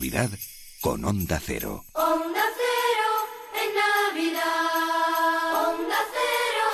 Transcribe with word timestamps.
Navidad 0.00 0.30
con 0.80 1.04
Onda 1.04 1.40
Cero. 1.44 1.84
Onda 1.92 2.44
Cero 2.60 3.26
en 3.60 3.74
Navidad. 3.74 4.44
Onda 5.70 6.00
Cero. 6.14 6.68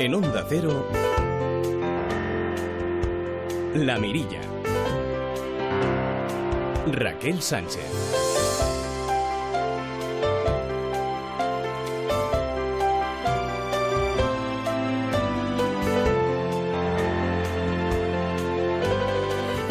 En 0.00 0.12
Onda 0.12 0.44
Cero, 0.48 0.88
La 3.76 3.96
Mirilla. 3.98 4.40
Raquel 6.90 7.40
Sánchez. 7.40 8.17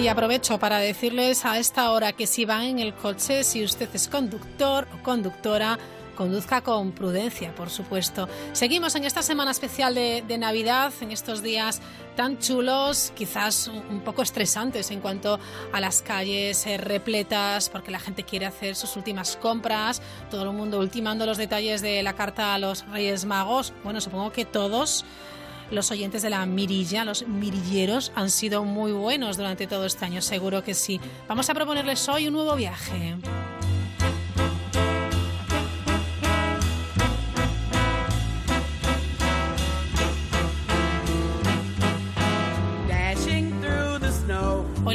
Y 0.07 0.09
aprovecho 0.09 0.57
para 0.57 0.79
decirles 0.79 1.43
a 1.43 1.59
esta 1.59 1.91
hora 1.91 2.13
que 2.13 2.27
si 2.27 2.45
van 2.45 2.63
en 2.63 2.79
el 2.79 2.93
coche, 2.93 3.43
si 3.43 3.61
usted 3.61 3.89
es 3.93 4.07
conductor 4.07 4.87
o 4.97 5.03
conductora, 5.03 5.77
conduzca 6.15 6.61
con 6.61 6.93
prudencia, 6.93 7.53
por 7.53 7.69
supuesto. 7.69 8.29
Seguimos 8.53 8.95
en 8.95 9.03
esta 9.03 9.21
semana 9.21 9.51
especial 9.51 9.95
de, 9.95 10.23
de 10.25 10.37
Navidad, 10.37 10.93
en 11.01 11.11
estos 11.11 11.43
días 11.43 11.81
tan 12.15 12.39
chulos, 12.39 13.11
quizás 13.17 13.67
un, 13.67 13.99
poco 13.99 14.21
estresantes 14.21 14.91
en 14.91 15.01
cuanto 15.01 15.41
a 15.73 15.81
las 15.81 16.01
calles 16.01 16.65
eh, 16.67 16.77
repletas, 16.77 17.67
porque 17.67 17.91
la 17.91 17.99
gente 17.99 18.23
quiere 18.23 18.45
hacer 18.45 18.77
sus 18.77 18.95
últimas 18.95 19.35
compras, 19.35 20.01
todo 20.31 20.43
el 20.43 20.53
mundo 20.53 20.79
ultimando 20.79 21.25
los 21.25 21.37
detalles 21.37 21.81
de 21.81 22.01
la 22.01 22.13
carta 22.13 22.53
a 22.53 22.59
los 22.59 22.87
Reyes 22.87 23.25
Magos. 23.25 23.73
Bueno, 23.83 23.99
supongo 23.99 24.31
que 24.31 24.45
todos 24.45 25.03
los 25.71 25.91
oyentes 25.91 26.21
de 26.21 26.29
la 26.29 26.45
mirilla, 26.45 27.05
los 27.05 27.27
mirilleros, 27.27 28.11
han 28.15 28.29
sido 28.29 28.63
muy 28.63 28.91
buenos 28.91 29.37
durante 29.37 29.67
todo 29.67 29.85
este 29.85 30.05
año, 30.05 30.21
seguro 30.21 30.63
que 30.63 30.73
sí. 30.73 30.99
Vamos 31.27 31.49
a 31.49 31.53
proponerles 31.53 32.07
hoy 32.09 32.27
un 32.27 32.33
nuevo 32.33 32.55
viaje. 32.55 33.15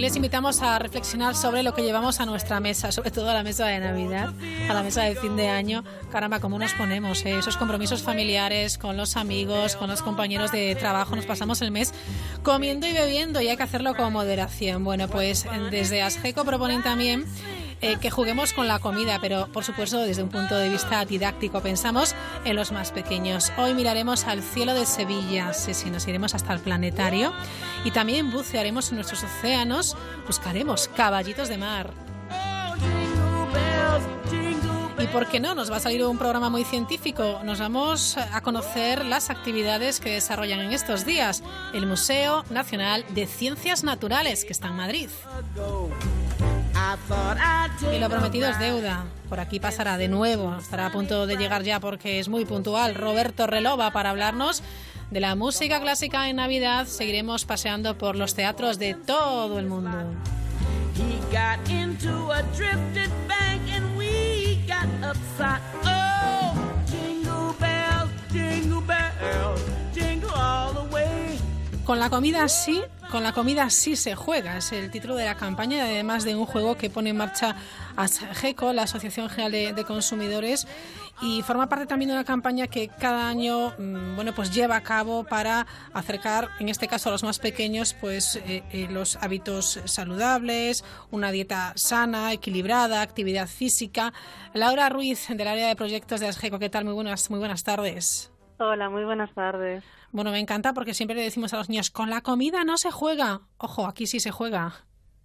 Les 0.02 0.16
invitamos 0.16 0.62
a 0.62 0.80
reflexionar 0.80 1.36
sobre 1.36 1.62
lo 1.62 1.74
que 1.74 1.82
llevamos 1.82 2.18
a 2.18 2.26
nuestra 2.26 2.58
mesa, 2.58 2.90
sobre 2.90 3.12
todo 3.12 3.30
a 3.30 3.34
la 3.34 3.44
mesa 3.44 3.66
de 3.66 3.78
Navidad, 3.78 4.34
a 4.68 4.74
la 4.74 4.82
mesa 4.82 5.04
de 5.04 5.14
fin 5.14 5.36
de 5.36 5.48
año. 5.48 5.84
Caramba, 6.10 6.40
¿cómo 6.40 6.58
nos 6.58 6.72
ponemos? 6.72 7.24
eh? 7.24 7.38
Esos 7.38 7.56
compromisos 7.56 8.02
familiares 8.02 8.78
con 8.78 8.96
los 8.96 9.16
amigos, 9.16 9.76
con 9.76 9.88
los 9.88 10.02
compañeros 10.02 10.50
de 10.50 10.74
trabajo. 10.74 11.14
Nos 11.14 11.24
pasamos 11.24 11.62
el 11.62 11.70
mes 11.70 11.94
comiendo 12.42 12.88
y 12.88 12.92
bebiendo 12.92 13.40
y 13.40 13.46
hay 13.46 13.56
que 13.56 13.62
hacerlo 13.62 13.94
con 13.94 14.12
moderación. 14.12 14.82
Bueno, 14.82 15.06
pues 15.06 15.46
desde 15.70 16.02
Asgeco 16.02 16.44
proponen 16.44 16.82
también 16.82 17.24
eh, 17.82 17.96
que 18.00 18.10
juguemos 18.10 18.52
con 18.52 18.68
la 18.68 18.78
comida, 18.78 19.18
pero 19.20 19.48
por 19.48 19.64
supuesto 19.64 19.98
desde 19.98 20.22
un 20.22 20.28
punto 20.28 20.56
de 20.56 20.68
vista 20.68 21.04
didáctico. 21.04 21.60
Pensamos 21.60 22.14
en 22.44 22.54
los 22.54 22.70
más 22.70 22.92
pequeños. 22.92 23.52
Hoy 23.58 23.74
miraremos 23.74 24.24
al 24.24 24.40
cielo 24.40 24.72
de 24.72 24.86
Sevilla, 24.86 25.52
sí, 25.52 25.74
sí, 25.74 25.90
nos 25.90 26.06
iremos 26.06 26.34
hasta 26.36 26.52
el 26.52 26.60
planetario 26.60 27.32
y 27.84 27.90
también 27.90 28.30
bucearemos 28.30 28.90
en 28.90 28.96
nuestros 28.96 29.24
océanos, 29.24 29.96
buscaremos 30.26 30.86
caballitos 30.86 31.48
de 31.48 31.58
mar. 31.58 31.90
Y 35.02 35.06
por 35.08 35.26
qué 35.26 35.40
no, 35.40 35.56
nos 35.56 35.68
va 35.72 35.78
a 35.78 35.80
salir 35.80 36.04
un 36.04 36.18
programa 36.18 36.48
muy 36.50 36.62
científico. 36.62 37.40
Nos 37.42 37.58
vamos 37.58 38.16
a 38.16 38.40
conocer 38.42 39.04
las 39.04 39.30
actividades 39.30 39.98
que 39.98 40.10
desarrollan 40.10 40.60
en 40.60 40.70
estos 40.70 41.04
días 41.04 41.42
el 41.74 41.86
Museo 41.86 42.44
Nacional 42.50 43.04
de 43.08 43.26
Ciencias 43.26 43.82
Naturales, 43.82 44.44
que 44.44 44.52
está 44.52 44.68
en 44.68 44.76
Madrid. 44.76 45.08
Y 47.92 47.98
lo 47.98 48.08
prometido 48.08 48.48
es 48.48 48.58
deuda. 48.58 49.04
Por 49.28 49.40
aquí 49.40 49.60
pasará 49.60 49.96
de 49.98 50.08
nuevo. 50.08 50.56
Estará 50.58 50.86
a 50.86 50.92
punto 50.92 51.26
de 51.26 51.36
llegar 51.36 51.62
ya 51.62 51.80
porque 51.80 52.18
es 52.18 52.28
muy 52.28 52.44
puntual. 52.44 52.94
Roberto 52.94 53.46
Relova 53.46 53.90
para 53.90 54.10
hablarnos 54.10 54.62
de 55.10 55.20
la 55.20 55.34
música 55.34 55.80
clásica 55.80 56.28
en 56.28 56.36
Navidad. 56.36 56.86
Seguiremos 56.86 57.44
paseando 57.44 57.98
por 57.98 58.16
los 58.16 58.34
teatros 58.34 58.78
de 58.78 58.94
todo 58.94 59.58
el 59.58 59.66
mundo. 59.66 59.90
Oh. 65.84 66.12
Con 71.84 71.98
la 71.98 72.08
comida 72.10 72.48
sí, 72.48 72.80
con 73.12 73.22
la 73.22 73.34
comida 73.34 73.68
sí 73.68 73.94
se 73.94 74.14
juega, 74.14 74.56
es 74.56 74.72
el 74.72 74.90
título 74.90 75.14
de 75.16 75.26
la 75.26 75.34
campaña 75.34 75.84
además 75.84 76.24
de 76.24 76.34
un 76.34 76.46
juego 76.46 76.78
que 76.78 76.88
pone 76.88 77.10
en 77.10 77.18
marcha 77.18 77.54
ASGECO, 77.94 78.72
la 78.72 78.84
Asociación 78.84 79.28
General 79.28 79.52
de, 79.52 79.72
de 79.74 79.84
Consumidores, 79.84 80.66
y 81.20 81.42
forma 81.42 81.68
parte 81.68 81.84
también 81.84 82.08
de 82.08 82.14
una 82.14 82.24
campaña 82.24 82.68
que 82.68 82.88
cada 82.88 83.28
año 83.28 83.74
mm, 83.78 84.16
bueno, 84.16 84.34
pues 84.34 84.50
lleva 84.50 84.76
a 84.76 84.82
cabo 84.82 85.24
para 85.24 85.66
acercar, 85.92 86.48
en 86.58 86.70
este 86.70 86.88
caso 86.88 87.10
a 87.10 87.12
los 87.12 87.22
más 87.22 87.38
pequeños, 87.38 87.94
pues 88.00 88.36
eh, 88.46 88.62
eh, 88.72 88.88
los 88.90 89.16
hábitos 89.16 89.80
saludables, 89.84 90.82
una 91.10 91.30
dieta 91.32 91.74
sana, 91.76 92.32
equilibrada, 92.32 93.02
actividad 93.02 93.46
física. 93.46 94.14
Laura 94.54 94.88
Ruiz, 94.88 95.28
del 95.28 95.48
área 95.48 95.68
de 95.68 95.76
proyectos 95.76 96.18
de 96.20 96.28
ASGECO, 96.28 96.58
¿qué 96.58 96.70
tal? 96.70 96.86
Muy 96.86 96.94
buenas, 96.94 97.28
muy 97.28 97.38
buenas 97.38 97.62
tardes. 97.62 98.31
Hola, 98.64 98.88
muy 98.88 99.04
buenas 99.04 99.34
tardes. 99.34 99.82
Bueno, 100.12 100.30
me 100.30 100.38
encanta 100.38 100.72
porque 100.72 100.94
siempre 100.94 101.16
le 101.16 101.24
decimos 101.24 101.52
a 101.52 101.56
los 101.56 101.68
niños, 101.68 101.90
con 101.90 102.10
la 102.10 102.20
comida 102.20 102.62
no 102.62 102.76
se 102.76 102.92
juega. 102.92 103.40
Ojo, 103.58 103.88
aquí 103.88 104.06
sí 104.06 104.20
se 104.20 104.30
juega. 104.30 104.72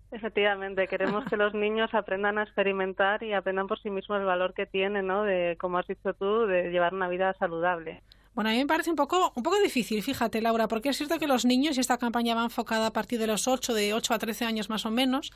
Efectivamente, 0.09 0.87
queremos 0.87 1.23
que 1.25 1.37
los 1.37 1.53
niños 1.53 1.93
aprendan 1.93 2.39
a 2.39 2.43
experimentar 2.43 3.21
y 3.21 3.33
aprendan 3.33 3.67
por 3.67 3.79
sí 3.79 3.91
mismos 3.91 4.19
el 4.19 4.25
valor 4.25 4.55
que 4.55 4.65
tiene, 4.65 5.03
¿no? 5.03 5.23
De, 5.23 5.55
como 5.59 5.77
has 5.77 5.85
dicho 5.85 6.15
tú, 6.15 6.47
de 6.47 6.71
llevar 6.71 6.95
una 6.95 7.09
vida 7.09 7.35
saludable. 7.37 8.01
Bueno, 8.37 8.51
a 8.51 8.53
mí 8.53 8.59
me 8.59 8.67
parece 8.67 8.91
un 8.91 8.95
poco, 8.95 9.33
un 9.33 9.41
poco 9.41 9.59
difícil, 9.63 10.03
fíjate, 10.03 10.41
Laura, 10.41 10.67
porque 10.67 10.89
es 10.89 10.97
cierto 10.97 11.17
que 11.17 11.25
los 11.25 11.43
niños, 11.43 11.75
y 11.75 11.79
esta 11.79 11.97
campaña 11.97 12.35
va 12.35 12.43
enfocada 12.43 12.85
a 12.85 12.93
partir 12.93 13.17
de 13.17 13.25
los 13.25 13.47
8, 13.47 13.73
de 13.73 13.95
8 13.95 14.13
a 14.13 14.19
13 14.19 14.45
años 14.45 14.69
más 14.69 14.85
o 14.85 14.91
menos, 14.91 15.31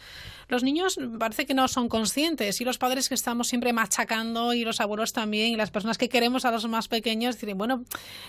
los 0.49 0.61
niños 0.61 0.99
parece 1.17 1.47
que 1.47 1.55
no 1.55 1.67
son 1.67 1.89
conscientes 1.89 2.61
y 2.61 2.63
los 2.63 2.77
padres 2.77 3.09
que 3.09 3.15
estamos 3.15 3.47
siempre 3.47 3.73
machacando 3.73 4.53
y 4.53 4.63
los 4.63 4.81
abuelos 4.81 5.13
también 5.13 5.51
y 5.51 5.55
las 5.55 5.71
personas 5.71 5.97
que 5.97 6.09
queremos 6.09 6.45
a 6.45 6.51
los 6.51 6.67
más 6.67 6.87
pequeños 6.89 7.39
dicen, 7.39 7.57
bueno, 7.57 7.85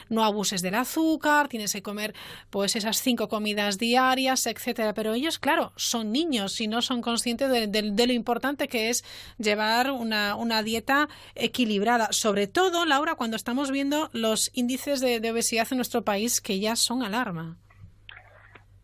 no 0.09 0.25
abuses 0.25 0.62
del 0.62 0.77
azúcar, 0.77 1.49
tienes 1.49 1.75
que 1.75 1.82
comer 1.82 2.15
pues 2.49 2.75
esas 2.75 3.03
cinco 3.03 3.28
comidas 3.28 3.77
diarias, 3.77 4.47
etcétera. 4.47 4.94
Pero 4.94 5.12
ellos, 5.12 5.38
claro, 5.38 5.75
son 5.77 6.12
niños 6.12 6.59
y 6.62 6.66
no 6.66 6.81
son 6.81 7.03
conscientes 7.03 7.50
de, 7.50 7.66
de- 7.66 8.06
lo 8.06 8.12
importante 8.15 8.69
que 8.69 8.88
es 8.88 9.05
llevar 9.37 9.91
una, 9.91 10.34
una 10.34 10.62
dieta 10.62 11.11
equilibrada. 11.34 12.09
Sobre 12.12 12.47
todo, 12.47 12.87
Laura, 12.87 13.16
cuando 13.16 13.37
estamos 13.37 13.71
viendo 13.71 14.09
los 14.15 14.50
índices 14.62 15.00
de, 15.00 15.21
de 15.21 15.31
obesidad 15.33 15.67
en 15.71 15.78
nuestro 15.78 16.03
país 16.03 16.41
que 16.41 16.59
ya 16.59 16.75
son 16.77 17.03
alarma. 17.03 17.56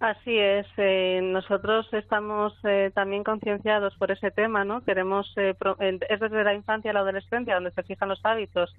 Así 0.00 0.38
es, 0.38 0.64
eh, 0.76 1.18
nosotros 1.24 1.92
estamos 1.92 2.52
eh, 2.62 2.92
también 2.94 3.24
concienciados 3.24 3.96
por 3.96 4.12
ese 4.12 4.30
tema, 4.30 4.64
¿no? 4.64 4.84
Queremos, 4.84 5.26
eh, 5.36 5.54
pro- 5.58 5.76
es 5.80 6.20
desde 6.20 6.44
la 6.44 6.54
infancia 6.54 6.92
a 6.92 6.94
la 6.94 7.00
adolescencia 7.00 7.54
donde 7.56 7.72
se 7.72 7.82
fijan 7.82 8.08
los 8.08 8.20
hábitos 8.24 8.72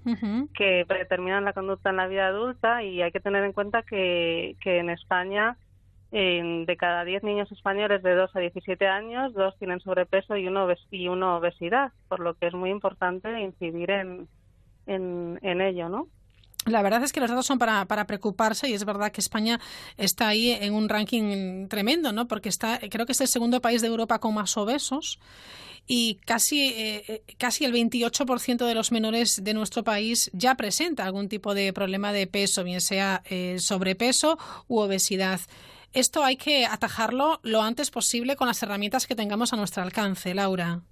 que 0.54 0.86
determinan 0.88 1.44
la 1.44 1.52
conducta 1.52 1.90
en 1.90 1.96
la 1.96 2.06
vida 2.06 2.28
adulta 2.28 2.82
y 2.82 3.02
hay 3.02 3.12
que 3.12 3.20
tener 3.20 3.44
en 3.44 3.52
cuenta 3.52 3.82
que, 3.82 4.56
que 4.62 4.78
en 4.78 4.88
España 4.88 5.58
de 6.10 6.76
cada 6.78 7.04
10 7.04 7.22
niños 7.22 7.52
españoles 7.52 8.02
de 8.02 8.14
2 8.14 8.34
a 8.34 8.40
17 8.40 8.84
años, 8.88 9.32
dos 9.34 9.56
tienen 9.58 9.78
sobrepeso 9.80 10.36
y 10.36 10.48
uno, 10.48 10.66
obes- 10.66 10.86
y 10.90 11.06
uno 11.06 11.36
obesidad, 11.36 11.92
por 12.08 12.18
lo 12.20 12.34
que 12.34 12.46
es 12.48 12.54
muy 12.54 12.70
importante 12.70 13.28
incidir 13.40 13.90
en, 13.90 14.26
en, 14.86 15.38
en 15.42 15.60
ello, 15.60 15.88
¿no? 15.90 16.08
La 16.66 16.82
verdad 16.82 17.02
es 17.02 17.12
que 17.12 17.20
los 17.20 17.30
datos 17.30 17.46
son 17.46 17.58
para, 17.58 17.86
para 17.86 18.06
preocuparse 18.06 18.68
y 18.68 18.74
es 18.74 18.84
verdad 18.84 19.10
que 19.12 19.20
España 19.22 19.58
está 19.96 20.28
ahí 20.28 20.50
en 20.50 20.74
un 20.74 20.90
ranking 20.90 21.68
tremendo, 21.68 22.12
¿no? 22.12 22.28
Porque 22.28 22.50
está, 22.50 22.78
creo 22.90 23.06
que 23.06 23.12
es 23.12 23.20
el 23.22 23.28
segundo 23.28 23.60
país 23.62 23.80
de 23.80 23.88
Europa 23.88 24.18
con 24.18 24.34
más 24.34 24.56
obesos 24.58 25.18
y 25.86 26.16
casi, 26.26 26.66
eh, 26.68 27.04
eh, 27.08 27.22
casi 27.38 27.64
el 27.64 27.72
28% 27.72 28.66
de 28.66 28.74
los 28.74 28.92
menores 28.92 29.42
de 29.42 29.54
nuestro 29.54 29.84
país 29.84 30.30
ya 30.34 30.54
presenta 30.54 31.04
algún 31.04 31.28
tipo 31.30 31.54
de 31.54 31.72
problema 31.72 32.12
de 32.12 32.26
peso, 32.26 32.62
bien 32.62 32.82
sea 32.82 33.22
eh, 33.24 33.56
sobrepeso 33.58 34.38
u 34.68 34.80
obesidad. 34.80 35.40
Esto 35.94 36.22
hay 36.22 36.36
que 36.36 36.66
atajarlo 36.66 37.40
lo 37.42 37.62
antes 37.62 37.90
posible 37.90 38.36
con 38.36 38.46
las 38.46 38.62
herramientas 38.62 39.06
que 39.06 39.16
tengamos 39.16 39.52
a 39.54 39.56
nuestro 39.56 39.82
alcance, 39.82 40.34
Laura. 40.34 40.82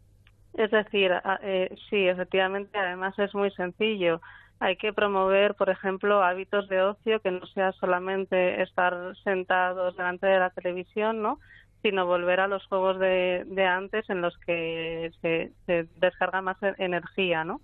Es 0.55 0.71
decir, 0.71 1.13
a- 1.13 1.39
eh, 1.43 1.69
sí, 1.91 2.09
efectivamente, 2.09 2.77
además 2.79 3.17
es 3.19 3.33
muy 3.35 3.51
sencillo. 3.53 4.21
Hay 4.61 4.77
que 4.77 4.93
promover, 4.93 5.55
por 5.55 5.71
ejemplo, 5.71 6.23
hábitos 6.23 6.69
de 6.69 6.83
ocio 6.83 7.21
que 7.21 7.31
no 7.31 7.47
sea 7.47 7.73
solamente 7.73 8.61
estar 8.63 9.17
sentados 9.23 9.97
delante 9.97 10.27
de 10.27 10.39
la 10.41 10.51
televisión, 10.51 11.23
¿no? 11.23 11.39
sino 11.83 12.07
volver 12.07 12.41
a 12.41 12.49
los 12.49 12.67
juegos 12.67 12.99
de, 12.99 13.45
de 13.47 13.65
antes 13.65 14.09
en 14.11 14.21
los 14.21 14.37
que 14.39 15.11
se, 15.21 15.53
se 15.67 15.89
descarga 15.97 16.43
más 16.43 16.61
e- 16.63 16.75
energía, 16.79 17.45
¿no? 17.45 17.61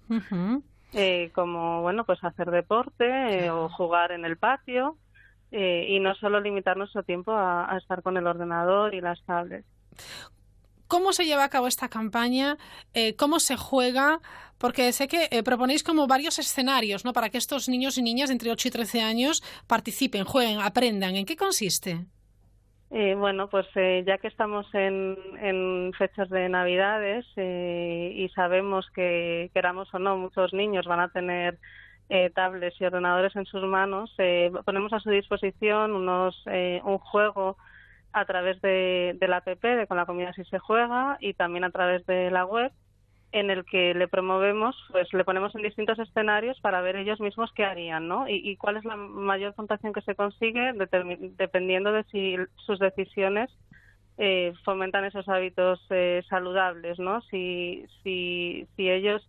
Eh, 0.93 1.31
como 1.35 1.82
bueno, 1.82 2.05
pues 2.05 2.23
hacer 2.23 2.50
deporte 2.50 3.05
eh, 3.06 3.50
o 3.50 3.69
jugar 3.69 4.12
en 4.12 4.25
el 4.25 4.37
patio 4.37 4.96
eh, 5.50 5.87
y 5.88 5.99
no 5.99 6.14
solo 6.14 6.41
limitar 6.41 6.76
nuestro 6.76 7.02
tiempo 7.02 7.32
a, 7.32 7.73
a 7.73 7.79
estar 7.79 8.02
con 8.02 8.17
el 8.17 8.26
ordenador 8.26 8.94
y 8.94 9.00
las 9.00 9.20
tablets. 9.25 9.67
¿Cómo 10.88 11.12
se 11.12 11.25
lleva 11.25 11.44
a 11.44 11.48
cabo 11.48 11.66
esta 11.66 11.88
campaña? 11.88 12.56
Eh, 12.92 13.16
¿Cómo 13.16 13.40
se 13.40 13.56
juega? 13.56 14.20
Porque 14.58 14.92
sé 14.92 15.08
que 15.08 15.28
eh, 15.31 15.42
proponéis 15.42 15.82
como 15.82 16.06
varios 16.06 16.38
escenarios, 16.38 17.04
¿no? 17.04 17.12
Para 17.12 17.31
que 17.31 17.38
estos 17.38 17.69
niños 17.69 17.98
y 17.98 18.02
niñas 18.02 18.31
entre 18.31 18.50
8 18.50 18.69
y 18.69 18.70
13 18.70 19.00
años 19.02 19.42
participen, 19.66 20.25
jueguen, 20.25 20.60
aprendan. 20.60 21.16
¿En 21.16 21.26
qué 21.26 21.36
consiste? 21.36 22.06
Eh, 22.96 23.16
bueno, 23.16 23.48
pues 23.48 23.66
eh, 23.75 24.04
ya 24.06 24.19
que 24.19 24.28
estamos 24.28 24.72
en, 24.72 25.92
fechas 25.98 26.31
de 26.31 26.48
Navidades 26.48 27.26
eh, 27.34 28.12
y 28.14 28.28
sabemos 28.28 28.88
que, 28.94 29.50
queramos 29.52 29.92
o 29.92 29.98
no, 29.98 30.16
muchos 30.16 30.52
niños 30.52 30.86
van 30.86 31.00
a 31.00 31.08
tener 31.08 31.58
tablets 32.34 32.81
y 32.81 32.84
ordenadores 32.84 33.34
en 33.34 33.46
sus 33.46 33.64
manos, 33.64 34.14
ponemos 34.64 34.92
a 34.92 35.00
su 35.00 35.10
disposición 35.10 35.92
unos, 35.92 36.40
un 36.84 36.98
juego 36.98 37.56
a 38.14 38.25
través 38.25 38.61
de, 38.62 39.16
de 39.19 39.28
la 39.28 39.38
app 39.38 39.46
de 39.46 39.87
Con 39.87 39.96
la 39.96 40.06
comida 40.06 40.32
si 40.32 40.44
se 40.44 40.58
juega 40.58 41.19
y 41.20 41.34
también 41.34 41.64
a 41.64 41.70
través 41.70 42.06
de 42.06 42.31
la 42.31 42.46
web 42.46 42.72
en 43.32 43.50
el 43.50 43.64
que 43.64 43.94
le 43.94 44.06
promovemos, 44.06 44.76
pues 44.93 45.12
le 45.12 45.25
ponemos 45.25 45.52
en 45.56 45.62
distintos 45.62 45.99
escenarios 45.99 46.61
para 46.61 46.81
ver 46.82 46.94
ellos 46.94 47.19
mismos 47.20 47.50
qué 47.52 47.64
harían, 47.64 48.06
¿no? 48.06 48.28
Y, 48.28 48.56
cuál 48.56 48.76
es 48.76 48.84
la 48.84 48.94
mayor 48.94 49.55
puntuación 49.55 49.93
que 49.93 50.02
se 50.02 50.14
consigue 50.14 50.72
dependiendo 51.37 51.90
de 51.90 52.05
si 52.05 52.37
sus 52.64 52.78
decisiones 52.78 53.50
eh, 54.19 54.52
fomentan 54.64 55.05
esos 55.05 55.28
hábitos 55.28 55.84
eh, 55.90 56.22
saludables, 56.28 57.00
¿no? 57.00 57.22
Si, 57.22 57.84
si, 58.05 58.69
si 58.76 58.88
ellos, 58.88 59.28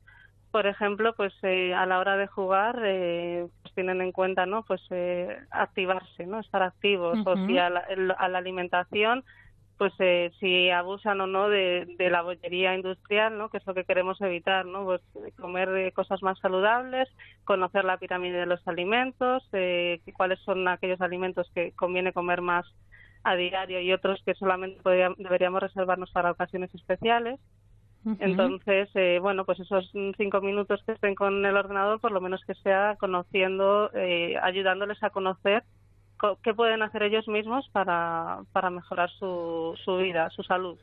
por 0.55 0.67
ejemplo, 0.67 1.13
pues 1.17 1.33
eh, 1.43 1.73
a 1.73 1.85
la 1.85 1.99
hora 1.99 2.15
de 2.15 2.27
jugar, 2.27 2.79
eh, 2.85 3.45
pues 3.61 3.73
tienen 3.75 3.99
en 4.01 4.13
cuenta, 4.13 4.45
¿no? 4.45 4.63
Pues 4.63 4.81
eh, 4.89 5.37
activarse, 5.51 6.25
¿no? 6.25 6.39
Estar 6.39 6.63
activos, 6.63 7.19
o 7.25 7.35
si 7.45 7.57
a 7.57 7.69
la, 7.69 7.81
el- 7.81 8.13
a 8.17 8.29
la 8.29 8.37
alimentación, 8.37 9.25
pues 9.77 9.91
eh, 9.99 10.31
si 10.39 10.69
abusan 10.69 11.19
o 11.19 11.27
no 11.27 11.49
de, 11.49 11.85
de 11.97 12.09
la 12.09 12.21
bollería 12.21 12.73
industrial, 12.75 13.37
¿no? 13.37 13.49
Que 13.49 13.57
es 13.57 13.67
lo 13.67 13.73
que 13.73 13.83
queremos 13.83 14.21
evitar, 14.21 14.65
¿no? 14.65 14.85
Pues 14.85 15.01
comer 15.37 15.69
eh, 15.77 15.91
cosas 15.91 16.23
más 16.23 16.39
saludables, 16.39 17.09
conocer 17.43 17.83
la 17.83 17.97
pirámide 17.97 18.39
de 18.39 18.45
los 18.45 18.65
alimentos, 18.67 19.43
eh, 19.53 19.99
cuáles 20.15 20.39
son 20.41 20.65
aquellos 20.69 21.01
alimentos 21.01 21.51
que 21.53 21.73
conviene 21.73 22.13
comer 22.13 22.41
más 22.41 22.65
a 23.23 23.35
diario 23.35 23.81
y 23.81 23.91
otros 23.91 24.21
que 24.25 24.35
solamente 24.35 24.81
deberíamos 25.17 25.61
reservarnos 25.61 26.11
para 26.11 26.31
ocasiones 26.31 26.73
especiales. 26.75 27.39
Entonces, 28.19 28.89
eh, 28.95 29.19
bueno, 29.21 29.45
pues 29.45 29.59
esos 29.59 29.91
cinco 30.17 30.41
minutos 30.41 30.81
que 30.85 30.93
estén 30.93 31.15
con 31.15 31.45
el 31.45 31.55
ordenador, 31.57 31.99
por 31.99 32.11
lo 32.11 32.21
menos 32.21 32.41
que 32.45 32.53
sea 32.55 32.95
conociendo, 32.99 33.89
eh, 33.93 34.35
ayudándoles 34.41 35.01
a 35.03 35.09
conocer 35.09 35.63
co- 36.17 36.39
qué 36.43 36.53
pueden 36.53 36.81
hacer 36.81 37.03
ellos 37.03 37.27
mismos 37.27 37.67
para, 37.71 38.39
para 38.53 38.69
mejorar 38.69 39.09
su, 39.11 39.77
su 39.83 39.97
vida, 39.97 40.29
su 40.29 40.43
salud. 40.43 40.77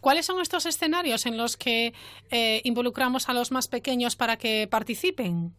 ¿Cuáles 0.00 0.26
son 0.26 0.40
estos 0.40 0.66
escenarios 0.66 1.24
en 1.26 1.36
los 1.38 1.56
que 1.56 1.94
eh, 2.30 2.60
involucramos 2.64 3.28
a 3.28 3.32
los 3.34 3.50
más 3.50 3.66
pequeños 3.68 4.14
para 4.16 4.36
que 4.36 4.68
participen? 4.70 5.52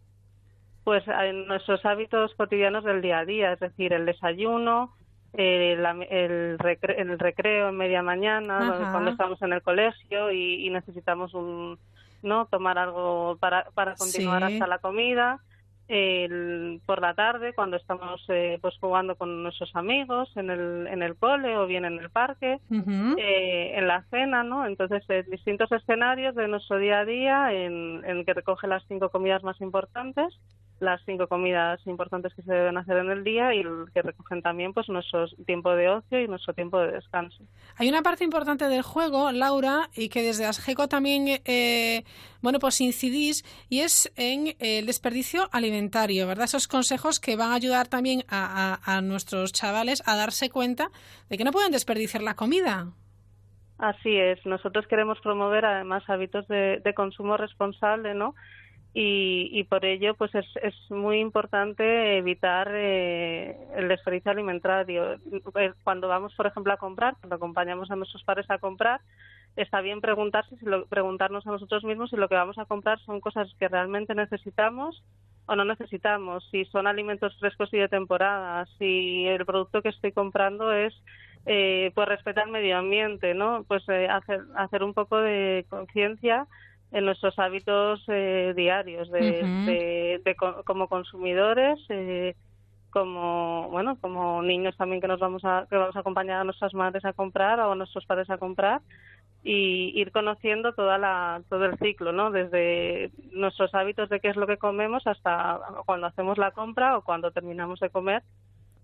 Pues 0.84 1.04
en 1.08 1.48
nuestros 1.48 1.84
hábitos 1.86 2.34
cotidianos 2.36 2.84
del 2.84 3.02
día 3.02 3.20
a 3.20 3.26
día, 3.26 3.54
es 3.54 3.60
decir, 3.60 3.94
el 3.94 4.06
desayuno, 4.06 4.94
eh, 5.34 5.76
la- 5.80 5.92
el, 6.10 6.58
recre- 6.58 6.96
el 6.98 7.18
recreo 7.20 7.70
en 7.70 7.78
media 7.78 8.02
mañana, 8.02 8.60
cuando 8.92 9.12
estamos 9.12 9.42
en 9.42 9.54
el 9.54 9.62
colegio 9.62 10.32
y, 10.32 10.66
y 10.66 10.70
necesitamos 10.70 11.34
un, 11.34 11.78
no 12.24 12.46
tomar 12.48 12.78
algo 12.78 13.38
para, 13.40 13.66
para 13.74 13.96
continuar 13.96 14.48
Sí. 14.48 14.54
hasta 14.54 14.68
la 14.68 14.80
comida. 14.80 15.40
El- 15.88 16.82
por 16.86 17.02
la 17.02 17.16
tarde, 17.16 17.54
cuando 17.54 17.76
estamos 17.76 18.24
eh, 18.30 18.60
pues 18.62 18.76
jugando 18.80 19.16
con 19.16 19.42
nuestros 19.42 19.76
amigos 19.76 20.32
en 20.38 20.52
el, 20.52 20.86
en 20.86 21.02
el 21.02 21.16
cole 21.16 21.58
o 21.58 21.66
bien 21.66 21.84
en 21.84 21.98
el 21.98 22.12
parque, 22.12 22.60
eh, 23.18 23.72
en 23.76 23.88
la 23.88 24.04
cena, 24.12 24.44
¿no? 24.44 24.68
Entonces, 24.68 25.04
eh, 25.10 25.24
distintos 25.28 25.72
escenarios 25.72 26.36
de 26.36 26.48
nuestro 26.48 26.78
día 26.78 27.00
a 27.00 27.06
día 27.06 27.54
en, 27.54 28.04
en 28.06 28.24
que 28.24 28.36
recoge 28.36 28.68
las 28.68 28.84
cinco 28.88 29.10
comidas 29.10 29.44
más 29.44 29.60
importantes, 29.62 30.28
las 30.80 31.02
cinco 31.06 31.28
comidas 31.28 31.80
importantes 31.86 32.34
que 32.34 32.42
se 32.42 32.52
deben 32.54 32.78
hacer 32.78 32.98
en 32.98 33.12
el 33.12 33.24
día 33.24 33.54
y 33.54 33.64
que 33.94 34.02
recogen 34.02 34.42
también 34.42 34.74
pues 34.74 34.88
nuestro 34.90 35.28
tiempo 35.46 35.72
de 35.76 35.90
ocio 35.90 36.22
y 36.22 36.28
nuestro 36.28 36.54
tiempo 36.54 36.80
de 36.80 36.92
descanso. 36.92 37.44
Hay 37.78 37.90
una 37.90 38.02
parte 38.02 38.24
importante 38.24 38.66
del 38.70 38.82
juego, 38.82 39.32
Laura, 39.32 39.90
y 39.96 40.10
que 40.10 40.22
desde 40.22 40.46
ASGECO 40.46 40.88
también, 40.88 41.42
eh, 41.46 42.04
bueno, 42.42 42.60
pues 42.60 42.80
incidís, 42.82 43.44
y 43.70 43.82
es 43.82 44.12
en 44.16 44.56
el 44.60 44.86
desperdicio 44.86 45.50
alimentario, 45.52 46.28
¿verdad? 46.28 46.46
Esos 46.46 46.68
consejos 46.68 47.20
que 47.20 47.36
van 47.36 47.52
a 47.52 47.56
ayudar 47.56 47.88
también 47.88 48.24
a, 48.30 48.80
a- 48.86 48.98
a 48.98 49.02
nuestros 49.02 49.52
chavales 49.52 50.02
a 50.06 50.16
darse 50.16 50.50
cuenta 50.50 50.90
de 51.30 51.38
que 51.38 51.44
no 51.44 51.52
pueden 51.52 51.72
desperdiciar 51.72 52.24
la 52.24 52.36
comida. 52.36 52.88
Así 53.78 54.16
es, 54.18 54.46
nosotros 54.46 54.86
queremos 54.88 55.20
promover 55.22 55.64
además 55.64 56.04
hábitos 56.10 56.46
de, 56.50 56.82
de 56.84 56.94
consumo 56.94 57.38
responsable, 57.38 58.14
¿no? 58.14 58.36
Y, 59.02 59.50
y 59.54 59.64
por 59.64 59.86
ello, 59.86 60.16
pues 60.16 60.36
es, 60.36 60.46
es 60.62 60.76
muy 60.92 61.20
importante 61.20 62.18
evitar 62.18 62.68
eh, 62.74 63.56
el 63.78 63.88
desperdicio 63.88 64.32
alimentario. 64.32 65.14
Eh, 65.56 65.72
Cuando 65.84 66.10
vamos, 66.10 66.34
por 66.36 66.48
ejemplo, 66.48 66.74
a 66.74 66.78
comprar, 66.78 67.16
cuando 67.22 67.38
acompañamos 67.38 67.90
a 67.92 67.96
nuestros 67.96 68.24
padres 68.26 68.50
a 68.50 68.58
comprar, 68.60 69.00
está 69.56 69.80
bien 69.82 70.02
preguntarse, 70.02 70.58
si 70.58 70.66
lo- 70.66 70.86
preguntarnos 70.88 71.48
a 71.48 71.52
nosotros 71.52 71.84
mismos 71.86 72.10
si 72.10 72.18
lo 72.18 72.28
que 72.28 72.36
vamos 72.36 72.58
a 72.58 72.66
comprar 72.66 73.00
son 73.02 73.22
cosas 73.22 73.48
que 73.58 73.70
realmente 73.70 74.16
necesitamos 74.16 75.02
o 75.46 75.56
no 75.56 75.64
necesitamos, 75.66 76.46
si 76.52 76.66
son 76.66 76.86
alimentos 76.86 77.38
frescos 77.40 77.74
y 77.74 77.78
de 77.78 77.88
temporada, 77.90 78.66
si 78.78 79.26
el 79.28 79.46
producto 79.46 79.82
que 79.82 79.90
estoy 79.90 80.12
comprando 80.12 80.72
es 80.74 80.94
eh, 81.46 81.92
pues 81.96 82.08
respeta 82.08 82.44
el 82.44 82.52
medio 82.52 82.78
ambiente, 82.78 83.34
¿no? 83.34 83.64
Pues 83.68 83.84
eh, 83.90 84.08
hacer, 84.10 84.42
hacer 84.56 84.84
un 84.84 84.94
poco 84.94 85.18
de 85.18 85.66
conciencia 85.70 86.48
en 86.92 87.06
nuestros 87.06 87.38
hábitos 87.40 88.04
eh, 88.08 88.54
diarios 88.56 89.10
de, 89.12 89.52
de- 89.66 90.22
de 90.26 90.36
co- 90.36 90.64
como 90.66 90.88
consumidores, 90.88 91.80
eh, 91.90 92.36
como 92.92 93.70
bueno, 93.72 94.00
como 94.02 94.42
niños 94.44 94.76
también 94.78 95.02
que 95.02 95.08
nos 95.08 95.20
vamos 95.20 95.44
a 95.46 95.68
que 95.70 95.78
vamos 95.78 95.96
a 95.96 96.00
acompañar 96.02 96.42
a 96.42 96.44
nuestras 96.46 96.74
madres 96.74 97.06
a 97.06 97.14
comprar 97.14 97.60
o 97.62 97.72
a 97.74 97.76
nuestros 97.76 98.06
padres 98.06 98.30
a 98.32 98.38
comprar 98.40 98.82
y 99.44 99.94
ir 100.00 100.12
conociendo 100.12 100.74
toda 100.74 100.98
la 100.98 101.44
todo 101.50 101.66
el 101.66 101.78
ciclo, 101.80 102.12
¿no? 102.12 102.32
Desde 102.32 103.12
nuestros 103.34 103.74
hábitos 103.74 104.10
de 104.10 104.20
qué 104.20 104.30
es 104.30 104.36
lo 104.36 104.48
que 104.48 104.58
comemos 104.58 105.06
hasta 105.08 105.60
cuando 105.86 106.08
hacemos 106.08 106.38
la 106.38 106.52
compra 106.52 106.98
o 106.98 107.04
cuando 107.04 107.32
terminamos 107.32 107.80
de 107.80 107.90
comer 107.90 108.24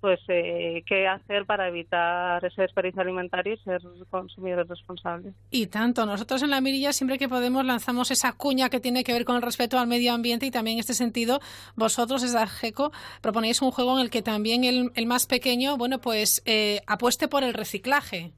pues 0.05 0.19
eh, 0.27 0.83
qué 0.85 1.07
hacer 1.07 1.47
para 1.47 1.67
evitar 1.67 2.45
ese 2.45 2.61
desperdicio 2.61 3.01
alimentario 3.01 3.53
y 3.53 3.57
ser 3.57 3.81
consumidores 4.11 4.67
responsables. 4.67 5.33
Y 5.49 5.65
tanto, 5.65 6.05
nosotros 6.05 6.43
en 6.43 6.51
la 6.51 6.61
mirilla 6.61 6.93
siempre 6.93 7.17
que 7.17 7.27
podemos 7.27 7.65
lanzamos 7.65 8.11
esa 8.11 8.33
cuña 8.33 8.69
que 8.69 8.79
tiene 8.79 9.03
que 9.03 9.13
ver 9.13 9.25
con 9.25 9.35
el 9.35 9.41
respeto 9.41 9.79
al 9.79 9.87
medio 9.87 10.13
ambiente 10.13 10.45
y 10.45 10.51
también 10.51 10.75
en 10.75 10.81
este 10.81 10.93
sentido 10.93 11.39
vosotros 11.75 12.21
desde 12.21 12.37
AGECO 12.37 12.91
proponéis 13.23 13.63
un 13.63 13.71
juego 13.71 13.95
en 13.95 14.01
el 14.01 14.11
que 14.11 14.21
también 14.21 14.63
el, 14.63 14.91
el 14.93 15.07
más 15.07 15.25
pequeño, 15.25 15.75
bueno, 15.75 15.97
pues 15.97 16.43
eh, 16.45 16.81
apueste 16.85 17.27
por 17.27 17.43
el 17.43 17.55
reciclaje. 17.55 18.31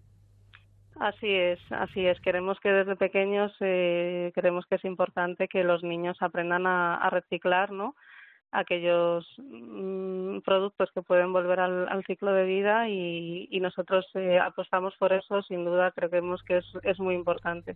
Así 1.01 1.29
es, 1.29 1.59
así 1.71 2.07
es. 2.07 2.17
Queremos 2.21 2.61
que 2.61 2.69
desde 2.69 2.95
pequeños 2.95 3.51
eh, 3.59 4.31
creemos 4.33 4.65
que 4.67 4.75
es 4.75 4.85
importante 4.85 5.49
que 5.49 5.65
los 5.65 5.83
niños 5.83 6.15
aprendan 6.21 6.65
a, 6.65 6.95
a 6.95 7.09
reciclar, 7.09 7.73
¿no? 7.73 7.93
Aquellos 8.51 9.25
mm, 9.37 10.39
productos 10.39 10.89
que 10.93 11.01
pueden 11.01 11.33
volver 11.33 11.59
al, 11.59 12.03
ciclo 12.05 12.31
de 12.31 12.45
vida 12.45 12.89
y, 12.89 13.47
nosotros 13.57 14.05
eh, 14.13 14.39
apostamos 14.39 14.93
por 14.97 15.11
eso, 15.11 15.41
sin 15.41 15.65
duda 15.65 15.91
creemos 15.91 16.41
que 16.43 16.57
es, 16.59 16.65
es 16.83 16.99
muy 16.99 17.15
importante. 17.15 17.75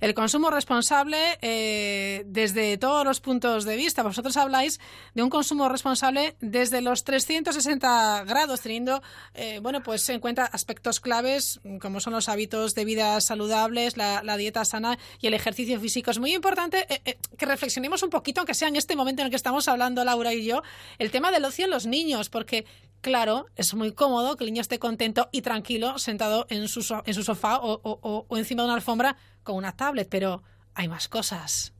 El 0.00 0.14
consumo 0.14 0.50
responsable 0.50 1.18
eh, 1.42 2.22
desde 2.26 2.78
todos 2.78 3.04
los 3.04 3.20
puntos 3.20 3.64
de 3.64 3.76
vista. 3.76 4.02
Vosotros 4.02 4.36
habláis 4.36 4.80
de 5.14 5.22
un 5.22 5.28
consumo 5.28 5.68
responsable 5.68 6.36
desde 6.40 6.80
los 6.80 7.04
360 7.04 8.24
grados, 8.24 8.62
teniendo 8.62 9.02
eh, 9.34 9.58
bueno, 9.60 9.82
pues 9.82 10.08
en 10.08 10.20
cuenta 10.20 10.44
aspectos 10.46 11.00
claves 11.00 11.60
mm, 11.64 11.78
como 11.78 12.00
son 12.00 12.14
los 12.14 12.28
hábitos 12.28 12.74
de 12.74 12.84
vida 12.86 13.20
saludables, 13.20 13.98
la, 13.98 14.22
la 14.22 14.36
dieta 14.38 14.64
sana 14.64 14.96
y 15.20 15.26
el 15.26 15.34
ejercicio 15.34 15.78
físico. 15.78 16.10
Es 16.10 16.18
muy 16.18 16.34
importante 16.34 16.86
eh, 16.88 17.18
que 17.36 17.46
reflexionemos 17.46 18.02
un 18.02 18.10
poquito, 18.10 18.40
aunque 18.40 18.54
sea 18.54 18.68
en 18.68 18.76
este 18.76 18.96
momento 18.96 19.20
en 19.20 19.26
el 19.26 19.30
que 19.30 19.36
estamos 19.36 19.68
hablando 19.68 19.83
Laura 19.92 20.32
y 20.32 20.46
yo, 20.46 20.62
el 20.98 21.10
tema 21.10 21.30
del 21.30 21.44
ocio 21.44 21.66
en 21.66 21.70
los 21.70 21.86
niños, 21.86 22.30
porque 22.30 22.64
claro, 23.02 23.46
es 23.56 23.74
muy 23.74 23.92
cómodo 23.92 24.36
que 24.36 24.44
el 24.44 24.50
niño 24.50 24.62
esté 24.62 24.78
contento 24.78 25.28
y 25.30 25.42
tranquilo 25.42 25.98
sentado 25.98 26.46
en 26.48 26.68
su, 26.68 26.80
so- 26.80 27.02
en 27.04 27.12
su 27.12 27.22
sofá 27.22 27.58
o- 27.60 27.80
o 28.28 28.36
encima 28.38 28.62
de 28.62 28.68
una 28.68 28.74
alfombra 28.76 29.16
con 29.42 29.56
una 29.56 29.76
tablet, 29.76 30.08
pero 30.10 30.42
hay 30.74 30.88
más 30.88 31.06
cosas. 31.08 31.72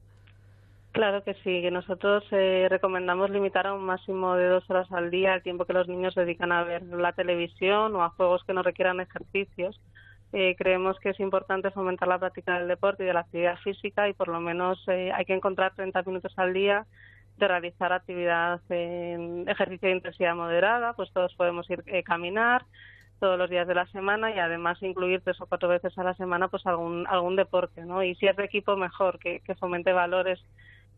Claro 0.92 1.24
que 1.24 1.34
sí, 1.34 1.60
que 1.60 1.72
nosotros 1.72 2.22
eh, 2.30 2.68
recomendamos 2.70 3.28
limitar 3.30 3.66
a 3.66 3.72
un 3.74 3.82
máximo 3.84 4.36
de 4.36 4.46
dos 4.46 4.62
horas 4.70 4.86
al 4.92 5.10
día 5.10 5.34
el 5.34 5.42
tiempo 5.42 5.64
que 5.64 5.72
los 5.72 5.88
niños 5.88 6.14
dedican 6.14 6.52
a 6.52 6.62
ver 6.62 6.82
la 6.84 7.12
televisión 7.12 7.96
o 7.96 8.04
a 8.04 8.10
juegos 8.10 8.44
que 8.46 8.52
no 8.52 8.62
requieran 8.62 9.00
ejercicios. 9.00 9.80
eh, 10.36 10.56
creemos 10.58 10.98
que 11.00 11.10
es 11.10 11.20
importante 11.20 11.70
fomentar 11.70 12.08
la 12.08 12.18
práctica 12.18 12.58
del 12.58 12.66
deporte 12.68 13.04
y 13.04 13.06
de 13.06 13.12
la 13.14 13.20
actividad 13.20 13.56
física 13.58 14.08
y 14.08 14.14
por 14.14 14.26
lo 14.28 14.40
menos 14.40 14.82
eh, 14.88 15.10
hay 15.14 15.24
que 15.24 15.34
encontrar 15.34 15.74
30 15.76 16.02
minutos 16.02 16.32
al 16.36 16.52
día 16.52 16.86
de 17.36 17.48
realizar 17.48 17.92
actividad 17.92 18.60
en 18.68 19.48
ejercicio 19.48 19.88
de 19.88 19.96
intensidad 19.96 20.36
moderada, 20.36 20.92
pues 20.94 21.12
todos 21.12 21.34
podemos 21.34 21.68
ir 21.70 21.82
a 21.92 22.02
caminar 22.02 22.64
todos 23.20 23.38
los 23.38 23.48
días 23.48 23.66
de 23.66 23.74
la 23.74 23.86
semana 23.86 24.34
y 24.34 24.38
además 24.38 24.82
incluir 24.82 25.20
tres 25.22 25.40
o 25.40 25.46
cuatro 25.46 25.68
veces 25.68 25.96
a 25.98 26.04
la 26.04 26.14
semana 26.14 26.48
pues 26.48 26.66
algún 26.66 27.06
algún 27.06 27.36
deporte, 27.36 27.84
¿no? 27.84 28.02
Y 28.02 28.14
si 28.16 28.26
es 28.26 28.36
de 28.36 28.44
equipo 28.44 28.76
mejor, 28.76 29.18
que, 29.18 29.40
que 29.40 29.54
fomente 29.54 29.92
valores 29.92 30.40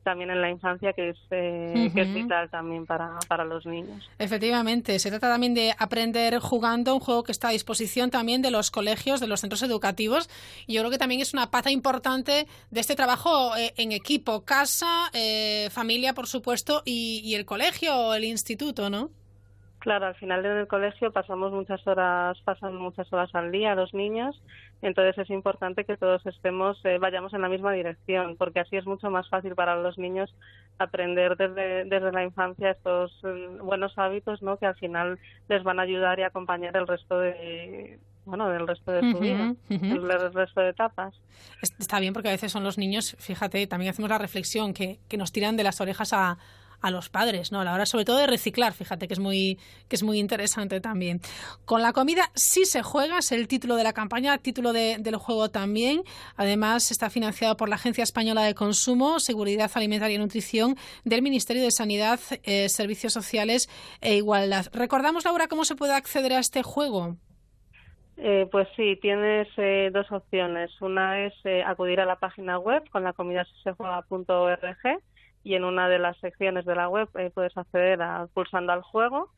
también 0.07 0.31
en 0.31 0.41
la 0.41 0.49
infancia 0.49 0.93
que 0.93 1.09
es, 1.09 1.19
eh, 1.33 1.91
que 1.93 2.03
es 2.03 2.15
vital 2.15 2.49
también 2.49 2.87
para, 2.87 3.19
para 3.27 3.45
los 3.45 3.67
niños. 3.67 4.09
Efectivamente, 4.21 5.01
se 5.01 5.11
trata 5.11 5.29
también 5.29 5.53
de 5.53 5.75
aprender 5.77 6.39
jugando, 6.39 6.95
un 6.95 7.01
juego 7.01 7.25
que 7.25 7.33
está 7.33 7.49
a 7.49 7.51
disposición 7.51 8.13
también 8.13 8.41
de 8.41 8.53
los 8.53 8.71
colegios, 8.71 9.19
de 9.19 9.27
los 9.27 9.41
centros 9.41 9.65
educativos. 9.65 10.31
Y 10.69 10.75
yo 10.75 10.83
creo 10.83 10.93
que 10.93 10.99
también 10.99 11.21
es 11.21 11.35
una 11.35 11.51
pata 11.51 11.73
importante 11.73 12.47
de 12.71 12.81
este 12.81 12.95
trabajo 12.95 13.57
eh, 13.57 13.75
en 13.79 13.91
equipo, 13.91 14.45
casa, 14.45 15.11
eh, 15.13 15.71
familia, 15.73 16.15
por 16.15 16.29
supuesto, 16.29 16.83
y, 16.85 17.21
y 17.25 17.35
el 17.35 17.45
colegio 17.45 17.93
o 17.97 18.15
el 18.15 18.23
instituto, 18.23 18.89
¿no? 18.89 19.11
Claro, 19.87 20.07
al 20.07 20.15
final 20.17 20.45
en 20.45 20.57
el 20.57 20.67
colegio 20.67 21.13
pasamos 21.13 21.53
muchas 21.53 21.87
horas, 21.87 22.37
pasan 22.45 22.75
muchas 22.77 23.13
horas 23.13 23.33
al 23.35 23.53
día 23.53 23.75
los 23.75 23.95
niños, 23.95 24.41
entonces 24.83 25.17
es 25.19 25.31
importante 25.31 25.85
que 25.85 25.97
todos 25.97 26.25
estemos, 26.27 26.79
eh, 26.85 26.99
vayamos 26.99 27.33
en 27.35 27.43
la 27.43 27.49
misma 27.49 27.73
dirección, 27.73 28.37
porque 28.37 28.61
así 28.61 28.77
es 28.77 28.87
mucho 28.87 29.11
más 29.11 29.29
fácil 29.29 29.55
para 29.55 29.77
los 29.77 29.99
niños 29.99 30.35
aprender 30.79 31.37
desde, 31.37 31.85
desde 31.85 32.13
la 32.13 32.23
infancia 32.25 32.71
estos 32.73 33.19
eh, 33.25 33.49
buenos 33.63 33.97
hábitos, 33.97 34.43
¿no? 34.43 34.59
Que 34.59 34.67
al 34.67 34.77
final 34.77 35.19
les 35.49 35.63
van 35.63 35.79
a 35.79 35.83
ayudar 35.83 36.19
y 36.19 36.23
acompañar 36.25 36.77
el 36.77 36.87
resto 36.87 37.19
de 37.19 37.99
bueno, 38.27 38.49
del 38.49 38.67
resto 38.67 38.91
de 38.91 39.13
su 39.13 39.19
vida, 39.21 39.55
el 39.71 40.33
resto 40.35 40.61
de 40.61 40.71
etapas. 40.71 41.15
Es- 41.63 41.75
Está 41.79 42.01
bien 42.01 42.13
porque 42.13 42.29
a 42.29 42.33
veces 42.33 42.51
son 42.51 42.65
los 42.65 42.77
niños, 42.77 43.17
fíjate, 43.21 43.65
también 43.69 43.91
hacemos 43.91 44.11
la 44.11 44.19
reflexión 44.19 44.75
que, 44.75 44.99
que 45.09 45.17
nos 45.17 45.31
tiran 45.31 45.57
de 45.57 45.63
las 45.63 45.81
orejas 45.81 46.13
a, 46.13 46.37
a 46.81 46.91
los 46.91 47.09
padres, 47.09 47.53
¿no? 47.53 47.61
A 47.61 47.65
la 47.65 47.73
hora 47.75 47.87
sobre 47.87 48.05
todo 48.05 48.19
de 48.19 48.27
reciclar, 48.27 48.73
fíjate 48.73 49.09
que 49.09 49.15
es 49.15 49.21
muy 49.21 49.59
que 49.89 49.97
es 49.97 50.03
muy 50.03 50.19
interesante 50.19 50.81
también. 50.81 51.21
Con 51.65 51.83
la 51.83 51.93
comida 51.93 52.31
sí 52.35 52.65
se 52.65 52.83
juega, 52.83 53.19
es 53.19 53.33
el 53.33 53.49
título 53.49 53.77
de 53.77 53.85
la 53.85 53.93
campaña, 53.93 54.39
título 54.39 54.73
de- 54.73 54.97
del 54.99 55.17
juego 55.17 55.49
también. 55.51 56.03
Además 56.37 56.91
está 56.91 57.11
financiado 57.11 57.57
por 57.57 57.69
la 57.69 57.77
Agencia 57.77 58.03
Española 58.05 58.43
de 58.43 58.55
Consumo, 58.55 59.21
Seguridad 59.21 59.71
Alimentaria 59.75 60.17
y 60.17 60.19
Nutrición 60.19 60.77
del 61.05 61.23
Ministerio 61.23 61.63
de 61.63 61.71
Sanidad, 61.71 62.21
eh, 62.43 62.69
Servicios 62.69 63.13
Sociales 63.13 63.69
e 64.01 64.17
Igualdad. 64.17 64.67
Recordamos, 64.73 65.25
Laura, 65.25 65.49
cómo 65.49 65.65
se 65.65 65.77
puede 65.77 65.95
acceder 65.95 66.33
a 66.33 66.39
este 66.39 66.63
juego. 66.63 67.17
Eh, 68.19 68.49
pues 68.51 68.67
sí, 68.77 68.99
tienes 69.03 69.47
eh, 69.59 69.91
dos 69.93 70.11
opciones. 70.11 70.71
Una 70.81 71.27
es 71.27 71.35
eh, 71.45 71.63
acudir 71.63 72.01
a 72.01 72.07
la 72.07 72.17
página 72.17 72.59
web 72.59 72.83
con 72.91 73.05
la 73.05 73.13
comida 73.13 73.47
y 75.47 75.55
en 75.55 75.63
una 75.63 75.89
de 75.89 76.01
las 76.01 76.19
secciones 76.19 76.65
de 76.65 76.75
la 76.75 76.89
web 76.89 77.09
eh, 77.15 77.31
puedes 77.33 77.57
acceder 77.57 78.03
a, 78.03 78.27
pulsando 78.35 78.73
al 78.73 78.83
juego. 78.83 79.31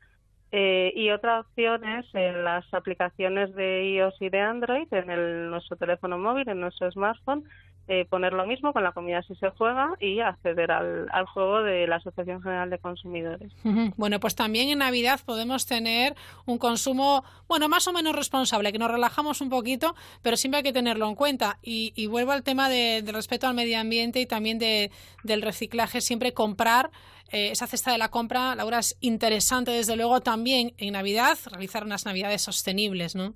Eh, 0.50 0.91
y 0.97 1.11
otra 1.11 1.41
opción 1.41 1.85
es 1.85 2.07
en 2.15 2.45
las 2.45 2.65
aplicaciones 2.73 3.55
de 3.55 3.85
iOS 3.91 4.15
y 4.23 4.31
de 4.31 4.41
Android, 4.41 4.88
en 4.91 5.11
el, 5.11 5.50
nuestro 5.50 5.77
teléfono 5.77 6.17
móvil, 6.17 6.49
en 6.49 6.61
nuestro 6.61 6.91
smartphone, 6.91 7.45
eh, 7.88 8.04
poner 8.04 8.33
lo 8.35 8.47
mismo 8.47 8.73
con 8.73 8.83
la 8.85 8.92
comida 8.92 9.23
si 9.23 9.35
se 9.37 9.49
juega 9.50 9.95
y 9.99 10.21
acceder 10.21 10.71
al, 10.71 11.09
al 11.11 11.26
juego 11.26 11.62
de 11.62 11.87
la 11.87 11.97
Asociación 11.97 12.42
General 12.42 12.68
de 12.71 12.78
Consumidores. 12.78 13.50
Bueno, 13.97 14.21
pues 14.21 14.35
también 14.35 14.68
en 14.68 14.78
Navidad 14.78 15.21
podemos 15.25 15.66
tener 15.66 16.14
un 16.47 16.59
consumo, 16.59 17.25
bueno, 17.49 17.68
más 17.68 17.88
o 17.88 17.92
menos 17.92 18.14
responsable, 18.14 18.73
que 18.73 18.78
nos 18.78 18.90
relajamos 18.90 19.40
un 19.40 19.49
poquito, 19.49 19.95
pero 20.23 20.37
siempre 20.37 20.59
hay 20.59 20.62
que 20.64 20.73
tenerlo 20.73 21.09
en 21.09 21.14
cuenta. 21.14 21.59
Y, 21.62 21.92
y 21.97 22.07
vuelvo 22.07 22.33
al 22.33 22.42
tema 22.42 22.68
de- 22.68 23.02
del 23.02 23.14
respeto 23.14 23.47
al 23.47 23.54
medio 23.54 23.78
ambiente 23.80 24.21
y 24.21 24.26
también 24.26 24.59
de, 24.59 24.90
del 25.25 25.42
reciclaje, 25.42 26.00
siempre 26.00 26.33
comprar. 26.35 26.90
eh, 27.30 27.50
esa 27.52 27.66
cesta 27.66 27.92
de 27.92 27.99
la 27.99 28.09
compra, 28.09 28.54
Laura, 28.54 28.78
es 28.78 28.97
interesante 29.00 29.71
desde 29.71 29.97
luego 29.97 30.21
también 30.21 30.73
en 30.78 30.92
Navidad 30.95 31.37
realizar 31.50 31.85
unas 31.85 32.07
Navidades 32.07 32.40
sostenibles, 32.42 33.14
¿no? 33.14 33.35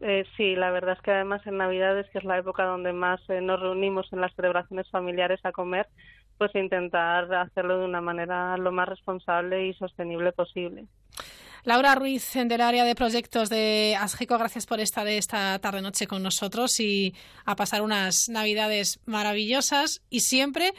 Eh, 0.00 0.24
sí, 0.36 0.56
la 0.56 0.70
verdad 0.70 0.96
es 0.96 1.02
que 1.02 1.12
además 1.12 1.46
en 1.46 1.58
Navidades, 1.58 2.06
que 2.10 2.18
es 2.18 2.24
la 2.24 2.38
época 2.38 2.64
donde 2.64 2.92
más 2.92 3.20
eh, 3.28 3.40
nos 3.40 3.60
reunimos 3.60 4.12
en 4.12 4.20
las 4.20 4.34
celebraciones 4.34 4.90
familiares 4.90 5.40
a 5.44 5.52
comer, 5.52 5.86
pues 6.38 6.54
intentar 6.54 7.32
hacerlo 7.32 7.78
de 7.78 7.84
una 7.84 8.00
manera 8.00 8.56
lo 8.56 8.72
más 8.72 8.88
responsable 8.88 9.66
y 9.66 9.74
sostenible 9.74 10.32
posible. 10.32 10.86
Laura 11.64 11.94
Ruiz, 11.94 12.32
del 12.34 12.60
área 12.60 12.84
de 12.84 12.94
proyectos 12.94 13.48
de 13.48 13.96
ASGECO, 13.98 14.36
gracias 14.36 14.66
por 14.66 14.80
estar 14.80 15.08
esta 15.08 15.58
tarde-noche 15.60 16.06
con 16.06 16.22
nosotros 16.22 16.78
y 16.78 17.14
a 17.46 17.56
pasar 17.56 17.80
unas 17.80 18.28
navidades 18.28 19.00
maravillosas 19.06 20.02
y 20.10 20.20
siempre, 20.20 20.72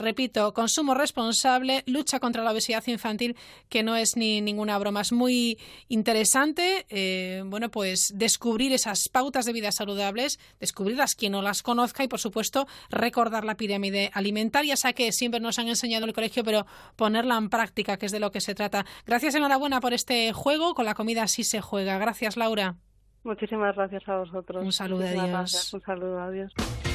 repito, 0.00 0.52
consumo 0.52 0.94
responsable, 0.94 1.84
lucha 1.86 2.18
contra 2.18 2.42
la 2.42 2.50
obesidad 2.50 2.84
infantil, 2.86 3.36
que 3.68 3.82
no 3.82 3.96
es 3.96 4.16
ni 4.16 4.40
ninguna 4.40 4.78
broma, 4.78 5.02
es 5.02 5.12
muy 5.12 5.58
interesante, 5.88 6.86
eh, 6.88 7.42
bueno, 7.46 7.70
pues 7.70 8.12
descubrir 8.16 8.72
esas 8.72 9.08
pautas 9.08 9.44
de 9.44 9.52
vida 9.52 9.70
saludables, 9.72 10.40
descubrirlas 10.58 11.14
quien 11.14 11.32
no 11.32 11.42
las 11.42 11.62
conozca 11.62 12.02
y, 12.02 12.08
por 12.08 12.18
supuesto, 12.18 12.66
recordar 12.90 13.44
la 13.44 13.56
pirámide 13.56 14.10
alimentaria, 14.14 14.74
esa 14.74 14.92
que 14.92 15.12
siempre 15.12 15.40
nos 15.40 15.58
han 15.58 15.68
enseñado 15.68 16.04
en 16.04 16.10
el 16.10 16.14
colegio, 16.14 16.42
pero 16.42 16.66
ponerla 16.96 17.36
en 17.36 17.48
práctica, 17.50 17.96
que 17.96 18.06
es 18.06 18.12
de 18.12 18.20
lo 18.20 18.32
que 18.32 18.40
se 18.40 18.54
trata. 18.54 18.86
Gracias, 19.06 19.34
enhorabuena 19.34 19.80
por 19.80 19.92
este 19.92 20.32
juego, 20.32 20.74
con 20.74 20.84
la 20.84 20.94
comida 20.94 21.28
sí 21.28 21.44
se 21.44 21.60
juega. 21.60 21.98
Gracias, 21.98 22.36
Laura. 22.36 22.76
Muchísimas 23.22 23.76
gracias 23.76 24.08
a 24.08 24.16
vosotros. 24.16 24.64
Un 24.64 24.72
saludo, 24.72 25.02
Muchísimas 25.02 25.24
adiós. 25.24 25.38
gracias. 25.38 25.74
Un 25.74 25.80
saludo, 25.82 26.20
adiós. 26.20 26.89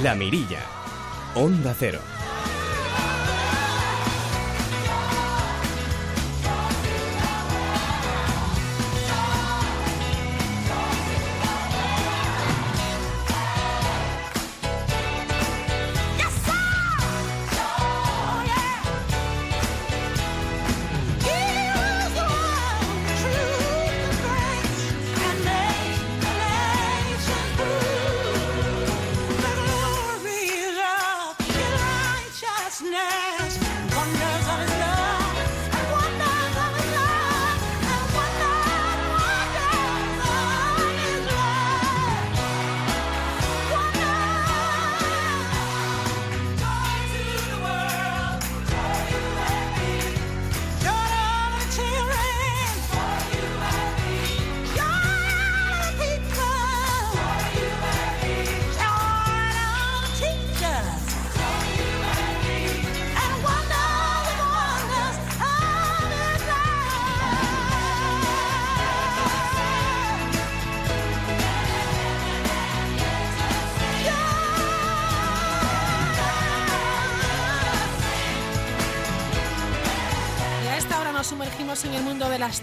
La 0.00 0.14
Mirilla. 0.14 0.60
Onda 1.34 1.74
Cero. 1.78 2.21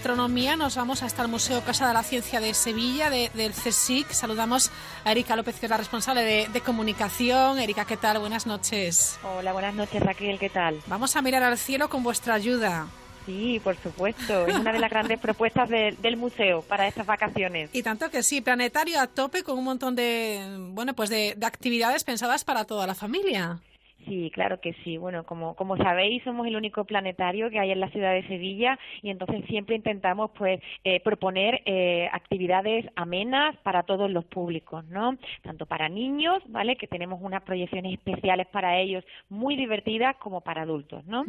Mundo 0.08 0.14
de 0.14 0.16
la 0.16 0.24
astronomía. 0.24 0.56
Nos 0.56 0.76
vamos 0.76 1.02
hasta 1.02 1.22
el 1.22 1.28
Museo 1.28 1.60
Casa 1.62 1.88
de 1.88 1.94
la 1.94 2.02
Ciencia 2.02 2.40
de 2.40 2.54
Sevilla, 2.54 3.10
de- 3.10 3.30
del 3.34 3.52
CSIC. 3.52 4.10
Saludamos 4.12 4.70
a 5.04 5.12
Erika 5.12 5.36
López, 5.36 5.58
que 5.60 5.66
es 5.66 5.70
la 5.70 5.76
responsable 5.76 6.22
de, 6.22 6.48
de 6.48 6.60
comunicación. 6.60 7.58
Erika, 7.58 7.84
¿qué 7.84 7.96
tal? 7.96 8.18
Buenas 8.18 8.46
noches. 8.46 9.18
Hola, 9.22 9.52
buenas 9.52 9.74
noches 9.74 10.02
Raquel, 10.02 10.38
¿qué 10.38 10.48
tal? 10.50 10.80
Vamos 10.86 11.16
a 11.16 11.22
mirar 11.22 11.42
al 11.42 11.58
cielo 11.58 11.88
con 11.88 12.02
vuestra 12.02 12.34
ayuda. 12.34 12.86
Sí, 13.26 13.60
por 13.62 13.76
supuesto, 13.76 14.46
es 14.46 14.56
una 14.56 14.72
de 14.72 14.78
las 14.78 14.90
grandes 14.90 15.18
propuestas 15.26 15.68
de- 15.68 15.94
del 16.00 16.16
museo 16.16 16.62
para 16.62 16.88
estas 16.88 17.06
vacaciones. 17.06 17.70
Y 17.72 17.82
tanto 17.82 18.10
que 18.10 18.22
sí, 18.22 18.40
planetario 18.40 18.98
a 19.00 19.06
tope 19.06 19.42
con 19.42 19.58
un 19.58 19.64
montón 19.64 19.94
de, 19.94 20.56
bueno, 20.72 20.94
pues 20.94 21.10
de 21.10 21.36
actividades 21.42 22.02
pensadas 22.04 22.44
para 22.44 22.64
toda 22.64 22.86
la 22.86 22.94
familia. 22.94 23.60
Sí, 24.06 24.30
claro 24.32 24.60
que 24.60 24.74
sí. 24.84 24.96
Bueno, 24.96 25.24
como, 25.24 25.54
como 25.54 25.76
sabéis, 25.76 26.22
somos 26.24 26.46
el 26.46 26.56
único 26.56 26.84
planetario 26.84 27.50
que 27.50 27.58
hay 27.58 27.70
en 27.70 27.80
la 27.80 27.90
ciudad 27.90 28.12
de 28.12 28.26
Sevilla 28.26 28.78
y 29.02 29.10
entonces 29.10 29.44
siempre 29.46 29.76
intentamos 29.76 30.30
pues 30.36 30.60
eh, 30.84 31.00
proponer 31.00 31.62
eh, 31.64 32.08
actividades 32.12 32.86
amenas 32.96 33.56
para 33.62 33.82
todos 33.82 34.10
los 34.10 34.24
públicos, 34.24 34.84
¿no? 34.86 35.16
Tanto 35.42 35.66
para 35.66 35.88
niños, 35.88 36.42
¿vale? 36.48 36.76
Que 36.76 36.86
tenemos 36.86 37.20
unas 37.22 37.42
proyecciones 37.42 37.94
especiales 37.94 38.46
para 38.48 38.78
ellos 38.78 39.04
muy 39.28 39.56
divertidas 39.56 40.16
como 40.16 40.40
para 40.40 40.62
adultos, 40.62 41.04
¿no? 41.06 41.24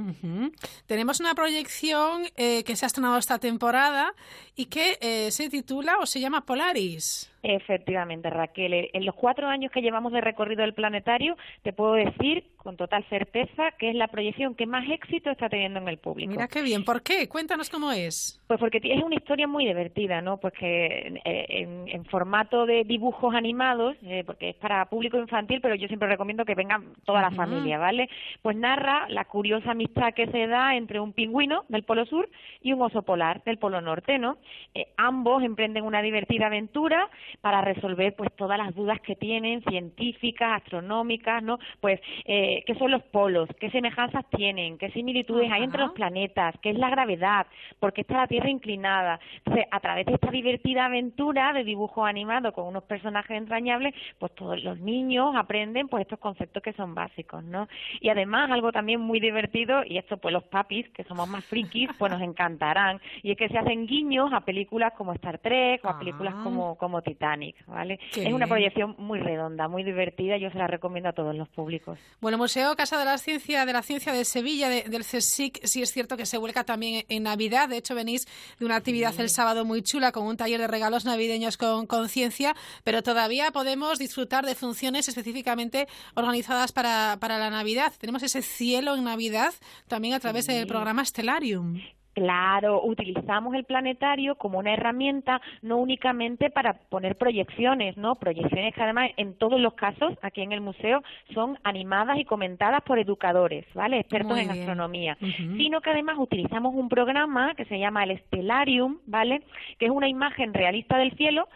Tenemos 0.86 1.20
una 1.20 1.36
proyección 1.36 2.24
eh, 2.36 2.64
que 2.64 2.76
se 2.76 2.86
ha 2.86 2.88
estrenado 2.88 3.18
esta 3.18 3.40
temporada 3.40 4.14
y 4.56 4.66
que 4.66 4.98
eh, 5.02 5.32
se 5.32 5.50
titula 5.50 5.98
o 6.00 6.06
se 6.06 6.20
llama 6.20 6.46
Polaris. 6.46 7.31
Efectivamente, 7.44 8.30
Raquel. 8.30 8.74
Eh, 8.74 8.90
En 8.94 9.06
los 9.06 9.16
cuatro 9.16 9.48
años 9.48 9.72
que 9.72 9.82
llevamos 9.82 10.12
de 10.14 10.22
recorrido 10.22 10.62
del 10.62 10.74
planetario, 10.74 11.36
te 11.64 11.74
puedo 11.74 11.94
decir 11.94 12.44
con 12.58 12.78
total 12.78 13.04
certeza 13.10 13.72
que 13.80 13.90
es 13.90 13.96
la 13.96 14.08
proyección 14.08 14.54
que 14.54 14.68
más 14.68 14.88
éxito 14.90 15.32
está 15.32 15.50
teniendo 15.50 15.80
en 15.80 15.88
el 15.88 15.98
público. 15.98 16.32
Mira 16.32 16.48
qué 16.48 16.62
bien. 16.62 16.84
¿Por 16.84 17.02
qué? 17.02 17.28
Cuéntanos 17.28 17.70
cómo 17.70 17.92
es. 17.92 18.40
Pues 18.48 18.60
porque 18.60 18.80
es 18.84 19.02
una 19.02 19.16
historia 19.16 19.48
muy 19.48 19.66
divertida, 19.66 20.22
¿no? 20.22 20.38
Pues 20.38 20.54
que 20.54 21.20
eh, 21.26 21.46
en, 21.50 21.88
en 21.88 22.06
formato 22.06 22.66
de 22.68 22.84
dibujos 22.84 23.34
animados, 23.34 23.96
eh, 24.04 24.24
porque 24.26 24.50
es 24.50 24.56
para 24.58 24.86
público 24.86 25.18
infantil, 25.18 25.60
pero 25.62 25.74
yo 25.74 25.88
siempre 25.88 26.08
recomiendo 26.08 26.46
que 26.46 26.54
vengan 26.54 26.94
toda 27.06 27.22
la 27.22 27.32
familia, 27.32 27.80
¿vale? 27.80 28.10
Pues 28.44 28.56
narra 28.56 29.08
la 29.10 29.26
curiosa 29.26 29.72
amistad 29.72 30.14
que 30.14 30.28
se 30.28 30.46
da 30.48 30.76
entre 30.76 31.00
un 31.00 31.14
pingüino 31.14 31.64
del 31.70 31.84
Polo 31.84 32.06
Sur 32.06 32.30
y 32.62 32.74
un 32.74 32.82
oso 32.82 33.02
polar 33.02 33.44
del 33.44 33.58
Polo 33.58 33.82
Norte, 33.82 34.20
¿no? 34.20 34.38
Eh, 34.76 34.88
ambos 34.98 35.44
emprenden 35.44 35.84
una 35.84 36.02
divertida 36.04 36.46
aventura 36.48 37.10
para 37.40 37.62
resolver 37.62 38.16
pues 38.16 38.30
todas 38.36 38.58
las 38.58 38.76
dudas 38.76 39.00
que 39.02 39.16
tienen 39.16 39.62
científicas, 39.64 40.62
astronómicas, 40.62 41.44
¿no? 41.44 41.60
Pues 41.80 42.00
eh, 42.26 42.64
qué 42.66 42.76
son 42.76 42.92
los 42.92 43.04
polos, 43.04 43.50
qué 43.60 43.70
semejanzas 43.72 44.26
tienen, 44.30 44.78
qué 44.78 44.92
similitudes 44.92 45.52
hay 45.52 45.64
entre 45.64 45.82
los 45.82 45.92
planetas, 45.94 46.56
qué 46.62 46.72
es 46.72 46.78
la 46.78 46.90
gravedad, 46.90 47.48
por 47.80 47.94
qué 47.94 48.02
está 48.02 48.16
la 48.18 48.28
Tierra 48.28 48.50
inclinada. 48.50 49.20
Entonces, 49.38 49.66
a 49.72 49.80
través 49.80 50.06
de 50.06 50.14
esta 50.14 50.32
divertida 50.32 50.86
aventura 50.86 51.54
de 51.54 51.64
dibujo 51.64 52.06
animado 52.06 52.54
con 52.54 52.68
unos 52.68 52.84
personajes 52.84 53.38
entrañables, 53.38 53.94
pues 54.20 54.34
todos 54.36 54.64
los 54.64 54.80
niños 54.80 55.36
aprenden 55.36 55.88
pues 55.88 56.02
estos 56.02 56.20
conceptos 56.20 56.64
que 56.64 56.74
son 56.74 56.96
básicos, 56.96 57.44
¿no? 57.44 57.68
Y 58.00 58.10
además 58.10 58.50
algo 58.52 58.72
también 58.72 59.02
muy 59.02 59.20
divertido 59.20 59.84
y 59.86 59.98
esto 59.98 60.18
pues 60.18 60.34
los 60.34 60.44
papis 60.44 60.90
que 60.90 61.04
somos 61.04 61.28
más 61.28 61.46
frikis 61.46 61.90
pues 61.98 62.12
nos 62.12 62.22
encantarán 62.22 63.00
y 63.24 63.32
es 63.32 63.38
que 63.38 63.50
se 63.50 63.58
hacen 63.58 63.86
guiños 63.86 64.32
a 64.34 64.42
películas 64.42 64.94
como 64.94 65.14
Star 65.14 65.38
Trek 65.40 65.84
o 65.86 65.90
a 65.90 66.00
películas 66.00 66.34
Ah. 66.38 66.42
como 66.44 66.76
como 66.76 67.02
Titanic, 67.02 67.21
¿vale? 67.68 68.00
Qué 68.14 68.28
es 68.28 68.34
una 68.34 68.48
proyección 68.48 68.96
muy 68.98 69.20
redonda, 69.20 69.68
muy 69.68 69.84
divertida, 69.84 70.38
yo 70.38 70.50
se 70.52 70.58
la 70.58 70.68
recomiendo 70.68 71.10
a 71.10 71.14
todos 71.14 71.36
los 71.36 71.48
públicos. 71.50 72.00
Bueno, 72.20 72.36
el 72.36 72.40
Museo 72.40 72.76
Casa 72.76 72.98
de 72.98 73.06
la 73.06 73.18
Ciencia 73.18 73.66
de 73.66 73.74
la 73.74 73.82
Ciencia 73.82 74.12
de 74.14 74.26
Sevilla, 74.26 74.70
de- 74.70 74.84
del 74.84 75.04
CSIC, 75.04 75.60
sí 75.66 75.82
es 75.82 75.92
cierto 75.92 76.18
que 76.18 76.26
se 76.26 76.38
vuelca 76.38 76.64
también 76.64 77.06
en 77.10 77.24
Navidad. 77.24 77.70
De 77.70 77.78
hecho, 77.78 77.96
venís 77.96 78.26
de 78.60 78.66
una 78.66 78.76
actividad 78.76 79.14
el 79.20 79.30
sábado 79.30 79.66
muy 79.66 79.82
chula 79.84 80.12
con 80.12 80.26
un 80.26 80.38
taller 80.38 80.60
de 80.60 80.68
regalos 80.68 81.06
navideños 81.06 81.58
con 81.58 81.86
conciencia, 81.88 82.56
pero 82.84 83.04
todavía 83.04 83.52
podemos 83.52 84.00
disfrutar 84.00 84.46
de 84.46 84.56
funciones 84.56 85.08
específicamente 85.08 85.88
organizadas 86.16 86.72
para, 86.72 87.18
para 87.20 87.38
la 87.38 87.50
Navidad. 87.50 87.94
Tenemos 88.00 88.24
ese 88.24 88.42
cielo 88.42 88.96
en 88.96 89.04
Navidad 89.04 89.54
también 89.88 90.14
a 90.14 90.20
través 90.20 90.48
del 90.48 90.68
programa 90.68 91.06
Stellarium. 91.06 91.80
Claro, 92.14 92.84
utilizamos 92.84 93.56
el 93.56 93.64
planetario 93.64 94.36
como 94.36 94.60
una 94.60 94.74
herramienta 94.74 95.42
no 95.62 95.78
únicamente 95.78 96.50
para 96.50 96.74
poner 96.74 97.18
proyecciones, 97.18 97.96
¿no? 97.96 98.16
Proyecciones 98.16 98.74
que 98.76 98.84
además 98.84 99.12
en 99.16 99.34
todos 99.36 99.60
los 99.62 99.76
casos 99.76 100.14
aquí 100.22 100.42
en 100.42 100.52
el 100.52 100.60
museo 100.60 101.04
son 101.34 101.58
animadas 101.64 102.18
y 102.18 102.26
comentadas 102.26 102.82
por 102.84 103.00
educadores, 103.00 103.66
¿vale? 103.74 104.00
Expertos 104.00 104.38
en 104.38 104.50
astronomía, 104.50 105.18
sino 105.20 105.80
que 105.80 105.90
además 105.90 106.18
utilizamos 106.20 106.74
un 106.76 106.90
programa 106.90 107.56
que 107.56 107.66
se 107.66 107.80
llama 107.80 108.04
el 108.04 108.20
Stellarium, 108.20 109.00
¿vale? 109.06 109.42
Que 109.80 109.86
es 109.86 109.92
una 109.92 110.10
imagen 110.10 110.54
realista 110.54 110.98
del 110.98 111.16
cielo 111.16 111.48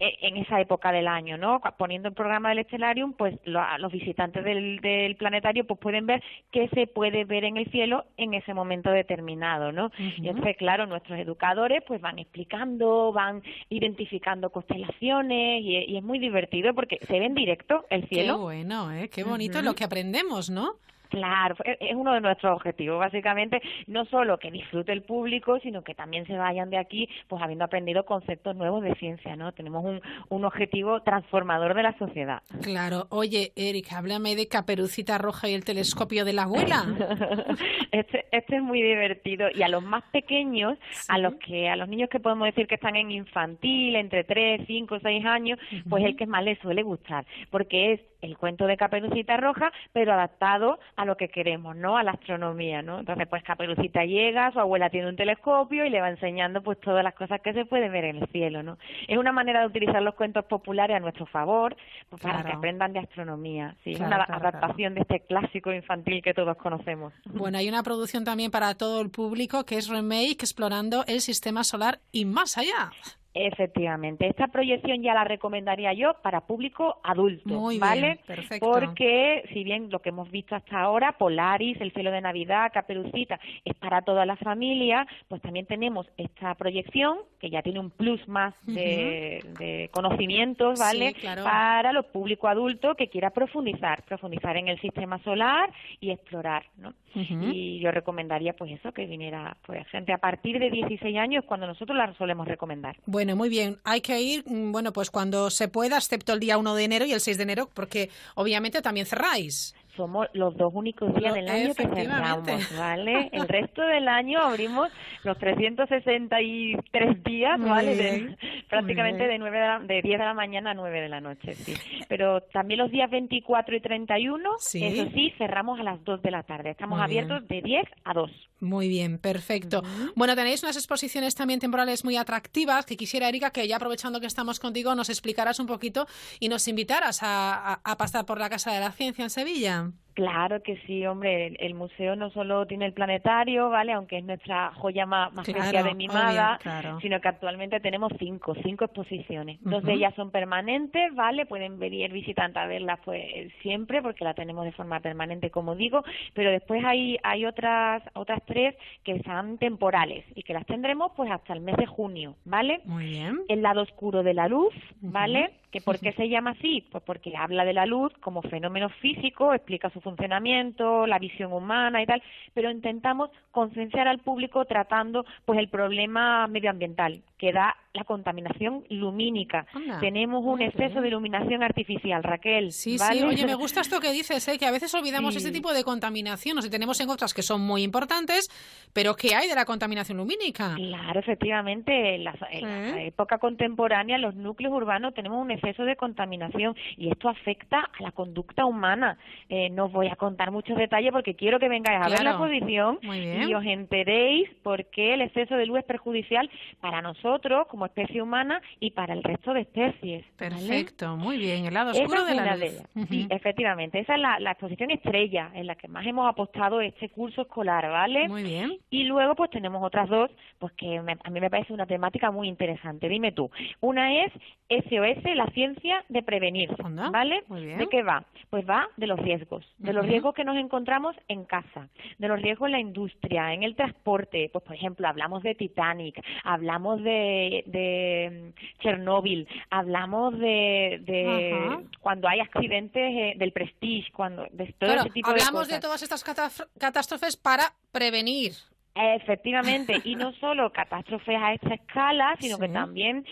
en 0.00 0.36
esa 0.36 0.60
época 0.60 0.90
del 0.90 1.06
año, 1.06 1.38
¿no? 1.38 1.60
Poniendo 1.78 2.08
el 2.08 2.14
programa 2.14 2.48
del 2.50 2.64
Stellarium, 2.64 3.12
pues 3.12 3.38
los 3.44 3.92
visitantes 3.92 4.44
del, 4.44 4.80
del 4.80 5.14
planetario 5.16 5.64
pues 5.66 5.78
pueden 5.78 6.06
ver 6.06 6.22
qué 6.50 6.68
se 6.74 6.86
puede 6.88 7.24
ver 7.24 7.44
en 7.44 7.56
el 7.56 7.70
cielo 7.70 8.04
en 8.16 8.34
ese 8.34 8.54
momento 8.54 8.90
determinado, 8.90 9.70
¿no? 9.70 9.90
Y 9.98 10.28
entonces, 10.28 10.56
claro, 10.56 10.86
nuestros 10.86 11.18
educadores 11.18 11.82
pues 11.86 12.00
van 12.00 12.18
explicando, 12.18 13.12
van 13.12 13.42
identificando 13.68 14.50
constelaciones 14.50 15.62
y, 15.62 15.76
y 15.76 15.96
es 15.96 16.02
muy 16.02 16.18
divertido 16.18 16.74
porque 16.74 16.98
se 17.06 17.18
ve 17.20 17.26
en 17.26 17.34
directo 17.34 17.84
el 17.90 18.02
Qué 18.08 18.16
cielo. 18.16 18.38
bueno, 18.38 18.92
¿eh? 18.92 19.08
Qué 19.08 19.22
bonito 19.22 19.58
Ujú. 19.58 19.64
lo 19.66 19.74
que 19.74 19.84
aprendemos, 19.84 20.50
¿no? 20.50 20.72
Claro, 21.08 21.56
e- 21.64 21.78
es 21.80 21.94
uno 21.94 22.12
de 22.14 22.20
nuestros 22.20 22.52
objetivos, 22.54 22.98
básicamente, 22.98 23.60
no 23.86 24.04
solo 24.06 24.38
que 24.38 24.50
disfrute 24.50 24.92
el 24.92 25.02
público, 25.02 25.58
sino 25.60 25.82
que 25.82 25.94
también 25.94 26.26
se 26.26 26.36
vayan 26.36 26.70
de 26.70 26.78
aquí, 26.78 27.08
pues 27.28 27.42
habiendo 27.42 27.64
aprendido 27.64 28.04
conceptos 28.04 28.56
nuevos 28.56 28.82
de 28.82 28.94
ciencia, 28.96 29.36
¿no? 29.36 29.52
Tenemos 29.52 29.84
un, 29.84 30.00
un 30.28 30.44
objetivo 30.44 31.02
transformador 31.02 31.74
de 31.74 31.82
la 31.82 31.96
sociedad. 31.98 32.42
Claro. 32.62 33.06
Oye, 33.10 33.52
Erika, 33.56 33.98
háblame 33.98 34.34
de 34.36 34.48
Caperucita 34.48 35.18
Roja 35.18 35.48
y 35.48 35.54
el 35.54 35.64
telescopio 35.64 36.24
de 36.24 36.32
la 36.32 36.42
abuela. 36.42 36.84
Este, 37.92 38.24
este 38.32 38.56
es 38.56 38.62
muy 38.62 38.82
divertido 38.82 39.46
y 39.54 39.62
a 39.62 39.68
los 39.68 39.80
más 39.80 40.02
pequeños, 40.10 40.76
a 41.08 41.16
los 41.18 41.34
que 41.34 41.68
a 41.68 41.76
los 41.76 41.88
niños 41.88 42.08
que 42.10 42.18
podemos 42.18 42.46
decir 42.46 42.66
que 42.66 42.74
están 42.74 42.96
en 42.96 43.12
infantil, 43.12 43.94
entre 43.94 44.24
3, 44.24 44.62
5, 44.66 44.98
6 45.00 45.24
años, 45.24 45.60
pues 45.88 46.04
el 46.04 46.16
que 46.16 46.26
más 46.26 46.42
les 46.42 46.58
suele 46.58 46.82
gustar, 46.82 47.24
porque 47.50 47.92
es 47.92 48.00
el 48.20 48.36
cuento 48.36 48.66
de 48.66 48.76
Caperucita 48.76 49.36
Roja, 49.36 49.70
pero 49.92 50.12
adaptado 50.12 50.78
a 50.96 51.04
lo 51.04 51.16
que 51.16 51.28
queremos, 51.28 51.76
¿no? 51.76 51.96
A 51.96 52.02
la 52.02 52.12
astronomía, 52.12 52.82
¿no? 52.82 53.00
Entonces, 53.00 53.26
pues 53.28 53.42
Caperucita 53.42 54.04
llega, 54.04 54.52
su 54.52 54.60
abuela 54.60 54.90
tiene 54.90 55.08
un 55.08 55.16
telescopio 55.16 55.84
y 55.84 55.90
le 55.90 56.00
va 56.00 56.10
enseñando 56.10 56.62
pues 56.62 56.80
todas 56.80 57.02
las 57.02 57.14
cosas 57.14 57.40
que 57.40 57.52
se 57.52 57.64
pueden 57.64 57.92
ver 57.92 58.04
en 58.04 58.16
el 58.16 58.28
cielo, 58.28 58.62
¿no? 58.62 58.78
Es 59.08 59.18
una 59.18 59.32
manera 59.32 59.60
de 59.60 59.66
utilizar 59.66 60.02
los 60.02 60.14
cuentos 60.14 60.44
populares 60.44 60.96
a 60.96 61.00
nuestro 61.00 61.26
favor, 61.26 61.76
pues, 62.08 62.22
para 62.22 62.44
que 62.44 62.52
aprendan 62.52 62.92
de 62.92 63.00
astronomía, 63.00 63.76
sí, 63.82 63.92
es 63.92 64.00
una 64.00 64.24
claro, 64.24 64.34
adaptación 64.34 64.94
de 64.94 65.00
este 65.00 65.20
clásico 65.20 65.72
infantil 65.72 66.22
que 66.22 66.34
todos 66.34 66.56
conocemos. 66.56 67.12
Bueno, 67.24 67.58
hay 67.58 67.68
una 67.68 67.82
producción 67.82 68.24
también 68.24 68.50
para 68.50 68.74
todo 68.74 69.00
el 69.00 69.10
público 69.10 69.64
que 69.64 69.76
es 69.76 69.88
Remake 69.88 70.42
explorando 70.42 71.04
el 71.06 71.20
sistema 71.20 71.64
solar 71.64 72.00
y 72.12 72.24
más 72.24 72.56
allá. 72.58 72.90
Efectivamente, 73.36 74.28
esta 74.28 74.46
proyección 74.46 75.02
ya 75.02 75.12
la 75.12 75.24
recomendaría 75.24 75.92
yo 75.92 76.14
para 76.22 76.42
público 76.42 77.00
adulto, 77.02 77.60
Muy 77.60 77.74
bien, 77.74 77.80
¿vale? 77.80 78.20
perfecto. 78.26 78.70
Porque 78.70 79.42
si 79.52 79.64
bien 79.64 79.90
lo 79.90 79.98
que 79.98 80.10
hemos 80.10 80.30
visto 80.30 80.54
hasta 80.54 80.80
ahora, 80.80 81.18
Polaris, 81.18 81.80
el 81.80 81.92
cielo 81.92 82.12
de 82.12 82.20
Navidad, 82.20 82.70
Caperucita, 82.72 83.40
es 83.64 83.74
para 83.74 84.02
toda 84.02 84.24
la 84.24 84.36
familia, 84.36 85.04
pues 85.26 85.42
también 85.42 85.66
tenemos 85.66 86.06
esta 86.16 86.54
proyección 86.54 87.18
que 87.40 87.50
ya 87.50 87.60
tiene 87.62 87.80
un 87.80 87.90
plus 87.90 88.26
más 88.28 88.54
de, 88.66 89.44
de 89.58 89.90
conocimientos, 89.92 90.78
¿vale? 90.78 91.08
Sí, 91.08 91.14
claro. 91.14 91.42
Para 91.42 91.92
los 91.92 92.06
público 92.06 92.46
adulto 92.46 92.94
que 92.94 93.08
quiera 93.08 93.30
profundizar, 93.30 94.04
profundizar 94.04 94.56
en 94.56 94.68
el 94.68 94.80
sistema 94.80 95.18
solar 95.24 95.72
y 96.00 96.10
explorar, 96.10 96.66
¿no? 96.76 96.94
Y 97.16 97.78
yo 97.78 97.92
recomendaría 97.92 98.54
pues 98.54 98.72
eso, 98.72 98.92
que 98.92 99.06
viniera 99.06 99.56
pues 99.66 99.86
gente 99.88 100.12
a 100.12 100.18
partir 100.18 100.58
de 100.58 100.70
16 100.70 101.16
años 101.16 101.44
cuando 101.46 101.66
nosotros 101.66 101.96
la 101.96 102.12
solemos 102.14 102.48
recomendar. 102.48 102.96
Bueno, 103.06 103.23
muy 103.32 103.48
bien. 103.48 103.80
Hay 103.84 104.02
que 104.02 104.20
ir, 104.20 104.44
mm, 104.46 104.72
bueno, 104.72 104.92
pues 104.92 105.10
cuando 105.10 105.48
se 105.50 105.68
pueda, 105.68 105.96
excepto 105.96 106.34
el 106.34 106.40
día 106.40 106.58
1 106.58 106.74
de 106.74 106.84
enero 106.84 107.06
y 107.06 107.12
el 107.12 107.20
6 107.20 107.38
de 107.38 107.44
enero, 107.44 107.70
porque 107.72 108.10
obviamente 108.34 108.82
también 108.82 109.06
cerráis. 109.06 109.74
Somos 109.96 110.26
los 110.32 110.56
dos 110.56 110.72
únicos 110.74 111.14
días 111.14 111.30
Lo- 111.30 111.34
del 111.34 111.48
año 111.48 111.74
que 111.74 111.86
cerramos, 111.86 112.78
¿vale? 112.78 113.28
El 113.32 113.48
resto 113.48 113.82
del 113.82 114.08
año 114.08 114.40
abrimos 114.40 114.88
los 115.22 115.38
363 115.38 117.24
días, 117.24 117.58
Muy 117.58 117.68
¿vale? 117.70 117.94
bien, 117.96 118.26
De- 118.30 118.64
prácticamente 118.68 119.26
de, 119.26 119.38
9 119.38 119.58
de, 119.58 119.64
la- 119.66 119.78
de 119.80 120.02
10 120.02 120.18
de 120.18 120.24
la 120.24 120.34
mañana 120.34 120.70
a 120.70 120.74
9 120.74 121.00
de 121.00 121.08
la 121.08 121.20
noche, 121.20 121.54
sí. 121.54 121.74
Pero 122.08 122.40
también 122.52 122.78
los 122.78 122.90
días 122.90 123.10
24 123.10 123.76
y 123.76 123.80
31, 123.80 124.50
Sí. 124.58 124.84
eso 124.84 125.08
sí, 125.14 125.32
cerramos 125.38 125.78
a 125.80 125.82
las 125.82 126.02
2 126.04 126.22
de 126.22 126.30
la 126.30 126.42
tarde. 126.42 126.70
Estamos 126.70 126.98
Muy 126.98 127.08
bien. 127.08 127.24
abiertos 127.24 127.48
de 127.48 127.62
10 127.62 127.84
a 128.04 128.14
2. 128.14 128.30
Muy 128.60 128.88
bien, 128.88 129.18
perfecto. 129.18 129.82
Bueno, 130.16 130.34
tenéis 130.34 130.62
unas 130.62 130.76
exposiciones 130.76 131.34
también 131.34 131.60
temporales 131.60 132.04
muy 132.04 132.16
atractivas 132.16 132.86
que 132.86 132.96
quisiera, 132.96 133.28
Erika, 133.28 133.50
que 133.50 133.68
ya 133.68 133.76
aprovechando 133.76 134.20
que 134.20 134.26
estamos 134.26 134.58
contigo, 134.58 134.94
nos 134.94 135.10
explicaras 135.10 135.60
un 135.60 135.66
poquito 135.66 136.06
y 136.40 136.48
nos 136.48 136.66
invitaras 136.68 137.22
a, 137.22 137.74
a- 137.74 137.80
a 137.84 137.96
pasar 137.96 138.24
por 138.24 138.38
la 138.38 138.48
Casa 138.48 138.72
de 138.72 138.80
la 138.80 138.90
Ciencia 138.92 139.24
en 139.24 139.30
Sevilla. 139.30 139.83
Claro 140.14 140.62
que 140.62 140.76
sí, 140.86 141.04
hombre. 141.06 141.46
El, 141.48 141.56
el 141.60 141.74
museo 141.74 142.16
no 142.16 142.30
solo 142.30 142.66
tiene 142.66 142.86
el 142.86 142.92
planetario, 142.92 143.68
¿vale? 143.68 143.92
Aunque 143.92 144.18
es 144.18 144.24
nuestra 144.24 144.72
joya 144.74 145.06
más, 145.06 145.32
más 145.32 145.44
Claro, 145.44 145.60
preciada 145.60 145.90
y 145.90 145.94
mimada, 145.94 146.50
obvio, 146.50 146.58
claro. 146.62 147.00
sino 147.00 147.20
que 147.20 147.28
actualmente 147.28 147.80
tenemos 147.80 148.12
cinco, 148.18 148.54
cinco 148.62 148.84
exposiciones. 148.84 149.58
Dos 149.62 149.82
de 149.84 149.94
ellas 149.94 150.14
son 150.14 150.30
permanentes, 150.30 151.14
¿vale? 151.14 151.46
Pueden 151.46 151.78
venir 151.78 152.12
visitantes 152.12 152.62
a 152.62 152.66
verlas 152.66 153.00
pues 153.04 153.24
siempre 153.62 154.00
porque 154.02 154.24
la 154.24 154.34
tenemos 154.34 154.64
de 154.64 154.72
forma 154.72 155.00
permanente, 155.00 155.50
como 155.50 155.74
digo, 155.74 156.02
pero 156.32 156.50
después 156.50 156.84
hay 156.84 157.18
hay 157.22 157.44
otras 157.44 158.02
otras 158.14 158.40
tres 158.46 158.76
que 159.02 159.20
son 159.24 159.58
temporales 159.58 160.24
y 160.34 160.42
que 160.42 160.52
las 160.54 160.66
tendremos 160.66 161.12
pues 161.16 161.30
hasta 161.30 161.52
el 161.52 161.60
mes 161.60 161.76
de 161.76 161.86
junio, 161.86 162.36
¿vale? 162.44 162.80
Muy 162.84 163.06
bien. 163.06 163.40
el 163.48 163.62
lado 163.62 163.82
oscuro 163.82 164.22
de 164.22 164.34
la 164.34 164.46
luz, 164.48 164.72
¿vale? 165.00 165.50
¿Que 165.70 165.80
¿Por 165.80 165.98
qué 165.98 166.12
se 166.12 166.28
llama 166.28 166.50
así? 166.50 166.86
Pues 166.92 167.02
porque 167.04 167.36
habla 167.36 167.64
de 167.64 167.72
la 167.72 167.84
luz 167.84 168.12
como 168.20 168.42
fenómeno 168.42 168.88
físico, 169.00 169.52
explica 169.52 169.90
su 169.90 170.00
funcionamiento, 170.04 171.06
la 171.08 171.18
visión 171.18 171.52
humana 171.52 172.00
y 172.00 172.06
tal, 172.06 172.22
pero 172.52 172.70
intentamos 172.70 173.30
concienciar 173.50 174.06
al 174.06 174.20
público 174.20 174.64
tratando 174.66 175.24
pues 175.44 175.58
el 175.58 175.68
problema 175.68 176.46
medioambiental 176.46 177.22
que 177.38 177.52
da 177.52 177.74
la 177.94 178.04
contaminación 178.04 178.82
lumínica. 178.90 179.66
Anda. 179.72 180.00
Tenemos 180.00 180.42
un 180.44 180.60
exceso 180.60 180.94
bien. 180.94 181.02
de 181.02 181.08
iluminación 181.08 181.62
artificial, 181.62 182.24
Raquel. 182.24 182.72
Sí, 182.72 182.96
¿vale? 182.98 183.20
sí. 183.20 183.24
Oye, 183.24 183.46
me 183.46 183.54
gusta 183.54 183.80
esto 183.80 184.00
que 184.00 184.10
dices, 184.10 184.46
¿eh? 184.48 184.58
que 184.58 184.66
a 184.66 184.72
veces 184.72 184.92
olvidamos 184.94 185.32
Sí. 185.34 185.38
este 185.38 185.52
tipo 185.52 185.72
de 185.72 185.84
contaminación. 185.84 186.58
O 186.58 186.60
sea, 186.62 186.70
tenemos 186.70 187.00
en 187.00 187.08
otras 187.08 187.32
que 187.32 187.42
son 187.42 187.60
muy 187.60 187.82
importantes, 187.84 188.48
pero 188.92 189.14
¿qué 189.14 189.36
hay 189.36 189.48
de 189.48 189.54
la 189.54 189.64
contaminación 189.64 190.18
lumínica? 190.18 190.74
Claro, 190.74 191.20
efectivamente, 191.20 192.16
en 192.16 192.24
la, 192.24 192.34
en 192.50 192.62
la 192.96 193.02
época 193.04 193.38
contemporánea, 193.38 194.18
los 194.18 194.34
núcleos 194.34 194.72
urbanos 194.74 195.14
tenemos 195.14 195.40
un 195.40 195.52
exceso 195.52 195.84
de 195.84 195.94
contaminación 195.94 196.74
y 196.96 197.10
esto 197.10 197.28
afecta 197.28 197.78
a 197.78 198.02
la 198.02 198.10
conducta 198.10 198.64
humana. 198.66 199.18
Eh, 199.48 199.70
no 199.70 199.84
os 199.86 199.92
voy 199.92 200.08
a 200.08 200.16
contar 200.16 200.50
muchos 200.50 200.76
detalles 200.76 201.12
porque 201.12 201.34
quiero 201.36 201.60
que 201.60 201.68
vengáis 201.68 202.04
a 202.04 202.08
ver 202.08 202.24
la 202.24 202.30
exposición 202.30 202.98
y 203.02 203.54
os 203.54 203.64
enteréis 203.64 204.48
por 204.64 204.84
qué 204.86 205.14
el 205.14 205.20
exceso 205.20 205.54
de 205.54 205.66
luz 205.66 205.78
es 205.78 205.84
perjudicial 205.84 206.50
para 206.80 207.00
nosotros 207.00 207.68
como 207.68 207.83
especie 207.86 208.22
humana 208.22 208.60
y 208.80 208.90
para 208.90 209.14
el 209.14 209.22
resto 209.22 209.52
de 209.52 209.60
especies. 209.62 210.24
¿vale? 210.38 210.50
Perfecto, 210.56 211.16
muy 211.16 211.38
bien. 211.38 211.66
El 211.66 211.74
lado 211.74 211.90
Esa 211.92 212.02
oscuro 212.02 212.22
es 212.22 212.28
de 212.28 212.34
la 212.34 212.56
luz. 212.56 212.60
de. 212.94 213.06
Sí, 213.06 213.26
efectivamente. 213.30 213.98
Esa 214.00 214.14
es 214.14 214.20
la, 214.20 214.38
la 214.40 214.52
exposición 214.52 214.90
estrella 214.90 215.50
en 215.54 215.66
la 215.66 215.74
que 215.76 215.88
más 215.88 216.06
hemos 216.06 216.28
apostado 216.28 216.80
este 216.80 217.08
curso 217.10 217.42
escolar, 217.42 217.88
¿vale? 217.90 218.28
Muy 218.28 218.42
bien. 218.42 218.76
Y 218.90 219.04
luego 219.04 219.34
pues 219.34 219.50
tenemos 219.50 219.82
otras 219.82 220.08
dos, 220.08 220.30
pues 220.58 220.72
que 220.74 221.00
me- 221.00 221.16
a 221.22 221.30
mí 221.30 221.40
me 221.40 221.50
parece 221.50 221.72
una 221.72 221.86
temática 221.86 222.30
muy 222.30 222.48
interesante. 222.48 223.08
Dime 223.08 223.32
tú. 223.32 223.50
Una 223.80 224.24
es 224.24 224.32
SOS, 224.68 225.34
la 225.36 225.46
ciencia 225.48 226.04
de 226.08 226.22
prevenir, 226.22 226.70
Anda, 226.82 227.10
¿vale? 227.10 227.44
muy 227.48 227.64
bien. 227.66 227.78
¿De 227.78 227.86
qué 227.88 228.02
va? 228.02 228.24
Pues 228.50 228.68
va 228.68 228.88
de 228.96 229.06
los 229.06 229.18
riesgos, 229.18 229.64
de 229.78 229.92
los 229.92 230.06
riesgos 230.06 230.34
que 230.34 230.44
nos 230.44 230.56
encontramos 230.56 231.14
en 231.28 231.44
casa, 231.44 231.88
de 232.18 232.28
los 232.28 232.40
riesgos 232.40 232.66
en 232.66 232.72
la 232.72 232.80
industria, 232.80 233.52
en 233.52 233.62
el 233.62 233.74
transporte. 233.76 234.48
Pues 234.52 234.64
por 234.64 234.74
ejemplo, 234.74 235.06
hablamos 235.06 235.42
de 235.42 235.54
Titanic, 235.54 236.20
hablamos 236.44 237.02
de, 237.02 237.64
de 237.74 238.52
Chernóbil, 238.80 239.46
hablamos 239.70 240.38
de, 240.38 241.00
de 241.02 241.86
cuando 242.00 242.28
hay 242.28 242.40
accidentes 242.40 243.02
eh, 243.02 243.34
del 243.36 243.52
Prestige, 243.52 244.10
cuando 244.12 244.46
de 244.52 244.66
todo 244.78 244.88
Claro, 244.90 245.00
ese 245.02 245.10
tipo 245.10 245.30
hablamos 245.30 245.68
de 245.68 245.74
de, 245.74 245.80
cosas. 245.80 245.80
todas 245.80 246.02
estas 246.02 246.68
catástrofes 246.78 247.36
para 247.36 247.64
prevenir. 247.92 248.52
Efectivamente, 248.94 250.00
y 250.04 250.14
no 250.14 250.32
solo 250.40 250.70
catástrofes 250.72 251.36
a 251.40 251.52
esta 251.54 251.74
escala, 251.74 252.36
sino 252.40 252.58
que 252.58 252.68
también 252.68 253.26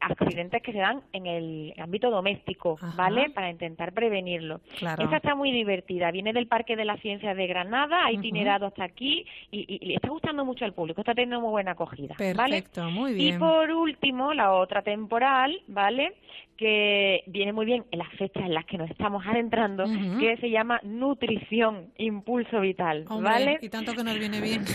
accidentes 0.00 0.62
que 0.62 0.72
se 0.72 0.78
dan 0.78 1.02
en 1.12 1.26
el 1.26 1.74
ámbito 1.78 2.10
doméstico, 2.10 2.78
Ajá. 2.80 2.94
¿vale? 2.96 3.30
Para 3.30 3.50
intentar 3.50 3.92
prevenirlo. 3.92 4.60
Claro. 4.78 5.04
Esta 5.04 5.16
está 5.18 5.34
muy 5.34 5.52
divertida, 5.52 6.10
viene 6.10 6.32
del 6.32 6.46
Parque 6.46 6.76
de 6.76 6.84
la 6.84 6.96
Ciencia 6.98 7.34
de 7.34 7.46
Granada, 7.46 8.04
ha 8.06 8.12
itinerado 8.12 8.66
hasta 8.66 8.84
aquí 8.84 9.24
y, 9.50 9.60
y- 9.60 9.78
y 9.82 9.86
le 9.88 9.94
está 9.94 10.08
gustando 10.08 10.44
mucho 10.44 10.64
al 10.64 10.72
público, 10.72 11.00
está 11.00 11.14
teniendo 11.14 11.40
muy 11.40 11.50
buena 11.50 11.72
acogida, 11.72 12.14
¿vale? 12.18 12.34
Perfecto, 12.34 12.90
muy 12.90 13.12
Y 13.12 13.14
bien. 13.14 13.38
por 13.38 13.70
último, 13.70 14.32
la 14.34 14.52
otra 14.52 14.82
temporal, 14.82 15.60
¿vale? 15.68 16.14
Que 16.56 17.22
viene 17.26 17.54
muy 17.54 17.64
bien 17.64 17.84
en 17.90 17.98
las 18.00 18.10
fechas 18.18 18.42
en 18.44 18.52
las 18.52 18.66
que 18.66 18.76
nos 18.76 18.90
estamos 18.90 19.24
adentrando, 19.26 19.84
que 20.18 20.36
se 20.42 20.50
llama 20.50 20.78
Nutrición, 20.82 21.86
Impulso 21.96 22.60
Vital, 22.60 23.06
Hombre, 23.08 23.32
¿vale? 23.32 23.58
y 23.62 23.70
tanto 23.70 23.94
que 23.94 24.04
nos 24.04 24.18
viene 24.18 24.42
bien. 24.42 24.62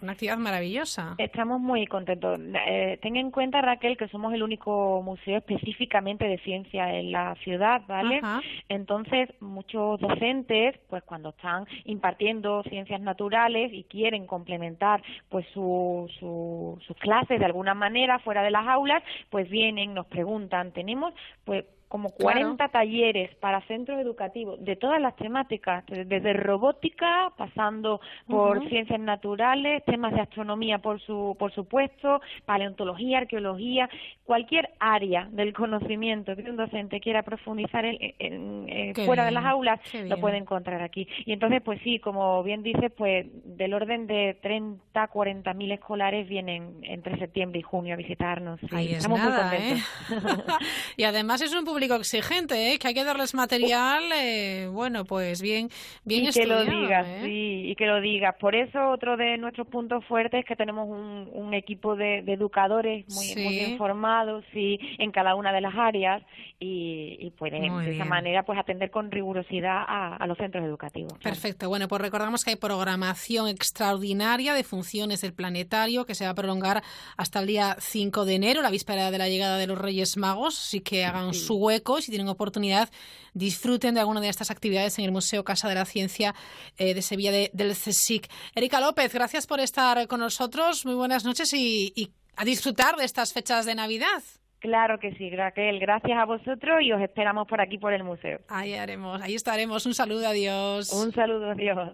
una 0.00 0.12
actividad 0.12 0.38
maravillosa. 0.38 1.16
Estamos 1.18 1.60
muy 1.60 1.84
contentos. 1.88 2.38
Eh, 2.68 2.98
ten 3.02 3.16
en 3.16 3.32
cuenta, 3.32 3.60
Raquel, 3.60 3.96
que 3.96 4.06
somos 4.08 4.32
el 4.32 4.44
único 4.44 5.02
museo 5.02 5.38
específicamente 5.38 6.24
de 6.26 6.38
ciencia 6.38 6.94
en 6.94 7.10
la 7.10 7.34
ciudad, 7.42 7.82
¿vale? 7.88 8.20
Ajá. 8.22 8.40
Entonces, 8.68 9.28
muchos 9.40 9.98
docentes, 9.98 10.76
pues 10.88 11.02
cuando 11.02 11.30
están 11.30 11.66
impartiendo 11.84 12.62
ciencias 12.64 13.00
naturales 13.00 13.72
y 13.72 13.82
quieren 13.84 14.26
complementar 14.26 15.02
pues 15.28 15.44
su, 15.52 16.08
su- 16.20 16.78
sus 16.86 16.96
clases 16.98 17.40
de 17.40 17.44
alguna 17.46 17.74
manera 17.74 18.20
fuera 18.20 18.42
de 18.44 18.52
las 18.52 18.68
aulas, 18.68 19.02
pues 19.30 19.50
vienen, 19.50 19.94
nos 19.94 20.06
preguntan, 20.06 20.70
tenemos 20.70 21.12
pues 21.44 21.64
como 21.88 22.10
Claro. 22.10 22.40
40 22.40 22.68
talleres 22.68 23.34
para 23.36 23.60
centros 23.62 23.98
educativos 24.00 24.62
de 24.64 24.76
todas 24.76 25.00
las 25.00 25.16
temáticas, 25.16 25.84
desde 25.86 26.32
robótica, 26.34 27.32
pasando 27.36 28.00
por 28.26 28.66
ciencias 28.68 29.00
naturales, 29.00 29.82
temas 29.84 30.12
de 30.12 30.20
astronomía, 30.20 30.78
por 30.78 31.00
su 31.00 31.34
por 31.38 31.52
supuesto, 31.52 32.20
paleontología, 32.44 33.18
arqueología, 33.18 33.88
cualquier 34.24 34.70
área 34.80 35.28
del 35.30 35.52
conocimiento 35.54 36.36
que 36.36 36.42
un 36.50 36.56
docente 36.56 37.00
quiera 37.00 37.22
profundizar 37.22 37.84
en, 37.84 37.96
en- 38.18 38.68
en- 38.68 38.94
Qué 38.94 39.04
fuera 39.06 39.24
de 39.24 39.30
las 39.30 39.44
aulas, 39.44 39.80
lo 40.06 40.18
puede 40.20 40.36
encontrar 40.36 40.82
aquí. 40.82 41.06
Y 41.24 41.32
entonces, 41.32 41.62
pues 41.62 41.80
sí, 41.82 41.98
como 41.98 42.42
bien 42.42 42.62
dices, 42.62 42.92
pues 42.96 43.26
del 43.56 43.72
orden 43.74 44.06
de 44.06 44.36
30, 44.42 45.06
40 45.08 45.54
mil 45.54 45.72
escolares 45.72 46.28
vienen 46.28 46.80
entre 46.82 47.18
septiembre 47.18 47.60
y 47.60 47.62
junio 47.62 47.94
a 47.94 47.96
visitarnos. 47.96 48.60
Ahí 48.72 48.88
es 48.88 48.98
estamos 48.98 49.18
nada, 49.18 49.48
muy 49.48 49.58
¿eh? 49.58 49.76
contentos. 50.08 50.56
y 50.96 51.04
además 51.04 51.40
es 51.40 51.54
un 51.54 51.64
público 51.78 51.94
exigente, 51.94 52.72
¿eh? 52.72 52.78
que 52.80 52.88
hay 52.88 52.94
que 52.94 53.04
darles 53.04 53.34
material, 53.34 54.02
eh, 54.12 54.66
bueno, 54.72 55.04
pues 55.04 55.40
bien, 55.40 55.70
bien 56.04 56.24
y 56.24 56.30
que 56.30 56.44
lo 56.44 56.64
digas, 56.64 57.06
¿eh? 57.06 57.20
sí, 57.24 57.70
y 57.70 57.76
que 57.76 57.86
lo 57.86 58.00
digas. 58.00 58.34
Por 58.40 58.56
eso 58.56 58.88
otro 58.90 59.16
de 59.16 59.38
nuestros 59.38 59.68
puntos 59.68 60.04
fuertes 60.06 60.40
es 60.40 60.44
que 60.44 60.56
tenemos 60.56 60.88
un, 60.88 61.30
un 61.32 61.54
equipo 61.54 61.94
de, 61.94 62.22
de 62.22 62.32
educadores 62.32 63.04
muy, 63.14 63.24
Sí. 63.28 63.44
muy 63.44 63.54
bien 63.54 63.78
formados, 63.78 64.44
sí, 64.52 64.78
en 64.98 65.12
cada 65.12 65.36
una 65.36 65.52
de 65.52 65.60
las 65.60 65.74
áreas 65.76 66.20
y, 66.58 67.16
y 67.20 67.30
pueden 67.30 67.70
Muy 67.72 67.84
de 67.84 67.94
esa 67.94 68.04
manera 68.04 68.42
pues 68.42 68.58
atender 68.58 68.90
con 68.90 69.12
rigurosidad 69.12 69.84
a, 69.86 70.16
a 70.16 70.26
los 70.26 70.36
centros 70.36 70.64
educativos. 70.64 71.12
claro. 71.12 71.22
Perfecto. 71.22 71.68
Bueno, 71.68 71.86
pues 71.86 72.02
recordamos 72.02 72.42
que 72.44 72.50
hay 72.50 72.56
programación 72.56 73.46
extraordinaria 73.46 74.52
de 74.54 74.64
funciones 74.64 75.20
del 75.20 75.32
planetario 75.32 76.04
que 76.06 76.16
se 76.16 76.24
va 76.24 76.30
a 76.30 76.34
prolongar 76.34 76.82
hasta 77.16 77.38
el 77.38 77.46
día 77.46 77.76
5 77.78 78.24
de 78.24 78.34
enero, 78.34 78.62
la 78.62 78.70
víspera 78.70 79.12
de 79.12 79.18
la 79.18 79.28
llegada 79.28 79.58
de 79.58 79.68
los 79.68 79.78
Reyes 79.78 80.16
Magos. 80.16 80.58
Así 80.58 80.80
que 80.80 81.04
hagan 81.04 81.34
su 81.34 81.58
hueco, 81.68 82.00
si 82.00 82.10
tienen 82.10 82.28
oportunidad, 82.28 82.88
disfruten 83.34 83.94
de 83.94 84.00
alguna 84.00 84.20
de 84.20 84.28
estas 84.28 84.50
actividades 84.50 84.98
en 84.98 85.04
el 85.04 85.12
Museo 85.12 85.44
Casa 85.44 85.68
de 85.68 85.74
la 85.74 85.84
Ciencia 85.84 86.34
eh, 86.78 86.94
de 86.94 87.02
Sevilla 87.02 87.30
de- 87.30 87.50
del 87.52 87.72
CSIC. 87.72 88.26
Erika 88.54 88.80
López, 88.80 89.12
gracias 89.14 89.46
por 89.46 89.60
estar 89.60 90.06
con 90.08 90.20
nosotros. 90.20 90.84
Muy 90.86 90.94
buenas 90.94 91.24
noches 91.24 91.52
y, 91.52 91.92
y 91.94 92.10
a 92.36 92.44
disfrutar 92.44 92.96
de 92.96 93.04
estas 93.04 93.32
fechas 93.32 93.66
de 93.66 93.74
Navidad. 93.74 94.22
Claro 94.60 94.98
que 94.98 95.12
sí, 95.16 95.30
Raquel. 95.30 95.78
Gracias 95.78 96.18
a 96.18 96.24
vosotros 96.24 96.82
y 96.82 96.90
os 96.92 97.00
esperamos 97.00 97.46
por 97.46 97.60
aquí 97.60 97.78
por 97.78 97.92
el 97.92 98.02
museo. 98.02 98.40
Ahí 98.48 98.74
haremos, 98.74 99.20
ahí 99.22 99.34
estaremos. 99.36 99.86
Un 99.86 99.94
saludo, 99.94 100.26
adiós. 100.26 100.92
Un 100.92 101.12
saludo, 101.12 101.54
Dios. 101.54 101.90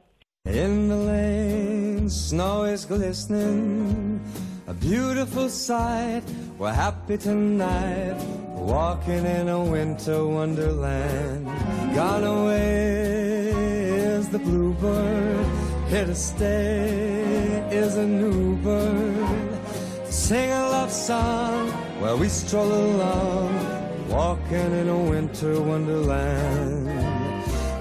In 0.46 0.88
the 0.88 0.96
lane, 0.96 2.08
snow 2.10 2.66
is 2.66 2.86
glistening, 2.86 4.20
a 4.66 4.74
beautiful 4.74 5.48
sight. 5.48 6.22
We're 6.58 6.72
happy 6.72 7.18
tonight, 7.18 8.16
walking 8.54 9.26
in 9.26 9.48
a 9.48 9.62
winter 9.62 10.26
wonderland. 10.26 11.46
Gone 11.94 12.24
away 12.24 13.48
is 13.48 14.28
the 14.28 14.38
bluebird, 14.38 15.46
here 15.88 16.06
to 16.06 16.14
stay 16.14 17.68
is 17.70 17.96
a 17.96 18.06
new 18.06 18.56
bird. 18.56 19.58
Sing 20.06 20.50
a 20.50 20.68
love 20.68 20.92
song 20.92 21.68
while 22.00 22.16
we 22.16 22.28
stroll 22.28 22.72
along, 22.72 24.08
walking 24.08 24.72
in 24.80 24.88
a 24.88 24.98
winter 24.98 25.60
wonderland. 25.60 26.88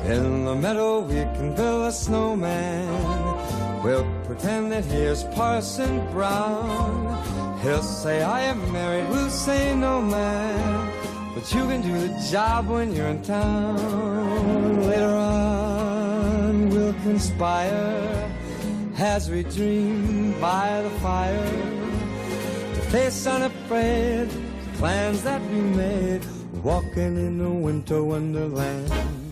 In 0.06 0.44
the 0.44 0.56
meadow 0.56 1.00
we 1.00 1.22
can 1.36 1.56
build 1.56 1.86
a 1.86 1.92
snowman. 1.92 3.33
We'll 3.84 4.08
pretend 4.24 4.72
that 4.72 4.86
here's 4.86 5.26
Parson 5.36 6.10
Brown. 6.14 7.60
He'll 7.60 7.84
say, 7.84 8.22
I 8.24 8.44
am 8.44 8.72
married, 8.72 9.10
we'll 9.10 9.30
say 9.30 9.76
no 9.76 10.02
man. 10.02 10.90
But 11.36 11.54
you 11.54 11.68
can 11.68 11.82
do 11.82 12.08
the 12.08 12.28
job 12.32 12.70
when 12.70 12.96
you're 12.96 13.08
in 13.08 13.22
town. 13.24 14.88
Later 14.88 15.16
on, 15.16 16.70
we'll 16.70 16.94
conspire 17.04 18.32
as 18.98 19.30
we 19.30 19.44
dream 19.44 20.40
by 20.40 20.82
the 20.82 20.90
fire 21.02 21.52
to 22.76 22.82
face 22.90 23.28
unafraid 23.28 24.30
the 24.30 24.78
plans 24.78 25.24
that 25.24 25.42
we 25.52 25.60
made, 25.60 26.22
walking 26.64 27.18
in 27.18 27.42
a 27.42 27.50
winter 27.50 28.02
wonderland. 28.02 29.23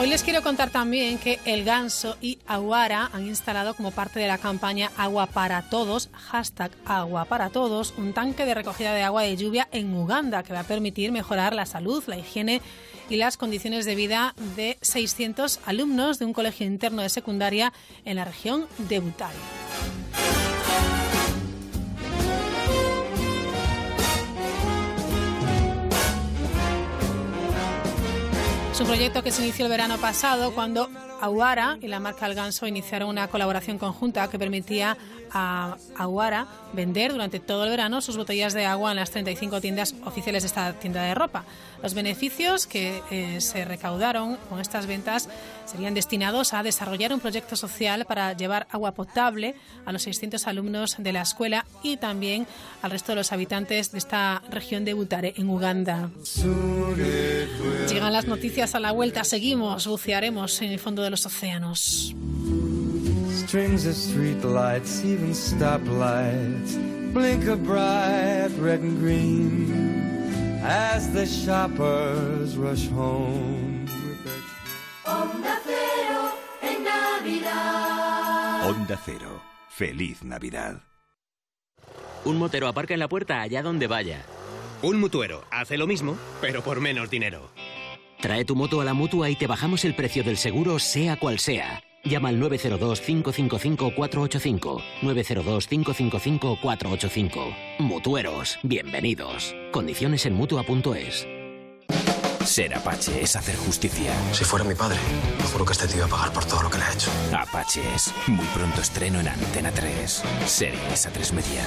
Hoy 0.00 0.08
les 0.08 0.22
quiero 0.22 0.42
contar 0.42 0.70
también 0.70 1.18
que 1.18 1.38
El 1.44 1.62
Ganso 1.62 2.16
y 2.22 2.38
Aguara 2.46 3.10
han 3.12 3.26
instalado 3.26 3.74
como 3.74 3.90
parte 3.90 4.18
de 4.18 4.28
la 4.28 4.38
campaña 4.38 4.90
Agua 4.96 5.26
para 5.26 5.60
Todos, 5.68 6.08
hashtag 6.14 6.70
Agua 6.86 7.26
para 7.26 7.50
Todos, 7.50 7.92
un 7.98 8.14
tanque 8.14 8.46
de 8.46 8.54
recogida 8.54 8.94
de 8.94 9.02
agua 9.02 9.24
de 9.24 9.36
lluvia 9.36 9.68
en 9.72 9.94
Uganda 9.94 10.42
que 10.42 10.54
va 10.54 10.60
a 10.60 10.64
permitir 10.64 11.12
mejorar 11.12 11.54
la 11.54 11.66
salud, 11.66 12.02
la 12.06 12.16
higiene 12.16 12.62
y 13.10 13.16
las 13.16 13.36
condiciones 13.36 13.84
de 13.84 13.94
vida 13.94 14.34
de 14.56 14.78
600 14.80 15.60
alumnos 15.66 16.18
de 16.18 16.24
un 16.24 16.32
colegio 16.32 16.66
interno 16.66 17.02
de 17.02 17.10
secundaria 17.10 17.70
en 18.06 18.16
la 18.16 18.24
región 18.24 18.68
de 18.78 19.00
Butare. 19.00 19.36
Es 28.80 28.84
un 28.84 28.94
proyecto 28.94 29.22
que 29.22 29.30
se 29.30 29.42
inició 29.42 29.66
el 29.66 29.70
verano 29.70 29.98
pasado 29.98 30.54
cuando 30.54 30.88
Aguara 31.20 31.76
y 31.82 31.88
la 31.88 32.00
marca 32.00 32.26
El 32.26 32.34
Ganso 32.34 32.66
iniciaron 32.66 33.10
una 33.10 33.28
colaboración 33.28 33.76
conjunta 33.76 34.30
que 34.30 34.38
permitía 34.38 34.96
a 35.30 35.76
Aguara 35.98 36.46
vender 36.72 37.12
durante 37.12 37.40
todo 37.40 37.64
el 37.64 37.70
verano 37.70 38.00
sus 38.00 38.16
botellas 38.16 38.54
de 38.54 38.64
agua 38.64 38.92
en 38.92 38.96
las 38.96 39.10
35 39.10 39.60
tiendas 39.60 39.94
oficiales 40.06 40.44
de 40.44 40.46
esta 40.46 40.72
tienda 40.72 41.02
de 41.02 41.14
ropa. 41.14 41.44
Los 41.82 41.94
beneficios 41.94 42.66
que 42.66 43.02
eh, 43.10 43.40
se 43.40 43.64
recaudaron 43.64 44.36
con 44.48 44.60
estas 44.60 44.86
ventas 44.86 45.28
serían 45.64 45.94
destinados 45.94 46.52
a 46.52 46.62
desarrollar 46.62 47.12
un 47.12 47.20
proyecto 47.20 47.56
social 47.56 48.04
para 48.04 48.34
llevar 48.34 48.66
agua 48.70 48.92
potable 48.92 49.54
a 49.86 49.92
los 49.92 50.02
600 50.02 50.46
alumnos 50.46 50.96
de 50.98 51.12
la 51.12 51.22
escuela 51.22 51.64
y 51.82 51.96
también 51.96 52.46
al 52.82 52.90
resto 52.90 53.12
de 53.12 53.16
los 53.16 53.32
habitantes 53.32 53.92
de 53.92 53.98
esta 53.98 54.42
región 54.50 54.84
de 54.84 54.92
Butare, 54.94 55.32
en 55.36 55.48
Uganda. 55.48 56.10
Llegan 57.88 58.12
las 58.12 58.26
noticias 58.26 58.74
a 58.74 58.80
la 58.80 58.92
vuelta, 58.92 59.24
seguimos, 59.24 59.86
bucearemos 59.86 60.60
en 60.60 60.72
el 60.72 60.78
fondo 60.78 61.02
de 61.02 61.10
los 61.10 61.24
océanos. 61.24 62.14
As 70.62 71.12
the 71.12 71.26
shoppers 71.26 72.56
rush 72.56 72.88
home. 72.88 73.86
with 73.86 74.24
their 74.24 75.14
Onda 75.14 75.58
Cero 75.64 76.32
en 76.62 76.84
Navidad. 76.84 78.68
Onda 78.68 78.98
Cero. 79.04 79.42
Feliz 79.70 80.22
Navidad. 80.22 80.82
Un 82.24 82.36
motero 82.36 82.68
aparca 82.68 82.92
en 82.92 83.00
la 83.00 83.08
puerta 83.08 83.40
allá 83.40 83.62
donde 83.62 83.86
vaya. 83.86 84.22
Un 84.82 85.00
mutuero 85.00 85.44
hace 85.50 85.78
lo 85.78 85.86
mismo, 85.86 86.16
pero 86.40 86.62
por 86.62 86.80
menos 86.80 87.10
dinero. 87.10 87.50
Trae 88.20 88.44
tu 88.44 88.54
moto 88.54 88.82
a 88.82 88.84
la 88.84 88.92
mutua 88.92 89.30
y 89.30 89.36
te 89.36 89.46
bajamos 89.46 89.84
el 89.86 89.94
precio 89.94 90.22
del 90.22 90.36
seguro, 90.36 90.78
sea 90.78 91.18
cual 91.18 91.38
sea. 91.38 91.82
Llama 92.04 92.28
al 92.30 92.40
902-555-485. 92.40 94.82
902-555-485. 95.02 97.54
Mutueros, 97.78 98.58
bienvenidos. 98.62 99.54
Condiciones 99.70 100.24
en 100.26 100.34
mutua.es. 100.34 101.26
Ser 102.44 102.74
Apache 102.74 103.22
es 103.22 103.36
hacer 103.36 103.54
justicia. 103.56 104.12
Si 104.32 104.44
fuera 104.44 104.64
mi 104.64 104.74
padre, 104.74 104.98
me 105.38 105.44
juro 105.44 105.64
que 105.64 105.72
este 105.72 105.86
tío 105.86 105.98
iba 105.98 106.06
a 106.06 106.08
pagar 106.08 106.32
por 106.32 106.44
todo 106.46 106.62
lo 106.62 106.70
que 106.70 106.78
le 106.78 106.84
ha 106.84 106.92
hecho. 106.92 107.10
Apaches. 107.36 108.12
Muy 108.26 108.46
pronto 108.46 108.80
estreno 108.80 109.20
en 109.20 109.28
Antena 109.28 109.70
3. 109.70 110.22
Series 110.46 111.06
a 111.06 111.10
3 111.10 111.32
media. 111.34 111.64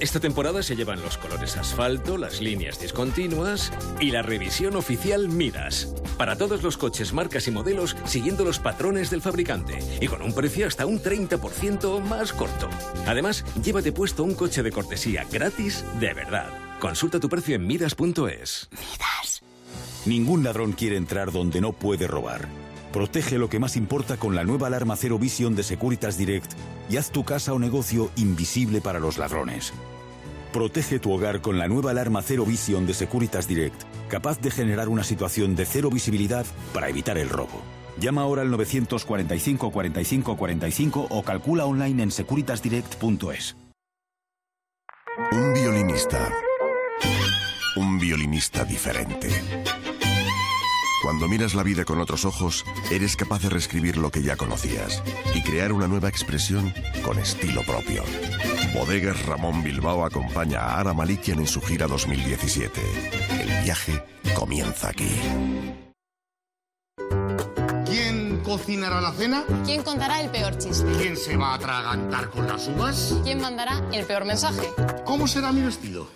Esta 0.00 0.18
temporada 0.18 0.62
se 0.62 0.76
llevan 0.76 1.02
los 1.02 1.18
colores 1.18 1.58
asfalto, 1.58 2.16
las 2.16 2.40
líneas 2.40 2.80
discontinuas 2.80 3.70
y 4.00 4.10
la 4.10 4.22
revisión 4.22 4.74
oficial 4.76 5.28
Midas. 5.28 5.94
Para 6.16 6.36
todos 6.36 6.62
los 6.62 6.78
coches, 6.78 7.12
marcas 7.12 7.46
y 7.48 7.50
modelos 7.50 7.94
siguiendo 8.06 8.42
los 8.42 8.58
patrones 8.58 9.10
del 9.10 9.20
fabricante 9.20 9.78
y 10.00 10.06
con 10.06 10.22
un 10.22 10.32
precio 10.32 10.66
hasta 10.66 10.86
un 10.86 11.02
30% 11.02 12.00
más 12.02 12.32
corto. 12.32 12.70
Además, 13.06 13.44
llévate 13.62 13.92
puesto 13.92 14.24
un 14.24 14.34
coche 14.34 14.62
de 14.62 14.72
cortesía 14.72 15.26
gratis 15.30 15.84
de 16.00 16.14
verdad. 16.14 16.48
Consulta 16.80 17.20
tu 17.20 17.28
precio 17.28 17.56
en 17.56 17.66
midas.es. 17.66 18.70
Ningún 20.06 20.42
ladrón 20.42 20.72
quiere 20.72 20.96
entrar 20.96 21.30
donde 21.30 21.60
no 21.60 21.74
puede 21.74 22.06
robar. 22.06 22.48
Protege 22.90 23.38
lo 23.38 23.50
que 23.50 23.58
más 23.58 23.76
importa 23.76 24.16
con 24.16 24.34
la 24.34 24.44
nueva 24.44 24.68
alarma 24.68 24.96
Cero 24.96 25.18
Vision 25.18 25.54
de 25.54 25.62
Securitas 25.62 26.16
Direct 26.16 26.52
y 26.88 26.96
haz 26.96 27.10
tu 27.10 27.22
casa 27.22 27.52
o 27.52 27.58
negocio 27.58 28.10
invisible 28.16 28.80
para 28.80 28.98
los 28.98 29.18
ladrones. 29.18 29.74
Protege 30.52 30.98
tu 30.98 31.12
hogar 31.12 31.40
con 31.40 31.58
la 31.58 31.68
nueva 31.68 31.92
alarma 31.92 32.22
Cero 32.22 32.44
Vision 32.44 32.84
de 32.84 32.94
Securitas 32.94 33.46
Direct, 33.46 33.82
capaz 34.08 34.40
de 34.40 34.50
generar 34.50 34.88
una 34.88 35.04
situación 35.04 35.54
de 35.54 35.64
cero 35.64 35.90
visibilidad 35.90 36.44
para 36.74 36.88
evitar 36.88 37.18
el 37.18 37.28
robo. 37.28 37.62
Llama 38.00 38.22
ahora 38.22 38.42
al 38.42 38.50
945 38.50 39.70
45 39.70 40.36
45 40.36 41.06
o 41.08 41.22
calcula 41.22 41.66
online 41.66 42.02
en 42.02 42.10
securitasdirect.es. 42.10 43.56
Un 45.32 45.54
violinista. 45.54 46.32
Un 47.76 47.98
violinista 48.00 48.64
diferente. 48.64 49.28
Cuando 51.02 51.28
miras 51.28 51.54
la 51.54 51.62
vida 51.62 51.86
con 51.86 51.98
otros 51.98 52.26
ojos, 52.26 52.64
eres 52.90 53.16
capaz 53.16 53.40
de 53.42 53.48
reescribir 53.48 53.96
lo 53.96 54.10
que 54.10 54.22
ya 54.22 54.36
conocías 54.36 55.02
y 55.34 55.42
crear 55.42 55.72
una 55.72 55.88
nueva 55.88 56.08
expresión 56.08 56.74
con 57.02 57.18
estilo 57.18 57.62
propio. 57.62 58.04
Bodegas 58.74 59.24
Ramón 59.24 59.62
Bilbao 59.62 60.04
acompaña 60.04 60.60
a 60.60 60.78
Ara 60.78 60.92
Malikian 60.92 61.38
en 61.38 61.46
su 61.46 61.62
gira 61.62 61.86
2017. 61.86 62.80
El 63.40 63.64
viaje 63.64 64.04
comienza 64.34 64.90
aquí. 64.90 65.08
¿Quién 67.86 68.42
cocinará 68.44 69.00
la 69.00 69.12
cena? 69.12 69.44
¿Quién 69.64 69.82
contará 69.82 70.20
el 70.20 70.28
peor 70.28 70.58
chiste? 70.58 70.86
¿Quién 70.98 71.16
se 71.16 71.34
va 71.34 71.52
a 71.52 71.54
atragantar 71.54 72.28
con 72.28 72.46
las 72.46 72.68
uvas? 72.68 73.16
¿Quién 73.24 73.40
mandará 73.40 73.82
el 73.92 74.04
peor 74.04 74.26
mensaje? 74.26 74.68
¿Cómo 75.06 75.26
será 75.26 75.50
mi 75.50 75.62
vestido? 75.62 76.08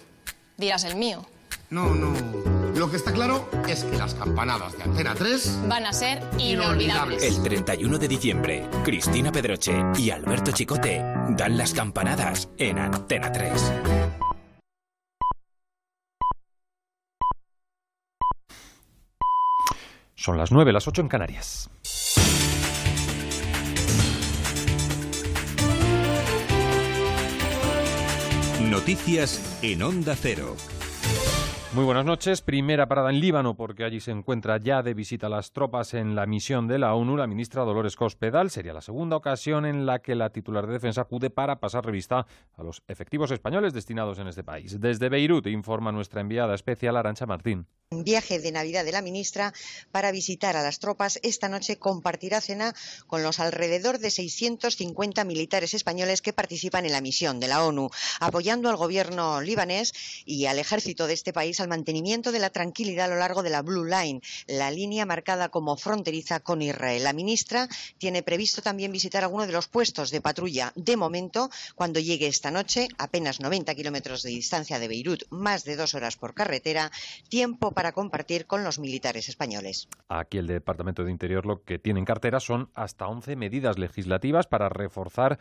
Dirás 0.58 0.84
el 0.84 0.96
mío. 0.96 1.24
No, 1.70 1.94
no. 1.94 2.63
Lo 2.76 2.90
que 2.90 2.96
está 2.96 3.12
claro 3.12 3.48
es 3.68 3.84
que 3.84 3.96
las 3.96 4.14
campanadas 4.14 4.76
de 4.76 4.82
Antena 4.82 5.14
3 5.14 5.60
Van 5.68 5.86
a 5.86 5.92
ser 5.92 6.22
inolvidables. 6.38 7.22
El 7.22 7.40
31 7.40 7.98
de 7.98 8.08
diciembre, 8.08 8.68
Cristina 8.84 9.30
Pedroche 9.30 9.80
y 9.96 10.10
Alberto 10.10 10.50
Chicote 10.50 11.04
dan 11.30 11.56
las 11.56 11.72
campanadas 11.72 12.48
en 12.58 12.78
Antena 12.78 13.30
3. 13.30 13.72
Son 20.16 20.36
las 20.36 20.50
9, 20.50 20.72
las 20.72 20.88
8 20.88 21.02
en 21.02 21.08
Canarias. 21.08 21.70
Noticias 28.60 29.58
en 29.62 29.82
Onda 29.82 30.16
Cero. 30.20 30.56
Muy 31.74 31.84
buenas 31.84 32.04
noches. 32.04 32.40
Primera 32.40 32.86
parada 32.86 33.10
en 33.10 33.18
Líbano, 33.18 33.56
porque 33.56 33.82
allí 33.82 33.98
se 33.98 34.12
encuentra 34.12 34.58
ya 34.58 34.84
de 34.84 34.94
visita 34.94 35.28
las 35.28 35.50
tropas 35.50 35.92
en 35.94 36.14
la 36.14 36.24
misión 36.24 36.68
de 36.68 36.78
la 36.78 36.94
ONU 36.94 37.16
la 37.16 37.26
ministra 37.26 37.64
Dolores 37.64 37.96
Cospedal. 37.96 38.52
Sería 38.52 38.72
la 38.72 38.80
segunda 38.80 39.16
ocasión 39.16 39.66
en 39.66 39.84
la 39.84 39.98
que 39.98 40.14
la 40.14 40.30
titular 40.30 40.68
de 40.68 40.74
defensa 40.74 41.00
acude 41.00 41.30
para 41.30 41.58
pasar 41.58 41.84
revista 41.84 42.28
a 42.56 42.62
los 42.62 42.84
efectivos 42.86 43.32
españoles 43.32 43.72
destinados 43.72 44.20
en 44.20 44.28
este 44.28 44.44
país. 44.44 44.80
Desde 44.80 45.08
Beirut 45.08 45.48
informa 45.48 45.90
nuestra 45.90 46.20
enviada 46.20 46.54
especial 46.54 46.96
Arancha 46.96 47.26
Martín. 47.26 47.66
Un 47.90 48.04
viaje 48.04 48.38
de 48.38 48.50
Navidad 48.50 48.84
de 48.84 48.92
la 48.92 49.02
ministra 49.02 49.52
para 49.92 50.10
visitar 50.10 50.56
a 50.56 50.62
las 50.62 50.78
tropas. 50.78 51.20
Esta 51.22 51.48
noche 51.48 51.78
compartirá 51.78 52.40
cena 52.40 52.74
con 53.06 53.22
los 53.22 53.40
alrededor 53.40 53.98
de 53.98 54.10
650 54.10 55.24
militares 55.24 55.74
españoles 55.74 56.22
que 56.22 56.32
participan 56.32 56.86
en 56.86 56.92
la 56.92 57.00
misión 57.00 57.40
de 57.40 57.48
la 57.48 57.64
ONU, 57.64 57.90
apoyando 58.20 58.68
al 58.68 58.76
gobierno 58.76 59.40
libanés 59.40 59.92
y 60.24 60.46
al 60.46 60.58
ejército 60.58 61.06
de 61.06 61.14
este 61.14 61.32
país 61.32 61.60
al 61.64 61.68
mantenimiento 61.68 62.30
de 62.30 62.38
la 62.38 62.50
tranquilidad 62.50 63.06
a 63.06 63.14
lo 63.14 63.18
largo 63.18 63.42
de 63.42 63.50
la 63.50 63.62
Blue 63.62 63.84
Line, 63.84 64.20
la 64.46 64.70
línea 64.70 65.06
marcada 65.06 65.48
como 65.48 65.76
fronteriza 65.76 66.40
con 66.40 66.60
Israel. 66.62 67.02
La 67.02 67.12
ministra 67.12 67.68
tiene 67.98 68.22
previsto 68.22 68.62
también 68.62 68.92
visitar 68.92 69.24
alguno 69.24 69.46
de 69.46 69.52
los 69.52 69.68
puestos 69.68 70.10
de 70.10 70.20
patrulla. 70.20 70.72
De 70.76 70.96
momento, 70.96 71.50
cuando 71.74 72.00
llegue 72.00 72.26
esta 72.26 72.50
noche, 72.50 72.88
apenas 72.98 73.40
90 73.40 73.74
kilómetros 73.74 74.22
de 74.22 74.30
distancia 74.30 74.78
de 74.78 74.88
Beirut, 74.88 75.22
más 75.30 75.64
de 75.64 75.76
dos 75.76 75.94
horas 75.94 76.16
por 76.16 76.34
carretera, 76.34 76.90
tiempo 77.28 77.72
para 77.72 77.92
compartir 77.92 78.46
con 78.46 78.62
los 78.62 78.78
militares 78.78 79.28
españoles. 79.28 79.88
Aquí 80.08 80.38
el 80.38 80.46
Departamento 80.46 81.02
de 81.02 81.10
Interior 81.10 81.46
lo 81.46 81.62
que 81.64 81.78
tiene 81.78 82.00
en 82.00 82.04
cartera 82.04 82.40
son 82.40 82.68
hasta 82.74 83.08
11 83.08 83.36
medidas 83.36 83.78
legislativas 83.78 84.46
para 84.46 84.68
reforzar 84.68 85.38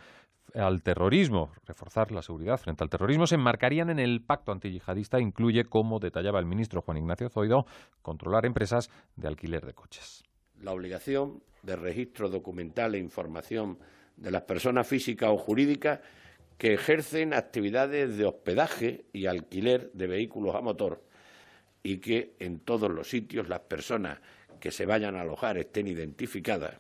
al 0.56 0.84
terrorismo, 0.84 1.52
reforzar 1.66 2.12
la 2.12 2.22
seguridad 2.22 2.58
frente 2.58 2.84
al 2.84 2.90
terrorismo, 2.90 3.28
se 3.28 3.36
enmarcarían 3.36 3.90
en 3.90 4.00
el 4.00 4.22
pacto 4.22 4.52
antiyihadista, 4.52 5.20
incluye, 5.20 5.66
como 5.66 6.00
detallaba 6.13 6.39
el 6.39 6.45
ministro 6.45 6.84
Juan 6.84 6.97
Ignacio 6.97 7.28
Zoido, 7.28 7.65
controlar 8.04 8.45
empresas 8.45 8.91
de 9.15 9.28
alquiler 9.28 9.65
de 9.65 9.73
coches. 9.73 10.23
La 10.62 10.71
obligación 10.71 11.41
de 11.63 11.76
registro 11.76 12.30
documental 12.30 12.93
e 12.93 12.99
información 12.99 13.80
de 14.15 14.30
las 14.30 14.43
personas 14.43 14.86
físicas 14.86 15.32
o 15.32 15.38
jurídicas 15.38 16.02
que 16.60 16.76
ejercen 16.76 17.34
actividades 17.34 18.15
de 18.15 18.26
hospedaje 18.26 19.06
y 19.12 19.26
alquiler 19.26 19.91
de 19.93 20.06
vehículos 20.06 20.54
a 20.54 20.62
motor 20.62 21.04
y 21.82 21.97
que 21.97 22.36
en 22.39 22.60
todos 22.60 22.91
los 22.91 23.10
sitios 23.10 23.49
las 23.49 23.62
personas 23.62 24.19
que 24.60 24.71
se 24.71 24.86
vayan 24.86 25.15
a 25.15 25.21
alojar 25.21 25.58
estén 25.58 25.88
identificadas 25.88 26.76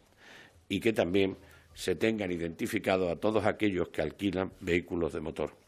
y 0.69 0.79
que 0.79 0.93
también 0.93 1.37
se 1.73 1.95
tengan 1.95 2.31
identificado 2.31 3.09
a 3.09 3.15
todos 3.15 3.45
aquellos 3.45 3.89
que 3.89 4.03
alquilan 4.03 4.53
vehículos 4.59 5.11
de 5.11 5.21
motor. 5.21 5.62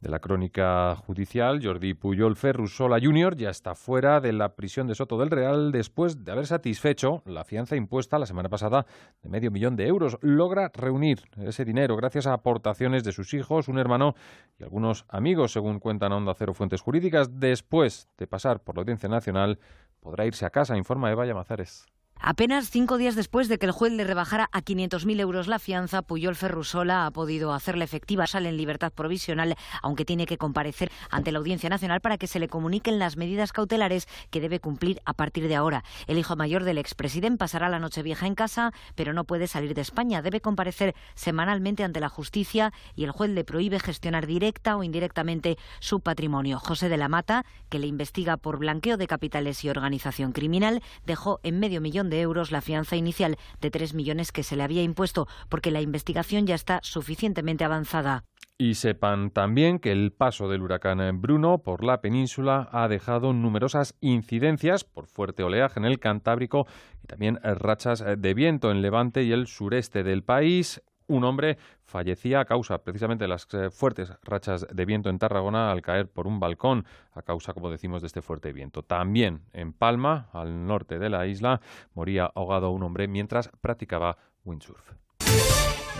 De 0.00 0.10
la 0.10 0.18
crónica 0.18 0.94
judicial, 0.94 1.58
Jordi 1.62 1.94
Puyol 1.94 2.36
Ferrusola 2.36 2.98
Jr. 3.00 3.34
ya 3.34 3.48
está 3.48 3.74
fuera 3.74 4.20
de 4.20 4.34
la 4.34 4.54
prisión 4.54 4.86
de 4.86 4.94
Soto 4.94 5.18
del 5.18 5.30
Real 5.30 5.72
después 5.72 6.22
de 6.22 6.32
haber 6.32 6.46
satisfecho 6.46 7.22
la 7.24 7.44
fianza 7.44 7.76
impuesta 7.76 8.18
la 8.18 8.26
semana 8.26 8.50
pasada 8.50 8.84
de 9.22 9.30
medio 9.30 9.50
millón 9.50 9.74
de 9.74 9.86
euros. 9.86 10.18
Logra 10.20 10.70
reunir 10.74 11.22
ese 11.38 11.64
dinero 11.64 11.96
gracias 11.96 12.26
a 12.26 12.34
aportaciones 12.34 13.04
de 13.04 13.12
sus 13.12 13.32
hijos, 13.32 13.68
un 13.68 13.78
hermano 13.78 14.14
y 14.58 14.64
algunos 14.64 15.06
amigos, 15.08 15.52
según 15.52 15.80
cuentan 15.80 16.12
Onda 16.12 16.34
Cero 16.34 16.52
Fuentes 16.52 16.82
Jurídicas. 16.82 17.40
Después 17.40 18.10
de 18.18 18.26
pasar 18.26 18.60
por 18.60 18.76
la 18.76 18.82
Audiencia 18.82 19.08
Nacional, 19.08 19.58
podrá 20.00 20.26
irse 20.26 20.44
a 20.44 20.50
casa, 20.50 20.76
informa 20.76 21.10
Eva 21.10 21.24
Llamazares. 21.24 21.86
Apenas 22.18 22.70
cinco 22.70 22.96
días 22.96 23.14
después 23.14 23.46
de 23.48 23.58
que 23.58 23.66
el 23.66 23.72
juez 23.72 23.92
le 23.92 24.02
rebajara 24.02 24.48
a 24.50 24.62
500.000 24.62 25.20
euros 25.20 25.48
la 25.48 25.58
fianza, 25.58 26.02
Puyol 26.02 26.34
Ferrusola 26.34 27.06
ha 27.06 27.10
podido 27.10 27.52
hacerla 27.52 27.84
efectiva. 27.84 28.26
Sale 28.26 28.48
en 28.48 28.56
libertad 28.56 28.92
provisional, 28.92 29.54
aunque 29.82 30.04
tiene 30.04 30.26
que 30.26 30.38
comparecer 30.38 30.90
ante 31.10 31.30
la 31.30 31.38
Audiencia 31.38 31.68
Nacional 31.68 32.00
para 32.00 32.16
que 32.16 32.26
se 32.26 32.40
le 32.40 32.48
comuniquen 32.48 32.98
las 32.98 33.16
medidas 33.16 33.52
cautelares 33.52 34.08
que 34.30 34.40
debe 34.40 34.60
cumplir 34.60 35.00
a 35.04 35.12
partir 35.12 35.46
de 35.46 35.56
ahora. 35.56 35.84
El 36.06 36.18
hijo 36.18 36.36
mayor 36.36 36.64
del 36.64 36.78
expresidente 36.78 37.38
pasará 37.38 37.68
la 37.68 37.78
noche 37.78 38.02
vieja 38.02 38.26
en 38.26 38.34
casa, 38.34 38.72
pero 38.94 39.12
no 39.12 39.24
puede 39.24 39.46
salir 39.46 39.74
de 39.74 39.82
España. 39.82 40.22
Debe 40.22 40.40
comparecer 40.40 40.94
semanalmente 41.14 41.84
ante 41.84 42.00
la 42.00 42.08
justicia 42.08 42.72
y 42.94 43.04
el 43.04 43.12
juez 43.12 43.30
le 43.30 43.44
prohíbe 43.44 43.78
gestionar 43.78 44.26
directa 44.26 44.76
o 44.76 44.82
indirectamente 44.82 45.58
su 45.80 46.00
patrimonio. 46.00 46.58
José 46.58 46.88
de 46.88 46.96
la 46.96 47.08
Mata, 47.08 47.44
que 47.68 47.78
le 47.78 47.86
investiga 47.86 48.36
por 48.36 48.58
blanqueo 48.58 48.96
de 48.96 49.06
capitales 49.06 49.62
y 49.64 49.68
organización 49.68 50.32
criminal, 50.32 50.82
dejó 51.04 51.40
en 51.42 51.60
medio 51.60 51.80
millón 51.80 52.05
de 52.10 52.20
euros 52.20 52.50
la 52.50 52.60
fianza 52.60 52.96
inicial 52.96 53.36
de 53.60 53.70
3 53.70 53.94
millones 53.94 54.32
que 54.32 54.42
se 54.42 54.56
le 54.56 54.62
había 54.62 54.82
impuesto, 54.82 55.26
porque 55.48 55.70
la 55.70 55.80
investigación 55.80 56.46
ya 56.46 56.54
está 56.54 56.80
suficientemente 56.82 57.64
avanzada. 57.64 58.24
Y 58.58 58.74
sepan 58.74 59.30
también 59.30 59.78
que 59.78 59.92
el 59.92 60.12
paso 60.12 60.48
del 60.48 60.62
huracán 60.62 61.20
Bruno 61.20 61.58
por 61.58 61.84
la 61.84 62.00
península 62.00 62.70
ha 62.72 62.88
dejado 62.88 63.34
numerosas 63.34 63.94
incidencias 64.00 64.82
por 64.82 65.06
fuerte 65.06 65.42
oleaje 65.42 65.78
en 65.78 65.84
el 65.84 65.98
Cantábrico 65.98 66.66
y 67.04 67.06
también 67.06 67.38
rachas 67.42 68.02
de 68.16 68.34
viento 68.34 68.70
en 68.70 68.80
Levante 68.80 69.24
y 69.24 69.32
el 69.32 69.46
sureste 69.46 70.02
del 70.04 70.22
país. 70.22 70.82
Un 71.08 71.22
hombre 71.22 71.56
fallecía 71.84 72.40
a 72.40 72.44
causa 72.44 72.78
precisamente 72.78 73.24
de 73.24 73.28
las 73.28 73.46
eh, 73.54 73.70
fuertes 73.70 74.12
rachas 74.22 74.66
de 74.72 74.84
viento 74.84 75.08
en 75.08 75.18
Tarragona 75.18 75.70
al 75.70 75.80
caer 75.80 76.08
por 76.08 76.26
un 76.26 76.40
balcón, 76.40 76.84
a 77.12 77.22
causa, 77.22 77.54
como 77.54 77.70
decimos, 77.70 78.02
de 78.02 78.08
este 78.08 78.22
fuerte 78.22 78.52
viento. 78.52 78.82
También 78.82 79.42
en 79.52 79.72
Palma, 79.72 80.28
al 80.32 80.66
norte 80.66 80.98
de 80.98 81.08
la 81.08 81.26
isla, 81.26 81.60
moría 81.94 82.30
ahogado 82.34 82.70
un 82.70 82.82
hombre 82.82 83.06
mientras 83.06 83.50
practicaba 83.60 84.16
windsurf. 84.44 85.05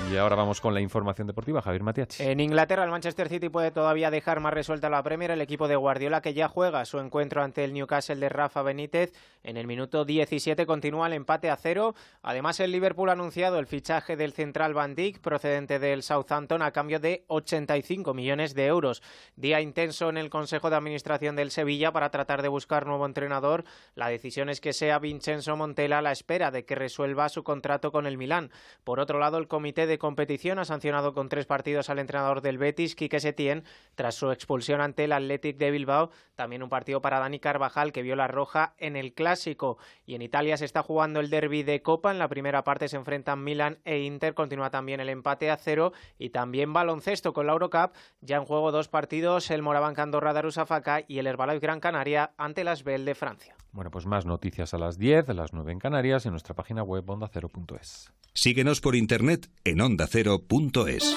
Y 0.08 0.16
ahora 0.16 0.36
vamos 0.36 0.60
con 0.60 0.72
la 0.72 0.80
información 0.80 1.26
deportiva. 1.26 1.60
Javier 1.60 1.82
Matiachi. 1.82 2.22
En 2.22 2.38
Inglaterra, 2.38 2.84
el 2.84 2.90
Manchester 2.90 3.28
City 3.28 3.48
puede 3.48 3.72
todavía 3.72 4.08
dejar 4.08 4.38
más 4.38 4.54
resuelta 4.54 4.88
la 4.88 5.02
Premier. 5.02 5.32
El 5.32 5.40
equipo 5.40 5.66
de 5.66 5.74
Guardiola, 5.74 6.20
que 6.20 6.32
ya 6.32 6.46
juega 6.46 6.84
su 6.84 7.00
encuentro 7.00 7.42
ante 7.42 7.64
el 7.64 7.72
Newcastle 7.72 8.14
de 8.14 8.28
Rafa 8.28 8.62
Benítez. 8.62 9.12
En 9.42 9.56
el 9.56 9.66
minuto 9.66 10.04
17 10.04 10.64
continúa 10.64 11.08
el 11.08 11.14
empate 11.14 11.50
a 11.50 11.56
cero. 11.56 11.96
Además, 12.22 12.60
el 12.60 12.70
Liverpool 12.70 13.08
ha 13.08 13.12
anunciado 13.12 13.58
el 13.58 13.66
fichaje 13.66 14.16
del 14.16 14.32
central 14.32 14.74
Van 14.74 14.94
Dijk, 14.94 15.20
procedente 15.20 15.80
del 15.80 16.04
Southampton, 16.04 16.62
a 16.62 16.70
cambio 16.70 17.00
de 17.00 17.24
85 17.26 18.14
millones 18.14 18.54
de 18.54 18.66
euros. 18.66 19.02
Día 19.34 19.60
intenso 19.60 20.08
en 20.08 20.18
el 20.18 20.30
Consejo 20.30 20.70
de 20.70 20.76
Administración 20.76 21.34
del 21.34 21.50
Sevilla 21.50 21.90
para 21.90 22.10
tratar 22.10 22.42
de 22.42 22.48
buscar 22.48 22.86
nuevo 22.86 23.06
entrenador. 23.06 23.64
La 23.96 24.08
decisión 24.08 24.50
es 24.50 24.60
que 24.60 24.72
sea 24.72 25.00
Vincenzo 25.00 25.56
Montella 25.56 25.98
a 25.98 26.02
la 26.02 26.12
espera 26.12 26.52
de 26.52 26.64
que 26.64 26.76
resuelva 26.76 27.28
su 27.28 27.42
contrato 27.42 27.90
con 27.90 28.06
el 28.06 28.18
Milán. 28.18 28.52
Por 28.84 29.00
otro 29.00 29.18
lado, 29.18 29.38
el 29.38 29.48
Comité 29.48 29.86
de 29.86 29.95
competición 29.98 30.59
ha 30.59 30.64
sancionado 30.64 31.14
con 31.14 31.28
tres 31.28 31.46
partidos 31.46 31.90
al 31.90 31.98
entrenador 31.98 32.40
del 32.40 32.59
Betis, 32.59 32.94
Quique 32.94 33.20
Setién, 33.20 33.64
tras 33.94 34.14
su 34.14 34.30
expulsión 34.30 34.80
ante 34.80 35.04
el 35.04 35.12
Athletic 35.12 35.56
de 35.56 35.70
Bilbao. 35.70 36.11
También 36.35 36.62
un 36.62 36.68
partido 36.68 37.00
para 37.00 37.18
Dani 37.18 37.38
Carvajal, 37.38 37.92
que 37.92 38.02
vio 38.02 38.16
la 38.16 38.28
roja 38.28 38.74
en 38.78 38.96
el 38.96 39.14
Clásico. 39.14 39.78
Y 40.05 40.14
en 40.14 40.22
Italia 40.22 40.57
se 40.57 40.64
está 40.64 40.82
jugando 40.82 41.20
el 41.20 41.30
derby 41.30 41.62
de 41.62 41.82
Copa. 41.82 42.11
En 42.11 42.18
la 42.18 42.28
primera 42.28 42.64
parte 42.64 42.88
se 42.88 42.97
enfrentan 42.97 43.42
Milan 43.42 43.78
e 43.84 44.01
Inter. 44.01 44.34
Continúa 44.34 44.70
también 44.70 45.01
el 45.01 45.09
empate 45.09 45.51
a 45.51 45.57
cero. 45.57 45.92
Y 46.18 46.30
también 46.30 46.72
baloncesto 46.72 47.32
con 47.32 47.47
la 47.47 47.53
Eurocup. 47.53 47.92
Ya 48.20 48.36
en 48.36 48.44
juego 48.44 48.72
dos 48.72 48.88
partidos, 48.88 49.51
el 49.51 49.62
Morabanca 49.62 50.03
Andorra 50.03 50.32
Darusafaka 50.32 51.05
y 51.07 51.18
el 51.18 51.26
Herbalife 51.26 51.61
Gran 51.61 51.80
Canaria 51.80 52.32
ante 52.36 52.64
las 52.64 52.84
Bell 52.84 53.05
de 53.05 53.14
Francia. 53.14 53.57
Bueno, 53.77 53.91
pues 53.91 54.07
más 54.07 54.24
noticias 54.24 54.72
a 54.72 54.79
las 54.79 54.97
10, 54.97 55.29
a 55.29 55.35
las 55.35 55.53
9 55.53 55.70
en 55.70 55.79
Canarias 55.79 56.24
y 56.24 56.29
en 56.29 56.33
nuestra 56.33 56.55
página 56.55 56.83
web 56.83 57.09
ondacero.es. 57.11 58.11
Síguenos 58.33 58.81
por 58.81 58.97
internet 58.97 59.51
en 59.64 59.83
ondacero.es. 59.83 61.14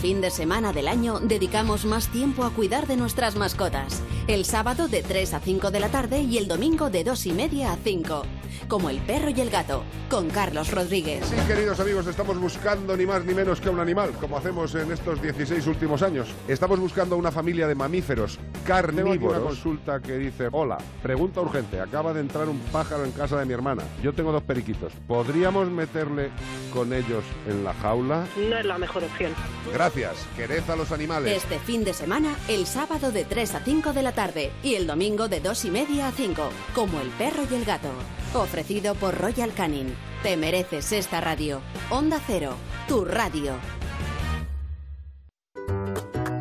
fin 0.00 0.22
de 0.22 0.30
semana 0.30 0.72
del 0.72 0.88
año 0.88 1.20
dedicamos 1.20 1.84
más 1.84 2.08
tiempo 2.08 2.44
a 2.44 2.50
cuidar 2.50 2.86
de 2.86 2.96
nuestras 2.96 3.36
mascotas. 3.36 4.02
El 4.28 4.46
sábado 4.46 4.88
de 4.88 5.02
3 5.02 5.34
a 5.34 5.40
5 5.40 5.70
de 5.70 5.80
la 5.80 5.90
tarde 5.90 6.22
y 6.22 6.38
el 6.38 6.48
domingo 6.48 6.88
de 6.88 7.04
2 7.04 7.26
y 7.26 7.32
media 7.32 7.72
a 7.72 7.76
5. 7.76 8.22
Como 8.66 8.88
el 8.88 8.98
perro 8.98 9.30
y 9.30 9.40
el 9.40 9.50
gato, 9.50 9.82
con 10.08 10.30
Carlos 10.30 10.70
Rodríguez. 10.70 11.24
Sí, 11.26 11.34
queridos 11.46 11.80
amigos, 11.80 12.06
estamos 12.06 12.38
buscando 12.38 12.96
ni 12.96 13.04
más 13.04 13.24
ni 13.24 13.34
menos 13.34 13.60
que 13.60 13.68
un 13.68 13.80
animal, 13.80 14.12
como 14.20 14.36
hacemos 14.36 14.74
en 14.74 14.92
estos 14.92 15.20
16 15.20 15.66
últimos 15.66 16.02
años. 16.02 16.28
Estamos 16.46 16.78
buscando 16.78 17.16
una 17.16 17.32
familia 17.32 17.66
de 17.66 17.74
mamíferos 17.74 18.38
carnívoros. 18.64 19.12
Tengo 19.12 19.30
aquí 19.30 19.38
una 19.38 19.46
consulta 19.46 20.00
que 20.00 20.16
dice, 20.18 20.48
hola, 20.52 20.78
pregunta 21.02 21.40
urgente, 21.40 21.80
acaba 21.80 22.12
de 22.14 22.20
entrar 22.20 22.48
un 22.48 22.60
pájaro 22.72 23.04
en 23.04 23.12
casa 23.12 23.38
de 23.38 23.44
mi 23.44 23.52
hermana. 23.52 23.82
Yo 24.02 24.12
tengo 24.12 24.30
dos 24.30 24.44
periquitos. 24.44 24.92
¿Podríamos 25.08 25.68
meterle 25.68 26.30
con 26.72 26.92
ellos 26.92 27.24
en 27.48 27.64
la 27.64 27.74
jaula? 27.74 28.26
No 28.36 28.56
es 28.56 28.64
la 28.64 28.78
mejor 28.78 29.02
opción. 29.02 29.32
Gracias, 29.72 29.89
quered 30.36 30.68
a 30.68 30.76
los 30.76 30.92
animales. 30.92 31.42
Este 31.42 31.58
fin 31.58 31.84
de 31.84 31.94
semana, 31.94 32.36
el 32.48 32.66
sábado 32.66 33.12
de 33.12 33.24
3 33.24 33.54
a 33.54 33.60
5 33.60 33.92
de 33.92 34.02
la 34.02 34.12
tarde 34.12 34.52
y 34.62 34.74
el 34.74 34.86
domingo 34.86 35.28
de 35.28 35.40
2 35.40 35.64
y 35.66 35.70
media 35.70 36.08
a 36.08 36.12
5, 36.12 36.50
como 36.74 37.00
el 37.00 37.08
perro 37.10 37.42
y 37.50 37.54
el 37.54 37.64
gato. 37.64 37.90
Ofrecido 38.34 38.94
por 38.94 39.16
Royal 39.18 39.52
Canin. 39.54 39.94
Te 40.22 40.36
mereces 40.36 40.92
esta 40.92 41.20
radio. 41.20 41.60
Onda 41.90 42.20
Cero, 42.26 42.54
tu 42.86 43.04
radio. 43.04 43.54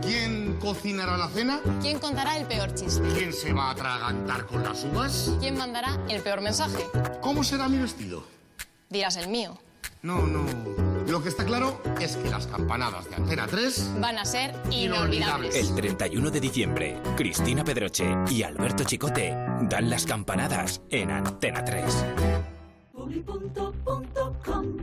¿Quién 0.01 0.57
cocinará 0.59 1.17
la 1.17 1.29
cena? 1.29 1.61
¿Quién 1.81 1.99
contará 1.99 2.37
el 2.37 2.45
peor 2.45 2.73
chiste? 2.73 3.07
¿Quién 3.15 3.33
se 3.33 3.53
va 3.53 3.69
a 3.69 3.71
atragantar 3.71 4.45
con 4.45 4.63
las 4.63 4.83
uvas? 4.83 5.31
¿Quién 5.39 5.57
mandará 5.57 5.97
el 6.09 6.21
peor 6.21 6.41
mensaje? 6.41 6.85
¿Cómo 7.21 7.43
será 7.43 7.67
mi 7.67 7.77
vestido? 7.79 8.23
Dirás 8.89 9.17
el 9.17 9.27
mío. 9.27 9.57
No, 10.01 10.25
no. 10.25 10.45
Lo 11.09 11.21
que 11.21 11.29
está 11.29 11.43
claro 11.43 11.81
es 11.99 12.15
que 12.15 12.29
las 12.29 12.47
campanadas 12.47 13.09
de 13.09 13.15
Antena 13.15 13.47
3 13.47 13.95
Van 13.99 14.17
a 14.17 14.23
ser 14.23 14.53
inolvidables. 14.71 15.55
El 15.55 15.75
31 15.75 16.31
de 16.31 16.39
diciembre, 16.39 16.97
Cristina 17.17 17.63
Pedroche 17.63 18.07
y 18.29 18.43
Alberto 18.43 18.83
Chicote 18.83 19.35
dan 19.63 19.89
las 19.89 20.05
campanadas 20.05 20.81
en 20.89 21.11
Antena 21.11 21.65
3. 21.65 22.05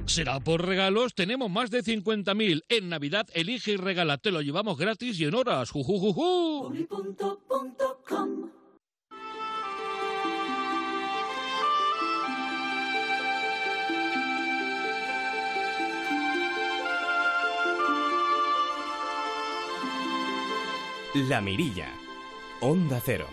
Será 0.05 0.41
por 0.41 0.67
regalos, 0.67 1.15
tenemos 1.15 1.51
más 1.51 1.71
de 1.71 1.83
50.000. 1.83 2.65
En 2.69 2.89
Navidad 2.89 3.27
elige 3.33 3.73
y 3.73 3.77
regala, 3.77 4.19
te 4.19 4.31
lo 4.31 4.43
llevamos 4.43 4.77
gratis 4.77 5.19
y 5.21 5.25
en 5.25 5.35
horas. 5.35 5.71
¡Jujujuju! 5.71 6.75
La 21.17 21.41
Mirilla. 21.41 21.89
Onda 22.61 23.01
Cero. 23.03 23.27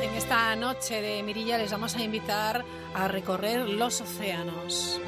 En 0.00 0.14
esta 0.14 0.54
noche 0.54 1.02
de 1.02 1.24
Mirilla 1.24 1.58
les 1.58 1.72
vamos 1.72 1.96
a 1.96 2.02
invitar 2.04 2.64
a 2.94 3.08
recorrer 3.08 3.68
los 3.68 4.00
océanos. 4.00 5.00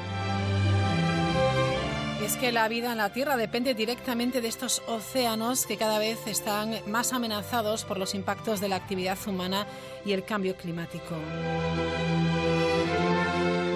Y 2.21 2.25
es 2.25 2.35
que 2.35 2.51
la 2.51 2.67
vida 2.67 2.91
en 2.91 2.97
la 2.97 3.13
Tierra 3.13 3.37
depende 3.37 3.73
directamente 3.73 4.41
de 4.41 4.49
estos 4.49 4.83
océanos 4.87 5.65
que 5.65 5.77
cada 5.77 5.97
vez 5.97 6.27
están 6.27 6.75
más 6.87 7.13
amenazados 7.13 7.85
por 7.85 7.97
los 7.97 8.13
impactos 8.13 8.59
de 8.59 8.67
la 8.67 8.75
actividad 8.75 9.17
humana 9.25 9.65
y 10.03 10.11
el 10.11 10.25
cambio 10.25 10.57
climático. 10.57 11.15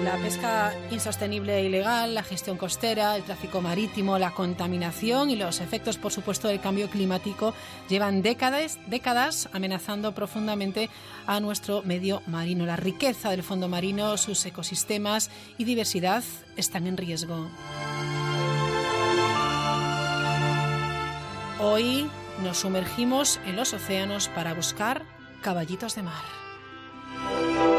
La 0.04 0.18
pesca 0.18 0.74
insostenible 0.90 1.56
e 1.56 1.64
ilegal, 1.64 2.14
la 2.14 2.22
gestión 2.22 2.58
costera, 2.58 3.16
el 3.16 3.22
tráfico 3.22 3.62
marítimo, 3.62 4.18
la 4.18 4.32
contaminación 4.32 5.30
y 5.30 5.36
los 5.36 5.62
efectos, 5.62 5.96
por 5.96 6.12
supuesto, 6.12 6.46
del 6.46 6.60
cambio 6.60 6.90
climático 6.90 7.54
llevan 7.88 8.20
décadas, 8.20 8.78
décadas 8.86 9.48
amenazando 9.54 10.12
profundamente 10.12 10.90
a 11.26 11.40
nuestro 11.40 11.82
medio 11.84 12.22
marino. 12.26 12.66
La 12.66 12.76
riqueza 12.76 13.30
del 13.30 13.42
fondo 13.42 13.66
marino, 13.66 14.18
sus 14.18 14.44
ecosistemas 14.44 15.30
y 15.56 15.64
diversidad 15.64 16.22
están 16.56 16.86
en 16.86 16.98
riesgo. 16.98 17.48
Hoy 21.60 22.10
nos 22.42 22.58
sumergimos 22.58 23.40
en 23.46 23.56
los 23.56 23.72
océanos 23.72 24.28
para 24.28 24.52
buscar 24.52 25.06
caballitos 25.40 25.94
de 25.94 26.02
mar. 26.02 27.73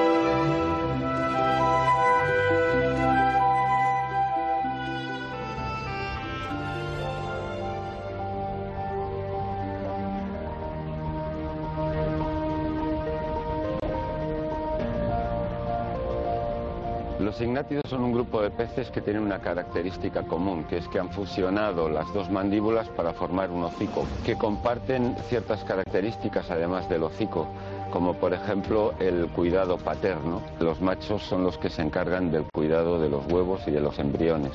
Los 17.36 17.42
ignátidos 17.42 17.84
son 17.90 18.02
un 18.02 18.14
grupo 18.14 18.42
de 18.42 18.50
peces 18.50 18.90
que 18.92 19.02
tienen 19.02 19.24
una 19.24 19.40
característica 19.40 20.24
común, 20.24 20.64
que 20.70 20.78
es 20.78 20.88
que 20.88 21.00
han 21.00 21.10
fusionado 21.10 21.90
las 21.90 22.14
dos 22.14 22.32
mandíbulas 22.32 22.88
para 22.88 23.12
formar 23.12 23.52
un 23.52 23.66
hocico, 23.66 24.06
que 24.26 24.38
comparten 24.38 25.18
ciertas 25.28 25.62
características 25.66 26.50
además 26.50 26.88
del 26.88 27.04
hocico, 27.04 27.46
como 27.92 28.14
por 28.14 28.34
ejemplo 28.34 28.94
el 29.02 29.28
cuidado 29.28 29.76
paterno. 29.76 30.42
Los 30.62 30.80
machos 30.80 31.24
son 31.24 31.44
los 31.44 31.58
que 31.58 31.70
se 31.70 31.82
encargan 31.82 32.32
del 32.32 32.46
cuidado 32.54 33.02
de 33.02 33.10
los 33.10 33.26
huevos 33.30 33.60
y 33.68 33.72
de 33.72 33.82
los 33.82 34.00
embriones. 34.00 34.54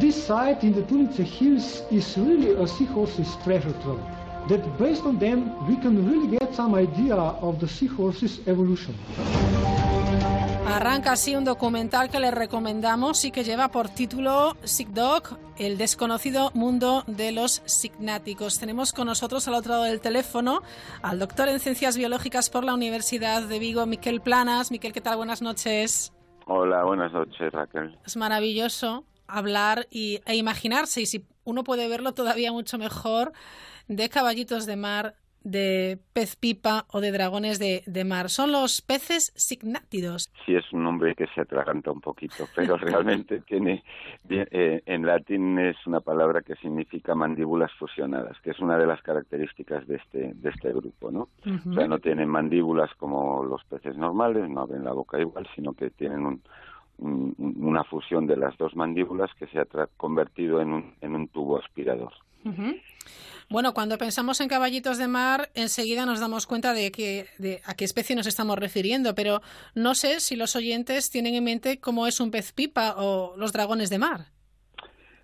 This 0.00 0.16
site 0.16 0.66
in 0.66 0.74
the 0.74 0.82
Tunitsa 0.82 1.22
Hills 1.22 1.84
is 1.92 2.18
really 2.18 2.60
a 2.60 2.66
seahorse's 2.66 3.38
treasure 3.44 3.74
trove. 3.84 4.00
That 4.48 4.66
based 4.76 5.04
on 5.06 5.20
them, 5.20 5.52
we 5.68 5.76
can 5.76 6.04
really 6.04 6.36
get 6.36 6.52
some 6.52 6.74
idea 6.74 7.14
of 7.14 7.60
the 7.60 7.68
seahorse's 7.68 8.40
evolution. 8.48 8.96
Arranca 10.66 11.12
así 11.12 11.34
un 11.36 11.44
documental 11.44 12.10
que 12.10 12.20
les 12.20 12.32
recomendamos 12.32 13.24
y 13.24 13.30
que 13.30 13.44
lleva 13.44 13.68
por 13.68 13.88
título 13.88 14.56
Sick 14.62 14.88
Dog, 14.88 15.38
el 15.58 15.78
desconocido 15.78 16.50
mundo 16.54 17.04
de 17.06 17.32
los 17.32 17.62
signáticos. 17.66 18.58
Tenemos 18.58 18.92
con 18.92 19.06
nosotros 19.06 19.46
al 19.48 19.54
otro 19.54 19.72
lado 19.72 19.84
del 19.84 20.00
teléfono 20.00 20.62
al 21.02 21.18
doctor 21.18 21.48
en 21.48 21.60
Ciencias 21.60 21.96
Biológicas 21.96 22.50
por 22.50 22.64
la 22.64 22.74
Universidad 22.74 23.42
de 23.42 23.58
Vigo, 23.58 23.84
Miquel 23.86 24.20
Planas. 24.20 24.70
Miquel, 24.70 24.92
¿qué 24.92 25.00
tal? 25.00 25.16
Buenas 25.16 25.42
noches. 25.42 26.12
Hola, 26.46 26.84
buenas 26.84 27.12
noches, 27.12 27.52
Raquel. 27.52 27.98
Es 28.04 28.16
maravilloso 28.16 29.04
hablar 29.26 29.86
y, 29.90 30.20
e 30.26 30.36
imaginarse, 30.36 31.00
y 31.00 31.06
si 31.06 31.26
uno 31.44 31.64
puede 31.64 31.88
verlo 31.88 32.12
todavía 32.12 32.52
mucho 32.52 32.78
mejor, 32.78 33.32
de 33.88 34.08
caballitos 34.08 34.66
de 34.66 34.76
mar, 34.76 35.16
de 35.42 35.98
pez 36.12 36.36
pipa 36.36 36.84
o 36.92 37.00
de 37.00 37.12
dragones 37.12 37.58
de, 37.58 37.82
de 37.86 38.04
mar. 38.04 38.28
Son 38.28 38.52
los 38.52 38.82
peces 38.82 39.32
signátidos. 39.36 40.30
Sí, 40.44 40.54
es 40.54 40.70
un 40.72 40.84
nombre 40.84 41.14
que 41.14 41.26
se 41.34 41.40
atraganta 41.40 41.90
un 41.90 42.00
poquito, 42.00 42.46
pero 42.54 42.76
realmente 42.78 43.40
tiene, 43.40 43.82
eh, 44.28 44.82
en 44.86 45.06
latín 45.06 45.58
es 45.58 45.76
una 45.86 46.00
palabra 46.00 46.42
que 46.42 46.56
significa 46.56 47.14
mandíbulas 47.14 47.72
fusionadas, 47.78 48.38
que 48.42 48.50
es 48.50 48.58
una 48.60 48.76
de 48.76 48.86
las 48.86 49.00
características 49.02 49.86
de 49.86 49.96
este, 49.96 50.32
de 50.34 50.50
este 50.50 50.72
grupo, 50.72 51.10
¿no? 51.10 51.28
O 51.70 51.74
sea, 51.74 51.86
no 51.88 51.98
tienen 51.98 52.28
mandíbulas 52.28 52.90
como 52.96 53.42
los 53.44 53.64
peces 53.64 53.96
normales, 53.96 54.48
no 54.48 54.60
abren 54.62 54.84
la 54.84 54.92
boca 54.92 55.18
igual, 55.18 55.48
sino 55.54 55.72
que 55.72 55.90
tienen 55.90 56.26
un, 56.26 56.42
un- 56.98 57.34
una 57.60 57.82
fusión 57.84 58.26
de 58.26 58.36
las 58.36 58.56
dos 58.58 58.76
mandíbulas 58.76 59.30
que 59.38 59.46
se 59.46 59.58
ha 59.58 59.64
convertido 59.96 60.60
en 60.60 60.72
un, 60.72 60.94
en 61.00 61.14
un 61.14 61.28
tubo 61.28 61.58
aspirador. 61.58 62.12
Bueno, 63.52 63.74
cuando 63.74 63.98
pensamos 63.98 64.40
en 64.40 64.48
caballitos 64.48 64.96
de 64.96 65.08
mar, 65.08 65.48
enseguida 65.54 66.06
nos 66.06 66.20
damos 66.20 66.46
cuenta 66.46 66.72
de, 66.72 66.92
que, 66.92 67.26
de 67.40 67.60
a 67.66 67.74
qué 67.74 67.84
especie 67.84 68.14
nos 68.14 68.28
estamos 68.28 68.56
refiriendo, 68.56 69.16
pero 69.16 69.40
no 69.74 69.96
sé 69.96 70.20
si 70.20 70.36
los 70.36 70.54
oyentes 70.54 71.10
tienen 71.10 71.34
en 71.34 71.42
mente 71.42 71.80
cómo 71.80 72.06
es 72.06 72.20
un 72.20 72.30
pez 72.30 72.52
pipa 72.52 72.94
o 72.96 73.34
los 73.36 73.52
dragones 73.52 73.90
de 73.90 73.98
mar. 73.98 74.20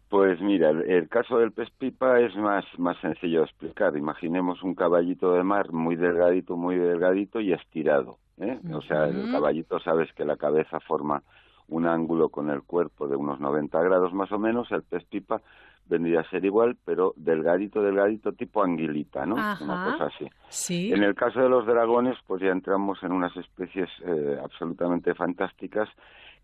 Pues 0.09 0.41
mira, 0.41 0.71
el, 0.71 1.09
caso 1.09 1.39
del 1.39 1.53
pez 1.53 1.71
pipa 1.79 2.19
es 2.19 2.35
más, 2.35 2.65
más 2.79 2.99
sencillo 3.01 3.41
de 3.41 3.47
explicar. 3.47 3.97
Imaginemos 3.97 4.61
un 4.65 4.75
caballito 4.75 5.33
de 5.33 5.45
mar 5.45 5.71
muy 5.71 5.95
delgadito, 5.95 6.57
muy 6.57 6.75
delgadito 6.75 7.41
y 7.41 7.53
estirado. 7.53 8.19
¿eh? 8.41 8.59
O 8.73 8.83
sea, 8.83 9.05
el 9.05 9.31
caballito 9.31 9.79
sabes 9.79 10.13
que 10.15 10.25
la 10.25 10.37
cabeza 10.37 10.81
forma 10.81 11.23
un 11.69 11.87
ángulo 11.87 12.29
con 12.31 12.51
el 12.51 12.63
cuerpo 12.63 13.07
de 13.07 13.15
unos 13.15 13.39
90 13.39 13.81
grados 13.83 14.13
más 14.13 14.33
o 14.33 14.39
menos. 14.41 14.71
El 14.73 14.83
pez 14.83 15.05
pipa 15.05 15.43
vendría 15.89 16.21
a 16.21 16.31
ser 16.31 16.45
igual, 16.45 16.77
pero 16.85 17.13
delgadito, 17.17 17.83
delgadito, 17.83 18.33
tipo 18.33 18.63
anguilita, 18.63 19.25
¿no? 19.25 19.35
Una 19.35 19.59
cosa 19.93 20.07
así. 20.07 20.27
Sí. 20.49 20.93
En 20.93 21.03
el 21.03 21.15
caso 21.15 21.41
de 21.41 21.49
los 21.49 21.67
dragones, 21.67 22.17
pues 22.27 22.43
ya 22.43 22.51
entramos 22.51 23.03
en 23.03 23.13
unas 23.13 23.37
especies 23.37 23.89
eh, 24.05 24.39
absolutamente 24.43 25.15
fantásticas 25.15 25.89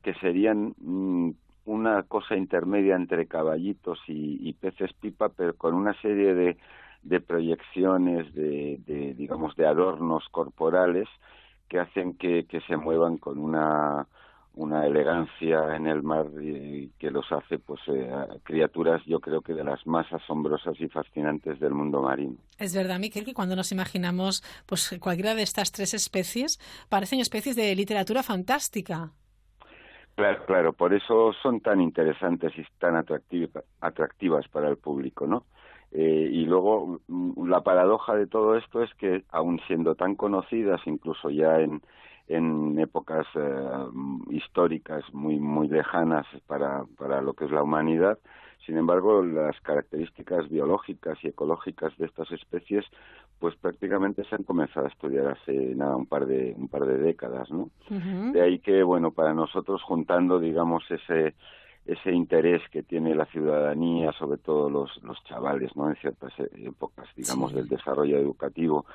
que 0.02 0.14
serían 0.14 0.74
mm, 0.78 1.30
una 1.66 2.02
cosa 2.04 2.36
intermedia 2.36 2.96
entre 2.96 3.26
caballitos 3.26 3.98
y, 4.08 4.48
y 4.48 4.52
peces 4.54 4.92
pipa, 4.94 5.28
pero 5.28 5.54
con 5.54 5.74
una 5.74 5.94
serie 6.00 6.34
de, 6.34 6.56
de 7.02 7.20
proyecciones, 7.20 8.32
de, 8.34 8.80
de, 8.86 9.14
digamos, 9.14 9.54
de 9.56 9.66
adornos 9.66 10.24
corporales 10.30 11.08
que 11.68 11.78
hacen 11.78 12.14
que, 12.14 12.44
que 12.44 12.60
se 12.62 12.76
muevan 12.76 13.16
con 13.16 13.38
una 13.38 14.06
una 14.54 14.86
elegancia 14.86 15.74
en 15.74 15.86
el 15.86 16.02
mar 16.02 16.26
que 16.98 17.10
los 17.10 17.30
hace 17.32 17.58
pues 17.58 17.80
eh, 17.88 18.10
criaturas 18.42 19.02
yo 19.06 19.20
creo 19.20 19.40
que 19.40 19.54
de 19.54 19.64
las 19.64 19.86
más 19.86 20.12
asombrosas 20.12 20.78
y 20.80 20.88
fascinantes 20.88 21.58
del 21.58 21.72
mundo 21.72 22.02
marino. 22.02 22.36
Es 22.58 22.74
verdad, 22.74 22.98
Miquel, 22.98 23.24
que 23.24 23.34
cuando 23.34 23.56
nos 23.56 23.72
imaginamos 23.72 24.42
pues 24.66 24.96
cualquiera 25.00 25.34
de 25.34 25.42
estas 25.42 25.72
tres 25.72 25.94
especies 25.94 26.58
parecen 26.88 27.20
especies 27.20 27.56
de 27.56 27.74
literatura 27.74 28.22
fantástica. 28.22 29.12
Claro, 30.14 30.44
claro, 30.44 30.72
por 30.74 30.92
eso 30.92 31.32
son 31.42 31.60
tan 31.60 31.80
interesantes 31.80 32.52
y 32.58 32.62
tan 32.78 32.96
atractivas 33.80 34.48
para 34.48 34.68
el 34.68 34.76
público, 34.76 35.26
¿no? 35.26 35.46
Eh, 35.90 36.28
y 36.30 36.44
luego 36.44 37.00
mm, 37.08 37.48
la 37.48 37.62
paradoja 37.62 38.14
de 38.14 38.26
todo 38.26 38.56
esto 38.56 38.82
es 38.82 38.92
que, 38.94 39.24
aun 39.30 39.60
siendo 39.66 39.94
tan 39.94 40.14
conocidas, 40.14 40.80
incluso 40.86 41.30
ya 41.30 41.60
en, 41.60 41.82
en 42.28 42.78
épocas 42.78 43.26
eh, 43.34 43.86
históricas 44.30 45.04
muy 45.12 45.38
muy 45.38 45.68
lejanas 45.68 46.26
para, 46.46 46.84
para 46.98 47.20
lo 47.20 47.34
que 47.34 47.44
es 47.46 47.50
la 47.50 47.62
humanidad. 47.62 48.18
Sin 48.64 48.78
embargo, 48.78 49.24
las 49.24 49.60
características 49.60 50.48
biológicas 50.48 51.18
y 51.24 51.28
ecológicas 51.28 51.96
de 51.98 52.06
estas 52.06 52.30
especies, 52.30 52.84
pues 53.40 53.56
prácticamente 53.56 54.22
se 54.24 54.36
han 54.36 54.44
comenzado 54.44 54.86
a 54.86 54.88
estudiar 54.88 55.26
hace 55.28 55.74
nada 55.74 55.96
un 55.96 56.06
par 56.06 56.26
de 56.26 56.54
un 56.56 56.68
par 56.68 56.86
de 56.86 56.98
décadas, 56.98 57.50
¿no? 57.50 57.70
De 58.32 58.40
ahí 58.40 58.60
que, 58.60 58.84
bueno, 58.84 59.10
para 59.10 59.34
nosotros 59.34 59.82
juntando, 59.82 60.38
digamos, 60.38 60.84
ese 60.90 61.34
ese 61.84 62.12
interés 62.12 62.62
que 62.70 62.84
tiene 62.84 63.12
la 63.16 63.26
ciudadanía, 63.26 64.12
sobre 64.12 64.38
todo 64.38 64.70
los, 64.70 65.02
los 65.02 65.22
chavales, 65.24 65.74
¿no? 65.74 65.88
En 65.88 65.96
ciertas 65.96 66.32
épocas, 66.54 67.08
digamos, 67.16 67.52
del 67.52 67.68
desarrollo 67.68 68.18
educativo, 68.18 68.86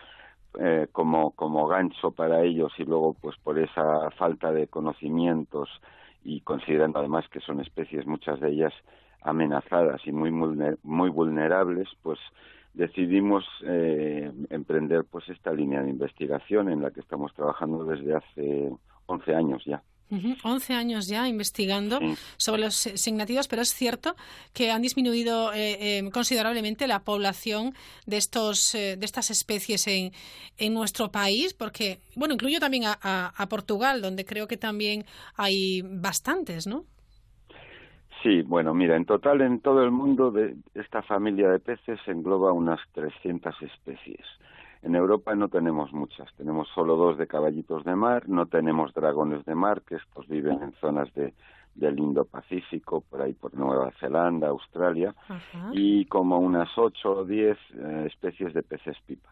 eh, 0.60 0.88
como, 0.92 1.32
como 1.32 1.68
gancho 1.68 2.12
para 2.12 2.44
ellos 2.44 2.72
y 2.78 2.84
luego 2.84 3.16
pues 3.22 3.36
por 3.44 3.60
esa 3.60 4.10
falta 4.12 4.52
de 4.52 4.68
conocimientos 4.68 5.70
y 6.24 6.42
considerando 6.42 7.00
además 7.00 7.28
que 7.30 7.40
son 7.40 7.60
especies 7.60 8.06
muchas 8.06 8.40
de 8.40 8.50
ellas 8.50 8.74
amenazadas 9.22 10.02
y 10.06 10.12
muy 10.12 10.32
muy 10.32 11.10
vulnerables 11.10 11.88
pues 12.02 12.20
decidimos 12.74 13.44
eh, 13.64 14.32
emprender 14.50 15.04
pues 15.10 15.28
esta 15.30 15.52
línea 15.52 15.82
de 15.82 15.90
investigación 15.90 16.70
en 16.70 16.82
la 16.82 16.92
que 16.92 17.00
estamos 17.00 17.34
trabajando 17.34 17.84
desde 17.84 18.16
hace 18.16 18.72
11 19.08 19.36
años 19.36 19.64
ya. 19.66 19.82
11 20.10 20.74
años 20.74 21.08
ya 21.08 21.28
investigando 21.28 22.00
sobre 22.38 22.62
los 22.62 22.76
signativos, 22.76 23.48
pero 23.48 23.62
es 23.62 23.74
cierto 23.74 24.16
que 24.54 24.72
han 24.72 24.82
disminuido 24.82 25.52
eh, 25.54 26.00
eh, 26.00 26.10
considerablemente 26.12 26.88
la 26.88 27.00
población 27.00 27.74
de 28.06 28.18
estos 28.18 28.74
eh, 28.76 28.96
de 28.98 29.06
estas 29.06 29.30
especies 29.32 29.88
en, 29.88 30.12
en 30.58 30.74
nuestro 30.74 31.12
país, 31.12 31.54
porque 31.54 32.00
bueno, 32.16 32.34
incluyo 32.34 32.60
también 32.60 32.84
a, 32.86 32.98
a, 33.02 33.50
Portugal, 33.50 34.02
donde 34.02 34.26
creo 34.26 34.48
que 34.48 34.58
también 34.58 35.04
hay 35.36 35.82
bastantes, 35.84 36.68
¿no? 36.68 36.84
Sí, 38.24 38.42
bueno, 38.42 38.74
mira, 38.74 38.96
en 38.96 39.06
total 39.06 39.42
en 39.42 39.60
todo 39.60 39.84
el 39.84 39.92
mundo 39.92 40.32
de 40.32 40.56
esta 40.74 41.02
familia 41.04 41.50
de 41.50 41.60
peces 41.60 42.00
engloba 42.08 42.52
unas 42.52 42.80
300 42.94 43.56
especies. 43.62 44.26
En 44.88 44.96
Europa 44.96 45.36
no 45.36 45.50
tenemos 45.50 45.92
muchas, 45.92 46.34
tenemos 46.38 46.70
solo 46.70 46.96
dos 46.96 47.18
de 47.18 47.28
caballitos 47.28 47.84
de 47.84 47.94
mar, 47.94 48.30
no 48.30 48.46
tenemos 48.46 48.94
dragones 48.94 49.44
de 49.44 49.54
mar, 49.54 49.82
que 49.82 49.96
estos 49.96 50.26
viven 50.30 50.64
en 50.64 50.72
zonas 50.80 51.14
de, 51.14 51.34
del 51.76 52.00
Indo-Pacífico, 52.00 53.02
por 53.02 53.22
ahí 53.22 53.34
por 53.34 53.54
Nueva 53.54 53.92
Zelanda, 54.00 54.48
Australia, 54.48 55.14
y 55.74 56.06
como 56.06 56.40
unas 56.40 56.70
ocho 56.78 57.18
o 57.18 57.26
diez 57.26 57.58
eh, 57.74 58.06
especies 58.08 58.54
de 58.54 58.64
peces 58.64 58.96
pipa. 59.06 59.30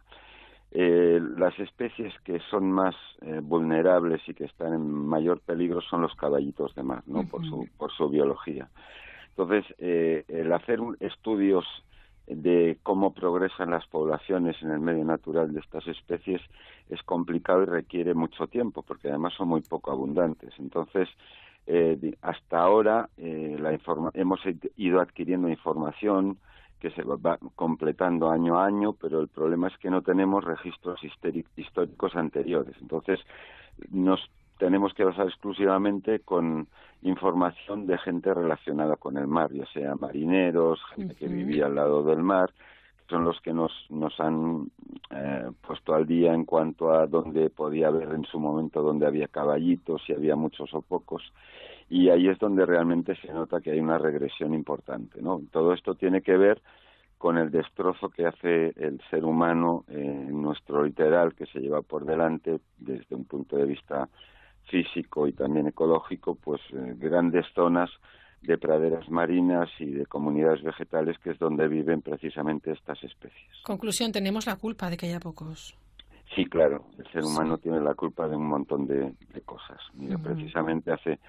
Eh, 0.71 1.21
las 1.37 1.57
especies 1.57 2.13
que 2.25 2.41
son 2.51 2.69
más 2.69 2.95
eh, 3.21 3.39
vulnerables 3.41 4.27
y 4.27 4.33
que 4.33 4.43
están 4.43 4.73
en 4.73 5.07
mayor 5.07 5.39
peligro 5.39 5.79
son 5.79 6.01
los 6.01 6.13
caballitos 6.15 6.75
de 6.75 6.83
mar, 6.83 7.03
¿no? 7.07 7.25
por, 7.29 7.45
su, 7.45 7.65
por 7.77 7.93
su 7.93 8.09
biología. 8.09 8.67
Entonces, 9.29 9.63
el 9.79 10.51
hacer 10.51 10.79
estudios 10.99 11.65
de 12.27 12.77
cómo 12.83 13.13
progresan 13.13 13.69
las 13.69 13.85
poblaciones 13.87 14.55
en 14.61 14.71
el 14.71 14.79
medio 14.79 15.05
natural 15.05 15.53
de 15.53 15.59
estas 15.59 15.87
especies 15.87 16.41
es 16.89 17.01
complicado 17.03 17.63
y 17.63 17.65
requiere 17.65 18.13
mucho 18.13 18.47
tiempo, 18.47 18.81
porque 18.81 19.09
además 19.09 19.33
son 19.37 19.49
muy 19.49 19.61
poco 19.61 19.91
abundantes. 19.91 20.53
Entonces, 20.57 21.07
eh, 21.67 22.15
hasta 22.21 22.59
ahora 22.59 23.09
eh, 23.17 23.57
la 23.59 23.77
hemos 24.13 24.39
ido 24.75 25.01
adquiriendo 25.01 25.49
información 25.49 26.37
que 26.79 26.91
se 26.91 27.03
va 27.03 27.37
completando 27.55 28.29
año 28.29 28.59
a 28.59 28.65
año, 28.65 28.93
pero 28.93 29.19
el 29.21 29.27
problema 29.27 29.67
es 29.67 29.77
que 29.77 29.89
no 29.89 30.01
tenemos 30.01 30.43
registros 30.43 30.99
históricos 31.55 32.15
anteriores. 32.15 32.75
Entonces, 32.81 33.19
nos 33.89 34.29
tenemos 34.57 34.93
que 34.93 35.03
basar 35.03 35.27
exclusivamente 35.27 36.19
con 36.19 36.67
información 37.01 37.85
de 37.85 37.97
gente 37.97 38.33
relacionada 38.33 38.95
con 38.95 39.17
el 39.17 39.27
mar, 39.27 39.51
ya 39.51 39.65
sea 39.67 39.95
marineros, 39.95 40.79
gente 40.95 41.15
que 41.15 41.27
vivía 41.27 41.65
al 41.67 41.75
lado 41.75 42.03
del 42.03 42.23
mar, 42.23 42.51
son 43.09 43.23
los 43.23 43.39
que 43.41 43.53
nos, 43.53 43.71
nos 43.89 44.19
han 44.19 44.71
eh, 45.11 45.51
puesto 45.65 45.93
al 45.93 46.07
día 46.07 46.33
en 46.33 46.45
cuanto 46.45 46.91
a 46.91 47.05
dónde 47.05 47.49
podía 47.49 47.87
haber 47.87 48.11
en 48.13 48.25
su 48.25 48.39
momento, 48.39 48.81
dónde 48.81 49.05
había 49.05 49.27
caballitos, 49.27 50.01
si 50.05 50.13
había 50.13 50.35
muchos 50.35 50.73
o 50.73 50.81
pocos, 50.81 51.21
y 51.87 52.09
ahí 52.09 52.27
es 52.27 52.39
donde 52.39 52.65
realmente 52.65 53.15
se 53.17 53.31
nota 53.31 53.61
que 53.61 53.71
hay 53.71 53.79
una 53.79 53.99
regresión 53.99 54.55
importante. 54.55 55.21
¿no? 55.21 55.41
Todo 55.51 55.73
esto 55.73 55.93
tiene 55.93 56.21
que 56.21 56.35
ver 56.35 56.61
con 57.19 57.37
el 57.37 57.51
destrozo 57.51 58.09
que 58.09 58.25
hace 58.25 58.73
el 58.75 58.99
ser 59.09 59.23
humano 59.23 59.85
en 59.87 60.41
nuestro 60.41 60.83
literal, 60.83 61.33
que 61.35 61.45
se 61.45 61.59
lleva 61.59 61.81
por 61.81 62.05
delante 62.05 62.59
desde 62.77 63.15
un 63.15 63.25
punto 63.25 63.55
de 63.55 63.65
vista 63.65 64.09
físico 64.67 65.27
y 65.27 65.33
también 65.33 65.67
ecológico, 65.67 66.35
pues 66.35 66.61
eh, 66.73 66.95
grandes 66.97 67.45
zonas 67.53 67.89
de 68.41 68.57
praderas 68.57 69.09
marinas 69.09 69.69
y 69.79 69.91
de 69.91 70.05
comunidades 70.05 70.61
vegetales, 70.63 71.17
que 71.19 71.31
es 71.31 71.39
donde 71.39 71.67
viven 71.67 72.01
precisamente 72.01 72.71
estas 72.71 73.03
especies. 73.03 73.51
Conclusión, 73.63 74.11
tenemos 74.11 74.45
la 74.45 74.55
culpa 74.55 74.89
de 74.89 74.97
que 74.97 75.07
haya 75.07 75.19
pocos. 75.19 75.75
Sí, 76.35 76.45
claro, 76.45 76.85
el 76.97 77.11
ser 77.11 77.23
humano 77.23 77.57
tiene 77.57 77.79
la 77.81 77.93
culpa 77.93 78.27
de 78.27 78.35
un 78.35 78.47
montón 78.47 78.87
de, 78.87 79.13
cosas. 79.45 79.77
Mira, 79.93 80.17
precisamente 80.17 80.91
hace 80.91 81.19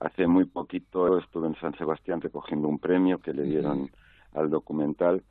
hace 0.00 0.26
muy 0.26 0.44
poquito 0.44 1.18
estuve 1.18 1.46
en 1.48 1.54
San 1.56 1.76
Sebastián 1.76 2.20
recogiendo 2.20 2.68
un 2.68 2.78
premio 2.78 3.18
que 3.18 3.32
le 3.32 3.44
dieron 3.44 3.90
al 4.32 4.50
documental 4.50 5.22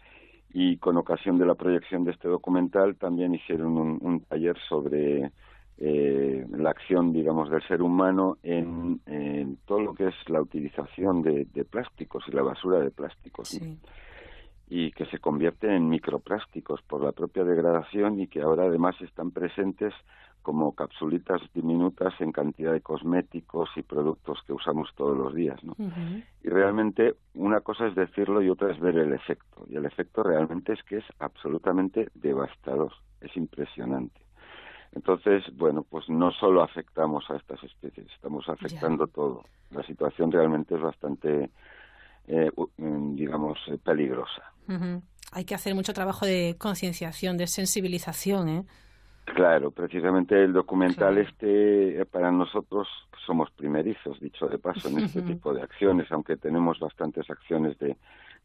y 0.54 0.78
con 0.78 0.98
ocasión 0.98 1.38
de 1.38 1.46
la 1.46 1.56
proyección 1.56 2.06
de 2.06 2.12
este 2.12 2.28
documental 2.28 2.96
también 2.96 3.36
hicieron 3.36 3.78
un 3.78 4.22
taller 4.22 4.58
sobre 4.70 5.32
eh, 5.78 6.46
la 6.52 6.70
acción, 6.70 7.12
digamos, 7.14 7.50
del 7.50 7.62
ser 7.68 7.82
humano 7.82 8.38
en, 8.44 9.02
todo 9.66 9.82
lo 9.82 9.94
que 9.94 10.08
es 10.08 10.16
la 10.28 10.42
utilización 10.42 11.22
de, 11.22 11.46
plásticos 11.70 12.24
y 12.28 12.32
la 12.32 12.44
basura 12.44 12.80
de 12.80 12.92
plásticos. 12.92 13.60
Y 14.70 14.92
que 14.92 15.06
se 15.08 15.20
convierten 15.20 15.72
en 15.72 15.90
microplásticos 15.90 16.82
por 16.84 17.04
la 17.04 17.12
propia 17.12 17.44
degradación 17.44 18.20
y 18.20 18.28
que 18.28 18.42
ahora 18.42 18.64
además 18.64 18.96
están 19.02 19.32
presentes 19.32 19.94
como 20.44 20.76
capsulitas 20.76 21.42
diminutas 21.54 22.14
en 22.20 22.32
cantidad 22.32 22.74
de 22.74 22.82
cosméticos 22.82 23.70
y 23.78 23.82
productos 23.82 24.40
que 24.46 24.54
usamos 24.54 24.90
todos 24.96 25.18
los 25.18 25.34
días, 25.34 25.64
¿no? 25.64 25.76
Y 26.44 26.50
realmente 26.50 27.16
una 27.34 27.62
cosa 27.62 27.88
es 27.88 27.96
decirlo 27.96 28.42
y 28.42 28.50
otra 28.50 28.72
es 28.72 28.80
ver 28.80 28.98
el 28.98 29.14
efecto. 29.14 29.66
Y 29.70 29.78
el 29.78 29.86
efecto 29.86 30.22
realmente 30.22 30.74
es 30.74 30.84
que 30.84 30.98
es 30.98 31.06
absolutamente 31.20 32.10
devastador, 32.14 32.92
es 33.22 33.36
impresionante. 33.38 34.20
Entonces, 34.96 35.44
bueno, 35.56 35.84
pues 35.84 36.08
no 36.10 36.32
solo 36.32 36.62
afectamos 36.62 37.30
a 37.30 37.36
estas 37.36 37.64
especies, 37.64 38.08
estamos 38.14 38.48
afectando 38.48 39.08
todo. 39.08 39.44
La 39.72 39.84
situación 39.84 40.32
realmente 40.32 40.76
es 40.76 40.82
bastante, 40.82 41.50
eh, 42.28 42.52
mm, 42.78 43.16
digamos, 43.16 43.58
eh, 43.68 43.78
peligrosa. 43.84 44.44
Hay 45.32 45.46
que 45.46 45.56
hacer 45.56 45.74
mucho 45.74 45.94
trabajo 45.94 46.26
de 46.26 46.56
concienciación, 46.60 47.38
de 47.38 47.48
sensibilización, 47.48 48.50
¿eh? 48.50 48.66
Claro, 49.26 49.72
precisamente 49.72 50.44
el 50.44 50.52
documental 50.52 51.18
este 51.18 52.02
eh, 52.02 52.06
para 52.06 52.30
nosotros 52.30 52.88
somos 53.26 53.50
primerizos, 53.52 54.20
dicho 54.20 54.48
de 54.48 54.60
paso, 54.60 54.90
en 54.90 55.00
este 55.00 55.22
tipo 55.22 55.54
de 55.54 55.62
acciones, 55.62 56.12
aunque 56.12 56.36
tenemos 56.36 56.78
bastantes 56.80 57.30
acciones 57.30 57.80
de, 57.80 57.96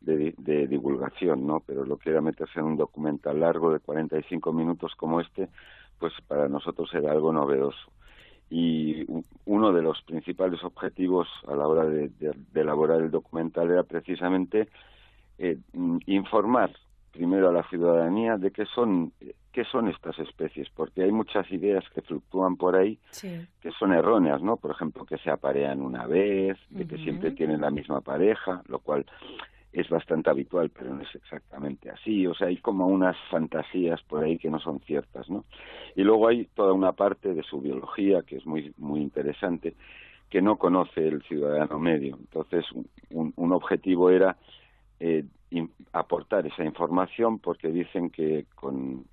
de, 0.01 0.35
de, 0.39 0.69
divulgación, 0.69 1.47
¿no? 1.47 1.61
Pero 1.67 1.85
lo 1.85 1.97
que 1.97 2.11
era 2.11 2.21
meterse 2.21 2.61
en 2.61 2.67
un 2.67 2.77
documental 2.77 3.41
largo 3.41 3.73
de 3.73 3.81
45 3.81 4.53
minutos 4.53 4.95
como 4.95 5.21
este, 5.21 5.49
pues 5.99 6.13
para 6.27 6.49
nosotros 6.49 6.93
era 6.95 7.13
algo 7.13 7.33
novedoso. 7.33 7.91
Y 8.51 9.05
uno 9.45 9.73
de 9.73 9.83
los 9.83 10.01
principales 10.03 10.63
objetivos 10.65 11.29
a 11.47 11.55
la 11.55 11.67
hora 11.67 11.85
de, 11.85 12.11
elaborar 12.55 13.03
el 13.03 13.11
documental 13.11 13.71
era 13.71 13.83
precisamente 13.83 14.69
eh, 15.39 15.59
informar 16.07 16.71
primero 17.13 17.49
a 17.49 17.53
la 17.53 17.69
ciudadanía 17.69 18.37
de 18.39 18.51
qué 18.51 18.65
son 18.67 19.13
qué 19.53 19.65
son 19.65 19.89
estas 19.89 20.17
especies, 20.21 20.69
porque 20.73 21.03
hay 21.03 21.11
muchas 21.11 21.51
ideas 21.51 21.85
que 21.93 22.01
fluctúan 22.01 22.57
por 22.57 22.77
ahí 22.77 22.97
que 23.61 23.73
son 23.77 23.93
erróneas, 23.93 24.41
¿no? 24.41 24.57
Por 24.57 24.71
ejemplo, 24.71 25.05
que 25.05 25.19
se 25.19 25.31
aparean 25.31 25.81
una 25.83 26.07
vez, 26.07 26.57
de 26.71 26.87
que 26.87 26.97
siempre 26.99 27.33
tienen 27.33 27.63
la 27.63 27.71
misma 27.71 28.01
pareja, 28.01 28.63
lo 28.69 28.79
cual 28.79 29.05
es 29.73 29.89
bastante 29.89 30.31
habitual, 30.31 30.71
pero 30.71 30.95
no 30.95 31.03
es 31.03 31.15
exactamente 31.15 31.91
así. 31.91 32.27
O 32.27 32.35
sea, 32.35 32.49
hay 32.49 32.57
como 32.57 32.87
unas 32.87 33.17
fantasías 33.31 34.03
por 34.03 34.25
ahí 34.25 34.39
que 34.39 34.51
no 34.51 34.59
son 34.59 34.81
ciertas, 34.81 35.29
¿no? 35.29 35.45
Y 35.95 36.03
luego 36.03 36.29
hay 36.29 36.47
toda 36.55 36.73
una 36.73 36.93
parte 36.93 37.35
de 37.35 37.43
su 37.43 37.61
biología 37.61 38.23
que 38.23 38.37
es 38.37 38.47
muy, 38.47 38.73
muy 38.79 39.01
interesante, 39.01 39.75
que 40.31 40.43
no 40.43 40.57
conoce 40.57 41.07
el 41.07 41.23
ciudadano 41.23 41.79
medio. 41.79 42.17
Entonces, 42.19 42.65
un, 43.11 43.33
un 43.37 43.53
objetivo 43.53 44.11
era 44.11 44.37
eh, 45.01 45.25
aportar 45.93 46.47
esa 46.47 46.65
información 46.65 47.39
porque 47.39 47.69
dicen 47.69 48.11
que 48.11 48.47
con 48.55 49.05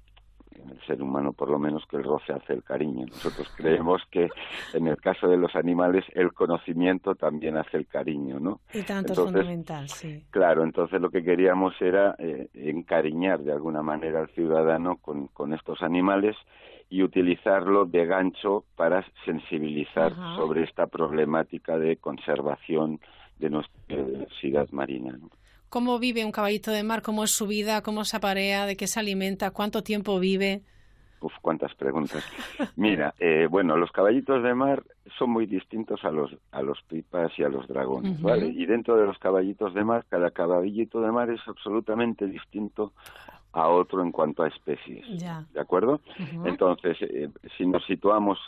en 0.56 0.70
el 0.70 0.82
ser 0.86 1.02
humano 1.02 1.34
por 1.34 1.50
lo 1.50 1.60
menos 1.60 1.86
que 1.88 1.98
el 1.98 2.04
roce 2.04 2.34
hace 2.34 2.54
el 2.54 2.64
cariño. 2.64 3.06
Nosotros 3.08 3.52
creemos 3.56 4.02
que 4.12 4.30
en 4.74 4.88
el 4.88 4.98
caso 4.98 5.28
de 5.28 5.38
los 5.38 5.56
animales 5.56 6.06
el 6.14 6.34
conocimiento 6.34 7.16
también 7.16 7.58
hace 7.58 7.78
el 7.78 7.88
cariño, 7.88 8.40
¿no? 8.40 8.60
Y 8.74 8.84
tanto 8.84 9.14
es 9.14 9.20
fundamental, 9.20 9.88
sí. 9.90 10.24
Claro, 10.32 10.64
entonces 10.64 11.02
lo 11.02 11.10
que 11.10 11.24
queríamos 11.24 11.74
era 11.82 12.16
eh, 12.18 12.50
encariñar 12.54 13.40
de 13.40 13.52
alguna 13.52 13.82
manera 13.82 14.22
al 14.22 14.30
ciudadano 14.30 14.98
con, 14.98 15.28
con 15.28 15.54
estos 15.54 15.82
animales 15.82 16.36
y 16.90 17.02
utilizarlo 17.04 17.86
de 17.86 18.06
gancho 18.06 18.64
para 18.76 19.06
sensibilizar 19.26 20.14
sobre 20.36 20.64
esta 20.64 20.88
problemática 20.88 21.78
de 21.78 21.98
conservación 21.98 23.00
de 23.40 23.50
nuestra 23.50 23.76
diversidad 23.88 24.70
marina. 24.72 25.18
¿no? 25.20 25.30
¿Cómo 25.76 26.00
vive 26.00 26.24
un 26.24 26.32
caballito 26.32 26.72
de 26.72 26.84
mar? 26.84 27.02
¿Cómo 27.02 27.26
es 27.26 27.32
su 27.32 27.48
vida? 27.48 27.82
¿Cómo 27.82 28.06
se 28.06 28.16
aparea? 28.16 28.66
¿De 28.66 28.78
qué 28.78 28.88
se 28.88 28.98
alimenta? 29.02 29.52
¿Cuánto 29.52 29.84
tiempo 29.84 30.18
vive? 30.22 30.62
Uf, 31.20 31.34
cuántas 31.42 31.76
preguntas. 31.76 32.24
Mira, 32.78 33.14
eh, 33.20 33.46
bueno, 33.52 33.76
los 33.76 33.92
caballitos 33.92 34.42
de 34.42 34.54
mar 34.54 34.84
son 35.20 35.32
muy 35.32 35.46
distintos 35.46 36.06
a 36.06 36.12
los 36.12 36.32
a 36.54 36.62
los 36.62 36.82
pipas 36.84 37.38
y 37.38 37.44
a 37.44 37.50
los 37.50 37.68
dragones, 37.68 38.22
¿vale? 38.22 38.48
Y 38.48 38.66
dentro 38.66 38.96
de 38.96 39.06
los 39.06 39.20
caballitos 39.20 39.74
de 39.74 39.84
mar, 39.84 40.06
cada 40.08 40.32
caballito 40.32 41.02
de 41.02 41.12
mar 41.12 41.30
es 41.30 41.42
absolutamente 41.46 42.26
distinto 42.26 42.94
a 43.52 43.68
otro 43.68 44.02
en 44.02 44.14
cuanto 44.14 44.44
a 44.44 44.48
especies, 44.48 45.06
¿de 45.54 45.60
acuerdo? 45.60 46.00
Entonces, 46.46 46.96
eh, 47.02 47.28
si 47.58 47.66
nos 47.66 47.86
situamos 47.86 48.40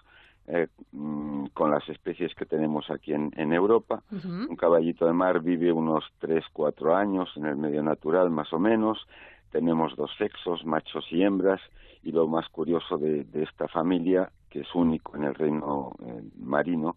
eh, 0.47 0.67
mm, 0.93 1.47
con 1.53 1.71
las 1.71 1.87
especies 1.89 2.33
que 2.35 2.45
tenemos 2.45 2.89
aquí 2.89 3.13
en, 3.13 3.31
en 3.35 3.53
Europa. 3.53 4.01
Un 4.11 4.55
caballito 4.55 5.05
de 5.05 5.13
mar 5.13 5.41
vive 5.41 5.71
unos 5.71 6.05
3, 6.19 6.43
4 6.53 6.95
años 6.95 7.29
en 7.35 7.45
el 7.45 7.57
medio 7.57 7.83
natural 7.83 8.29
más 8.29 8.51
o 8.53 8.59
menos. 8.59 9.07
Tenemos 9.51 9.95
dos 9.95 10.11
sexos, 10.17 10.65
machos 10.65 11.05
y 11.11 11.23
hembras, 11.23 11.61
y 12.03 12.11
lo 12.11 12.27
más 12.27 12.47
curioso 12.49 12.97
de, 12.97 13.25
de 13.25 13.43
esta 13.43 13.67
familia, 13.67 14.31
que 14.49 14.61
es 14.61 14.75
único 14.75 15.17
en 15.17 15.23
el 15.23 15.35
reino 15.35 15.91
eh, 16.05 16.23
marino, 16.39 16.95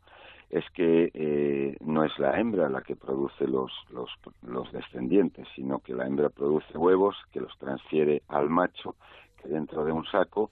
es 0.51 0.65
que 0.71 1.11
eh, 1.15 1.77
no 1.81 2.05
es 2.05 2.17
la 2.19 2.39
hembra 2.39 2.69
la 2.69 2.83
que 2.83 2.97
produce 2.97 3.47
los, 3.47 3.73
los, 3.91 4.11
los 4.43 4.71
descendientes, 4.73 5.47
sino 5.55 5.79
que 5.79 5.95
la 5.95 6.07
hembra 6.07 6.29
produce 6.29 6.77
huevos 6.77 7.17
que 7.33 7.41
los 7.41 7.57
transfiere 7.59 8.23
al 8.29 8.51
macho, 8.51 8.97
que 9.41 9.49
dentro 9.49 9.85
de 9.85 9.93
un 9.93 10.05
saco 10.07 10.51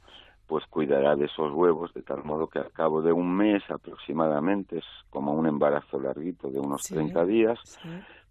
pues 0.49 0.65
cuidará 0.67 1.15
de 1.15 1.27
esos 1.27 1.53
huevos 1.53 1.93
de 1.93 2.03
tal 2.03 2.25
modo 2.25 2.49
que 2.49 2.59
al 2.59 2.73
cabo 2.73 3.03
de 3.03 3.13
un 3.13 3.37
mes 3.37 3.63
aproximadamente, 3.69 4.79
es 4.79 4.85
como 5.11 5.35
un 5.35 5.47
embarazo 5.47 6.01
larguito 6.01 6.51
de 6.51 6.59
unos 6.59 6.83
30 6.85 7.25
días, 7.27 7.59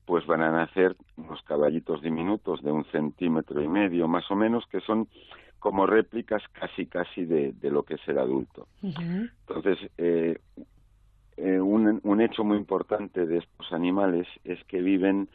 pues 0.03 0.25
van 0.25 0.41
a 0.41 0.51
nacer 0.51 0.95
unos 1.15 1.41
caballitos 1.43 2.01
diminutos 2.01 2.63
de 2.63 2.71
un 2.71 2.85
centímetro 2.85 3.61
y 3.61 3.67
medio 3.67 4.07
más 4.07 4.29
o 4.31 4.35
menos 4.35 4.65
que 4.71 4.81
son 4.81 5.07
como 5.59 5.85
réplicas 5.85 6.41
casi 6.53 6.87
casi 6.87 7.23
de, 7.25 7.53
de 7.53 7.69
lo 7.69 7.83
que 7.83 7.95
es 7.95 8.07
el 8.07 8.17
adulto. 8.17 8.67
Entonces, 8.81 9.77
eh, 9.99 10.39
eh, 11.37 11.59
un, 11.59 11.99
un 12.03 12.21
hecho 12.21 12.43
muy 12.43 12.57
importante 12.57 13.27
de 13.27 13.37
estos 13.37 13.71
animales 13.71 14.27
es 14.43 14.63
que 14.63 14.81
viven 14.81 15.29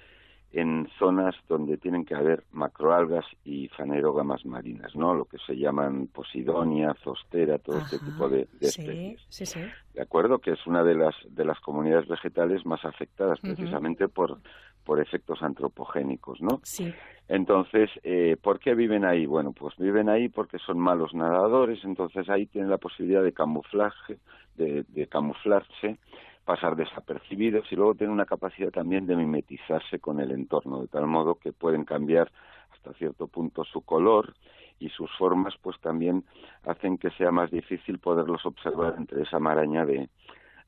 en 0.52 0.86
zonas 0.98 1.34
donde 1.48 1.78
tienen 1.78 2.04
que 2.04 2.14
haber 2.14 2.44
macroalgas 2.52 3.24
y 3.44 3.68
fanerógamas 3.68 4.44
marinas, 4.44 4.94
¿no? 4.94 5.14
Lo 5.14 5.24
que 5.24 5.38
se 5.38 5.56
llaman 5.56 6.08
posidonia, 6.08 6.94
zostera, 7.02 7.58
todo 7.58 7.78
este 7.78 7.98
tipo 7.98 8.28
de, 8.28 8.42
especies. 8.60 9.20
Sí, 9.28 9.46
sí. 9.46 9.60
De 9.94 10.02
acuerdo, 10.02 10.38
que 10.38 10.52
es 10.52 10.66
una 10.66 10.84
de 10.84 10.94
las 10.94 11.14
de 11.28 11.44
las 11.46 11.58
comunidades 11.60 12.06
vegetales 12.06 12.66
más 12.66 12.84
afectadas 12.84 13.40
precisamente 13.40 14.08
por 14.08 14.38
por 14.84 15.00
efectos 15.00 15.40
antropogénicos, 15.42 16.42
¿no? 16.42 16.60
Sí. 16.64 16.92
Entonces, 17.28 17.88
eh, 18.02 18.36
¿por 18.42 18.58
qué 18.58 18.74
viven 18.74 19.04
ahí? 19.04 19.26
Bueno, 19.26 19.52
pues 19.52 19.76
viven 19.78 20.08
ahí 20.08 20.28
porque 20.28 20.58
son 20.58 20.78
malos 20.78 21.14
nadadores, 21.14 21.82
entonces 21.84 22.28
ahí 22.28 22.46
tienen 22.46 22.68
la 22.68 22.78
posibilidad 22.78 23.22
de 23.22 23.32
camuflaje, 23.32 24.18
de, 24.56 24.84
de 24.88 25.06
camuflarse 25.06 25.98
pasar 26.44 26.76
desapercibidos 26.76 27.70
y 27.70 27.76
luego 27.76 27.94
tienen 27.94 28.14
una 28.14 28.26
capacidad 28.26 28.70
también 28.70 29.06
de 29.06 29.16
mimetizarse 29.16 29.98
con 30.00 30.20
el 30.20 30.32
entorno, 30.32 30.80
de 30.80 30.88
tal 30.88 31.06
modo 31.06 31.36
que 31.36 31.52
pueden 31.52 31.84
cambiar 31.84 32.30
hasta 32.72 32.92
cierto 32.94 33.28
punto 33.28 33.64
su 33.64 33.82
color 33.82 34.34
y 34.80 34.88
sus 34.88 35.10
formas 35.16 35.54
pues 35.62 35.78
también 35.80 36.24
hacen 36.64 36.98
que 36.98 37.10
sea 37.10 37.30
más 37.30 37.50
difícil 37.50 37.98
poderlos 37.98 38.44
observar 38.44 38.94
entre 38.98 39.22
esa 39.22 39.38
maraña 39.38 39.84
de, 39.84 40.08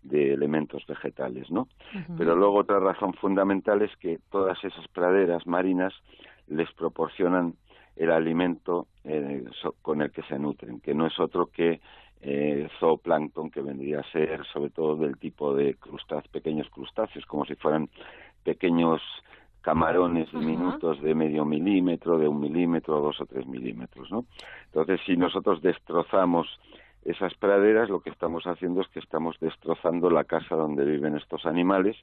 de 0.05 0.33
elementos 0.33 0.87
vegetales, 0.87 1.51
¿no? 1.51 1.67
Pero 2.17 2.37
luego 2.37 2.59
otra 2.59 2.79
razón 2.79 3.15
fundamental 3.15 3.83
es 3.83 3.95
que 3.97 4.21
todas 4.31 4.63
esas 4.63 4.87
praderas 4.89 5.47
marinas 5.47 5.93
les 6.47 6.71
proporcionan 6.73 7.55
el 7.97 8.11
alimento 8.11 8.89
eh, 9.05 9.45
con 9.83 10.03
el 10.03 10.11
que 10.11 10.23
se 10.23 10.39
nutren, 10.39 10.81
que 10.81 10.95
no 10.95 11.07
es 11.07 11.19
otro 11.19 11.47
que 11.47 11.81
eh, 12.21 12.69
zooplancton 12.81 13.51
que 13.51 13.61
vendría 13.61 14.01
a 14.01 14.11
ser 14.11 14.45
sobre 14.47 14.71
todo 14.71 14.97
del 14.97 15.19
tipo 15.19 15.55
de 15.55 15.75
crustáceos, 15.75 16.29
pequeños 16.29 16.69
crustáceos, 16.71 17.27
como 17.27 17.45
si 17.45 17.55
fueran 17.55 17.89
pequeños 18.43 19.03
camarones 19.61 20.31
diminutos 20.31 21.01
de 21.01 21.15
medio 21.15 21.45
milímetro, 21.45 22.19
de 22.19 22.29
un 22.29 22.39
milímetro, 22.39 23.01
dos 23.01 23.21
o 23.21 23.27
tres 23.27 23.47
milímetros, 23.47 24.11
¿no? 24.11 24.27
Entonces, 24.67 25.01
si 25.07 25.17
nosotros 25.17 25.63
destrozamos 25.63 26.47
esas 27.05 27.35
praderas, 27.35 27.89
lo 27.89 28.01
que 28.01 28.11
estamos 28.11 28.45
haciendo 28.47 28.81
es 28.81 28.89
que 28.89 29.01
estamos 29.01 29.37
destrozando 29.41 30.11
la 30.11 30.25
casa 30.25 30.57
donde 30.57 30.85
viven 30.85 31.17
estos 31.17 31.47
animales. 31.47 31.97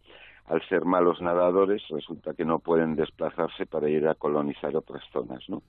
Al 0.45 0.61
ser 0.67 0.85
malos 0.85 1.21
nadadores, 1.21 1.81
resulta 1.89 2.33
que 2.33 2.45
no 2.45 2.59
pueden 2.59 2.95
desplazarse 2.95 3.65
para 3.65 3.89
ir 3.89 4.07
a 4.07 4.15
colonizar 4.15 4.75
otras 4.75 5.03
zonas, 5.11 5.43
¿no? 5.49 5.61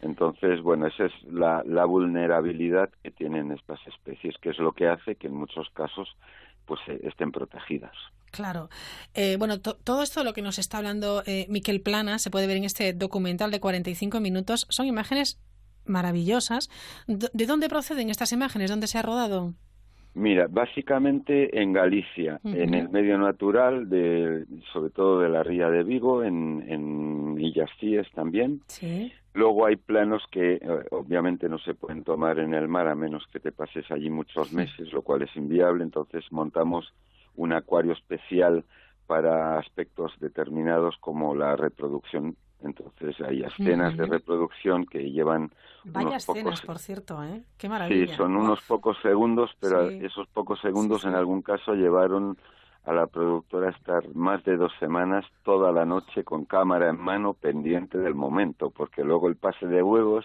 Entonces, 0.00 0.62
bueno, 0.62 0.86
esa 0.86 1.06
es 1.06 1.12
la, 1.24 1.62
la, 1.66 1.84
vulnerabilidad 1.84 2.90
que 3.02 3.10
tienen 3.10 3.50
estas 3.50 3.80
especies, 3.86 4.36
que 4.40 4.50
es 4.50 4.58
lo 4.58 4.72
que 4.72 4.88
hace 4.88 5.16
que 5.16 5.26
en 5.26 5.34
muchos 5.34 5.68
casos 5.70 6.16
pues 6.66 6.80
eh, 6.86 7.00
estén 7.02 7.32
protegidas. 7.32 7.96
Claro. 8.30 8.68
Eh, 9.14 9.36
bueno, 9.38 9.58
todo 9.58 10.02
esto 10.02 10.22
lo 10.22 10.34
que 10.34 10.42
nos 10.42 10.58
está 10.58 10.78
hablando 10.78 11.22
eh, 11.26 11.46
Miquel 11.48 11.80
Plana 11.80 12.18
se 12.18 12.30
puede 12.30 12.46
ver 12.46 12.58
en 12.58 12.64
este 12.64 12.92
documental 12.92 13.50
de 13.50 13.58
45 13.58 14.20
minutos. 14.20 14.66
Son 14.68 14.86
imágenes 14.86 15.40
maravillosas. 15.88 16.68
¿De 17.06 17.46
dónde 17.46 17.68
proceden 17.68 18.10
estas 18.10 18.32
imágenes? 18.32 18.70
¿Dónde 18.70 18.86
se 18.86 18.98
ha 18.98 19.02
rodado? 19.02 19.54
Mira, 20.14 20.46
básicamente 20.48 21.60
en 21.60 21.72
Galicia, 21.72 22.40
en 22.42 22.74
el 22.74 22.88
medio 22.88 23.18
natural, 23.18 23.88
de, 23.88 24.46
sobre 24.72 24.90
todo 24.90 25.20
de 25.20 25.28
la 25.28 25.44
ría 25.44 25.70
de 25.70 25.84
Vigo, 25.84 26.24
en, 26.24 26.64
en 26.66 26.98
también. 28.14 28.60
Sí. 28.66 29.12
Luego 29.34 29.66
hay 29.66 29.76
planos 29.76 30.22
que 30.30 30.54
eh, 30.54 30.60
obviamente 30.90 31.48
no 31.48 31.58
se 31.58 31.74
pueden 31.74 32.02
tomar 32.02 32.38
en 32.38 32.54
el 32.54 32.66
mar 32.68 32.88
a 32.88 32.94
menos 32.94 33.24
que 33.32 33.40
te 33.40 33.52
pases 33.52 33.88
allí 33.90 34.10
muchos 34.10 34.52
meses, 34.52 34.92
lo 34.92 35.02
cual 35.02 35.22
es 35.22 35.36
inviable. 35.36 35.84
Entonces 35.84 36.24
montamos 36.30 36.92
un 37.36 37.52
acuario 37.52 37.92
especial 37.92 38.64
para 39.06 39.58
aspectos 39.58 40.12
determinados 40.20 40.96
como 40.98 41.34
la 41.34 41.56
reproducción 41.56 42.36
entonces 42.62 43.20
hay 43.20 43.42
escenas 43.42 43.96
de 43.96 44.06
reproducción 44.06 44.84
que 44.86 45.10
llevan 45.10 45.50
Vaya 45.84 46.08
unos 46.08 46.28
escenas, 46.28 46.44
pocos... 46.44 46.60
por 46.62 46.78
cierto, 46.78 47.22
¿eh? 47.24 47.42
Qué 47.56 47.68
maravilla. 47.68 48.06
Sí, 48.08 48.14
son 48.16 48.36
unos 48.36 48.60
pocos 48.62 48.96
segundos, 49.02 49.50
pero 49.60 49.88
Sí. 49.88 50.00
esos 50.04 50.26
pocos 50.28 50.60
segundos 50.60 50.98
Sí, 50.98 51.02
sí. 51.02 51.08
en 51.08 51.14
algún 51.14 51.42
caso 51.42 51.74
llevaron 51.74 52.36
a 52.84 52.92
la 52.92 53.06
productora 53.06 53.68
a 53.68 53.70
estar 53.72 54.02
más 54.14 54.42
de 54.44 54.56
dos 54.56 54.72
semanas 54.80 55.24
toda 55.44 55.72
la 55.72 55.84
noche 55.84 56.24
con 56.24 56.46
cámara 56.46 56.88
en 56.88 56.98
mano 56.98 57.34
pendiente 57.34 57.98
del 57.98 58.14
momento, 58.14 58.70
porque 58.70 59.04
luego 59.04 59.28
el 59.28 59.36
pase 59.36 59.66
de 59.66 59.82
huevos 59.82 60.24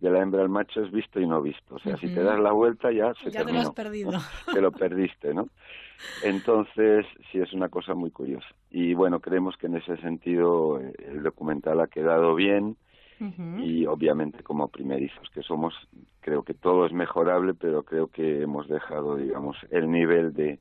de 0.00 0.10
la 0.10 0.20
hembra 0.20 0.42
al 0.42 0.48
macho 0.48 0.82
es 0.82 0.90
visto 0.90 1.20
y 1.20 1.26
no 1.26 1.40
visto. 1.42 1.74
O 1.74 1.78
sea, 1.78 1.96
si 1.98 2.06
te 2.08 2.22
das 2.22 2.38
la 2.40 2.52
vuelta 2.52 2.90
ya 2.90 3.12
se 3.14 3.30
Ya 3.30 3.30
te 3.30 3.38
lo 3.40 3.44
terminó. 3.46 3.60
has 3.60 3.70
perdido. 3.74 4.10
Te 4.52 4.60
lo 4.60 4.72
perdiste, 4.72 5.34
¿no? 5.34 5.48
Entonces, 6.22 7.06
sí, 7.30 7.38
es 7.38 7.52
una 7.52 7.68
cosa 7.68 7.94
muy 7.94 8.10
curiosa. 8.10 8.48
Y 8.70 8.94
bueno, 8.94 9.20
creemos 9.20 9.56
que 9.56 9.66
en 9.66 9.76
ese 9.76 9.96
sentido 9.98 10.80
eh, 10.80 10.92
el 11.08 11.22
documental 11.22 11.80
ha 11.80 11.86
quedado 11.88 12.34
bien 12.34 12.76
y 13.58 13.84
obviamente 13.84 14.42
como 14.42 14.68
primerizos 14.68 15.28
que 15.34 15.42
somos, 15.42 15.74
creo 16.20 16.42
que 16.42 16.54
todo 16.54 16.86
es 16.86 16.92
mejorable, 16.94 17.52
pero 17.52 17.82
creo 17.82 18.06
que 18.06 18.40
hemos 18.40 18.66
dejado, 18.66 19.16
digamos, 19.16 19.58
el 19.70 19.90
nivel 19.90 20.32
de 20.32 20.58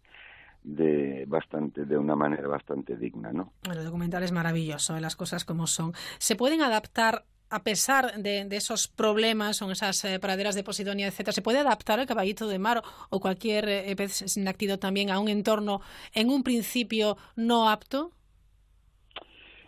de 0.62 1.24
bastante 1.26 1.86
de 1.86 1.98
una 1.98 2.18
manera 2.18 2.50
bastante 2.50 2.98
digna, 2.98 3.32
¿no? 3.32 3.54
El 3.64 3.86
documental 3.86 4.24
es 4.24 4.34
maravilloso, 4.34 4.98
¿eh? 4.98 5.00
las 5.00 5.16
cosas 5.16 5.46
como 5.46 5.68
son. 5.68 5.94
¿Se 6.18 6.36
pueden 6.36 6.62
adaptar 6.62 7.24
a 7.50 7.64
pesar 7.64 8.14
de, 8.18 8.46
de 8.46 8.56
esos 8.56 8.88
problemas, 8.88 9.58
son 9.58 9.72
esas 9.72 10.04
eh, 10.06 10.20
praderas 10.20 10.56
de 10.56 10.64
Posidonia, 10.64 11.08
etcétera? 11.08 11.34
¿Se 11.34 11.42
puede 11.42 11.60
adaptar 11.60 12.00
el 12.00 12.06
caballito 12.06 12.48
de 12.48 12.60
mar 12.60 12.82
o 13.10 13.20
cualquier 13.20 13.68
eh, 13.68 13.96
pez 13.96 14.14
sináctido 14.14 14.80
también 14.80 15.10
a 15.10 15.20
un 15.20 15.30
entorno 15.30 15.82
en 16.14 16.30
un 16.30 16.44
principio 16.44 17.18
no 17.36 17.70
apto? 17.70 18.12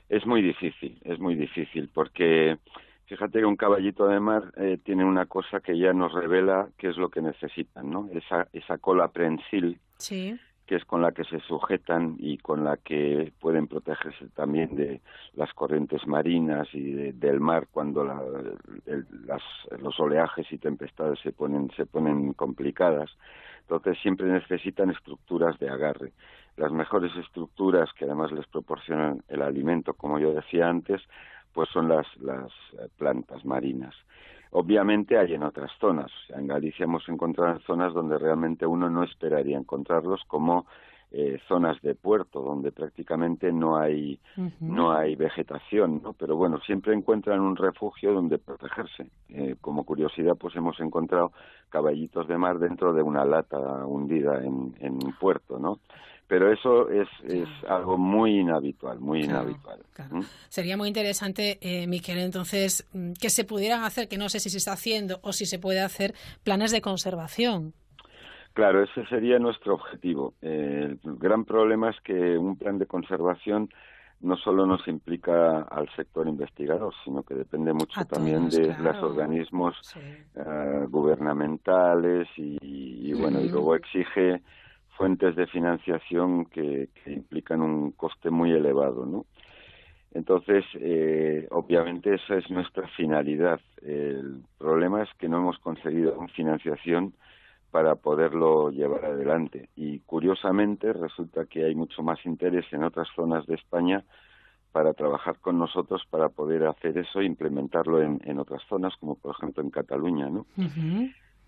Es 0.10 0.26
muy 0.26 0.42
difícil, 0.42 1.00
es 1.04 1.20
muy 1.20 1.36
difícil, 1.36 1.90
porque 1.94 2.58
fíjate 3.06 3.40
que 3.40 3.46
un 3.46 3.56
caballito 3.56 4.08
de 4.08 4.20
mar 4.20 4.52
eh, 4.58 4.78
tiene 4.84 5.06
una 5.06 5.26
cosa 5.26 5.62
que 5.62 5.78
ya 5.78 5.94
nos 5.94 6.14
revela 6.14 6.68
qué 6.78 6.90
es 6.90 6.98
lo 6.98 7.10
que 7.10 7.22
necesitan, 7.22 7.90
¿no? 7.90 8.10
Esa, 8.14 8.48
esa 8.54 8.78
cola 8.78 9.08
prensil 9.08 9.80
Sí. 10.02 10.36
Que 10.72 10.78
es 10.78 10.86
con 10.86 11.02
la 11.02 11.12
que 11.12 11.26
se 11.26 11.42
sujetan 11.42 12.16
y 12.18 12.38
con 12.38 12.64
la 12.64 12.78
que 12.78 13.34
pueden 13.42 13.68
protegerse 13.68 14.30
también 14.30 14.74
de 14.78 15.02
las 15.34 15.54
corrientes 15.54 16.08
marinas 16.08 16.66
y 16.72 17.12
del 17.12 17.42
mar 17.42 17.68
cuando 17.74 18.06
los 18.06 20.00
oleajes 20.00 20.50
y 20.50 20.58
tempestades 20.58 21.20
se 21.20 21.34
ponen, 21.34 21.70
se 21.76 21.86
ponen 21.86 22.32
complicadas. 22.32 23.12
Entonces 23.64 24.02
siempre 24.02 24.28
necesitan 24.28 24.92
estructuras 24.92 25.60
de 25.60 25.68
agarre. 25.68 26.14
Las 26.56 26.72
mejores 26.72 27.14
estructuras 27.18 27.92
que 27.92 28.06
además 28.06 28.32
les 28.32 28.48
proporcionan 28.48 29.24
el 29.28 29.42
alimento, 29.42 29.94
como 29.94 30.20
yo 30.20 30.34
decía 30.34 30.70
antes, 30.70 31.02
pues 31.52 31.68
son 31.68 31.90
las, 31.90 32.08
las 32.22 32.50
eh, 32.80 32.88
plantas 32.98 33.44
marinas. 33.44 33.94
Obviamente 34.52 35.18
hay 35.18 35.34
en 35.34 35.44
otras 35.44 35.72
zonas. 35.80 36.12
en 36.30 36.48
Galicia 36.48 36.84
hemos 36.84 37.08
encontrado 37.08 37.60
zonas 37.62 37.94
donde 37.94 38.18
realmente 38.18 38.66
uno 38.66 38.90
no 38.90 39.04
esperaría 39.04 39.58
encontrarlos, 39.58 40.22
como 40.28 40.66
eh, 41.14 41.40
zonas 41.48 41.82
de 41.82 41.96
puerto 41.96 42.42
donde 42.42 42.72
prácticamente 42.72 43.52
no 43.52 43.78
hay 43.78 44.18
no 44.62 44.94
hay 44.94 45.16
vegetación, 45.16 46.02
¿no? 46.02 46.14
Pero 46.14 46.38
bueno, 46.38 46.60
siempre 46.66 46.94
encuentran 46.94 47.42
un 47.42 47.58
refugio 47.58 48.14
donde 48.14 48.40
protegerse. 48.40 49.08
Eh, 49.28 49.56
como 49.60 49.84
curiosidad, 49.84 50.36
pues 50.38 50.56
hemos 50.56 50.80
encontrado 50.80 51.34
caballitos 51.70 52.30
de 52.30 52.38
mar 52.38 52.60
dentro 52.60 52.94
de 52.94 53.04
una 53.04 53.26
lata 53.26 53.58
hundida 53.86 54.42
en, 54.44 54.74
en 54.80 55.00
puerto, 55.20 55.60
¿no? 55.60 55.80
Pero 56.32 56.50
eso 56.50 56.90
es, 56.90 57.10
es 57.28 57.50
algo 57.68 57.98
muy 57.98 58.40
inhabitual, 58.40 59.02
muy 59.02 59.26
inhabitual. 59.26 59.82
Sería 60.48 60.78
muy 60.78 60.88
interesante, 60.88 61.58
eh, 61.60 61.88
Miquel, 61.88 62.20
entonces, 62.20 62.88
mm, 62.94 63.12
que 63.20 63.30
se 63.30 63.44
pudieran 63.44 63.84
hacer, 63.84 64.08
que 64.08 64.18
no 64.18 64.30
sé 64.30 64.40
si 64.40 64.50
se 64.50 64.60
está 64.60 64.72
haciendo 64.72 65.20
o 65.24 65.34
si 65.34 65.46
se 65.46 65.60
puede 65.60 65.82
hacer, 65.82 66.14
planes 66.46 66.72
de 66.72 66.80
conservación. 66.80 67.74
Claro, 68.54 68.82
ese 68.82 69.06
sería 69.08 69.40
nuestro 69.40 69.74
objetivo. 69.74 70.34
el 70.42 70.98
gran 71.04 71.44
problema 71.44 71.90
es 71.90 72.00
que 72.00 72.38
un 72.38 72.56
plan 72.56 72.78
de 72.80 72.86
conservación 72.86 73.70
no 74.22 74.38
solo 74.38 74.66
nos 74.66 74.88
implica 74.88 75.64
al 75.64 75.90
sector 75.98 76.30
investigador, 76.30 76.94
sino 77.04 77.24
que 77.24 77.34
depende 77.34 77.74
mucho 77.74 78.06
también 78.06 78.48
de 78.48 78.74
los 78.80 79.04
organismos 79.04 79.76
eh, 79.98 80.86
gubernamentales 80.88 82.30
y, 82.38 83.12
bueno, 83.20 83.42
y 83.42 83.50
luego 83.50 83.76
exige 83.76 84.42
fuentes 85.02 85.36
de 85.36 85.48
financiación 85.48 86.46
que, 86.46 86.90
implican 87.08 87.64
un 87.64 87.92
coste 87.94 88.30
muy 88.30 88.52
elevado, 88.52 89.04
¿no? 89.04 89.26
Entonces, 90.14 90.64
eh, 90.76 91.48
obviamente 91.50 92.14
esa 92.14 92.36
es 92.36 92.48
nuestra 92.52 92.88
finalidad. 92.90 93.60
El 93.82 94.44
problema 94.60 95.02
es 95.02 95.10
que 95.18 95.28
no 95.28 95.38
hemos 95.38 95.58
conseguido 95.58 96.16
financiación 96.36 97.16
para 97.72 97.96
poderlo 97.96 98.70
llevar 98.70 99.06
adelante. 99.06 99.70
Y 99.76 100.02
curiosamente 100.02 100.94
resulta 100.94 101.46
que 101.46 101.66
hay 101.66 101.74
mucho 101.74 102.04
más 102.04 102.24
interés 102.24 102.66
en 102.72 102.84
otras 102.84 103.08
zonas 103.16 103.48
de 103.48 103.56
España 103.56 104.04
para 104.72 104.94
trabajar 104.94 105.40
con 105.40 105.58
nosotros 105.58 106.04
para 106.12 106.30
poder 106.30 106.68
hacer 106.68 106.96
eso 107.00 107.22
e 107.22 107.26
implementarlo 107.26 108.04
en, 108.04 108.22
en 108.24 108.38
otras 108.38 108.62
zonas, 108.70 108.94
como 109.00 109.16
por 109.16 109.36
ejemplo 109.36 109.64
en 109.64 109.72
Cataluña, 109.72 110.30
¿no? 110.30 110.46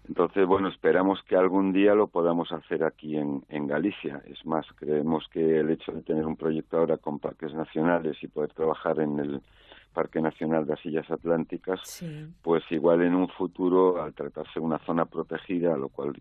Entonces, 0.07 0.45
bueno, 0.45 0.67
esperamos 0.67 1.23
que 1.23 1.35
algún 1.35 1.71
día 1.71 1.95
lo 1.95 2.07
podamos 2.07 2.51
hacer 2.51 2.83
aquí 2.83 3.15
en, 3.15 3.43
en, 3.49 3.67
Galicia. 3.67 4.21
Es 4.25 4.45
más, 4.45 4.65
creemos 4.75 5.27
que 5.29 5.59
el 5.59 5.69
hecho 5.69 5.93
de 5.93 6.01
tener 6.01 6.25
un 6.25 6.35
proyecto 6.35 6.77
ahora 6.77 6.97
con 6.97 7.19
parques 7.19 7.53
nacionales 7.53 8.17
y 8.21 8.27
poder 8.27 8.53
trabajar 8.53 8.99
en 8.99 9.19
el 9.19 9.41
Parque 9.93 10.21
Nacional 10.21 10.65
de 10.65 10.71
las 10.73 10.85
Islas 10.85 11.09
Atlánticas, 11.09 12.03
pues 12.41 12.63
igual 12.71 13.03
en 13.03 13.15
un 13.15 13.29
futuro, 13.29 14.01
al 14.01 14.13
tratarse 14.13 14.59
de 14.59 14.65
una 14.65 14.79
zona 14.79 15.05
protegida, 15.05 15.77
lo 15.77 15.89
cual 15.89 16.13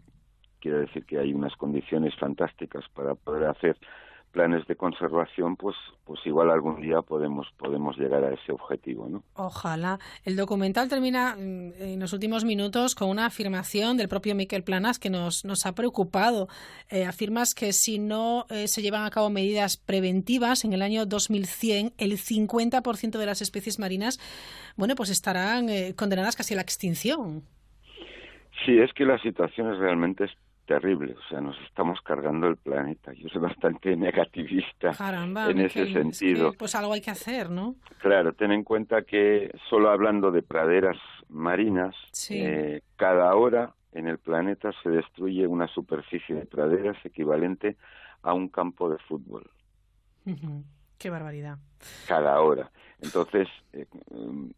quiere 0.60 0.80
decir 0.80 1.04
que 1.04 1.18
hay 1.18 1.32
unas 1.32 1.56
condiciones 1.56 2.14
fantásticas 2.16 2.84
para 2.94 3.14
poder 3.14 3.48
hacer 3.48 3.76
planes 4.32 4.66
de 4.66 4.74
conservación, 4.74 5.56
pues, 5.56 5.76
pues 6.04 6.20
igual 6.24 6.50
algún 6.50 6.80
día 6.80 7.02
podemos, 7.02 7.46
podemos 7.58 7.96
llegar 7.96 8.24
a 8.24 8.32
ese 8.32 8.50
objetivo, 8.50 9.08
¿no? 9.08 9.22
Ojalá. 9.34 9.98
El 10.24 10.36
documental 10.36 10.88
termina 10.88 11.36
mm, 11.36 11.72
en 11.78 12.00
los 12.00 12.12
últimos 12.12 12.44
minutos 12.44 12.94
con 12.94 13.08
una 13.08 13.26
afirmación 13.26 13.96
del 13.96 14.08
propio 14.08 14.34
Miquel 14.34 14.64
Planas 14.64 14.98
que 14.98 15.10
nos, 15.10 15.44
nos 15.44 15.66
ha 15.66 15.74
preocupado. 15.74 16.48
Eh, 16.90 17.04
afirmas 17.04 17.54
que 17.54 17.72
si 17.72 17.98
no 17.98 18.46
eh, 18.50 18.66
se 18.66 18.82
llevan 18.82 19.04
a 19.04 19.10
cabo 19.10 19.30
medidas 19.30 19.76
preventivas 19.76 20.64
en 20.64 20.72
el 20.72 20.82
año 20.82 21.06
2100, 21.06 21.92
el 21.98 22.12
50% 22.12 23.18
de 23.18 23.26
las 23.26 23.42
especies 23.42 23.78
marinas, 23.78 24.18
bueno, 24.76 24.94
pues 24.94 25.10
estarán 25.10 25.68
eh, 25.68 25.94
condenadas 25.94 26.36
casi 26.36 26.54
a 26.54 26.56
la 26.56 26.62
extinción. 26.62 27.42
Sí, 28.64 28.78
es 28.78 28.92
que 28.92 29.04
la 29.04 29.18
situación 29.18 29.72
es 29.72 29.78
realmente 29.78 30.24
terrible, 30.66 31.14
o 31.14 31.28
sea, 31.28 31.40
nos 31.40 31.58
estamos 31.62 32.00
cargando 32.02 32.46
el 32.48 32.56
planeta. 32.56 33.12
Yo 33.12 33.28
soy 33.28 33.40
bastante 33.40 33.96
negativista 33.96 34.92
en 35.48 35.60
ese 35.60 35.92
sentido. 35.92 36.52
pues 36.52 36.74
algo 36.74 36.92
hay 36.92 37.00
que 37.00 37.10
hacer, 37.10 37.50
¿no? 37.50 37.76
Claro, 37.98 38.32
ten 38.32 38.52
en 38.52 38.64
cuenta 38.64 39.02
que 39.02 39.50
solo 39.68 39.90
hablando 39.90 40.30
de 40.30 40.42
praderas 40.42 40.96
marinas, 41.28 41.94
eh, 42.30 42.82
cada 42.96 43.34
hora 43.34 43.74
en 43.92 44.08
el 44.08 44.18
planeta 44.18 44.70
se 44.82 44.90
destruye 44.90 45.46
una 45.46 45.68
superficie 45.68 46.34
de 46.34 46.46
praderas 46.46 46.96
equivalente 47.04 47.76
a 48.22 48.32
un 48.32 48.48
campo 48.48 48.88
de 48.88 48.98
fútbol. 48.98 49.50
Qué 51.02 51.10
barbaridad. 51.10 51.58
Cada 52.06 52.40
hora. 52.40 52.70
Entonces, 53.00 53.48
eh, 53.72 53.86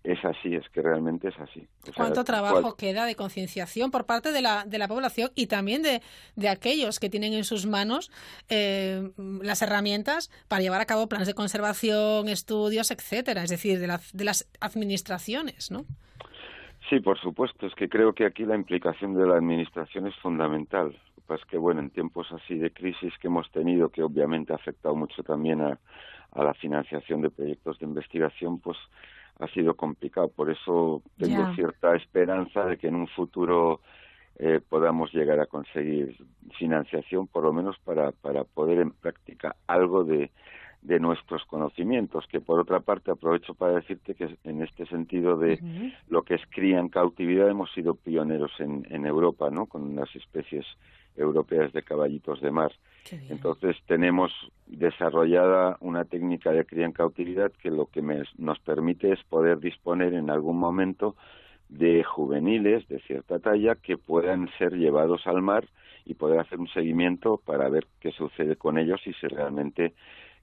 es 0.02 0.22
así, 0.26 0.54
es 0.54 0.68
que 0.68 0.82
realmente 0.82 1.28
es 1.28 1.34
así. 1.38 1.66
¿Cuánto 1.96 2.22
trabajo 2.24 2.76
queda 2.76 3.06
de 3.06 3.14
concienciación 3.14 3.90
por 3.90 4.04
parte 4.04 4.30
de 4.30 4.42
la, 4.42 4.66
de 4.66 4.76
la 4.76 4.86
población 4.86 5.30
y 5.34 5.46
también 5.46 5.82
de, 5.82 6.02
de 6.36 6.50
aquellos 6.50 7.00
que 7.00 7.08
tienen 7.08 7.32
en 7.32 7.44
sus 7.44 7.64
manos 7.64 8.10
eh, 8.50 9.10
las 9.16 9.62
herramientas 9.62 10.30
para 10.48 10.60
llevar 10.60 10.82
a 10.82 10.84
cabo 10.84 11.08
planes 11.08 11.26
de 11.26 11.32
conservación, 11.32 12.28
estudios, 12.28 12.90
etcétera? 12.90 13.42
Es 13.42 13.48
decir, 13.48 13.80
de, 13.80 13.98
de 14.12 14.24
las 14.24 14.46
administraciones, 14.60 15.70
¿no? 15.70 15.86
Sí, 16.90 17.00
por 17.00 17.18
supuesto. 17.18 17.66
Es 17.66 17.74
que 17.74 17.88
creo 17.88 18.12
que 18.12 18.26
aquí 18.26 18.44
la 18.44 18.56
implicación 18.56 19.14
de 19.14 19.26
la 19.26 19.36
administración 19.36 20.06
es 20.06 20.14
fundamental. 20.16 20.88
Lo 20.88 21.14
que 21.14 21.22
pasa 21.26 21.42
es 21.42 21.50
que, 21.50 21.56
bueno, 21.56 21.80
en 21.80 21.88
tiempos 21.88 22.26
así 22.30 22.58
de 22.58 22.70
crisis 22.70 23.14
que 23.22 23.28
hemos 23.28 23.50
tenido, 23.52 23.88
que 23.88 24.02
obviamente 24.02 24.52
ha 24.52 24.56
afectado 24.56 24.94
mucho 24.94 25.22
también 25.22 25.62
a, 25.62 25.78
a 26.34 26.44
la 26.44 26.54
financiación 26.54 27.22
de 27.22 27.30
proyectos 27.30 27.78
de 27.78 27.86
investigación, 27.86 28.58
pues 28.58 28.76
ha 29.38 29.48
sido 29.48 29.74
complicado. 29.74 30.28
Por 30.28 30.50
eso 30.50 31.02
tengo 31.18 31.54
cierta 31.54 31.94
esperanza 31.96 32.64
de 32.64 32.76
que 32.76 32.88
en 32.88 32.96
un 32.96 33.08
futuro 33.08 33.80
eh, 34.38 34.60
podamos 34.68 35.12
llegar 35.12 35.40
a 35.40 35.46
conseguir 35.46 36.16
financiación, 36.58 37.26
por 37.26 37.44
lo 37.44 37.52
menos 37.52 37.76
para, 37.84 38.12
para 38.12 38.44
poder 38.44 38.78
en 38.78 38.90
práctica 38.90 39.56
algo 39.66 40.04
de, 40.04 40.30
de 40.82 41.00
nuestros 41.00 41.44
conocimientos, 41.46 42.26
que 42.28 42.40
por 42.40 42.60
otra 42.60 42.80
parte 42.80 43.10
aprovecho 43.10 43.54
para 43.54 43.76
decirte 43.76 44.14
que 44.14 44.36
en 44.44 44.62
este 44.62 44.86
sentido 44.86 45.36
de 45.36 45.58
lo 46.08 46.22
que 46.22 46.34
es 46.34 46.42
cría 46.50 46.78
en 46.78 46.88
cautividad 46.88 47.48
hemos 47.48 47.72
sido 47.72 47.94
pioneros 47.94 48.52
en, 48.58 48.86
en 48.90 49.06
Europa, 49.06 49.50
¿no? 49.50 49.66
Con 49.66 49.96
las 49.96 50.14
especies 50.14 50.66
europeas 51.16 51.72
de 51.72 51.82
caballitos 51.82 52.40
de 52.40 52.50
mar. 52.50 52.72
Entonces 53.10 53.76
tenemos 53.86 54.32
desarrollada 54.66 55.76
una 55.80 56.04
técnica 56.04 56.52
de 56.52 56.64
cría 56.64 56.86
en 56.86 56.92
cautividad 56.92 57.52
que 57.52 57.70
lo 57.70 57.86
que 57.86 58.02
nos 58.38 58.58
permite 58.60 59.12
es 59.12 59.22
poder 59.24 59.58
disponer 59.60 60.14
en 60.14 60.30
algún 60.30 60.58
momento 60.58 61.14
de 61.68 62.04
juveniles 62.04 62.86
de 62.88 63.00
cierta 63.00 63.38
talla 63.38 63.74
que 63.74 63.96
puedan 63.96 64.48
ser 64.58 64.74
llevados 64.74 65.26
al 65.26 65.42
mar 65.42 65.66
y 66.04 66.14
poder 66.14 66.38
hacer 66.38 66.58
un 66.58 66.68
seguimiento 66.68 67.40
para 67.44 67.68
ver 67.68 67.86
qué 68.00 68.10
sucede 68.12 68.56
con 68.56 68.78
ellos 68.78 69.00
y 69.06 69.12
si 69.14 69.26
realmente 69.26 69.94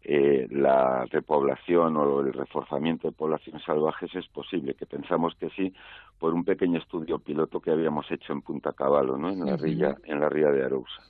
eh, 0.04 0.48
la 0.50 1.06
repoblación 1.06 1.96
o 1.96 2.22
el 2.22 2.34
reforzamiento 2.34 3.08
de 3.08 3.14
poblaciones 3.14 3.64
salvajes 3.64 4.10
es 4.16 4.28
posible, 4.28 4.74
que 4.74 4.86
pensamos 4.88 5.36
que 5.40 5.50
sí, 5.52 5.74
por 6.18 6.34
un 6.34 6.44
pequeño 6.44 6.80
estudio 6.80 7.20
piloto 7.20 7.60
que 7.60 7.72
habíamos 7.72 8.10
hecho 8.10 8.34
en 8.34 8.42
Punta 8.42 8.74
Caballo, 8.74 9.18
¿no? 9.18 9.30
en, 9.30 9.46
la 9.46 9.58
ría, 9.58 9.96
en 10.06 10.20
la 10.20 10.30
ría 10.30 10.50
de 10.50 10.66
Arousa. 10.66 11.04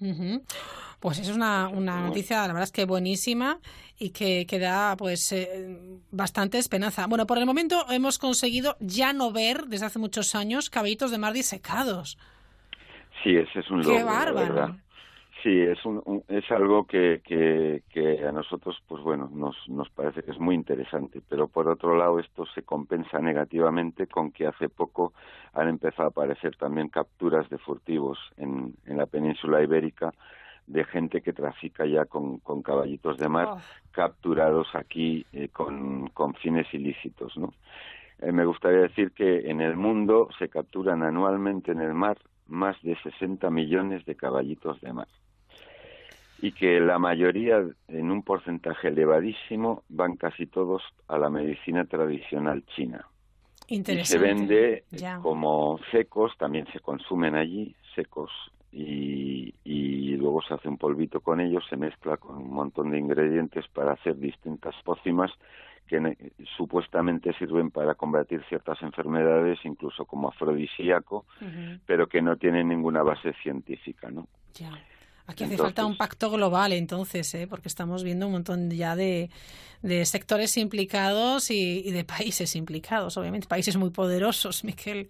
Pues 0.99 1.19
eso 1.19 1.31
es 1.31 1.37
una, 1.37 1.67
una 1.69 2.01
noticia, 2.01 2.41
la 2.41 2.47
verdad 2.47 2.63
es 2.63 2.71
que 2.71 2.85
buenísima 2.85 3.59
y 3.97 4.11
que, 4.11 4.45
que 4.45 4.59
da 4.59 4.95
pues 4.97 5.31
eh, 5.31 5.77
bastante 6.11 6.57
esperanza. 6.57 7.07
Bueno, 7.07 7.25
por 7.25 7.37
el 7.37 7.45
momento 7.45 7.85
hemos 7.89 8.19
conseguido 8.19 8.75
ya 8.79 9.13
no 9.13 9.31
ver 9.31 9.65
desde 9.67 9.85
hace 9.85 9.99
muchos 9.99 10.35
años 10.35 10.69
caballitos 10.69 11.11
de 11.11 11.17
mar 11.17 11.33
disecados. 11.33 12.19
Sí, 13.23 13.35
ese 13.35 13.59
es 13.59 13.71
un 13.71 13.81
logro. 13.81 13.97
Qué 13.97 14.03
bárbaro. 14.03 14.77
Sí, 15.43 15.59
es, 15.59 15.83
un, 15.85 16.23
es 16.27 16.51
algo 16.51 16.85
que, 16.85 17.21
que, 17.23 17.81
que, 17.89 18.23
a 18.27 18.31
nosotros, 18.31 18.77
pues 18.87 19.01
bueno, 19.01 19.27
nos, 19.33 19.55
nos 19.69 19.89
parece 19.89 20.21
que 20.21 20.31
es 20.31 20.39
muy 20.39 20.53
interesante, 20.53 21.19
pero 21.27 21.47
por 21.47 21.67
otro 21.67 21.97
lado 21.97 22.19
esto 22.19 22.45
se 22.53 22.61
compensa 22.61 23.17
negativamente 23.19 24.05
con 24.05 24.31
que 24.31 24.45
hace 24.45 24.69
poco 24.69 25.13
han 25.53 25.67
empezado 25.67 26.03
a 26.03 26.11
aparecer 26.11 26.55
también 26.57 26.89
capturas 26.89 27.49
de 27.49 27.57
furtivos 27.57 28.19
en, 28.37 28.75
en 28.85 28.97
la 28.97 29.07
península 29.07 29.63
ibérica 29.63 30.13
de 30.67 30.85
gente 30.85 31.21
que 31.21 31.33
trafica 31.33 31.87
ya 31.87 32.05
con, 32.05 32.37
con 32.39 32.61
caballitos 32.61 33.17
de 33.17 33.27
mar 33.27 33.47
oh. 33.49 33.61
capturados 33.91 34.67
aquí 34.75 35.25
eh, 35.33 35.49
con, 35.49 36.09
con 36.09 36.35
fines 36.35 36.71
ilícitos, 36.71 37.35
¿no? 37.37 37.53
Eh, 38.19 38.31
me 38.31 38.45
gustaría 38.45 38.81
decir 38.81 39.11
que 39.11 39.49
en 39.49 39.59
el 39.59 39.75
mundo 39.75 40.29
se 40.37 40.49
capturan 40.49 41.01
anualmente 41.01 41.71
en 41.71 41.81
el 41.81 41.95
mar 41.95 42.19
más 42.45 42.79
de 42.83 42.95
60 43.01 43.49
millones 43.49 44.05
de 44.05 44.15
caballitos 44.15 44.79
de 44.81 44.93
mar 44.93 45.07
y 46.41 46.51
que 46.53 46.79
la 46.79 46.97
mayoría, 46.97 47.63
en 47.87 48.11
un 48.11 48.23
porcentaje 48.23 48.87
elevadísimo, 48.87 49.83
van 49.89 50.17
casi 50.17 50.47
todos 50.47 50.81
a 51.07 51.17
la 51.17 51.29
medicina 51.29 51.85
tradicional 51.85 52.63
china. 52.75 53.07
Y 53.67 53.83
se 53.83 54.17
vende 54.17 54.83
como 55.21 55.79
secos, 55.91 56.35
también 56.37 56.67
se 56.73 56.79
consumen 56.79 57.35
allí, 57.35 57.73
secos, 57.95 58.31
y, 58.71 59.53
y, 59.63 60.15
luego 60.17 60.41
se 60.41 60.53
hace 60.53 60.67
un 60.67 60.77
polvito 60.77 61.19
con 61.19 61.39
ellos, 61.39 61.63
se 61.69 61.77
mezcla 61.77 62.17
con 62.17 62.37
un 62.37 62.53
montón 62.53 62.91
de 62.91 62.99
ingredientes 62.99 63.67
para 63.67 63.93
hacer 63.93 64.17
distintas 64.17 64.75
pócimas 64.83 65.31
que 65.87 66.33
supuestamente 66.57 67.33
sirven 67.33 67.69
para 67.69 67.95
combatir 67.95 68.43
ciertas 68.47 68.81
enfermedades, 68.81 69.59
incluso 69.65 70.05
como 70.05 70.29
afrodisíaco, 70.29 71.25
pero 71.85 72.07
que 72.07 72.21
no 72.21 72.37
tienen 72.37 72.69
ninguna 72.69 73.03
base 73.03 73.33
científica, 73.43 74.09
¿no? 74.09 74.27
Ya. 74.53 74.71
Aquí 75.27 75.43
hace 75.43 75.57
falta 75.57 75.85
un 75.85 75.97
pacto 75.97 76.29
global, 76.31 76.73
entonces, 76.73 77.33
¿eh? 77.35 77.47
porque 77.47 77.67
estamos 77.67 78.03
viendo 78.03 78.25
un 78.25 78.33
montón 78.33 78.69
ya 78.69 78.95
de, 78.95 79.29
de 79.81 80.05
sectores 80.05 80.57
implicados 80.57 81.51
y, 81.51 81.81
y, 81.85 81.91
de 81.91 82.03
países 82.03 82.55
implicados, 82.55 83.17
obviamente, 83.17 83.47
países 83.47 83.77
muy 83.77 83.91
poderosos, 83.91 84.63
Miquel. 84.65 85.07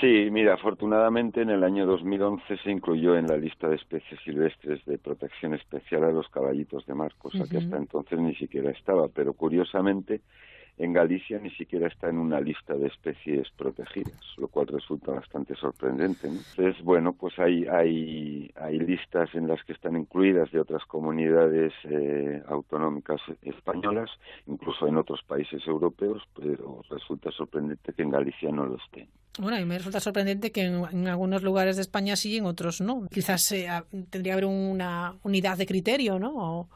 Sí, 0.00 0.28
mira, 0.30 0.54
afortunadamente 0.54 1.42
en 1.42 1.50
el 1.50 1.62
año 1.62 1.86
2011 1.86 2.58
se 2.64 2.70
incluyó 2.70 3.16
en 3.16 3.28
la 3.28 3.36
lista 3.36 3.68
de 3.68 3.76
especies 3.76 4.20
silvestres 4.24 4.84
de 4.86 4.98
protección 4.98 5.54
especial 5.54 6.02
a 6.02 6.10
los 6.10 6.28
caballitos 6.28 6.84
de 6.86 6.94
mar, 6.94 7.14
cosa 7.16 7.44
que 7.48 7.58
hasta 7.58 7.76
entonces 7.76 8.18
ni 8.18 8.34
siquiera 8.34 8.70
estaba, 8.70 9.06
pero 9.08 9.34
curiosamente 9.34 10.20
en 10.78 10.92
Galicia 10.92 11.38
ni 11.38 11.50
siquiera 11.50 11.86
está 11.86 12.08
en 12.08 12.18
una 12.18 12.40
lista 12.40 12.74
de 12.74 12.88
especies 12.88 13.48
protegidas, 13.56 14.20
lo 14.38 14.48
cual 14.48 14.66
resulta 14.66 15.12
bastante 15.12 15.54
sorprendente. 15.54 16.26
Entonces, 16.26 16.82
bueno, 16.82 17.12
pues 17.12 17.38
hay, 17.38 17.66
hay, 17.66 18.50
hay 18.56 18.78
listas 18.78 19.34
en 19.34 19.46
las 19.46 19.62
que 19.64 19.72
están 19.72 19.96
incluidas 19.96 20.50
de 20.50 20.60
otras 20.60 20.84
comunidades 20.86 21.72
eh, 21.84 22.42
autonómicas 22.48 23.20
españolas, 23.42 24.10
incluso 24.46 24.88
en 24.88 24.96
otros 24.96 25.20
países 25.26 25.64
europeos, 25.66 26.22
pero 26.34 26.82
resulta 26.90 27.30
sorprendente 27.30 27.92
que 27.92 28.02
en 28.02 28.10
Galicia 28.10 28.50
no 28.50 28.66
lo 28.66 28.76
esté. 28.76 29.08
Bueno, 29.38 29.56
a 29.56 29.60
mí 29.60 29.66
me 29.66 29.78
resulta 29.78 29.98
sorprendente 29.98 30.52
que 30.52 30.62
en, 30.62 31.08
algunos 31.08 31.42
lugares 31.42 31.76
de 31.76 31.82
España 31.82 32.14
sí 32.14 32.32
y 32.34 32.36
en 32.38 32.46
otros 32.46 32.80
no. 32.80 33.08
Quizás 33.10 33.50
eh, 33.52 33.68
tendría 34.10 34.22
que 34.22 34.32
haber 34.32 34.44
una 34.44 35.16
unidad 35.24 35.58
de 35.58 35.66
criterio, 35.66 36.20
¿no? 36.20 36.32
O 36.36 36.68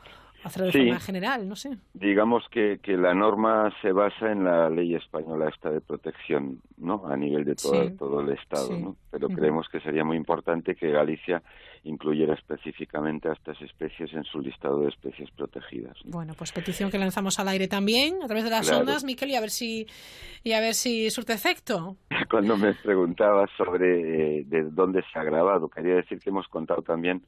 hacerlo 0.49 0.67
de 0.67 0.73
forma 0.73 1.01
general, 1.01 1.49
no 1.49 1.57
sé. 1.57 1.79
Digamos 1.95 2.45
que, 2.51 2.79
que 2.83 2.97
la 2.97 3.15
norma 3.15 3.73
se 3.83 3.93
basa 3.93 4.33
en 4.33 4.45
la 4.45 4.69
ley 4.69 4.95
española 4.95 5.49
esta 5.49 5.71
de 5.71 5.81
protección, 5.81 6.61
¿no? 6.77 7.07
A 7.07 7.17
nivel 7.17 7.45
de 7.45 7.55
todo, 7.55 7.91
todo 7.93 8.21
el 8.21 8.31
Estado, 8.31 8.79
¿no? 8.79 8.97
Pero 9.11 9.29
creemos 9.29 9.69
que 9.69 9.81
sería 9.81 10.05
muy 10.05 10.17
importante 10.17 10.75
que 10.75 10.91
Galicia 10.91 11.43
incluyera 11.85 12.35
específicamente 12.35 13.29
a 13.29 13.33
estas 13.33 13.61
especies 13.63 14.13
en 14.13 14.25
su 14.25 14.41
listado 14.41 14.81
de 14.81 14.89
especies 14.89 15.31
protegidas. 15.31 15.97
Bueno, 16.05 16.35
pues 16.37 16.53
petición 16.53 16.91
que 16.91 16.99
lanzamos 16.99 17.39
al 17.39 17.49
aire 17.49 17.69
también 17.69 18.23
a 18.23 18.27
través 18.27 18.45
de 18.45 18.51
las 18.51 18.71
ondas, 18.71 19.05
Miquel, 19.05 19.31
y 19.31 19.37
a 19.37 19.41
ver 19.41 19.51
si 19.51 19.87
y 20.43 20.53
a 20.53 20.61
ver 20.61 20.75
si 20.75 21.11
surte 21.11 21.33
efecto. 21.33 21.97
Cuando 22.31 22.57
me 22.57 22.75
preguntabas 22.75 23.51
sobre 23.57 24.39
eh, 24.41 24.45
de 24.47 24.65
dónde 24.65 25.03
se 25.13 25.19
ha 25.19 25.25
grabado, 25.25 25.69
quería 25.69 25.97
decir 25.97 26.19
que 26.19 26.31
hemos 26.31 26.49
contado 26.49 26.83
también 26.83 27.23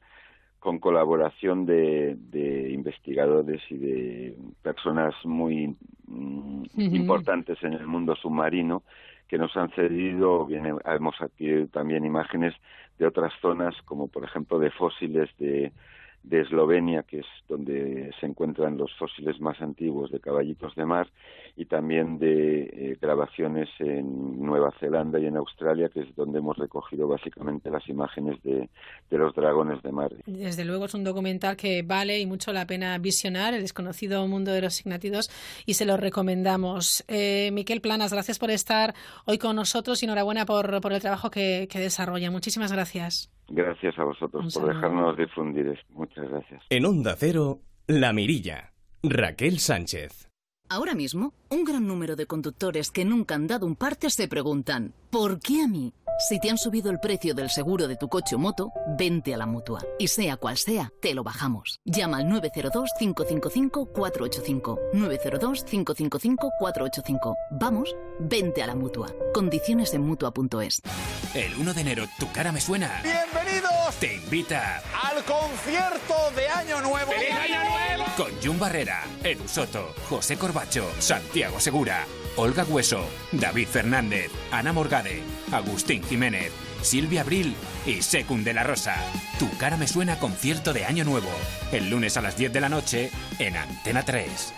con 0.60 0.78
colaboración 0.78 1.66
de, 1.66 2.16
de, 2.16 2.70
investigadores 2.70 3.62
y 3.70 3.78
de 3.78 4.36
personas 4.62 5.14
muy 5.24 5.74
mm, 6.06 6.64
importantes 6.76 7.58
en 7.62 7.72
el 7.72 7.86
mundo 7.86 8.14
submarino 8.14 8.82
que 9.26 9.38
nos 9.38 9.56
han 9.56 9.70
cedido, 9.70 10.44
bien, 10.44 10.66
hemos 10.84 11.20
adquirido 11.20 11.66
también 11.68 12.04
imágenes 12.04 12.54
de 12.98 13.06
otras 13.06 13.32
zonas, 13.40 13.74
como 13.84 14.08
por 14.08 14.24
ejemplo 14.24 14.58
de 14.58 14.70
fósiles 14.70 15.30
de 15.38 15.72
de 16.22 16.42
Eslovenia, 16.42 17.02
que 17.02 17.20
es 17.20 17.26
donde 17.48 18.10
se 18.20 18.26
encuentran 18.26 18.76
los 18.76 18.92
fósiles 18.98 19.40
más 19.40 19.60
antiguos 19.60 20.10
de 20.10 20.20
caballitos 20.20 20.74
de 20.74 20.84
mar, 20.84 21.08
y 21.56 21.64
también 21.64 22.18
de 22.18 22.62
eh, 22.62 22.98
grabaciones 23.00 23.68
en 23.80 24.40
Nueva 24.40 24.72
Zelanda 24.78 25.18
y 25.18 25.26
en 25.26 25.36
Australia, 25.36 25.88
que 25.88 26.00
es 26.00 26.14
donde 26.14 26.38
hemos 26.38 26.56
recogido 26.56 27.08
básicamente 27.08 27.70
las 27.70 27.88
imágenes 27.88 28.40
de, 28.42 28.68
de 29.10 29.18
los 29.18 29.34
dragones 29.34 29.82
de 29.82 29.92
mar. 29.92 30.12
Desde 30.26 30.64
luego 30.64 30.84
es 30.84 30.94
un 30.94 31.04
documental 31.04 31.56
que 31.56 31.82
vale 31.82 32.18
y 32.20 32.26
mucho 32.26 32.52
la 32.52 32.66
pena 32.66 32.96
visionar, 32.98 33.54
el 33.54 33.62
desconocido 33.62 34.26
mundo 34.26 34.52
de 34.52 34.62
los 34.62 34.74
signativos, 34.74 35.30
y 35.66 35.74
se 35.74 35.84
lo 35.84 35.96
recomendamos. 35.96 37.04
Eh, 37.08 37.50
Miquel 37.52 37.80
Planas, 37.80 38.12
gracias 38.12 38.38
por 38.38 38.50
estar 38.50 38.94
hoy 39.26 39.38
con 39.38 39.56
nosotros 39.56 40.02
y 40.02 40.06
enhorabuena 40.06 40.46
por, 40.46 40.80
por 40.80 40.92
el 40.92 41.00
trabajo 41.00 41.30
que, 41.30 41.66
que 41.70 41.80
desarrolla. 41.80 42.30
Muchísimas 42.30 42.72
gracias. 42.72 43.30
Gracias 43.50 43.98
a 43.98 44.04
vosotros 44.04 44.54
por 44.54 44.72
dejarnos 44.72 45.16
difundir 45.16 45.78
Muchas 45.90 46.28
gracias. 46.30 46.62
En 46.70 46.86
Onda 46.86 47.16
Cero, 47.18 47.60
La 47.86 48.12
Mirilla. 48.12 48.72
Raquel 49.02 49.58
Sánchez. 49.58 50.28
Ahora 50.68 50.94
mismo, 50.94 51.34
un 51.48 51.64
gran 51.64 51.84
número 51.88 52.14
de 52.14 52.26
conductores 52.26 52.92
que 52.92 53.04
nunca 53.04 53.34
han 53.34 53.48
dado 53.48 53.66
un 53.66 53.74
parte 53.74 54.08
se 54.08 54.28
preguntan, 54.28 54.94
¿por 55.10 55.40
qué 55.40 55.62
a 55.62 55.66
mí? 55.66 55.92
Si 56.28 56.38
te 56.38 56.50
han 56.50 56.58
subido 56.58 56.90
el 56.90 57.00
precio 57.00 57.32
del 57.34 57.48
seguro 57.48 57.88
de 57.88 57.96
tu 57.96 58.10
coche 58.10 58.34
o 58.34 58.38
moto, 58.38 58.70
vente 58.98 59.32
a 59.32 59.38
la 59.38 59.46
mutua. 59.46 59.80
Y 59.98 60.08
sea 60.08 60.36
cual 60.36 60.58
sea, 60.58 60.92
te 61.00 61.14
lo 61.14 61.24
bajamos. 61.24 61.80
Llama 61.86 62.18
al 62.18 62.26
902-555-485. 62.26 64.78
902-555-485. 64.92 67.34
Vamos, 67.52 67.96
vente 68.18 68.62
a 68.62 68.66
la 68.66 68.74
mutua. 68.74 69.06
Condiciones 69.32 69.94
en 69.94 70.02
mutua.es. 70.02 70.82
El 71.34 71.54
1 71.54 71.72
de 71.72 71.80
enero, 71.80 72.04
tu 72.18 72.30
cara 72.32 72.52
me 72.52 72.60
suena. 72.60 73.00
¡Bienvenidos! 73.02 73.94
Te 73.98 74.16
invita 74.16 74.82
al 75.02 75.24
concierto 75.24 76.14
de 76.36 76.46
Año 76.48 76.82
Nuevo. 76.82 77.12
¡Feliz 77.12 77.32
Año 77.32 77.64
Nuevo! 77.64 78.04
Con 78.18 78.30
Jun 78.44 78.58
Barrera, 78.58 79.04
Edu 79.24 79.48
Soto, 79.48 79.94
José 80.10 80.36
Corbacho, 80.36 80.84
Santiago 80.98 81.58
Segura. 81.60 82.04
Olga 82.36 82.64
Hueso, 82.64 83.04
David 83.32 83.68
Fernández, 83.68 84.30
Ana 84.50 84.72
Morgade, 84.72 85.22
Agustín 85.52 86.02
Jiménez, 86.02 86.52
Silvia 86.82 87.22
Abril 87.22 87.54
y 87.86 88.02
Secund 88.02 88.44
de 88.44 88.54
la 88.54 88.64
Rosa. 88.64 88.96
Tu 89.38 89.50
cara 89.58 89.76
me 89.76 89.88
suena 89.88 90.18
concierto 90.18 90.72
de 90.72 90.84
Año 90.84 91.04
Nuevo. 91.04 91.30
El 91.72 91.90
lunes 91.90 92.16
a 92.16 92.22
las 92.22 92.36
10 92.36 92.52
de 92.52 92.60
la 92.60 92.68
noche 92.68 93.10
en 93.38 93.56
Antena 93.56 94.04
3. 94.04 94.54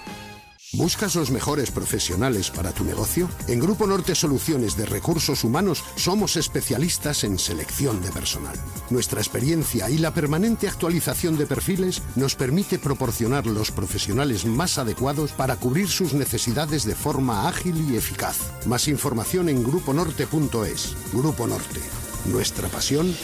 ¿Buscas 0.75 1.17
los 1.17 1.31
mejores 1.31 1.71
profesionales 1.71 2.51
para 2.51 2.73
tu 2.73 2.83
negocio? 2.83 3.29
En 3.47 3.61
Grupo 3.61 3.87
Norte 3.87 4.15
Soluciones 4.15 4.75
de 4.75 4.87
Recursos 4.87 5.45
Humanos 5.45 5.85
somos 5.97 6.37
especialistas 6.37 7.25
en 7.25 7.39
selección 7.39 8.01
de 8.01 8.11
personal. 8.11 8.57
Nuestra 8.89 9.21
experiencia 9.21 9.91
y 9.91 9.99
la 9.99 10.15
permanente 10.15 10.69
actualización 10.69 11.37
de 11.37 11.45
perfiles 11.45 12.01
nos 12.17 12.35
permite 12.35 12.79
proporcionar 12.79 13.47
los 13.47 13.71
profesionales 13.71 14.47
más 14.47 14.79
adecuados 14.79 15.33
para 15.33 15.57
cubrir 15.57 15.89
sus 15.89 16.15
necesidades 16.15 16.85
de 16.85 16.95
forma 16.95 17.49
ágil 17.49 17.91
y 17.91 17.97
eficaz. 17.97 18.39
Más 18.65 18.89
información 18.89 19.51
en 19.51 19.63
gruponorte.es. 19.63 20.97
Grupo 21.13 21.47
Norte. 21.47 21.81
Nuestra 22.25 22.69
pasión, 22.69 23.15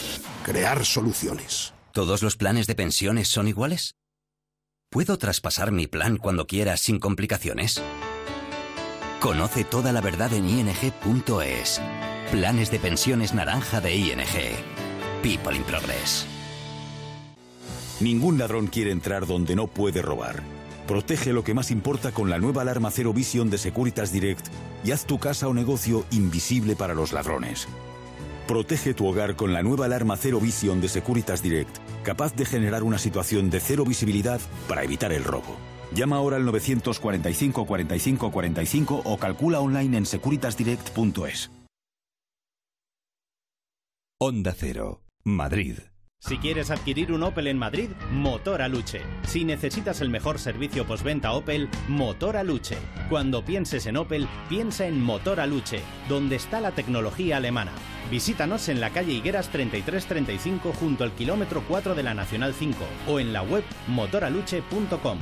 crear 0.43 0.85
soluciones. 0.85 1.73
¿Todos 1.93 2.21
los 2.21 2.35
planes 2.35 2.67
de 2.67 2.75
pensiones 2.75 3.27
son 3.27 3.47
iguales? 3.47 3.95
¿Puedo 4.91 5.19
traspasar 5.19 5.71
mi 5.71 5.85
plan 5.85 6.17
cuando 6.17 6.47
quiera 6.47 6.75
sin 6.75 6.97
complicaciones? 6.97 7.79
Conoce 9.19 9.63
toda 9.63 9.91
la 9.91 10.01
verdad 10.01 10.33
en 10.33 10.49
ing.es. 10.49 11.79
Planes 12.31 12.71
de 12.71 12.79
pensiones 12.79 13.35
naranja 13.35 13.81
de 13.81 13.95
ING. 13.95 14.17
People 15.21 15.55
in 15.55 15.63
Progress. 15.65 16.25
Ningún 17.99 18.39
ladrón 18.39 18.65
quiere 18.65 18.89
entrar 18.89 19.27
donde 19.27 19.55
no 19.55 19.67
puede 19.67 20.01
robar. 20.01 20.41
Protege 20.87 21.33
lo 21.33 21.43
que 21.43 21.53
más 21.53 21.69
importa 21.69 22.11
con 22.11 22.31
la 22.31 22.39
nueva 22.39 22.63
alarma 22.63 22.89
Cero 22.89 23.13
Vision 23.13 23.51
de 23.51 23.59
Securitas 23.59 24.11
Direct 24.11 24.47
y 24.83 24.89
haz 24.89 25.05
tu 25.05 25.19
casa 25.19 25.47
o 25.47 25.53
negocio 25.53 26.03
invisible 26.09 26.75
para 26.75 26.95
los 26.95 27.13
ladrones. 27.13 27.67
Protege 28.47 28.95
tu 28.95 29.05
hogar 29.05 29.35
con 29.35 29.53
la 29.53 29.61
nueva 29.61 29.85
alarma 29.85 30.17
Cero 30.17 30.39
Vision 30.39 30.81
de 30.81 30.89
Securitas 30.89 31.43
Direct, 31.43 31.77
capaz 32.09 32.35
de 32.35 32.43
generar 32.43 32.81
una 32.81 32.97
situación 32.97 33.51
de 33.51 33.59
cero 33.59 33.85
visibilidad 33.85 34.41
para 34.67 34.83
evitar 34.83 35.11
el 35.11 35.23
robo. 35.23 35.55
Llama 35.93 36.15
ahora 36.15 36.37
al 36.37 36.45
945 36.45 37.67
45 37.67 38.31
45 38.31 39.01
o 39.05 39.17
calcula 39.19 39.59
online 39.59 39.95
en 39.95 40.05
securitasdirect.es. 40.07 41.51
Onda 44.19 44.55
Cero, 44.57 45.03
Madrid. 45.23 45.77
Si 46.21 46.37
quieres 46.37 46.69
adquirir 46.69 47.13
un 47.13 47.23
Opel 47.23 47.47
en 47.47 47.57
Madrid, 47.57 47.91
Motor 48.11 48.61
Aluche. 48.61 49.01
Si 49.23 49.45
necesitas 49.45 50.01
el 50.01 50.09
mejor 50.09 50.37
servicio 50.37 50.85
postventa 50.85 51.31
Opel, 51.31 51.69
Motor 51.87 52.35
Aluche. 52.35 52.77
Cuando 53.07 53.45
pienses 53.45 53.85
en 53.85 53.95
Opel, 53.95 54.27
piensa 54.49 54.85
en 54.85 55.01
Motor 55.01 55.39
Aluche, 55.39 55.79
donde 56.09 56.35
está 56.35 56.59
la 56.59 56.71
tecnología 56.71 57.37
alemana. 57.37 57.71
Visítanos 58.11 58.67
en 58.67 58.81
la 58.81 58.89
calle 58.89 59.13
Higueras 59.13 59.47
3335 59.47 60.73
junto 60.73 61.05
al 61.05 61.13
kilómetro 61.13 61.63
4 61.65 61.95
de 61.95 62.03
la 62.03 62.13
Nacional 62.13 62.53
5 62.53 62.77
o 63.07 63.21
en 63.21 63.31
la 63.31 63.41
web 63.41 63.63
motoraluche.com. 63.87 65.19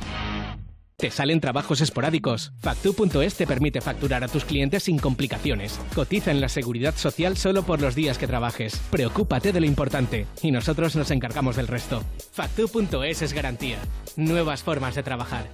¿Te 1.00 1.12
salen 1.12 1.40
trabajos 1.40 1.80
esporádicos? 1.80 2.52
Factu.es 2.58 3.36
te 3.36 3.46
permite 3.46 3.80
facturar 3.80 4.24
a 4.24 4.28
tus 4.28 4.44
clientes 4.44 4.82
sin 4.82 4.98
complicaciones. 4.98 5.78
Cotiza 5.94 6.32
en 6.32 6.40
la 6.40 6.48
seguridad 6.48 6.96
social 6.96 7.36
solo 7.36 7.62
por 7.62 7.80
los 7.80 7.94
días 7.94 8.18
que 8.18 8.26
trabajes. 8.26 8.76
Preocúpate 8.90 9.52
de 9.52 9.60
lo 9.60 9.66
importante 9.66 10.26
y 10.42 10.50
nosotros 10.50 10.96
nos 10.96 11.12
encargamos 11.12 11.54
del 11.54 11.68
resto. 11.68 12.02
Factu.es 12.32 13.22
es 13.22 13.32
garantía. 13.32 13.78
Nuevas 14.16 14.64
formas 14.64 14.96
de 14.96 15.04
trabajar. 15.04 15.46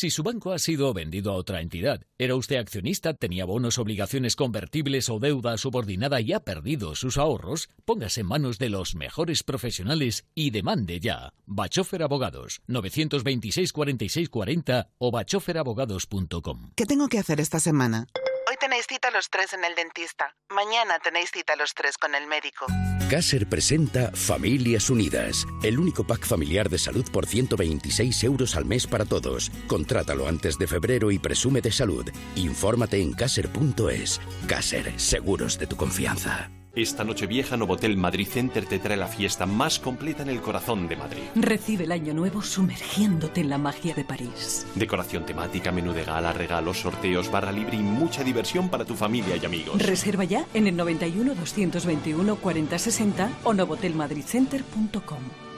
Si 0.00 0.08
su 0.08 0.22
banco 0.22 0.52
ha 0.52 0.58
sido 0.58 0.94
vendido 0.94 1.30
a 1.30 1.34
otra 1.34 1.60
entidad, 1.60 2.00
era 2.16 2.34
usted 2.34 2.56
accionista, 2.56 3.12
tenía 3.12 3.44
bonos, 3.44 3.76
obligaciones 3.76 4.34
convertibles 4.34 5.10
o 5.10 5.18
deuda 5.18 5.58
subordinada 5.58 6.22
y 6.22 6.32
ha 6.32 6.40
perdido 6.40 6.94
sus 6.94 7.18
ahorros, 7.18 7.68
póngase 7.84 8.22
en 8.22 8.28
manos 8.28 8.58
de 8.58 8.70
los 8.70 8.94
mejores 8.94 9.42
profesionales 9.42 10.24
y 10.34 10.52
demande 10.52 11.00
ya. 11.00 11.34
Bachofer 11.44 12.02
Abogados, 12.02 12.62
926 12.66 13.74
46 13.74 14.30
40 14.30 14.88
o 14.96 15.10
bachoferabogados.com. 15.10 16.72
¿Qué 16.76 16.86
tengo 16.86 17.08
que 17.08 17.18
hacer 17.18 17.38
esta 17.38 17.60
semana? 17.60 18.06
Hoy 18.48 18.56
tenéis 18.58 18.86
cita 18.88 19.10
los 19.10 19.28
tres 19.28 19.52
en 19.52 19.66
el 19.66 19.74
dentista. 19.74 20.34
Mañana 20.48 20.98
tenéis 21.04 21.30
cita 21.30 21.56
los 21.56 21.74
tres 21.74 21.98
con 21.98 22.14
el 22.14 22.26
médico. 22.26 22.64
Caser 23.10 23.48
presenta 23.48 24.12
Familias 24.14 24.88
Unidas, 24.88 25.44
el 25.64 25.80
único 25.80 26.04
pack 26.04 26.24
familiar 26.24 26.70
de 26.70 26.78
salud 26.78 27.04
por 27.10 27.26
126 27.26 28.22
euros 28.22 28.54
al 28.54 28.66
mes 28.66 28.86
para 28.86 29.04
todos. 29.04 29.50
Contrátalo 29.66 30.28
antes 30.28 30.58
de 30.58 30.68
febrero 30.68 31.10
y 31.10 31.18
presume 31.18 31.60
de 31.60 31.72
salud. 31.72 32.08
Infórmate 32.36 33.02
en 33.02 33.12
caser.es. 33.12 34.20
Caser, 34.46 34.92
seguros 34.96 35.58
de 35.58 35.66
tu 35.66 35.74
confianza. 35.74 36.52
Esta 36.74 37.02
noche 37.02 37.26
vieja 37.26 37.56
Novotel 37.56 37.96
Madrid 37.96 38.28
Center 38.28 38.64
te 38.64 38.78
trae 38.78 38.96
la 38.96 39.08
fiesta 39.08 39.44
más 39.44 39.80
completa 39.80 40.22
en 40.22 40.28
el 40.28 40.40
corazón 40.40 40.86
de 40.86 40.96
Madrid. 40.96 41.22
Recibe 41.34 41.82
el 41.82 41.90
año 41.90 42.14
nuevo 42.14 42.42
sumergiéndote 42.42 43.40
en 43.40 43.48
la 43.48 43.58
magia 43.58 43.92
de 43.92 44.04
París. 44.04 44.66
Decoración 44.76 45.26
temática, 45.26 45.72
menú 45.72 45.92
de 45.92 46.04
gala, 46.04 46.32
regalos, 46.32 46.78
sorteos, 46.78 47.28
barra 47.28 47.50
libre 47.50 47.76
y 47.76 47.80
mucha 47.80 48.22
diversión 48.22 48.68
para 48.68 48.84
tu 48.84 48.94
familia 48.94 49.36
y 49.36 49.44
amigos. 49.44 49.82
Reserva 49.82 50.22
ya 50.22 50.46
en 50.54 50.68
el 50.68 50.76
91 50.76 51.34
221 51.34 52.36
4060 52.36 53.30
o 53.42 53.52
novotelmadridcenter.com. 53.52 55.49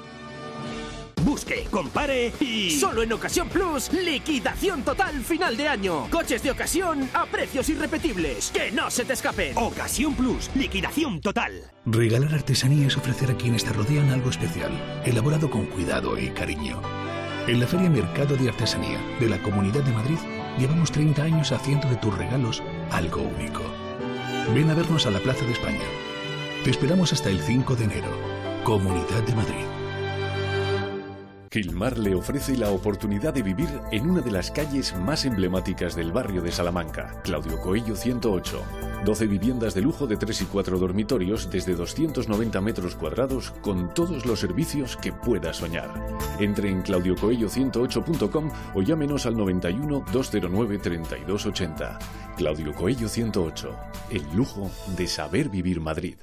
Busque, 1.22 1.66
compare 1.70 2.32
y 2.40 2.70
solo 2.70 3.02
en 3.02 3.12
Ocasión 3.12 3.48
Plus, 3.48 3.92
liquidación 3.92 4.82
total 4.82 5.22
final 5.22 5.56
de 5.56 5.68
año. 5.68 6.08
Coches 6.10 6.42
de 6.42 6.50
ocasión 6.50 7.08
a 7.14 7.26
precios 7.26 7.68
irrepetibles. 7.68 8.50
Que 8.50 8.72
no 8.72 8.90
se 8.90 9.04
te 9.04 9.12
escapen. 9.12 9.56
Ocasión 9.56 10.14
Plus, 10.14 10.50
liquidación 10.54 11.20
total. 11.20 11.52
Regalar 11.86 12.34
artesanía 12.34 12.88
es 12.88 12.96
ofrecer 12.96 13.30
a 13.30 13.36
quienes 13.36 13.64
te 13.64 13.72
rodean 13.72 14.10
algo 14.10 14.30
especial, 14.30 14.72
elaborado 15.04 15.48
con 15.48 15.66
cuidado 15.66 16.18
y 16.18 16.30
cariño. 16.30 16.80
En 17.46 17.60
la 17.60 17.66
Feria 17.66 17.90
Mercado 17.90 18.36
de 18.36 18.48
Artesanía 18.48 19.00
de 19.20 19.28
la 19.28 19.42
Comunidad 19.42 19.82
de 19.82 19.92
Madrid 19.92 20.18
llevamos 20.58 20.92
30 20.92 21.22
años 21.22 21.52
haciendo 21.52 21.88
de 21.88 21.96
tus 21.96 22.16
regalos 22.16 22.62
algo 22.90 23.22
único. 23.22 23.62
Ven 24.54 24.70
a 24.70 24.74
vernos 24.74 25.06
a 25.06 25.10
la 25.10 25.20
Plaza 25.20 25.44
de 25.44 25.52
España. 25.52 25.84
Te 26.64 26.70
esperamos 26.70 27.12
hasta 27.12 27.30
el 27.30 27.40
5 27.40 27.76
de 27.76 27.84
enero. 27.84 28.10
Comunidad 28.64 29.22
de 29.24 29.34
Madrid. 29.34 29.71
Gilmar 31.52 31.98
le 31.98 32.14
ofrece 32.14 32.56
la 32.56 32.70
oportunidad 32.70 33.34
de 33.34 33.42
vivir 33.42 33.68
en 33.90 34.08
una 34.08 34.22
de 34.22 34.30
las 34.30 34.50
calles 34.50 34.96
más 34.96 35.26
emblemáticas 35.26 35.94
del 35.94 36.10
barrio 36.10 36.40
de 36.40 36.50
Salamanca, 36.50 37.20
Claudio 37.24 37.60
Coello 37.60 37.94
108. 37.94 38.62
12 39.04 39.26
viviendas 39.26 39.74
de 39.74 39.82
lujo 39.82 40.06
de 40.06 40.16
3 40.16 40.40
y 40.40 40.44
4 40.46 40.78
dormitorios 40.78 41.50
desde 41.50 41.74
290 41.74 42.58
metros 42.62 42.94
cuadrados 42.94 43.50
con 43.60 43.92
todos 43.92 44.24
los 44.24 44.40
servicios 44.40 44.96
que 44.96 45.12
pueda 45.12 45.52
soñar. 45.52 45.90
Entre 46.40 46.70
en 46.70 46.82
claudiocoello108.com 46.82 48.50
o 48.74 48.80
llámenos 48.80 49.26
al 49.26 49.36
91 49.36 50.06
209 50.10 50.78
3280. 50.78 51.98
Claudio 52.38 52.72
Coello 52.72 53.10
108. 53.10 53.76
El 54.08 54.22
lujo 54.34 54.70
de 54.96 55.06
saber 55.06 55.50
vivir 55.50 55.82
Madrid. 55.82 56.16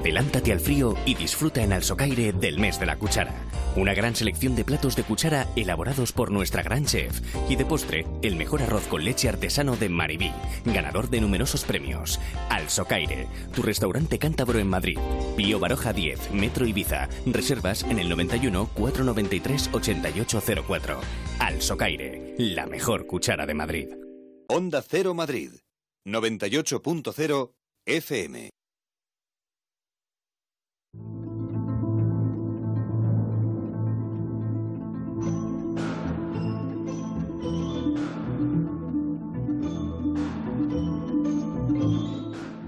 Adelántate 0.00 0.52
al 0.52 0.60
frío 0.60 0.96
y 1.04 1.14
disfruta 1.14 1.62
en 1.62 1.74
Alsocaire 1.74 2.32
del 2.32 2.58
mes 2.58 2.80
de 2.80 2.86
la 2.86 2.96
cuchara. 2.96 3.34
Una 3.76 3.92
gran 3.92 4.16
selección 4.16 4.56
de 4.56 4.64
platos 4.64 4.96
de 4.96 5.02
cuchara 5.02 5.46
elaborados 5.56 6.12
por 6.12 6.30
nuestra 6.30 6.62
gran 6.62 6.86
chef. 6.86 7.20
Y 7.50 7.56
de 7.56 7.66
postre, 7.66 8.06
el 8.22 8.36
mejor 8.36 8.62
arroz 8.62 8.86
con 8.86 9.04
leche 9.04 9.28
artesano 9.28 9.76
de 9.76 9.88
Maribí, 9.88 10.32
ganador 10.64 11.10
de 11.10 11.20
numerosos 11.20 11.64
premios. 11.64 12.18
Alsocaire, 12.48 13.28
tu 13.54 13.62
restaurante 13.62 14.18
cántabro 14.18 14.58
en 14.58 14.68
Madrid. 14.68 14.98
Pío 15.36 15.58
Baroja 15.58 15.92
10, 15.92 16.32
Metro 16.32 16.66
Ibiza. 16.66 17.08
Reservas 17.26 17.82
en 17.82 17.98
el 17.98 18.08
91 18.08 18.70
493 18.72 19.70
8804. 19.72 21.00
Alsocaire, 21.40 22.34
la 22.38 22.66
mejor 22.66 23.06
cuchara 23.06 23.44
de 23.44 23.54
Madrid. 23.54 23.88
Onda 24.48 24.82
Cero 24.82 25.14
Madrid, 25.14 25.50
98.0 26.06 27.52
FM. 27.86 28.50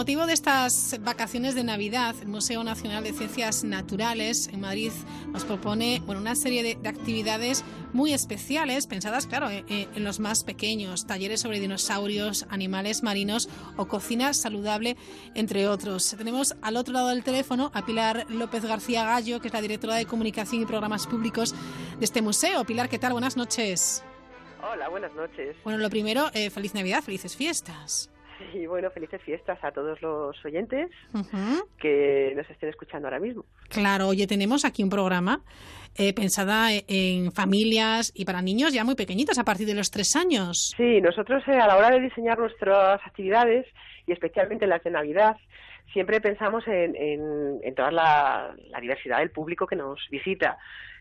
Motivo 0.00 0.24
de 0.24 0.32
estas 0.32 0.98
vacaciones 1.02 1.54
de 1.54 1.62
Navidad, 1.62 2.14
el 2.22 2.28
Museo 2.28 2.64
Nacional 2.64 3.04
de 3.04 3.12
Ciencias 3.12 3.64
Naturales 3.64 4.48
en 4.48 4.58
Madrid 4.58 4.92
nos 5.26 5.44
propone 5.44 6.00
bueno, 6.06 6.22
una 6.22 6.34
serie 6.36 6.62
de, 6.62 6.76
de 6.76 6.88
actividades 6.88 7.66
muy 7.92 8.14
especiales, 8.14 8.86
pensadas, 8.86 9.26
claro, 9.26 9.50
en, 9.50 9.66
en, 9.68 10.02
los 10.02 10.18
más 10.18 10.42
pequeños, 10.42 11.06
talleres 11.06 11.42
sobre 11.42 11.60
dinosaurios, 11.60 12.46
animales 12.48 13.02
marinos 13.02 13.50
o 13.76 13.88
cocina 13.88 14.32
saludable, 14.32 14.96
entre 15.34 15.68
otros. 15.68 16.14
Tenemos 16.16 16.56
al 16.62 16.78
otro 16.78 16.94
lado 16.94 17.08
del 17.08 17.22
teléfono 17.22 17.70
a 17.74 17.84
Pilar 17.84 18.24
López 18.30 18.64
García 18.64 19.04
Gallo, 19.04 19.42
que 19.42 19.48
es 19.48 19.52
la 19.52 19.60
directora 19.60 19.96
de 19.96 20.06
Comunicación 20.06 20.62
y 20.62 20.64
Programas 20.64 21.06
Públicos 21.06 21.54
de 21.98 22.04
este 22.06 22.22
museo. 22.22 22.64
Pilar, 22.64 22.88
¿qué 22.88 22.98
tal? 22.98 23.12
Buenas 23.12 23.36
noches. 23.36 24.02
Hola, 24.62 24.88
buenas 24.88 25.12
noches. 25.12 25.56
Bueno, 25.62 25.78
lo 25.78 25.90
primero, 25.90 26.30
eh, 26.32 26.48
feliz 26.48 26.72
Navidad, 26.72 27.02
felices 27.02 27.36
fiestas. 27.36 28.08
Y 28.54 28.66
bueno, 28.66 28.90
felices 28.90 29.20
fiestas 29.22 29.58
a 29.62 29.70
todos 29.72 30.00
los 30.02 30.44
oyentes 30.44 30.90
uh 31.14 31.18
-huh. 31.18 31.64
que 31.78 32.32
nos 32.36 32.48
estén 32.50 32.68
escuchando 32.68 33.08
ahora 33.08 33.20
mismo. 33.20 33.44
Claro, 33.68 34.08
oye, 34.08 34.26
tenemos 34.26 34.64
aquí 34.64 34.82
un 34.82 34.90
programa 34.90 35.40
eh, 35.96 36.12
pensada 36.14 36.68
en 36.88 37.32
familias 37.32 38.12
y 38.14 38.24
para 38.24 38.42
niños 38.42 38.72
ya 38.72 38.84
muy 38.84 38.94
pequeñitos, 38.94 39.38
a 39.38 39.44
partir 39.44 39.66
de 39.66 39.74
los 39.74 39.90
tres 39.90 40.16
años. 40.16 40.74
Sí, 40.76 41.00
nosotros 41.00 41.42
eh, 41.48 41.52
a 41.52 41.66
la 41.66 41.76
hora 41.76 41.90
de 41.90 42.00
diseñar 42.00 42.38
nuestras 42.38 43.00
actividades 43.06 43.66
y 44.06 44.12
especialmente 44.12 44.66
las 44.66 44.82
de 44.82 44.90
Navidad, 44.90 45.36
siempre 45.92 46.20
pensamos 46.20 46.66
en, 46.66 46.94
en, 46.96 47.58
en 47.62 47.74
toda 47.74 47.90
la, 47.90 48.54
la 48.70 48.80
diversidad 48.80 49.18
del 49.18 49.30
público 49.30 49.66
que 49.66 49.76
nos 49.76 49.98
visita 50.10 50.58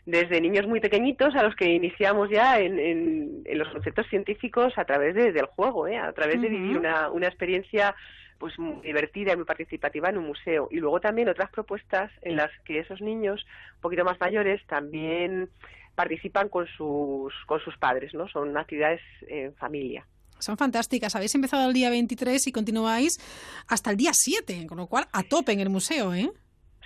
desde 0.10 0.42
niños 0.42 0.68
muy 0.68 0.80
pequeñitos 0.80 1.36
a 1.36 1.44
los 1.44 1.56
que 1.56 1.66
iniciamos 1.66 2.30
ya 2.30 2.60
en, 2.60 2.80
en, 2.80 3.42
en 3.46 3.58
los 3.60 3.70
conceptos 3.70 4.08
científicos 4.10 4.74
a 4.78 4.86
través 4.86 5.14
de, 5.14 5.32
del 5.32 5.46
juego, 5.46 5.88
¿eh? 5.88 5.98
a 5.98 6.12
través 6.14 6.38
uh 6.38 6.40
-huh. 6.40 6.42
de 6.42 6.50
vivir 6.50 6.78
una, 6.78 7.10
una 7.12 7.28
experiencia 7.28 7.96
pues 8.40 8.58
muy 8.58 8.82
divertida 8.82 9.34
y 9.34 9.36
muy 9.36 9.46
participativa 9.46 10.10
en 10.10 10.18
un 10.18 10.28
museo. 10.28 10.68
Y 10.72 10.78
luego 10.78 11.00
también 11.00 11.30
otras 11.30 11.52
propuestas 11.52 12.10
en 12.22 12.38
las 12.38 12.50
que 12.66 12.80
esos 12.80 13.02
niños 13.02 13.46
un 13.76 13.82
poquito 13.82 14.04
más 14.04 14.20
mayores 14.20 14.66
también 14.66 15.50
participan 15.94 16.50
con 16.50 16.66
sus, 16.78 17.34
con 17.46 17.60
sus 17.60 17.78
padres, 17.78 18.14
¿no? 18.14 18.28
Son 18.30 18.58
actividades 18.58 19.02
en 19.28 19.54
familia. 19.56 20.08
Son 20.40 20.56
fantásticas. 20.58 21.16
Habéis 21.16 21.36
empezado 21.36 21.68
el 21.68 21.74
día 21.74 21.90
23 21.90 22.48
y 22.48 22.52
continuáis 22.54 23.20
hasta 23.68 23.92
el 23.92 23.98
día 23.98 24.12
7, 24.14 24.66
con 24.68 24.78
lo 24.78 24.88
cual 24.88 25.06
a 25.12 25.24
tope 25.24 25.52
en 25.52 25.60
el 25.60 25.70
museo, 25.70 26.14
¿eh? 26.14 26.32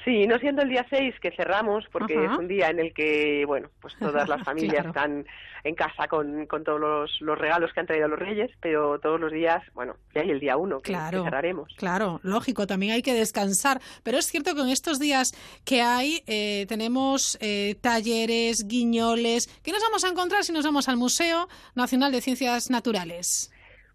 Sí, 0.04 0.28
no 0.28 0.38
siendo 0.40 0.62
el 0.62 0.70
día 0.70 0.86
6 0.90 1.16
que 1.22 1.32
cerramos, 1.32 1.86
porque 1.92 2.18
Ajá. 2.18 2.34
es 2.34 2.40
un 2.40 2.48
día 2.48 2.70
en 2.70 2.80
el 2.80 2.94
que, 2.94 3.46
bueno, 3.46 3.70
pues 3.82 3.96
todas 3.98 4.28
las 4.28 4.44
familias 4.46 4.84
claro. 4.84 4.90
están 4.90 5.26
en 5.64 5.76
casa 5.76 6.08
con, 6.10 6.46
con 6.46 6.64
todos 6.64 6.80
los, 6.80 7.22
los, 7.22 7.38
regalos 7.38 7.72
que 7.74 7.80
han 7.80 7.86
traído 7.86 8.10
los 8.10 8.20
reyes, 8.20 8.52
pero 8.60 9.00
todos 9.00 9.20
los 9.20 9.32
días, 9.32 9.64
bueno, 9.74 9.96
ya 10.14 10.22
hay 10.22 10.30
el 10.30 10.40
día 10.42 10.58
1 10.58 10.82
que, 10.82 10.92
claro, 10.92 11.24
que, 11.24 11.30
cerraremos. 11.30 11.74
Claro, 11.78 12.20
lógico, 12.24 12.68
también 12.68 12.92
hay 12.92 13.02
que 13.02 13.14
descansar, 13.14 13.80
pero 14.04 14.18
es 14.18 14.26
cierto 14.26 14.56
que 14.56 14.62
en 14.62 14.70
estos 14.70 15.00
días 15.00 15.34
que 15.64 15.82
hay 15.82 16.22
eh, 16.28 16.66
tenemos 16.68 17.38
eh, 17.40 17.76
talleres, 17.80 18.68
guiñoles, 18.68 19.48
¿qué 19.64 19.72
nos 19.72 19.82
vamos 19.82 20.04
a 20.04 20.10
encontrar 20.10 20.44
si 20.44 20.52
nos 20.52 20.66
vamos 20.66 20.90
al 20.90 20.98
Museo 20.98 21.48
Nacional 21.76 22.12
de 22.12 22.20
Ciencias 22.20 22.70
Naturales? 22.70 23.53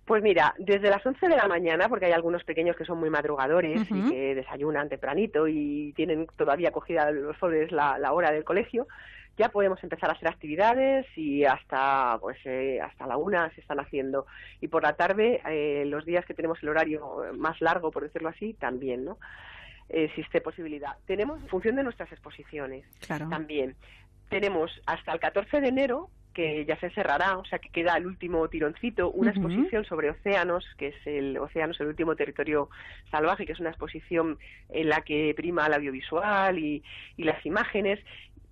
Pues 0.08 0.22
mira, 0.22 0.54
desde 0.58 0.88
las 0.88 1.04
11 1.04 1.28
de 1.28 1.36
la 1.36 1.46
mañana, 1.46 1.86
porque 1.86 2.06
hay 2.06 2.12
algunos 2.12 2.42
pequeños 2.42 2.74
que 2.76 2.86
son 2.86 2.98
muy 2.98 3.10
madrugadores 3.10 3.86
y 3.90 4.10
que 4.10 4.34
desayunan 4.34 4.88
tempranito 4.88 5.46
y 5.46 5.92
tienen 5.94 6.26
todavía 6.34 6.72
cogida 6.72 7.10
los 7.10 7.36
sobres 7.36 7.70
la, 7.70 7.98
la 7.98 8.14
hora 8.14 8.32
del 8.32 8.42
colegio, 8.42 8.88
ya 9.36 9.50
podemos 9.50 9.84
empezar 9.84 10.08
a 10.08 10.14
hacer 10.14 10.28
actividades 10.28 11.06
y 11.14 11.44
hasta 11.44 12.16
pues 12.22 12.38
eh, 12.46 12.80
hasta 12.80 13.06
la 13.06 13.18
una 13.18 13.50
se 13.54 13.60
están 13.60 13.80
haciendo. 13.80 14.24
Y 14.62 14.68
por 14.68 14.82
la 14.82 14.94
tarde 14.94 15.42
eh, 15.46 15.84
los 15.84 16.06
días 16.06 16.24
que 16.24 16.32
tenemos 16.32 16.58
el 16.62 16.70
horario 16.70 17.24
más 17.36 17.60
largo 17.60 17.90
por 17.90 18.02
decirlo 18.02 18.30
así 18.30 18.54
también 18.54 19.04
no 19.04 19.18
existe 19.90 20.40
posibilidad. 20.40 20.96
Tenemos 21.06 21.38
en 21.42 21.48
función 21.48 21.76
de 21.76 21.82
nuestras 21.82 22.10
exposiciones 22.12 22.86
también 23.06 23.76
tenemos 24.28 24.70
hasta 24.86 25.12
el 25.12 25.20
14 25.20 25.60
de 25.60 25.68
enero 25.68 26.10
que 26.38 26.64
ya 26.64 26.78
se 26.78 26.90
cerrará, 26.90 27.36
o 27.36 27.44
sea 27.46 27.58
que 27.58 27.68
queda 27.68 27.96
el 27.96 28.06
último 28.06 28.46
tironcito, 28.48 29.10
una 29.10 29.30
exposición 29.32 29.84
sobre 29.84 30.10
océanos, 30.10 30.64
que 30.78 30.88
es 30.88 30.94
el 31.04 31.36
Océanos, 31.36 31.80
el 31.80 31.88
último 31.88 32.14
territorio 32.14 32.70
salvaje, 33.10 33.44
que 33.44 33.54
es 33.54 33.58
una 33.58 33.70
exposición 33.70 34.38
en 34.68 34.88
la 34.88 35.00
que 35.00 35.34
prima 35.36 35.66
el 35.66 35.74
audiovisual 35.74 36.56
y, 36.56 36.84
y 37.16 37.24
las 37.24 37.44
imágenes, 37.44 37.98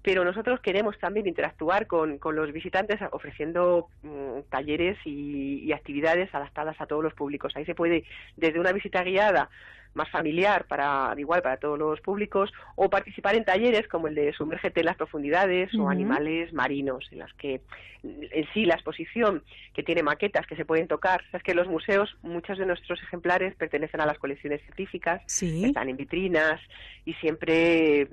pero 0.02 0.24
nosotros 0.24 0.58
queremos 0.58 0.98
también 0.98 1.28
interactuar 1.28 1.86
con, 1.86 2.18
con 2.18 2.34
los 2.34 2.52
visitantes 2.52 2.98
ofreciendo 3.12 3.86
mm, 4.02 4.50
talleres 4.50 4.98
y, 5.04 5.60
y, 5.62 5.72
actividades 5.72 6.34
adaptadas 6.34 6.80
a 6.80 6.86
todos 6.86 7.04
los 7.04 7.14
públicos. 7.14 7.52
Ahí 7.54 7.66
se 7.66 7.76
puede, 7.76 8.02
desde 8.36 8.58
una 8.58 8.72
visita 8.72 9.04
guiada 9.04 9.48
más 9.96 10.08
familiar 10.10 10.66
para 10.66 11.12
igual 11.16 11.42
para 11.42 11.56
todos 11.56 11.78
los 11.78 12.00
públicos 12.00 12.52
o 12.76 12.88
participar 12.88 13.34
en 13.34 13.44
talleres 13.44 13.88
como 13.88 14.06
el 14.06 14.14
de 14.14 14.32
sumérgete 14.32 14.80
en 14.80 14.86
las 14.86 14.96
profundidades 14.96 15.74
o 15.74 15.88
animales 15.88 16.52
marinos 16.52 17.08
en 17.10 17.18
las 17.18 17.32
que 17.34 17.62
en 18.02 18.46
sí 18.52 18.64
la 18.64 18.74
exposición 18.74 19.42
que 19.74 19.82
tiene 19.82 20.02
maquetas 20.02 20.46
que 20.46 20.54
se 20.54 20.64
pueden 20.64 20.86
tocar. 20.86 21.24
Es 21.32 21.42
que 21.42 21.54
los 21.54 21.66
museos 21.66 22.16
muchos 22.22 22.58
de 22.58 22.66
nuestros 22.66 23.02
ejemplares 23.02 23.54
pertenecen 23.56 24.00
a 24.00 24.06
las 24.06 24.18
colecciones 24.18 24.62
científicas 24.62 25.22
están 25.64 25.88
en 25.88 25.96
vitrinas 25.96 26.60
y 27.04 27.14
siempre 27.14 28.08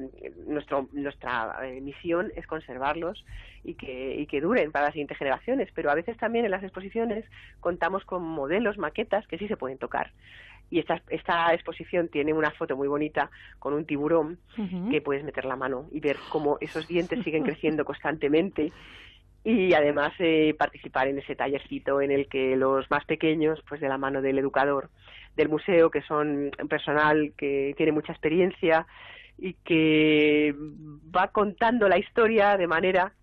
nuestro 0.48 0.90
nuestra 0.94 1.60
eh, 1.64 1.82
misión 1.82 2.32
es 2.36 2.48
conservarlos 2.48 3.24
y 3.64 3.76
que, 3.76 4.16
y 4.20 4.26
que 4.26 4.42
duren 4.42 4.72
para 4.72 4.86
las 4.86 4.94
siguientes 4.94 5.18
generaciones. 5.18 5.70
Pero 5.76 5.92
a 5.92 5.96
veces 5.96 6.18
también 6.18 6.46
en 6.46 6.52
las 6.52 6.64
exposiciones 6.64 7.26
contamos 7.60 8.04
con 8.06 8.24
modelos 8.24 8.78
maquetas 8.78 9.28
que 9.28 9.38
sí 9.38 9.48
se 9.48 9.58
pueden 9.58 9.78
tocar 9.78 10.12
y 10.74 10.80
esta, 10.80 11.04
esta 11.10 11.54
exposición 11.54 12.08
tiene 12.08 12.34
una 12.34 12.50
foto 12.50 12.76
muy 12.76 12.88
bonita 12.88 13.30
con 13.60 13.76
un 13.76 13.86
tiburón 13.86 14.40
que 14.90 15.02
puedes 15.02 15.24
meter 15.24 15.46
la 15.46 15.56
mano 15.56 15.86
y 15.92 16.00
ver 16.00 16.18
cómo 16.30 16.58
esos 16.62 16.88
dientes 16.88 17.20
siguen 17.24 17.44
creciendo 17.44 17.86
constantemente. 17.86 18.72
Y 19.44 19.76
además 19.76 20.14
eh, 20.18 20.56
participar 20.58 21.10
en 21.10 21.20
ese 21.20 21.36
tallercito 21.36 22.02
en 22.02 22.10
el 22.10 22.28
que 22.28 22.56
los 22.56 22.90
más 22.90 23.06
pequeños, 23.06 23.62
pues 23.70 23.82
de 23.82 23.88
la 23.88 24.00
mano 24.00 24.24
del 24.24 24.40
educador 24.40 24.90
del 25.36 25.48
museo, 25.48 25.92
que 25.92 26.02
son 26.02 26.50
personal 26.68 27.34
que 27.38 27.76
tiene 27.78 27.92
mucha 27.92 28.12
experiencia 28.12 28.88
y 29.38 29.54
que 29.64 30.56
va 31.16 31.28
contando 31.28 31.88
la 31.88 32.00
historia 32.00 32.58
de 32.58 32.66
manera 32.66 33.14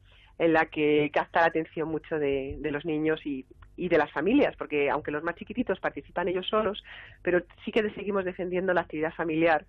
en 0.41 0.55
la 0.55 0.67
que 0.67 1.11
capta 1.13 1.43
la 1.43 1.49
atención 1.49 1.89
mucho 1.89 2.19
de, 2.19 2.57
de 2.59 2.71
los 2.71 2.87
niños 2.87 3.21
y, 3.27 3.45
y 3.77 3.89
de 3.89 3.99
las 3.99 4.11
familias, 4.11 4.57
porque 4.57 4.89
aunque 4.89 5.11
los 5.11 5.23
más 5.23 5.37
chiquititos 5.37 5.79
participan 5.79 6.29
ellos 6.29 6.47
solos, 6.49 6.83
pero 7.23 7.43
sí 7.63 7.71
que 7.71 7.89
seguimos 7.91 8.25
defendiendo 8.25 8.73
la 8.73 8.81
actividad 8.81 9.13
familiar 9.13 9.67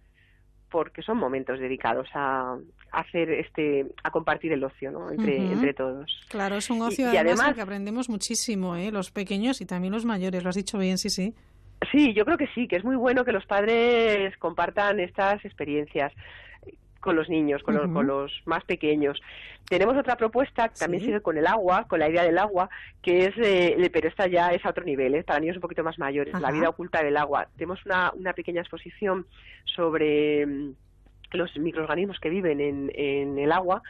porque 0.70 1.02
son 1.02 1.18
momentos 1.18 1.60
dedicados 1.60 2.08
a, 2.14 2.58
hacer 2.94 3.30
este 3.32 3.86
a 4.02 4.12
compartir 4.12 4.54
el 4.54 4.64
ocio 4.64 4.90
¿no? 4.90 5.12
entre, 5.12 5.36
entre 5.36 5.74
todos 5.74 6.26
claro 6.30 6.56
es 6.56 6.70
un 6.70 6.82
ocio 6.82 7.12
y, 7.12 7.18
además, 7.18 7.54
que 7.54 7.62
aprendemos 7.62 8.08
muchísimo 8.08 8.78
¿eh? 8.78 8.90
los 8.90 9.12
pequeños 9.12 9.60
y 9.60 9.66
también 9.66 9.92
los 9.92 10.06
mayores 10.06 10.44
lo 10.44 10.50
has 10.50 10.56
dicho 10.56 10.78
bien 10.78 10.98
sí 10.98 11.10
sí 11.10 11.34
sí 11.92 12.14
yo 12.14 12.24
creo 12.24 12.38
que 12.38 12.48
sí 12.56 12.70
que 12.70 12.78
es 12.78 12.86
muy 12.86 12.96
bueno 12.96 13.26
que 13.26 13.34
los 13.34 13.46
padres 13.46 14.36
compartan 14.38 15.02
estas 15.02 15.44
experiencias 15.44 16.14
con 17.02 17.16
los 17.16 17.28
niños, 17.28 17.62
con, 17.64 17.76
los, 17.76 17.92
con 17.92 18.08
los 18.08 18.32
más 18.46 18.64
pequeños. 18.64 19.22
Tenemos 19.68 19.98
otra 19.98 20.16
propuesta 20.16 20.70
que 20.70 20.76
también 20.76 21.04
sigue 21.04 21.22
con 21.22 21.38
el 21.38 21.48
agua, 21.48 21.86
con 21.88 22.00
la 22.00 22.10
idea 22.10 22.24
del 22.24 22.38
agua, 22.38 22.70
que 23.02 23.26
es, 23.26 23.34
eh, 23.38 23.90
pero 23.92 24.08
esta 24.08 24.28
ya 24.28 24.52
es 24.52 24.66
a 24.66 24.70
otro 24.70 24.84
nivel, 24.86 25.16
es 25.16 25.26
para 25.26 25.40
niños 25.40 25.58
un 25.58 25.62
poquito 25.62 25.84
más 25.84 26.00
mayores, 26.00 26.40
la 26.40 26.52
vida 26.52 26.70
oculta 26.70 27.04
del 27.04 27.18
agua. 27.18 27.48
Tenemos 27.58 27.84
una, 27.86 28.12
una 28.16 28.34
pequeña 28.34 28.62
exposición 28.62 29.26
sobre 29.66 30.46
mm, 30.46 30.74
los 31.34 31.58
microorganismos 31.58 32.20
que 32.20 32.30
viven 32.30 32.62
en, 32.62 32.92
en 32.94 33.38
el 33.40 33.52
agua 33.52 33.82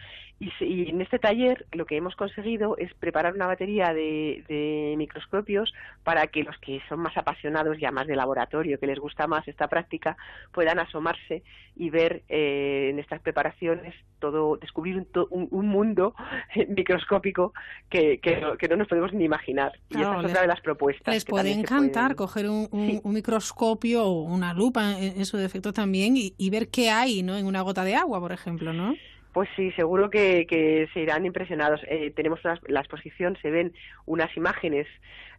y, 0.41 0.89
en 0.89 1.01
este 1.01 1.19
taller 1.19 1.67
lo 1.71 1.85
que 1.85 1.97
hemos 1.97 2.15
conseguido 2.15 2.75
es 2.77 2.91
preparar 2.95 3.35
una 3.35 3.45
batería 3.45 3.93
de, 3.93 4.95
microscopios 4.97 5.71
para 6.03 6.27
que 6.27 6.43
los 6.43 6.57
que 6.57 6.81
son 6.89 6.99
más 6.99 7.15
apasionados 7.15 7.77
ya 7.79 7.91
más 7.91 8.07
de 8.07 8.15
laboratorio, 8.15 8.79
que 8.79 8.87
les 8.87 8.99
gusta 8.99 9.27
más 9.27 9.47
esta 9.47 9.67
práctica, 9.67 10.17
puedan 10.51 10.79
asomarse 10.79 11.43
y 11.75 11.89
ver 11.89 12.23
eh, 12.27 12.89
en 12.89 12.99
estas 12.99 13.21
preparaciones 13.21 13.93
todo, 14.19 14.57
descubrir 14.57 14.97
un, 14.97 15.47
un, 15.51 15.67
mundo 15.67 16.15
microscópico 16.69 17.53
que, 17.89 18.19
que, 18.19 18.67
no 18.67 18.75
nos 18.75 18.87
podemos 18.87 19.13
ni 19.13 19.25
imaginar. 19.25 19.71
y 19.89 20.01
esa 20.01 20.19
es 20.19 20.25
otra 20.25 20.41
de 20.41 20.47
las 20.47 20.61
propuestas. 20.61 21.13
Les 21.13 21.25
puede 21.25 21.51
encantar 21.51 22.15
coger 22.15 22.49
un, 22.49 23.01
microscopio 23.03 24.03
o 24.05 24.23
una 24.23 24.53
lupa 24.53 24.99
en, 24.99 25.25
su 25.25 25.37
defecto 25.37 25.71
también 25.73 26.17
y, 26.17 26.33
y 26.37 26.49
ver 26.49 26.69
qué 26.69 26.89
hay 26.89 27.23
¿no? 27.23 27.37
en 27.37 27.45
una 27.45 27.61
gota 27.61 27.83
de 27.83 27.95
agua, 27.95 28.19
por 28.19 28.31
ejemplo, 28.31 28.73
¿no? 28.73 28.95
Pues 29.33 29.49
sí, 29.55 29.71
seguro 29.71 30.09
que, 30.09 30.45
que 30.45 30.89
se 30.93 30.99
irán 31.01 31.25
impresionados. 31.25 31.81
Eh, 31.87 32.11
tenemos 32.15 32.39
la 32.43 32.79
exposición, 32.79 33.37
se 33.41 33.49
ven 33.49 33.73
unas 34.05 34.35
imágenes 34.35 34.87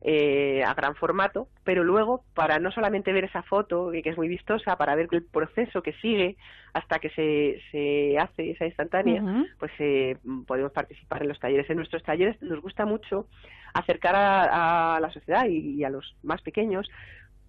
eh, 0.05 0.64
a 0.64 0.74
gran 0.74 0.97
formato, 0.97 1.47
pero 1.62 1.84
luego, 1.84 2.24
para 2.34 2.59
no 2.59 2.72
solamente 2.72 3.12
ver 3.12 3.22
esa 3.24 3.43
foto, 3.45 3.93
que 3.93 4.09
es 4.09 4.16
muy 4.16 4.26
vistosa, 4.26 4.76
para 4.76 4.97
ver 4.97 5.09
el 5.12 5.22
proceso 5.22 5.80
que 5.80 5.93
sigue 5.95 6.36
hasta 6.72 6.99
que 6.99 7.11
se, 7.11 7.61
se 7.70 8.18
hace 8.18 8.51
esa 8.51 8.66
instantánea, 8.66 9.22
pues 9.61 9.70
eh, 9.78 10.16
podemos 10.47 10.72
participar 10.72 11.22
en 11.22 11.28
los 11.28 11.38
talleres. 11.38 11.70
En 11.70 11.76
nuestros 11.76 12.03
talleres 12.03 12.40
nos 12.43 12.61
gusta 12.61 12.84
mucho 12.84 13.28
acercar 13.74 14.14
a, 14.16 14.99
la 15.01 15.12
sociedad 15.12 15.47
y 15.47 15.84
a 15.84 15.90
los 15.90 16.16
más 16.24 16.43
pequeños 16.43 16.90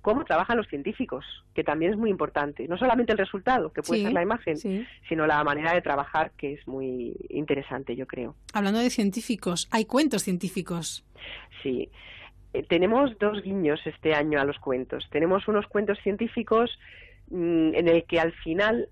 cómo 0.03 0.25
trabajan 0.25 0.57
los 0.57 0.67
científicos, 0.67 1.25
que 1.55 1.63
también 1.63 1.93
es 1.93 1.97
muy 1.97 2.09
importante. 2.09 2.67
No 2.67 2.77
solamente 2.77 3.13
el 3.13 3.17
resultado, 3.17 3.71
que 3.71 3.81
puede 3.81 4.03
ser 4.03 4.11
la 4.11 4.21
imagen, 4.21 4.57
sino 5.07 5.25
la 5.25 5.41
manera 5.45 5.73
de 5.73 5.81
trabajar, 5.81 6.31
que 6.37 6.53
es 6.53 6.67
muy 6.67 7.15
interesante, 7.29 7.95
yo 7.95 8.05
creo. 8.05 8.35
Hablando 8.53 8.79
de 8.79 8.89
científicos, 8.89 9.69
hay 9.71 9.85
cuentos 9.85 10.23
científicos. 10.23 11.05
Sí. 11.63 11.89
Eh, 12.53 12.63
tenemos 12.67 13.17
dos 13.17 13.41
guiños 13.41 13.79
este 13.85 14.13
año 14.13 14.41
a 14.41 14.43
los 14.43 14.59
cuentos. 14.59 15.07
Tenemos 15.09 15.47
unos 15.47 15.65
cuentos 15.67 15.97
científicos 16.03 16.77
mm, 17.29 17.73
en 17.73 17.87
el 17.87 18.03
que 18.03 18.19
al 18.19 18.33
final, 18.33 18.89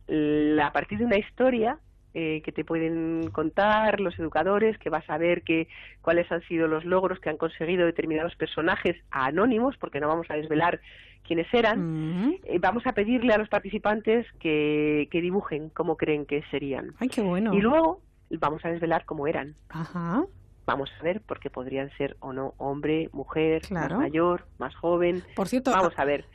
a 0.64 0.72
partir 0.72 0.98
de 1.00 1.06
una 1.06 1.18
historia, 1.18 1.78
eh, 2.14 2.42
que 2.44 2.52
te 2.52 2.66
pueden 2.66 3.30
contar 3.32 4.00
los 4.00 4.18
educadores, 4.20 4.78
que 4.78 4.90
vas 4.90 5.10
a 5.10 5.18
ver 5.18 5.44
que, 5.44 5.68
cuáles 6.02 6.32
han 6.32 6.42
sido 6.44 6.68
los 6.68 6.86
logros 6.86 7.20
que 7.20 7.30
han 7.30 7.38
conseguido 7.38 7.86
determinados 7.86 8.36
personajes 8.36 8.96
anónimos, 9.12 9.78
porque 9.78 10.00
no 10.00 10.08
vamos 10.08 10.28
a 10.30 10.36
desvelar 10.36 10.82
quiénes 11.26 11.52
eran. 11.54 12.40
Eh, 12.44 12.60
vamos 12.60 12.86
a 12.86 12.94
pedirle 12.94 13.34
a 13.34 13.38
los 13.38 13.50
participantes 13.50 14.26
que, 14.40 15.08
que 15.12 15.22
dibujen 15.22 15.70
cómo 15.70 15.98
creen 15.98 16.26
que 16.26 16.44
serían. 16.52 16.94
¡Ay, 17.00 17.10
qué 17.10 17.22
bueno! 17.22 17.54
Y 17.54 17.62
luego 17.62 18.02
vamos 18.40 18.64
a 18.66 18.70
desvelar 18.70 19.06
cómo 19.06 19.28
eran. 19.28 19.56
Ajá 19.70 20.26
vamos 20.66 20.90
a 21.00 21.04
ver 21.04 21.22
porque 21.22 21.50
podrían 21.50 21.90
ser 21.98 22.16
o 22.20 22.32
no 22.32 22.54
hombre, 22.58 23.10
mujer, 23.12 23.64
más 23.72 23.92
mayor, 23.92 24.46
más 24.58 24.74
joven. 24.76 25.22
Por 25.36 25.50
cierto, 25.50 25.72
vamos 25.72 25.98
a 25.98 26.06
ver 26.06 26.26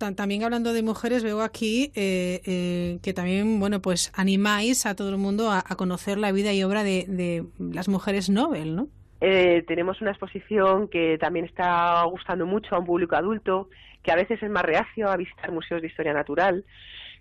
también 0.00 0.42
hablando 0.44 0.72
de 0.72 0.82
mujeres, 0.82 1.22
veo 1.22 1.42
aquí 1.42 1.92
eh, 1.94 2.40
eh, 2.46 2.98
que 3.02 3.12
también, 3.12 3.60
bueno, 3.60 3.80
pues 3.80 4.12
animáis 4.16 4.86
a 4.86 4.96
todo 4.96 5.10
el 5.10 5.18
mundo 5.18 5.50
a, 5.52 5.62
conocer 5.76 6.18
la 6.18 6.32
vida 6.32 6.52
y 6.52 6.62
obra 6.64 6.82
de, 6.82 7.44
las 7.58 7.88
mujeres 7.88 8.30
Nobel, 8.30 8.74
¿no? 8.74 8.88
Eh, 9.20 9.62
tenemos 9.68 10.00
una 10.00 10.10
exposición 10.12 10.88
que 10.88 11.18
también 11.18 11.44
está 11.44 12.02
gustando 12.04 12.46
mucho 12.46 12.74
a 12.74 12.78
un 12.78 12.86
público 12.86 13.14
adulto, 13.14 13.68
que 14.02 14.10
a 14.10 14.16
veces 14.16 14.42
es 14.42 14.50
más 14.50 14.62
reacio 14.62 15.10
a 15.10 15.16
visitar 15.16 15.52
museos 15.52 15.82
de 15.82 15.88
historia 15.88 16.14
natural, 16.14 16.64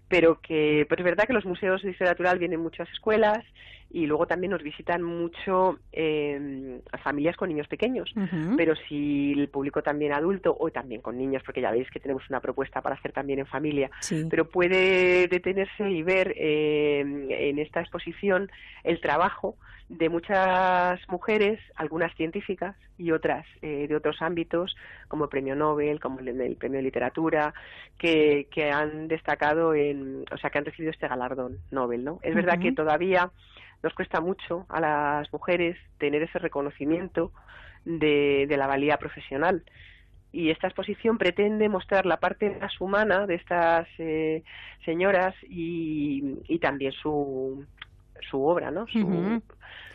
pero 0.10 0.42
que 0.42 0.86
pues 0.90 1.00
es 1.00 1.06
verdad 1.06 1.26
que 1.26 1.34
los 1.34 1.46
museos 1.46 1.82
de 1.82 1.92
historia 1.92 2.12
natural 2.12 2.40
vienen 2.40 2.60
muchas 2.60 2.90
escuelas 2.92 3.46
y 3.92 4.06
luego 4.06 4.28
también 4.28 4.52
nos 4.52 4.62
visitan 4.62 5.02
mucho 5.02 5.80
eh, 5.92 6.80
familias 7.04 7.36
con 7.36 7.50
niños 7.50 7.68
pequeños, 7.68 8.14
pero 8.56 8.76
si 8.88 9.34
el 9.34 9.48
público 9.48 9.82
también 9.82 10.14
adulto 10.14 10.56
o 10.60 10.70
también 10.70 11.02
con 11.02 11.18
niños, 11.18 11.42
porque 11.44 11.62
ya 11.62 11.72
veis 11.72 11.90
que 11.90 12.00
tenemos 12.00 12.24
una 12.30 12.40
propuesta 12.40 12.82
para 12.82 12.96
hacer 12.96 13.14
también 13.14 13.40
en 13.40 13.48
familia, 13.48 13.90
pero 14.30 14.48
puede 14.48 15.28
detenerse 15.28 15.90
y 15.90 16.04
ver 16.04 16.36
eh, 16.38 17.00
en 17.30 17.58
esta 17.58 17.82
exposición 17.82 18.52
el 18.84 19.02
trabajo 19.02 19.56
de 19.90 20.08
muchas 20.08 21.00
mujeres, 21.10 21.60
algunas 21.76 22.14
científicas 22.16 22.76
y 22.98 23.12
otras 23.12 23.46
eh, 23.62 23.88
de 23.88 23.96
otros 23.96 24.22
ámbitos, 24.22 24.76
como 25.08 25.26
el 25.26 25.30
Premio 25.30 25.56
Nobel, 25.56 26.00
como 26.00 26.20
el, 26.20 26.56
Premio 26.58 26.78
de 26.78 26.84
Literatura, 26.84 27.54
que, 27.98 28.48
que, 28.52 28.72
han 28.72 29.08
destacado 29.08 29.74
en, 29.74 30.26
o 30.32 30.38
sea, 30.38 30.52
que 30.52 30.60
han 30.60 30.66
recibido 30.66 30.92
este 30.92 31.08
galardón 31.08 31.58
Nobel, 31.72 32.04
¿no? 32.04 32.20
Es 32.22 32.36
verdad 32.36 32.60
que 32.60 32.72
todavía 32.72 33.32
nos 33.82 33.94
cuesta 33.94 34.22
mucho 34.22 34.66
a 34.70 34.80
las 34.80 35.34
mujeres 35.34 35.78
tener 35.98 36.22
ese 36.22 36.38
reconocimiento 36.38 37.32
de, 37.84 38.46
de 38.48 38.58
la 38.58 38.68
valía 38.68 38.98
profesional 38.98 39.64
y 40.32 40.52
esta 40.52 40.68
exposición 40.68 41.18
pretende 41.18 41.70
mostrar 41.70 42.06
la 42.06 42.18
parte 42.18 42.56
más 42.62 42.80
humana 42.80 43.26
de 43.26 43.36
estas 43.36 43.88
eh, 43.98 44.44
señoras 44.86 45.34
y, 45.48 46.36
y 46.48 46.60
también 46.60 46.92
su, 46.92 47.66
su 48.22 48.44
obra, 48.44 48.72
¿no? 48.72 48.88
Su, 48.88 49.42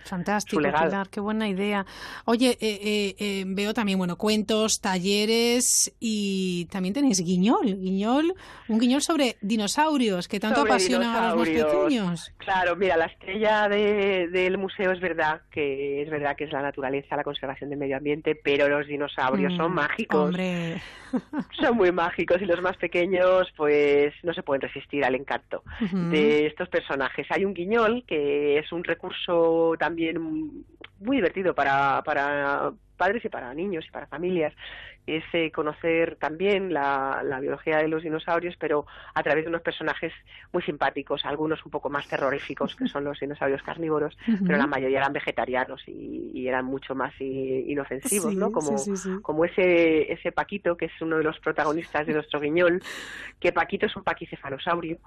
Fantástico, 0.05 0.63
Pilar, 0.63 1.09
qué 1.09 1.21
buena 1.21 1.49
idea. 1.49 1.87
Oye, 2.27 2.59
eh, 2.61 2.79
eh, 2.83 3.17
eh, 3.19 3.45
veo 3.47 3.73
también, 3.73 3.99
bueno, 3.99 4.17
cuentos, 4.17 4.81
talleres 4.81 5.95
y 5.99 6.67
también 6.67 6.95
tenéis 6.95 7.25
guiñol, 7.25 7.79
guiñol, 7.79 8.35
un 8.69 8.79
guiñol 8.79 9.03
sobre 9.03 9.37
dinosaurios 9.41 10.29
que 10.29 10.41
tanto 10.41 10.63
apasiona 10.63 11.31
a 11.31 11.35
los 11.35 11.39
más 11.39 11.49
pequeños. 11.49 12.33
Claro, 12.39 12.77
mira, 12.77 12.97
la 12.97 13.07
estrella 13.07 13.69
del 13.69 14.59
museo 14.59 14.93
es 14.93 15.01
verdad 15.01 15.41
que 15.51 16.03
es 16.03 16.11
verdad 16.11 16.37
que 16.37 16.45
es 16.45 16.53
la 16.53 16.63
naturaleza, 16.63 17.17
la 17.17 17.25
conservación 17.25 17.71
del 17.71 17.79
medio 17.79 17.97
ambiente, 17.97 18.35
pero 18.35 18.69
los 18.69 18.87
dinosaurios 18.87 19.55
son 19.55 19.73
mm, 19.73 19.75
mágicos. 19.75 20.27
Hombre. 20.27 20.83
Son 21.61 21.77
muy 21.77 21.93
mágicos 21.93 22.43
y 22.43 22.45
los 22.45 22.61
más 22.61 22.77
pequeños, 22.77 23.47
pues, 23.57 24.13
no 24.25 24.35
se 24.35 24.43
pueden 24.43 24.63
resistir 24.63 25.05
al 25.05 25.15
encanto 25.15 25.63
de 26.11 26.47
estos 26.47 26.69
personajes. 26.69 27.25
Hay 27.31 27.45
un 27.45 27.55
guiñol 27.55 28.03
que 28.05 28.59
es 28.59 28.73
un 28.73 28.83
recurso 28.83 29.75
también 29.79 29.94
también 29.95 30.65
muy 30.99 31.16
divertido 31.16 31.55
para, 31.55 32.03
para 32.05 32.73
padres 32.97 33.25
y 33.25 33.29
para 33.29 33.55
niños 33.55 33.85
y 33.87 33.93
para 33.93 34.09
familias 34.09 34.53
es 35.07 35.25
eh, 35.33 35.51
conocer 35.51 36.17
también 36.17 36.73
la, 36.73 37.23
biología 37.41 37.79
de 37.79 37.89
los 37.89 38.03
dinosaurios, 38.03 38.57
pero 38.59 38.87
a 39.15 39.23
través 39.23 39.45
de 39.45 39.51
unos 39.51 39.63
personajes 39.63 40.13
muy 40.53 40.63
simpáticos, 40.63 41.25
algunos 41.25 41.65
un 41.65 41.71
poco 41.71 41.91
más 41.91 42.09
terroríficos, 42.09 42.75
que 42.77 42.87
son 42.87 43.05
los 43.05 43.21
dinosaurios 43.21 43.63
carnívoros, 43.63 44.17
pero 44.47 44.57
la 44.57 44.67
mayoría 44.67 44.99
eran 44.99 45.13
vegetarianos 45.13 45.83
y, 45.87 46.45
eran 46.45 46.67
mucho 46.67 46.95
más 46.95 47.13
inofensivos, 47.19 48.35
¿no? 48.37 48.53
Como, 48.53 48.77
como 49.23 49.45
ese, 49.47 50.13
ese 50.13 50.31
Paquito, 50.31 50.77
que 50.77 50.87
es 50.87 50.93
uno 51.01 51.17
de 51.17 51.25
los 51.25 51.39
protagonistas 51.41 52.07
de 52.07 52.13
nuestro 52.13 52.39
guiñol, 52.39 52.83
que 53.41 53.51
Paquito 53.51 53.87
es 53.87 53.97
un 53.97 54.05
paquicefalosaurio, 54.05 54.99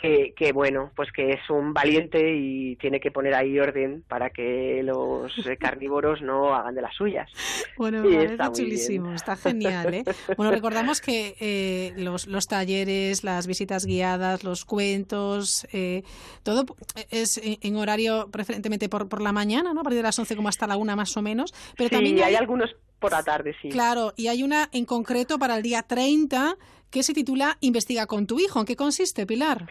que, 0.00 0.34
que, 0.36 0.52
bueno, 0.52 0.92
pues 0.94 1.10
que 1.10 1.32
es 1.32 1.50
un 1.50 1.74
valiente 1.74 2.32
y 2.32 2.76
tiene 2.76 3.00
que 3.00 3.10
poner 3.10 3.34
ahí 3.34 3.58
orden 3.58 4.04
para 4.06 4.30
que 4.30 4.82
los 4.84 5.32
carnívoros 5.58 6.22
no 6.22 6.54
hagan 6.54 6.74
de 6.74 6.82
las 6.82 6.94
suyas. 6.94 7.30
Bueno, 7.76 8.04
está 8.04 8.52
chulísimo 8.52 9.12
está 9.32 9.50
genial. 9.50 9.94
¿eh? 9.94 10.04
Bueno, 10.36 10.52
recordamos 10.52 11.00
que 11.00 11.36
eh, 11.40 11.92
los, 11.96 12.26
los, 12.26 12.46
talleres, 12.46 13.24
las 13.24 13.46
visitas 13.46 13.84
guiadas, 13.84 14.44
los 14.44 14.64
cuentos, 14.64 15.66
eh, 15.72 16.02
todo 16.42 16.64
es 17.10 17.40
en 17.42 17.76
horario 17.76 18.28
preferentemente 18.30 18.88
por, 18.88 19.08
por 19.08 19.20
la 19.20 19.32
mañana, 19.32 19.74
¿no? 19.74 19.80
A 19.80 19.84
partir 19.84 19.98
de 19.98 20.04
las 20.04 20.18
11 20.18 20.36
como 20.36 20.48
hasta 20.48 20.66
la 20.66 20.76
una 20.76 20.96
más 20.96 21.16
o 21.16 21.22
menos. 21.22 21.54
Pero 21.76 21.90
también 21.90 22.22
hay, 22.22 22.34
algunos 22.34 22.74
por 22.98 23.12
la 23.12 23.22
tarde, 23.22 23.54
sí. 23.60 23.68
Claro, 23.68 24.12
y 24.16 24.28
hay 24.28 24.42
una 24.42 24.68
en 24.72 24.84
concreto 24.84 25.38
para 25.38 25.56
el 25.56 25.62
día 25.62 25.82
30 25.82 26.56
que 26.90 27.02
se 27.02 27.12
titula 27.12 27.58
Investiga 27.60 28.06
con 28.06 28.26
tu 28.26 28.38
hijo. 28.38 28.60
¿En 28.60 28.66
qué 28.66 28.76
consiste, 28.76 29.26
Pilar? 29.26 29.66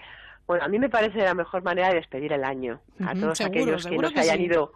Bueno, 0.45 0.63
a 0.63 0.67
mí 0.67 0.79
me 0.79 0.89
parece 0.89 1.17
la 1.17 1.33
mejor 1.33 1.61
manera 1.63 1.89
de 1.89 1.95
despedir 1.95 2.31
el 2.31 2.43
año. 2.43 2.79
A 3.05 3.13
todos 3.15 3.41
aquellos 3.41 3.85
que 3.85 3.97
no 3.97 4.09
se 4.09 4.19
hayan 4.19 4.41
ido 4.41 4.71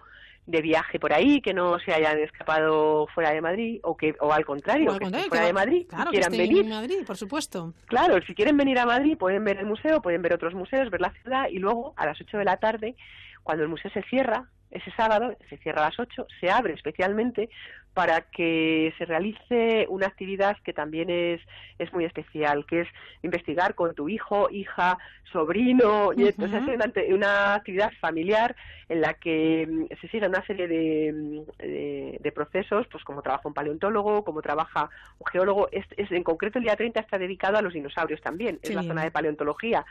de 0.46 0.62
viaje 0.62 1.00
por 1.00 1.14
ahí, 1.14 1.42
que 1.42 1.54
no 1.54 1.80
se 1.80 1.94
hayan 1.94 2.20
escapado 2.20 3.08
fuera 3.14 3.32
de 3.32 3.42
Madrid 3.42 3.80
o 3.84 3.96
que 3.96 4.16
o 4.20 4.32
al 4.34 4.46
contrario, 4.46 4.98
fuera 5.30 5.46
de 5.46 5.54
Madrid 5.54 5.88
quieran 6.10 6.32
venir. 6.32 6.66
Madrid, 6.66 7.06
por 7.06 7.18
supuesto. 7.18 7.74
Claro, 7.86 8.22
si 8.26 8.34
quieren 8.34 8.58
venir 8.58 8.80
a 8.80 8.86
Madrid 8.86 9.18
pueden 9.18 9.44
ver 9.44 9.60
el 9.60 9.66
museo, 9.66 10.02
pueden 10.02 10.22
ver 10.22 10.34
otros 10.34 10.54
museos, 10.54 10.90
ver 10.90 11.02
la 11.02 11.12
ciudad 11.12 11.48
y 11.50 11.58
luego 11.58 11.94
a 11.96 12.06
las 12.06 12.20
8 12.20 12.38
de 12.38 12.46
la 12.46 12.58
tarde, 12.58 12.96
cuando 13.44 13.64
el 13.64 13.70
museo 13.70 13.92
se 13.92 14.02
cierra, 14.04 14.50
ese 14.72 14.92
sábado, 14.92 15.36
se 15.50 15.58
cierra 15.58 15.86
a 15.86 15.90
las 15.90 16.00
8, 16.00 16.28
se 16.40 16.50
abre 16.50 16.74
especialmente 16.74 17.50
para 17.94 18.22
que 18.22 18.94
se 18.98 19.06
realice 19.06 19.86
una 19.90 20.08
actividad 20.08 20.56
que 20.64 20.72
también 20.72 21.10
es, 21.10 21.42
es 21.78 21.92
muy 21.92 22.06
especial, 22.06 22.66
que 22.66 22.82
es 22.82 22.88
investigar 23.22 23.76
con 23.76 23.94
tu 23.94 24.08
hijo, 24.08 24.50
hija, 24.50 24.98
sobrino, 25.32 26.14
nieto. 26.14 26.46
una, 26.46 27.54
actividad 27.56 27.92
familiar 28.00 28.56
en 28.88 29.02
la 29.02 29.14
que 29.16 29.68
mm, 29.70 29.86
se 30.00 30.08
sigue 30.08 30.28
una 30.28 30.46
serie 30.46 30.68
de, 30.68 32.20
de, 32.22 32.32
procesos, 32.32 32.88
pues 32.90 33.04
como 33.04 33.22
trabaja 33.22 33.48
un 33.48 33.54
paleontólogo, 33.54 34.24
como 34.24 34.42
trabaja 34.42 34.90
un 35.20 35.28
geólogo. 35.28 35.70
Es, 35.72 35.86
en 35.98 36.24
concreto 36.24 36.60
el 36.60 36.66
día 36.66 36.76
30 36.76 37.00
está 37.00 37.18
dedicado 37.18 37.58
a 37.58 37.62
los 37.62 37.74
dinosaurios 37.74 38.22
también, 38.22 38.60
es 38.62 38.74
la 38.74 38.84
zona 38.84 39.04
de 39.04 39.12
paleontología. 39.12 39.86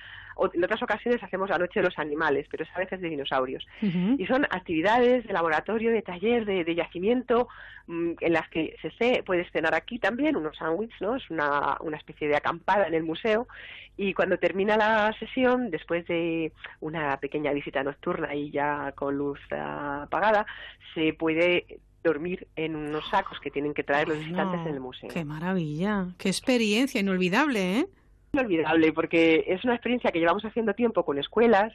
en 0.54 0.64
otras 0.64 0.82
ocasiones 0.82 1.22
hacemos 1.22 1.50
la 1.50 1.58
noche 1.58 1.80
de 1.80 1.86
los 1.86 1.98
animales, 1.98 2.46
pero 2.50 2.64
esa 2.64 2.78
vez 2.78 2.90
es 2.92 3.00
de 3.00 3.10
dinosaurios. 3.10 3.66
Y 3.82 4.26
son 4.26 4.44
actividades 4.44 4.69
de 4.74 5.32
laboratorio, 5.32 5.90
de 5.90 6.02
taller, 6.02 6.44
de, 6.44 6.64
de 6.64 6.74
yacimiento, 6.74 7.48
Mm, 7.90 8.12
en 8.20 8.32
las 8.32 8.48
que 8.50 8.76
se 8.80 9.24
puedes 9.24 9.50
cenar 9.50 9.74
aquí 9.74 9.98
también, 9.98 10.36
unos 10.36 10.56
sándwiches, 10.56 11.00
¿no? 11.00 11.16
Es 11.16 11.28
una, 11.28 11.76
una 11.80 11.96
especie 11.96 12.28
de 12.28 12.36
acampada 12.36 12.86
en 12.86 12.94
el 12.94 13.02
museo 13.02 13.48
y 13.96 14.14
cuando 14.14 14.38
termina 14.38 14.76
la 14.76 15.12
sesión, 15.18 15.72
después 15.72 16.06
de 16.06 16.52
una 16.78 17.16
pequeña 17.16 17.52
visita 17.52 17.82
nocturna 17.82 18.32
y 18.32 18.52
ya 18.52 18.92
con 18.92 19.16
luz 19.16 19.40
apagada, 19.50 20.46
se 20.94 21.14
puede 21.14 21.80
dormir 22.04 22.46
en 22.54 22.76
unos 22.76 23.08
sacos 23.10 23.40
que 23.40 23.50
tienen 23.50 23.74
que 23.74 23.82
traer 23.82 24.06
los 24.06 24.20
visitantes 24.20 24.60
en 24.60 24.74
el 24.74 24.80
museo. 24.80 25.10
¡Qué 25.12 25.24
maravilla! 25.24 26.06
¡Qué 26.16 26.28
experiencia 26.28 27.00
inolvidable, 27.00 27.80
eh! 27.80 27.86
Inolvidable, 28.34 28.92
porque 28.92 29.46
es 29.48 29.64
una 29.64 29.74
experiencia 29.74 30.12
que 30.12 30.20
llevamos 30.20 30.44
haciendo 30.44 30.74
tiempo 30.74 31.04
con 31.04 31.18
escuelas, 31.18 31.72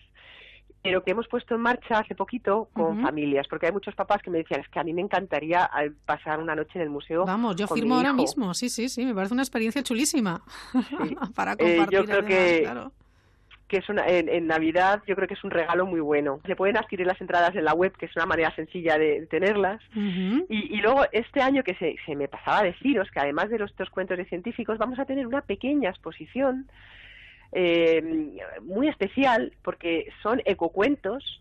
pero 0.86 1.04
que 1.04 1.12
hemos 1.12 1.28
puesto 1.28 1.56
en 1.56 1.62
marcha 1.62 1.98
hace 1.98 2.14
poquito 2.14 2.70
con 2.72 3.02
familias, 3.02 3.48
porque 3.50 3.66
hay 3.66 3.72
muchos 3.72 3.96
papás 3.96 4.22
que 4.22 4.30
me 4.30 4.38
decían, 4.38 4.62
es 4.62 4.70
que 4.70 4.80
a 4.80 4.84
mí 4.84 4.94
me 4.94 5.02
encantaría 5.02 5.68
eh, 5.82 5.92
pasar 6.06 6.40
una 6.40 6.56
noche 6.56 6.74
en 6.76 6.82
el 6.82 6.92
museo. 6.92 7.26
Vamos, 7.26 7.56
yo 7.56 7.68
firmo 7.68 7.96
ahora 7.96 8.14
mismo, 8.14 8.54
sí, 8.54 8.70
sí, 8.70 8.88
sí, 8.88 9.04
me 9.04 9.16
parece 9.16 9.34
una 9.34 9.42
experiencia 9.42 9.82
chulísima 9.82 10.44
para 11.36 11.54
eh, 11.54 11.58
compartir. 11.58 11.90
yo 11.90 12.06
creo 12.06 12.26
que, 12.26 12.70
que 13.68 13.78
es 13.78 13.90
una, 13.90 14.06
en, 14.08 14.46
Navidad 14.46 15.02
yo 15.08 15.16
creo 15.16 15.28
que 15.28 15.34
es 15.34 15.44
un 15.44 15.50
regalo 15.50 15.88
muy 15.88 16.02
bueno. 16.02 16.40
Se 16.46 16.56
pueden 16.56 16.78
adquirir 16.78 17.08
las 17.08 17.20
entradas 17.20 17.56
en 17.56 17.66
la 17.66 17.74
web, 17.74 17.92
que 17.98 18.06
es 18.06 18.16
una 18.16 18.28
manera 18.28 18.54
sencilla 18.56 19.00
de, 19.00 19.26
tenerlas. 19.26 19.82
y, 19.96 20.46
y, 20.50 20.78
luego 20.82 21.06
este 21.14 21.42
año 21.42 21.64
que 21.64 21.74
se, 21.76 21.96
se 22.06 22.16
me 22.16 22.28
pasaba 22.28 22.60
a 22.60 22.64
deciros 22.64 23.10
que 23.10 23.20
además 23.20 23.50
de 23.50 23.58
los 23.58 23.72
estos 23.72 23.90
cuentos 23.90 24.18
de 24.18 24.26
científicos, 24.26 24.78
vamos 24.78 25.00
a 25.00 25.06
tener 25.06 25.26
una 25.26 25.42
pequeña 25.42 25.90
exposición 25.90 26.68
eh, 27.58 28.04
muy 28.64 28.90
especial 28.90 29.54
porque 29.64 30.10
son 30.22 30.42
ecocuentos, 30.44 31.40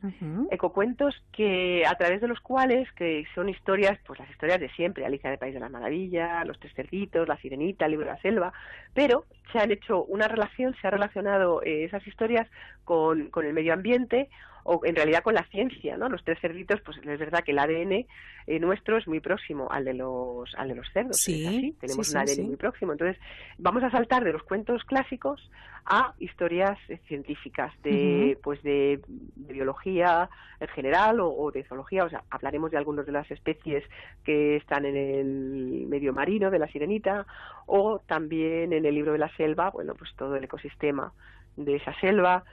ecocuentos 0.53 1.13
que 1.33 1.85
a 1.85 1.97
través 1.97 2.21
de 2.21 2.29
los 2.29 2.39
cuales 2.39 2.89
que 2.93 3.25
son 3.35 3.49
historias, 3.49 3.99
pues 4.07 4.21
las 4.21 4.31
historias 4.31 4.61
de 4.61 4.71
siempre, 4.71 5.05
Alicia 5.05 5.29
del 5.29 5.41
País 5.41 5.55
de 5.55 5.59
las 5.59 5.73
Maravillas, 5.73 6.47
Los 6.47 6.61
Tres 6.61 6.73
Cerditos, 6.75 7.27
La 7.27 7.37
Sirenita, 7.39 7.87
El 7.87 7.93
Libro 7.93 8.07
de 8.07 8.13
la 8.13 8.23
Selva, 8.23 8.53
pero 8.95 9.25
se 9.53 9.59
han 9.59 9.73
hecho 9.73 10.05
una 10.05 10.29
relación, 10.29 10.77
se 10.81 10.87
ha 10.87 10.91
relacionado 10.91 11.65
eh, 11.65 11.83
esas 11.83 12.07
historias 12.07 12.49
con, 12.85 13.31
con 13.31 13.45
el 13.45 13.53
medio 13.53 13.73
ambiente 13.73 14.29
o 14.65 14.81
en 14.85 14.97
realidad 14.97 15.23
con 15.23 15.35
la 15.35 15.45
ciencia, 15.45 15.97
¿no? 15.97 16.09
Los 16.09 16.25
tres 16.25 16.39
cerditos, 16.41 16.81
pues 16.81 16.99
es 16.99 17.19
verdad 17.19 17.45
que 17.45 17.53
el 17.53 17.59
ADN 17.59 18.07
eh, 18.47 18.59
nuestro 18.59 18.99
es 18.99 19.07
muy 19.07 19.21
próximo 19.21 19.69
al 19.71 19.85
de 19.85 19.95
los 19.95 20.55
al 20.57 20.69
de 20.69 20.75
los 20.75 20.87
cerdos, 20.93 21.19
sí, 21.19 21.77
tenemos 21.81 22.11
un 22.11 22.17
ADN 22.17 22.47
muy 22.47 22.57
próximo. 22.57 22.93
Entonces, 22.93 23.21
vamos 23.59 23.83
a 23.85 23.91
saltar 23.91 24.25
de 24.25 24.33
los 24.33 24.43
cuentos 24.43 24.83
clásicos 24.85 25.51
a 25.87 26.15
historias 26.19 26.79
eh, 26.89 26.99
científicas 27.07 27.73
de 27.83 28.39
pues 28.43 28.63
de, 28.63 29.01
biología 29.37 30.31
en 30.61 30.69
general 30.69 31.21
o, 31.21 31.51
de 31.53 31.63
zoología, 31.65 32.05
o 32.05 32.09
sea, 32.09 32.25
hablaremos 32.31 32.71
de 32.71 32.79
algunas 32.79 33.05
de 33.05 33.13
las 33.13 33.31
especies 33.31 33.85
que 34.25 34.57
están 34.57 34.87
en 34.87 34.97
el 34.97 35.87
medio 35.89 36.13
marino 36.15 36.51
de 36.51 36.59
la 36.59 36.69
sirenita 36.69 37.27
o 37.67 38.01
también 38.07 38.73
en 38.73 38.87
el 38.87 38.95
libro 38.95 39.13
de 39.13 39.19
la 39.19 39.35
selva, 39.37 39.71
bueno, 39.71 39.95
pues 39.95 40.11
todo 40.17 40.37
el 40.37 40.45
ecosistema 40.45 41.13
de 41.57 41.77
esa 41.77 41.95
selva, 42.01 42.45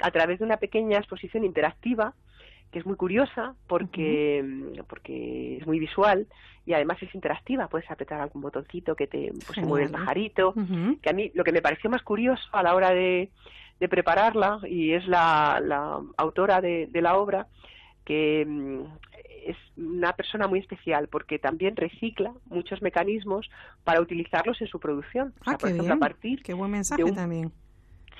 a 0.00 0.10
través 0.10 0.38
de 0.38 0.44
una 0.44 0.56
pequeña 0.56 0.98
exposición 0.98 1.44
interactiva 1.44 2.14
que 2.74 2.80
es 2.80 2.86
muy 2.86 2.96
curiosa 2.96 3.54
porque, 3.68 4.44
porque 4.88 5.58
es 5.58 5.66
muy 5.66 5.78
visual 5.78 6.26
y 6.66 6.72
además 6.72 7.00
es 7.02 7.14
interactiva. 7.14 7.68
Puedes 7.68 7.88
apretar 7.88 8.20
algún 8.20 8.42
botoncito 8.42 8.96
que 8.96 9.06
te 9.06 9.30
pues, 9.46 9.54
se 9.54 9.62
mueve 9.62 9.86
el 9.86 9.92
pajarito. 9.92 10.54
Que 11.00 11.08
a 11.08 11.12
mí 11.12 11.30
lo 11.34 11.44
que 11.44 11.52
me 11.52 11.62
pareció 11.62 11.88
más 11.88 12.02
curioso 12.02 12.42
a 12.50 12.64
la 12.64 12.74
hora 12.74 12.90
de, 12.90 13.30
de 13.78 13.88
prepararla 13.88 14.58
y 14.68 14.92
es 14.92 15.06
la, 15.06 15.60
la 15.64 16.00
autora 16.16 16.60
de, 16.60 16.88
de 16.88 17.00
la 17.00 17.16
obra 17.16 17.46
que 18.04 18.44
mm, 18.44 18.80
es 19.46 19.56
una 19.76 20.12
persona 20.14 20.48
muy 20.48 20.58
especial 20.58 21.06
porque 21.06 21.38
también 21.38 21.76
recicla 21.76 22.32
muchos 22.46 22.82
mecanismos 22.82 23.48
para 23.84 24.00
utilizarlos 24.00 24.60
en 24.60 24.66
su 24.66 24.80
producción. 24.80 25.32
Ah, 25.46 25.56
qué 25.56 25.72
bien. 25.72 25.92
a 25.92 25.96
partir 25.96 26.42
qué 26.42 26.54
buen 26.54 26.72
mensaje 26.72 27.04
también 27.12 27.52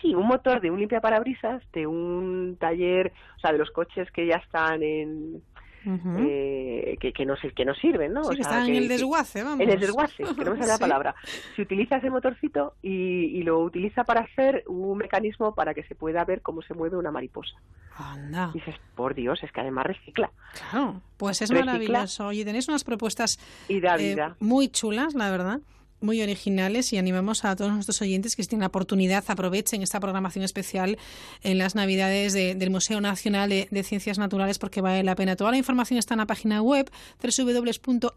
Sí, 0.04 0.14
un 0.14 0.26
motor 0.26 0.60
de 0.60 0.70
un 0.70 0.78
limpiaparabrisas, 0.78 1.62
de 1.72 1.86
un 1.86 2.58
taller, 2.60 3.10
o 3.38 3.40
sea, 3.40 3.52
de 3.52 3.58
los 3.58 3.70
coches 3.70 4.10
que 4.10 4.26
ya 4.26 4.36
están 4.36 4.82
en, 4.82 5.42
eh, 5.86 6.98
que, 7.00 7.14
que, 7.14 7.24
no, 7.24 7.34
que 7.56 7.64
no 7.64 7.74
sirven, 7.74 8.12
¿no? 8.12 8.24
Sí, 8.24 8.36
que 8.36 8.42
están 8.42 8.68
en 8.68 8.74
el 8.74 8.86
desguace, 8.88 9.42
vamos. 9.42 9.60
En 9.60 9.70
el 9.70 9.80
desguace, 9.80 10.24
que 10.36 10.44
no 10.44 10.52
me 10.52 10.58
sale 10.58 10.72
la 10.72 10.78
palabra. 10.78 11.14
Se 11.56 11.62
utiliza 11.62 11.96
ese 11.96 12.10
motorcito 12.10 12.74
y, 12.82 13.38
y, 13.38 13.44
lo 13.44 13.60
utiliza 13.60 14.04
para 14.04 14.20
hacer 14.20 14.62
un 14.66 14.98
mecanismo 14.98 15.54
para 15.54 15.72
que 15.72 15.84
se 15.84 15.94
pueda 15.94 16.22
ver 16.26 16.42
cómo 16.42 16.60
se 16.60 16.74
mueve 16.74 16.98
una 16.98 17.10
mariposa. 17.10 17.54
Anda. 17.96 18.50
Y 18.52 18.58
dices, 18.58 18.74
por 18.94 19.14
Dios, 19.14 19.42
es 19.42 19.52
que 19.52 19.62
además 19.62 19.86
recicla. 19.86 20.30
Claro, 20.70 21.00
pues 21.16 21.40
es 21.40 21.50
maravilloso. 21.50 22.26
Oye, 22.26 22.44
tenéis 22.44 22.68
unas 22.68 22.84
propuestas 22.84 23.38
y 23.68 23.82
eh, 23.82 24.16
muy 24.38 24.68
chulas, 24.68 25.14
la 25.14 25.30
verdad 25.30 25.60
muy 26.04 26.22
originales 26.22 26.92
y 26.92 26.98
animamos 26.98 27.44
a 27.44 27.56
todos 27.56 27.72
nuestros 27.72 28.00
oyentes 28.02 28.36
que 28.36 28.42
si 28.42 28.48
tienen 28.48 28.60
la 28.60 28.68
oportunidad 28.68 29.24
aprovechen 29.26 29.82
esta 29.82 29.98
programación 30.00 30.44
especial 30.44 30.98
en 31.42 31.58
las 31.58 31.74
Navidades 31.74 32.32
del 32.32 32.70
Museo 32.70 33.00
Nacional 33.00 33.50
de, 33.50 33.82
Ciencias 33.82 34.18
Naturales 34.18 34.58
porque 34.58 34.80
vale 34.80 35.02
la 35.02 35.14
pena. 35.14 35.36
Toda 35.36 35.50
la 35.50 35.56
información 35.56 35.98
está 35.98 36.14
en 36.14 36.18
la 36.18 36.26
página 36.26 36.62
web 36.62 36.90
www.mncn, 37.22 38.14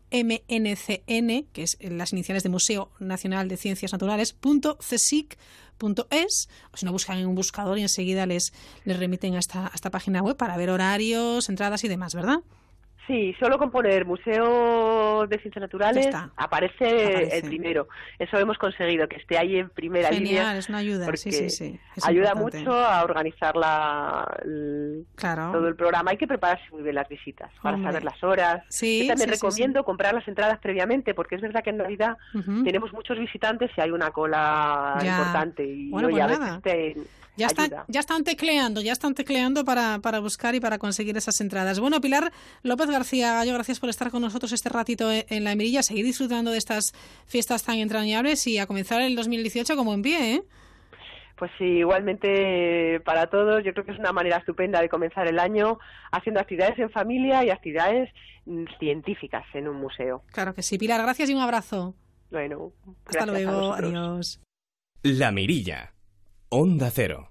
que 1.53 1.64
es 1.64 1.77
las 1.81 2.14
iniciales 2.14 2.43
de 2.43 2.49
Museo 2.49 2.91
Nacional 2.99 3.47
de 3.47 3.57
Ciencias 3.57 3.91
Naturales, 3.91 4.35
.es, 6.09 6.49
o 6.72 6.77
si 6.77 6.85
no 6.85 6.91
buscan 6.91 7.19
en 7.19 7.27
un 7.27 7.35
buscador 7.35 7.77
y 7.77 7.84
enseguida 7.84 8.26
les, 8.26 8.51
les 8.84 8.97
remiten 8.97 9.35
a 9.35 9.39
esta, 9.39 9.68
a 9.68 9.72
esta 9.73 9.91
página 9.91 10.22
web 10.22 10.35
para 10.35 10.57
ver 10.57 10.69
horarios, 10.69 11.49
entradas 11.49 11.84
y 11.84 11.88
demás, 11.88 12.15
¿verdad? 12.15 12.39
Sí, 13.07 13.34
solo 13.39 13.57
con 13.57 13.71
poner 13.71 14.05
Museo 14.05 15.25
de 15.27 15.39
Ciencias 15.39 15.61
Naturales 15.61 16.13
aparece, 16.35 17.38
el 17.38 17.43
primero. 17.43 17.88
Eso 18.19 18.38
hemos 18.38 18.57
conseguido, 18.57 19.07
que 19.07 19.15
esté 19.15 19.38
ahí 19.38 19.57
en 19.59 19.69
primera 19.69 20.09
Genial, 20.09 20.23
línea. 20.25 20.57
es 20.57 20.67
una 20.67 20.79
ayuda, 20.79 21.07
sí, 21.15 21.31
sí, 21.31 21.49
sí. 21.49 21.79
ayuda 22.03 22.35
mucho 22.35 22.73
a 22.73 23.03
organizar 23.03 23.55
la, 23.55 24.29
todo 25.15 25.67
el 25.67 25.75
programa. 25.75 26.11
Hay 26.11 26.17
que 26.17 26.27
prepararse 26.27 26.65
muy 26.71 26.84
bien 26.84 26.95
las 26.95 27.07
visitas 27.07 27.49
para 27.61 27.81
saber 27.81 28.03
las 28.03 28.21
horas. 28.23 28.63
Sí, 28.69 29.03
Yo 29.03 29.07
también 29.07 29.29
sí, 29.29 29.35
sí, 29.35 29.41
recomiendo 29.41 29.84
comprar 29.84 30.13
las 30.13 30.27
entradas 30.27 30.59
previamente, 30.59 31.13
porque 31.13 31.35
es 31.35 31.41
verdad 31.41 31.63
que 31.63 31.69
en 31.69 31.77
Navidad 31.77 32.17
tenemos 32.63 32.91
muchos 32.93 33.17
visitantes 33.17 33.71
y 33.77 33.81
hay 33.81 33.91
una 33.91 34.11
cola 34.11 34.97
Ya. 35.01 35.17
importante. 35.17 35.63
Y 35.65 35.89
Bueno, 35.89 36.09
pues 36.09 36.27
nada. 36.27 36.59
te 36.61 36.95
Ya 37.38 37.45
están, 37.47 37.69
ya 37.88 37.99
están 37.99 38.23
tecleando, 38.23 38.81
ya 38.81 38.91
están 38.93 39.13
tecleando 39.13 39.63
para, 39.63 39.99
para 39.99 40.19
buscar 40.19 40.55
y 40.55 40.59
para 40.59 40.79
conseguir 40.79 41.15
esas 41.17 41.39
entradas. 41.39 41.79
Bueno, 41.79 42.01
Pilar 42.01 42.31
López 42.63 42.88
García 42.98 43.34
Gallo, 43.34 43.53
gracias 43.53 43.80
por 43.80 43.90
estar 43.90 44.10
con 44.10 44.22
nosotros 44.24 44.52
este 44.53 44.69
ratito 44.69 45.11
en, 45.11 45.24
en 45.30 45.44
la 45.44 45.52
Emirilla, 45.52 45.84
seguir 45.84 46.03
disfrutando 46.03 46.49
de 46.49 46.57
estas 46.57 46.94
fiestas 47.28 47.64
tan 47.64 47.78
entrañables 47.78 48.48
y 48.48 48.57
a 48.57 48.65
comenzar 48.65 49.02
el 49.02 49.15
2018 49.15 49.76
como 49.76 49.94
en 49.94 50.02
pie, 50.02 50.34
¿eh? 50.34 50.41
Pues 51.38 51.52
sí, 51.60 51.65
igualmente 51.65 52.99
para 53.02 53.28
todos, 53.28 53.64
yo 53.64 53.72
creo 53.74 53.86
que 53.86 53.91
es 53.91 53.99
una 53.99 54.11
manera 54.11 54.38
estupenda 54.38 54.82
de 54.82 54.90
comenzar 54.90 55.28
el 55.28 55.38
año 55.38 55.78
haciendo 56.11 56.41
actividades 56.41 56.80
en 56.80 56.90
familia 56.90 57.45
y 57.45 57.52
actividades 57.52 58.10
mm, 58.45 58.64
científicas 58.80 59.45
en 59.53 59.68
un 59.68 59.78
museo. 59.78 60.24
Claro 60.32 60.56
que 60.56 60.64
sí. 60.64 60.80
Pilar, 60.80 60.99
gracias 61.03 61.30
y 61.30 61.36
un 61.36 61.41
abrazo. 61.41 61.94
Bueno, 62.32 62.72
Hasta 63.06 63.28
luego, 63.28 63.74
adiós. 63.74 64.41
La 65.03 65.32
Mirilla. 65.32 65.94
Onda 66.49 66.90
Cero. 66.90 67.30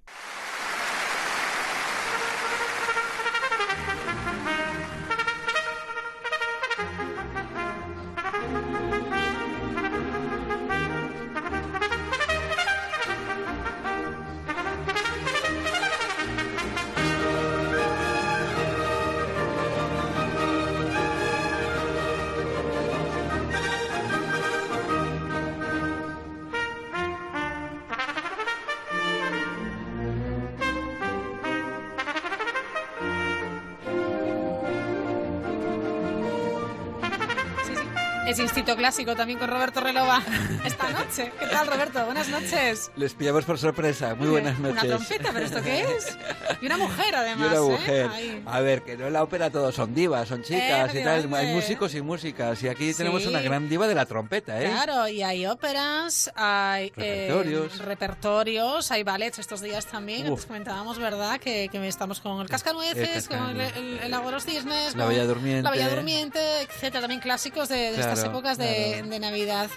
Clásico 38.77 39.17
también 39.17 39.39
con 39.39 39.49
Roberto 39.49 39.81
Relova 39.81 40.23
esta 40.65 40.91
noche. 40.91 41.33
¿Qué 41.41 41.47
tal, 41.47 41.67
Roberto? 41.67 42.05
Buenas 42.05 42.29
noches. 42.29 42.91
Les 42.97 43.15
pillamos 43.15 43.45
por 43.45 43.59
sorpresa. 43.59 44.15
Muy 44.15 44.29
buenas 44.29 44.59
noches. 44.59 44.83
Una 44.85 44.97
trompeta, 44.97 45.31
¿pero 45.33 45.47
esto 45.47 45.63
qué 45.63 45.81
es? 45.97 46.17
Y 46.61 46.67
una 46.67 46.77
mujer, 46.77 47.07
Y 47.11 47.15
además. 47.15 47.47
una 47.49 47.57
¿eh? 47.57 47.61
mujer. 47.79 48.07
Ahí. 48.13 48.43
A 48.47 48.61
ver, 48.61 48.83
que 48.83 48.97
no 48.97 49.07
en 49.07 49.13
la 49.15 49.23
ópera 49.23 49.51
todos 49.51 49.75
son 49.75 49.95
divas, 49.95 50.29
son 50.29 50.43
chicas 50.43 50.95
y 50.95 51.03
tal. 51.03 51.33
Hay 51.35 51.55
músicos 51.55 51.95
y 51.95 52.03
músicas. 52.03 52.63
Y 52.63 52.69
aquí 52.69 52.93
tenemos 52.95 53.23
Sí. 53.23 53.29
una 53.29 53.41
gran 53.41 53.69
diva 53.69 53.89
de 53.89 53.95
la 53.95 54.05
trompeta, 54.07 54.61
¿eh? 54.63 54.67
Claro, 54.69 55.09
y 55.09 55.23
hay 55.23 55.47
óperas, 55.47 56.31
hay 56.37 56.93
eh, 56.97 57.29
Repertorios. 57.31 57.79
repertorios, 57.79 58.91
hay 58.91 59.03
ballets 59.03 59.39
estos 59.39 59.61
días 59.63 59.87
también. 59.87 60.31
Uf. 60.31 60.41
Les 60.41 60.47
comentábamos, 60.47 60.99
¿verdad? 60.99 61.41
Que, 61.41 61.69
que 61.71 61.89
estamos 61.89 62.21
con 62.21 62.41
el 62.41 62.49
Cascanueces, 62.49 62.97
El 63.31 63.39
con 63.39 63.51
el, 63.51 63.57
Cascanueces. 63.57 63.77
el, 63.77 63.99
el 64.05 64.11
Lago 64.11 64.27
de 64.27 64.33
los 64.33 64.45
Cisnes, 64.45 64.95
La 64.97 65.07
Bella 65.07 65.25
Durmiente. 65.25 65.63
La 65.63 65.71
Bella 65.71 65.89
Durmiente, 65.89 66.41
etcétera. 66.63 67.01
También 67.01 67.21
clásicos 67.21 67.69
de, 67.69 67.77
de 67.77 68.01
estas 68.01 68.21
Claro, 68.21 68.31
épocas 68.31 68.59
de, 68.59 68.66
claro. 68.67 69.09
de 69.09 69.21
Navidad. 69.21 69.71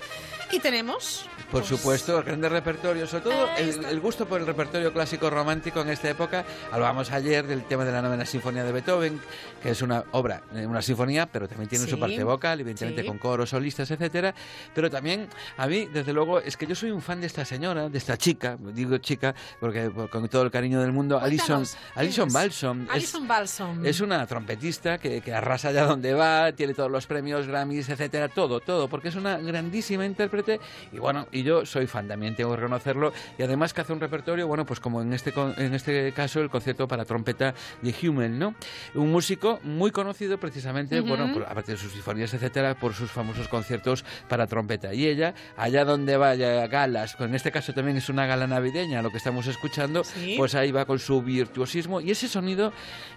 Y 0.52 0.60
tenemos 0.60 1.30
Por 1.52 1.64
supuesto, 1.64 2.22
grandes 2.24 2.52
repertorios, 2.52 3.10
sobre 3.10 3.24
todo 3.24 3.48
el, 3.58 3.84
el 3.86 4.00
gusto 4.00 4.28
por 4.28 4.40
el 4.40 4.46
repertorio 4.46 4.94
clásico 4.94 5.32
romántico 5.32 5.82
en 5.82 5.90
esta 5.90 6.08
época. 6.08 6.46
Hablábamos 6.72 7.12
ayer 7.12 7.48
del 7.48 7.64
tema 7.64 7.84
de 7.86 7.92
la 7.92 8.04
novena 8.04 8.24
sinfonía 8.24 8.64
de 8.64 8.72
Beethoven, 8.72 9.20
que 9.64 9.72
es 9.72 9.82
una 9.82 10.04
obra, 10.12 10.44
eh, 10.54 10.68
una 10.68 10.84
sinfonía, 10.84 11.26
pero 11.26 11.48
también 11.48 11.68
tiene 11.68 11.86
Sí, 11.86 11.92
su 11.92 12.00
parte 12.00 12.24
vocal, 12.24 12.60
evidentemente 12.60 13.02
sí. 13.02 13.08
con 13.08 13.18
coros, 13.18 13.50
solistas, 13.50 13.90
etcétera. 13.90 14.36
Pero 14.76 14.92
también, 14.92 15.28
a 15.58 15.66
mí, 15.66 15.88
desde 15.92 16.14
luego, 16.14 16.40
es 16.40 16.56
que 16.56 16.68
yo 16.68 16.76
soy 16.76 16.92
un 16.92 17.02
fan 17.02 17.20
de 17.20 17.26
esta 17.26 17.44
señora, 17.44 17.90
de 17.90 17.98
esta 17.98 18.16
chica, 18.16 18.56
digo 18.74 19.00
chica, 19.00 19.34
porque 19.60 19.90
por- 19.90 20.08
con 20.12 20.30
todo 20.30 20.44
el 20.44 20.52
cariño 20.52 20.80
del 20.82 20.92
mundo, 20.92 21.18
Alison, 21.20 21.66
Cuéntanos, 21.66 21.78
¿quién 21.94 22.00
Alison? 22.06 22.30
Balsom. 22.32 22.82
es- 22.84 22.90
Alison 22.92 23.28
Balsom. 23.28 23.86
es 23.88 24.02
una 24.02 24.28
trompetista 24.28 25.00
que, 25.00 25.22
que 25.22 25.34
arrasa 25.34 25.70
allá 25.70 25.86
donde 25.86 26.14
va, 26.14 26.52
tiene 26.52 26.76
todos 26.76 26.92
los 26.92 27.08
premios, 27.08 27.48
Grammys, 27.48 27.90
etcétera, 27.90 28.28
todo, 28.30 28.60
todo, 28.60 28.88
porque 28.88 29.08
es 29.08 29.16
una 29.16 29.38
grandísima 29.40 30.06
intérprete 30.06 30.60
y 30.94 31.00
bueno, 31.00 31.26
y 31.32 31.39
yo 31.44 31.66
soy 31.66 31.88
fan 31.88 32.08
también, 32.08 32.36
tengo 32.36 32.52
que 32.52 32.58
reconocerlo, 32.58 33.14
y 33.38 33.44
además 33.44 33.74
que 33.74 33.82
hace 33.82 33.94
un 33.94 34.00
repertorio, 34.00 34.48
bueno, 34.48 34.66
pues 34.66 34.80
como 34.80 35.02
en 35.02 35.14
este, 35.14 35.34
en 35.58 35.74
este 35.74 36.12
caso 36.14 36.42
el 36.42 36.50
concierto 36.50 36.88
para 36.88 37.06
trompeta 37.06 37.54
de 37.82 37.94
Hummel, 38.08 38.38
¿no? 38.40 38.56
Un 38.96 39.12
músico 39.12 39.60
muy 39.64 39.92
conocido 39.92 40.38
precisamente, 40.40 41.00
bueno, 41.02 41.32
por- 41.34 41.44
aparte 41.44 41.74
de 41.74 41.78
sus 41.78 41.92
sinfonías, 41.92 42.34
etcétera, 42.34 42.76
por 42.76 42.94
sus 42.94 43.12
famosos 43.12 43.48
conciertos 43.48 44.04
para 44.28 44.48
trompeta. 44.48 44.94
Y 44.94 45.08
ella, 45.08 45.34
allá 45.58 45.86
donde 45.86 46.18
vaya, 46.18 46.68
galas, 46.68 47.16
en 47.20 47.36
este 47.36 47.52
caso 47.52 47.74
también 47.74 47.98
es 47.98 48.10
una 48.10 48.26
gala 48.26 48.48
navideña, 48.48 49.02
lo 49.02 49.12
que 49.12 49.18
estamos 49.18 49.48
escuchando, 49.48 50.04
Sí. 50.04 50.36
pues 50.38 50.56
ahí 50.56 50.72
va 50.72 50.86
con 50.86 51.00
su 51.00 51.22
virtuosismo 51.22 52.02
y 52.02 52.12
ese 52.12 52.28
sonido 52.28 52.72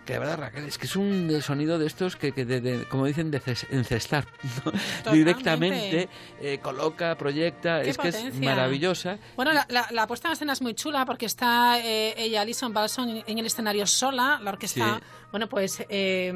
que 0.07 0.15
de 0.15 0.19
verdad 0.19 0.39
Raquel 0.39 0.65
es 0.65 0.79
que 0.79 0.87
es 0.87 0.97
un 0.97 1.41
sonido 1.43 1.79
de 1.79 1.87
estos 1.87 2.17
que, 2.17 2.33
que 2.33 2.45
de- 2.45 2.61
de- 2.61 2.85
como 2.89 3.07
dicen 3.07 3.31
de 3.31 3.41
ces- 3.41 3.67
encestar 3.71 4.27
¿no? 4.65 4.73
directamente 5.13 6.09
eh, 6.41 6.59
coloca 6.63 7.17
proyecta 7.17 7.83
es 7.83 7.97
que 7.99 8.12
es 8.15 8.35
maravillosa 8.41 9.19
Bueno, 9.37 9.53
la, 9.53 9.67
la- 9.69 9.89
la 9.91 10.07
puesta 10.07 10.29
en 10.29 10.33
escena 10.33 10.53
es 10.53 10.63
muy 10.63 10.75
chula 10.75 11.05
porque 11.07 11.27
está 11.27 11.79
eh, 11.81 12.15
ella, 12.17 12.41
Alison 12.43 12.73
Balson, 12.73 13.09
en, 13.09 13.25
en 13.27 13.39
el 13.39 13.47
escenario 13.47 13.87
sola, 13.87 14.41
la 14.43 14.51
orquesta, 14.51 14.97
Sí. 14.99 15.05
bueno, 15.31 15.49
pues, 15.49 15.83
eh, 15.89 16.29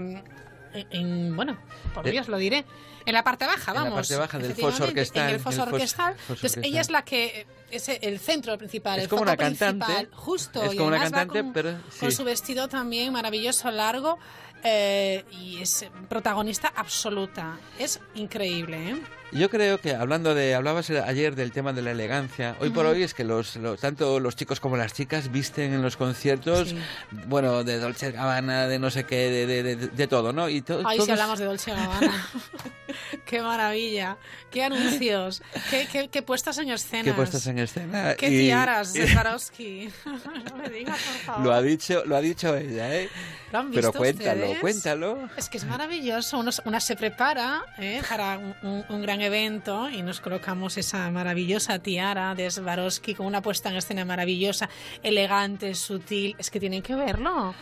en, 0.72 0.86
en- 0.90 1.36
bueno, 1.36 1.56
por 1.94 2.04
Dios 2.10 2.28
lo 2.28 2.36
diré, 2.38 2.64
en 3.06 3.14
la 3.14 3.22
parte 3.22 3.46
baja, 3.46 3.70
en 3.70 3.76
la 3.76 3.82
vamos. 3.84 3.94
parte 3.96 4.16
baja 4.16 4.38
del 4.38 4.54
foso 4.54 4.84
orquestal, 4.84 5.28
En 5.28 5.34
el 5.36 5.40
foso 5.40 5.62
orquestal. 5.62 6.14
foso 6.14 6.22
Entonces, 6.32 6.44
orquestal. 6.56 6.64
ella 6.64 6.80
es 6.80 6.90
la 6.90 7.02
que, 7.04 7.46
es 7.70 7.88
el 7.88 8.18
centro 8.18 8.58
principal, 8.58 8.98
Es 8.98 9.04
el 9.04 9.08
como 9.08 9.20
foco 9.20 9.30
una 9.30 9.36
cantante, 9.36 9.84
principal, 9.86 10.08
justo. 10.12 10.62
es 10.64 10.74
y 10.74 10.76
como 10.76 10.88
una 10.88 10.96
además 10.96 11.12
va 11.12 11.16
cantante, 11.26 11.42
con, 11.42 11.52
pero 11.52 11.78
con 12.00 12.10
su 12.12 12.24
vestido 12.24 12.68
también 12.68 13.12
maravilloso, 13.12 13.70
largo, 13.70 14.18
eh, 14.64 15.24
y 15.30 15.62
es 15.62 15.86
protagonista 16.08 16.72
absoluta. 16.74 17.58
Es 17.78 18.00
increíble, 18.16 18.90
¿eh? 18.90 18.96
Yo 19.36 19.50
creo 19.50 19.78
que 19.80 19.94
hablando 19.94 20.34
de, 20.34 20.54
hablabas 20.54 20.88
ayer 20.90 21.34
del 21.34 21.52
tema 21.52 21.72
de 21.72 21.82
la 21.82 21.90
elegancia. 21.90 22.56
Hoy 22.60 22.70
por 22.70 22.86
Ujú. 22.86 22.94
hoy 22.94 23.02
es 23.02 23.12
que 23.14 23.24
los, 23.24 23.56
los- 23.56 23.80
tanto 23.80 24.18
los 24.20 24.34
chicos 24.36 24.60
como 24.60 24.76
las 24.76 24.92
chicas 24.94 25.30
visten 25.30 25.74
en 25.74 25.82
los 25.82 25.96
conciertos, 25.96 26.74
bueno, 27.26 27.62
de 27.64 27.78
Dolce 27.78 28.12
Gabbana, 28.12 28.66
de 28.66 28.78
no 28.78 28.90
sé 28.90 29.04
qué, 29.04 29.30
de, 29.30 29.46
de, 29.46 29.62
de- 29.62 29.76
de 29.88 30.06
todo, 30.06 30.32
¿no? 30.32 30.48
Y 30.48 30.62
to- 30.62 30.82
Ay, 30.84 30.96
si 30.96 31.04
todos- 31.06 31.10
hablamos 31.10 31.38
de 31.38 31.44
Dolce 31.44 31.70
Gabbana. 31.72 32.26
qué 33.26 33.42
maravilla. 33.42 34.16
Qué 34.50 34.64
anuncios. 34.64 35.42
Qué, 35.70 35.86
qué, 35.90 36.08
qué 36.08 36.22
puestas 36.22 36.56
en 36.58 36.70
escena. 36.70 37.04
que 37.04 37.12
puestas 37.12 37.46
en 37.46 37.58
escena. 37.58 38.14
Qué 38.14 38.28
y- 38.30 38.38
tiaras 38.46 38.92
de 38.94 39.06
Swarovski. 39.12 39.90
no 40.04 40.56
me 40.56 40.68
digas, 40.70 40.98
por 40.98 41.16
favor. 41.24 41.44
Lo 41.44 41.52
ha 41.52 41.60
dicho, 41.62 42.02
lo 42.06 42.16
ha 42.16 42.20
dicho 42.20 42.56
ella, 42.56 42.94
¿eh? 42.94 43.08
¿Lo 43.52 43.58
han 43.60 43.70
Pero 43.70 43.88
visto 43.88 43.98
cuéntalo, 43.98 44.40
ustedes? 44.42 44.60
cuéntalo. 44.60 45.28
Es 45.36 45.48
que 45.48 45.58
es 45.58 45.64
maravilloso. 45.64 46.38
Uno, 46.38 46.50
una 46.64 46.80
se 46.80 46.96
prepara 46.96 47.62
¿eh? 47.78 48.02
para 48.08 48.38
un, 48.38 48.54
un- 48.62 48.84
un 48.88 49.02
gran 49.02 49.20
evento 49.26 49.88
y 49.90 50.02
nos 50.02 50.20
colocamos 50.20 50.76
esa 50.76 51.10
maravillosa 51.10 51.78
tiara 51.78 52.34
de 52.34 52.50
Swarovski 52.50 53.14
con 53.14 53.26
una 53.26 53.42
puesta 53.42 53.68
en 53.70 53.76
escena 53.76 54.04
maravillosa, 54.04 54.68
elegante, 55.02 55.74
sutil. 55.74 56.34
Es 56.38 56.50
que 56.50 56.60
tienen 56.60 56.82
que 56.82 56.94
verlo. 56.94 57.54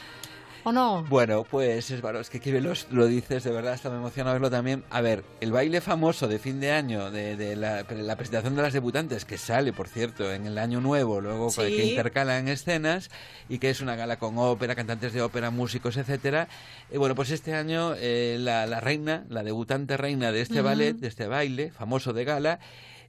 ¿O 0.66 0.72
no? 0.72 1.04
Bueno, 1.10 1.44
pues 1.44 1.90
es 1.90 2.02
es 2.02 2.30
que 2.30 2.38
bien 2.50 2.64
los- 2.64 2.86
lo 2.90 3.06
dices, 3.06 3.44
de 3.44 3.50
verdad, 3.50 3.74
hasta 3.74 3.90
me 3.90 3.96
emociona 3.96 4.32
verlo 4.32 4.50
también. 4.50 4.82
A 4.88 5.02
ver, 5.02 5.22
el 5.42 5.52
baile 5.52 5.82
famoso 5.82 6.26
de 6.26 6.38
fin 6.38 6.58
de 6.58 6.72
año, 6.72 7.10
de, 7.10 7.36
de 7.36 7.54
la, 7.54 7.84
la 7.90 8.16
presentación 8.16 8.56
de 8.56 8.62
las 8.62 8.72
debutantes, 8.72 9.26
que 9.26 9.36
sale, 9.36 9.74
por 9.74 9.88
cierto, 9.88 10.32
en 10.32 10.46
el 10.46 10.56
año 10.56 10.80
nuevo, 10.80 11.20
luego 11.20 11.50
Sí. 11.50 11.60
que 11.62 11.84
intercala 11.84 12.38
en 12.38 12.48
escenas, 12.48 13.10
y 13.50 13.58
que 13.58 13.68
es 13.68 13.82
una 13.82 13.94
gala 13.94 14.18
con 14.18 14.38
ópera, 14.38 14.74
cantantes 14.74 15.12
de 15.12 15.20
ópera, 15.20 15.50
músicos, 15.50 15.98
etcétera. 15.98 16.48
Y 16.90 16.96
bueno, 16.96 17.14
pues 17.14 17.30
este 17.30 17.52
año 17.54 17.92
eh, 17.98 18.38
la, 18.40 18.64
la 18.66 18.80
reina, 18.80 19.24
la 19.28 19.42
debutante 19.42 19.98
reina 19.98 20.32
de 20.32 20.40
este 20.40 20.62
ballet, 20.62 20.94
de 20.96 21.08
este 21.08 21.26
baile 21.26 21.72
famoso 21.72 22.14
de 22.14 22.24
gala, 22.24 22.58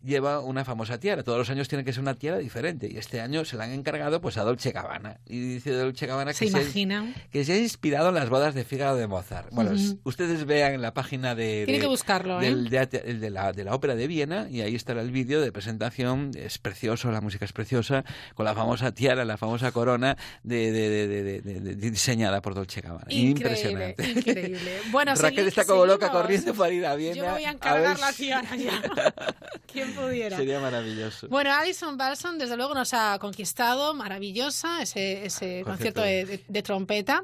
lleva 0.05 0.39
una 0.39 0.63
famosa 0.63 0.99
tiara. 0.99 1.23
Todos 1.23 1.37
los 1.39 1.49
años 1.49 1.67
tiene 1.67 1.83
que 1.83 1.91
ser 1.91 2.01
una 2.01 2.13
tiara 2.13 2.37
diferente. 2.37 2.87
Y 2.91 2.97
este 2.97 3.19
año 3.21 3.43
se 3.45 3.57
la 3.57 3.63
han 3.65 3.71
encargado 3.71 4.21
pues 4.21 4.37
a 4.37 4.43
Dolce 4.43 4.71
Gabbana. 4.71 5.17
Y 5.25 5.39
dice 5.55 5.71
Dolce 5.71 6.05
Gabbana 6.05 6.33
¿Se 6.33 6.45
que 6.45 6.51
se, 6.51 6.61
imaginan? 6.61 7.13
que 7.31 7.43
se 7.43 7.53
ha 7.53 7.57
inspirado 7.57 8.09
en 8.09 8.15
las 8.15 8.29
bodas 8.29 8.53
de 8.55 8.63
Fígaro 8.63 8.95
de 8.95 9.07
Mozart. 9.07 9.49
Bueno, 9.51 9.71
Ujú. 9.71 9.79
s- 9.79 9.97
ustedes 10.03 10.45
vean 10.45 10.73
en 10.75 10.81
la 10.81 10.93
página 10.93 11.33
de, 11.35 11.63
Tienen 11.65 11.75
de- 11.75 11.79
que 11.81 11.87
buscarlo, 11.87 12.39
¿eh? 12.41 12.45
del- 12.45 12.69
de, 12.69 12.85
de- 12.85 13.13
de 13.15 13.29
la, 13.29 13.51
de 13.51 13.63
la 13.63 13.73
ópera 13.73 13.95
de 13.95 14.07
Viena 14.07 14.47
y 14.49 14.61
ahí 14.61 14.75
estará 14.75 15.01
el 15.01 15.11
vídeo 15.11 15.41
de 15.41 15.51
presentación. 15.51 16.31
Es 16.35 16.57
precioso, 16.59 17.11
la 17.11 17.21
música 17.21 17.45
es 17.45 17.53
preciosa, 17.53 18.03
con 18.35 18.45
la 18.45 18.53
famosa 18.53 18.91
tiara, 18.93 19.25
la 19.25 19.37
famosa 19.37 19.71
corona 19.71 20.15
de, 20.43 21.75
diseñada 21.77 22.41
por 22.41 22.53
Dolce 22.53 22.81
Gabbana. 22.81 23.05
Increíble, 23.09 23.29
Impresionante. 23.29 24.09
increíble. 24.11 24.79
Bueno, 24.91 25.13
Raquel 25.19 25.47
está 25.47 25.65
como 25.65 25.85
loca 25.85 26.11
corriendo 26.11 26.53
para 26.53 26.71
ir 26.73 26.85
a 26.85 26.95
Viena. 26.95 27.15
Yo 27.15 27.23
voy 27.23 27.43
a 27.43 27.47
ver 27.47 27.55
encargar 27.55 27.99
la 27.99 28.11
si- 28.11 28.23
tiara 28.25 28.55
ya. 28.55 28.81
¿Quién 29.71 29.94
pudiera? 29.95 30.37
Sería 30.37 30.59
maravilloso. 30.59 31.27
Bueno, 31.29 31.51
Alison 31.53 31.97
Balson, 31.97 32.37
desde 32.37 32.57
luego, 32.57 32.73
nos 32.73 32.93
ha 32.93 33.17
conquistado, 33.19 33.93
maravillosa, 33.93 34.81
ese, 34.81 35.25
ese 35.25 35.63
concierto 35.65 36.01
de, 36.01 36.25
de- 36.25 36.43
de 36.47 36.61
trompeta. 36.63 37.23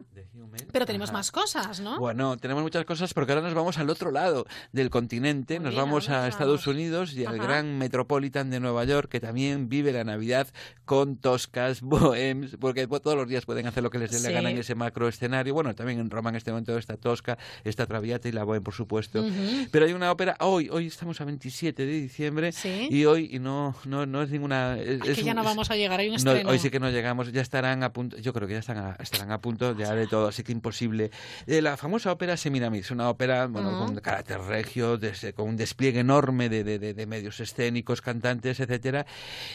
Pero 0.73 0.85
tenemos 0.85 1.09
Ajá. 1.09 1.19
más 1.19 1.31
cosas, 1.31 1.79
¿no? 1.79 1.97
Bueno, 1.97 2.35
tenemos 2.37 2.61
muchas 2.61 2.83
cosas 2.83 3.13
porque 3.13 3.31
ahora 3.31 3.43
nos 3.45 3.53
vamos 3.53 3.77
al 3.77 3.89
otro 3.89 4.11
lado 4.11 4.45
del 4.73 4.89
continente, 4.89 5.59
nos 5.59 5.75
vamos 5.75 6.09
a 6.09 6.27
Estados 6.27 6.67
Unidos 6.67 7.13
y 7.13 7.25
al 7.25 7.35
Ajá. 7.39 7.43
gran 7.47 7.77
Metropolitan 7.77 8.49
de 8.49 8.59
Nueva 8.59 8.83
York 8.83 9.09
que 9.09 9.21
también 9.21 9.69
vive 9.69 9.93
la 9.93 10.03
Navidad 10.03 10.47
con 10.83 11.15
toscas, 11.15 11.79
bohems, 11.81 12.57
porque 12.59 12.85
todos 12.87 13.15
los 13.15 13.29
días 13.29 13.45
pueden 13.45 13.65
hacer 13.67 13.81
lo 13.81 13.89
que 13.89 13.97
les 13.99 14.11
dé 14.11 14.19
la 14.19 14.31
gana 14.31 14.49
en 14.51 14.57
ese 14.57 14.75
macro 14.75 15.07
escenario. 15.07 15.53
Bueno, 15.53 15.73
también 15.73 15.99
en 15.99 16.09
Roma 16.09 16.29
en 16.31 16.35
este 16.35 16.51
momento 16.51 16.77
está 16.77 16.97
Tosca, 16.97 17.37
está 17.63 17.85
Traviata 17.85 18.27
y 18.27 18.33
la 18.33 18.43
Bohem, 18.43 18.61
por 18.63 18.73
supuesto. 18.73 19.25
Pero 19.71 19.85
hay 19.85 19.93
una 19.93 20.11
ópera, 20.11 20.35
hoy, 20.41 20.67
hoy 20.69 20.87
estamos 20.87 21.21
a 21.21 21.25
27 21.25 21.85
de 21.85 21.91
diciembre 21.93 22.50
Sí. 22.51 22.87
y 22.91 23.05
hoy 23.05 23.29
y 23.31 23.39
no, 23.39 23.75
no, 23.85 24.05
no 24.05 24.21
es 24.21 24.29
ninguna... 24.29 24.77
Es, 24.77 24.93
Ay, 24.93 24.99
que 24.99 25.11
es 25.11 25.23
ya 25.23 25.33
no 25.33 25.41
es- 25.41 25.47
vamos 25.47 25.71
a 25.71 25.75
llegar, 25.75 25.99
hay 25.99 26.07
un 26.07 26.13
no, 26.13 26.17
estreno. 26.17 26.49
hoy 26.49 26.59
sí 26.59 26.69
que 26.69 26.79
no 26.79 26.89
llegamos, 26.89 27.31
ya 27.31 27.41
estarán 27.41 27.83
a 27.83 27.91
punto, 27.93 28.17
yo 28.17 28.33
creo 28.33 28.47
que 28.47 28.53
ya 28.53 28.59
están 28.59 28.77
a, 28.77 28.95
estarán 28.99 29.31
a 29.31 29.39
punto 29.39 29.75
ya 29.77 29.93
de 29.95 30.07
todo, 30.07 30.27
así 30.27 30.43
que 30.43 30.51
imposible. 30.51 31.11
Eh, 31.47 31.61
la 31.61 31.77
famosa 31.77 32.11
ópera 32.11 32.37
Semiramis, 32.37 32.91
una 32.91 33.09
ópera 33.09 33.47
bueno, 33.47 33.69
Ujú. 33.69 33.85
con 33.85 33.95
carácter 34.01 34.39
regio, 34.41 34.97
des- 34.97 35.33
con 35.35 35.49
un 35.49 35.57
despliegue 35.57 35.99
enorme 35.99 36.49
de, 36.49 36.63
de- 36.63 36.79
de- 36.79 36.93
de 36.93 37.05
medios 37.05 37.39
escénicos, 37.39 38.01
cantantes, 38.01 38.59
etcétera. 38.59 39.05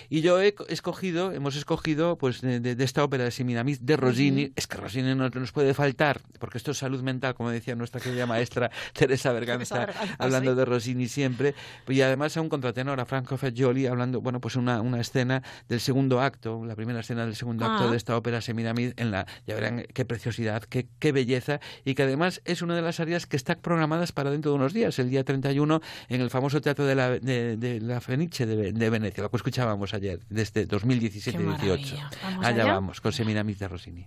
Y 0.08 0.20
yo 0.20 0.40
he 0.40 0.54
co- 0.54 0.66
escogido, 0.68 1.32
hemos 1.32 1.56
escogido, 1.56 2.16
pues, 2.18 2.40
de, 2.40 2.76
esta 2.78 3.02
ópera 3.04 3.24
de 3.24 3.30
Semiramis, 3.30 3.84
de 3.84 3.96
Rossini. 3.96 4.44
Ujú. 4.44 4.52
Es 4.56 4.66
que 4.66 4.76
Rossini 4.76 5.14
no 5.14 5.28
nos 5.28 5.52
puede 5.52 5.74
faltar, 5.74 6.20
porque 6.38 6.58
esto 6.58 6.70
es 6.70 6.78
salud 6.78 7.02
mental, 7.02 7.34
como 7.34 7.50
decía 7.50 7.74
nuestra 7.74 8.00
querida 8.00 8.26
maestra 8.26 8.70
Teresa 8.92 9.32
Berganza, 9.32 9.86
Berganza, 9.86 10.14
hablando 10.18 10.52
sí. 10.52 10.56
de 10.58 10.64
Rossini 10.64 11.08
siempre. 11.08 11.54
Y 11.88 12.00
además 12.00 12.36
a 12.36 12.40
un 12.40 12.48
contratenor, 12.48 12.85
a 12.92 13.04
Franco 13.04 13.36
Fagioli, 13.36 13.86
hablando, 13.86 14.20
bueno, 14.20 14.40
pues 14.40 14.56
una, 14.56 14.80
una 14.80 15.00
escena 15.00 15.42
del 15.68 15.80
segundo 15.80 16.20
acto, 16.20 16.64
la 16.64 16.74
primera 16.76 17.00
escena 17.00 17.24
del 17.26 17.34
segundo 17.36 17.64
Ah. 17.66 17.74
acto 17.76 17.90
de 17.90 17.96
esta 17.96 18.16
ópera 18.16 18.40
Semiramis, 18.40 18.94
en 18.96 19.10
la, 19.10 19.26
ya 19.46 19.54
verán 19.54 19.84
qué 19.92 20.04
preciosidad, 20.04 20.62
qué, 20.62 20.86
qué 20.98 21.12
belleza, 21.12 21.60
y 21.84 21.94
que 21.94 22.04
además 22.04 22.40
es 22.44 22.62
una 22.62 22.74
de 22.76 22.82
las 22.82 23.00
áreas 23.00 23.26
que 23.26 23.36
están 23.36 23.58
programadas 23.60 24.12
para 24.12 24.30
dentro 24.30 24.52
de 24.52 24.56
unos 24.58 24.72
días, 24.72 24.98
el 24.98 25.10
día 25.10 25.24
31, 25.24 25.80
en 26.08 26.20
el 26.20 26.30
famoso 26.30 26.60
Teatro 26.60 26.84
de 26.86 26.94
la, 26.94 27.10
de, 27.10 27.56
de 27.56 27.80
la 27.80 28.00
Fenice 28.00 28.46
de, 28.46 28.72
de 28.72 28.90
Venecia, 28.90 29.22
lo 29.22 29.30
que 29.30 29.36
escuchábamos 29.36 29.92
ayer, 29.94 30.20
desde 30.28 30.66
2017-18. 30.68 31.32
Qué 31.32 31.38
maravilla. 31.38 32.10
¿Vamos 32.22 32.46
Allá 32.46 32.62
allá? 32.62 32.72
vamos, 32.72 33.00
con 33.00 33.12
Semiramis 33.12 33.58
de 33.58 33.68
Rossini. 33.68 34.06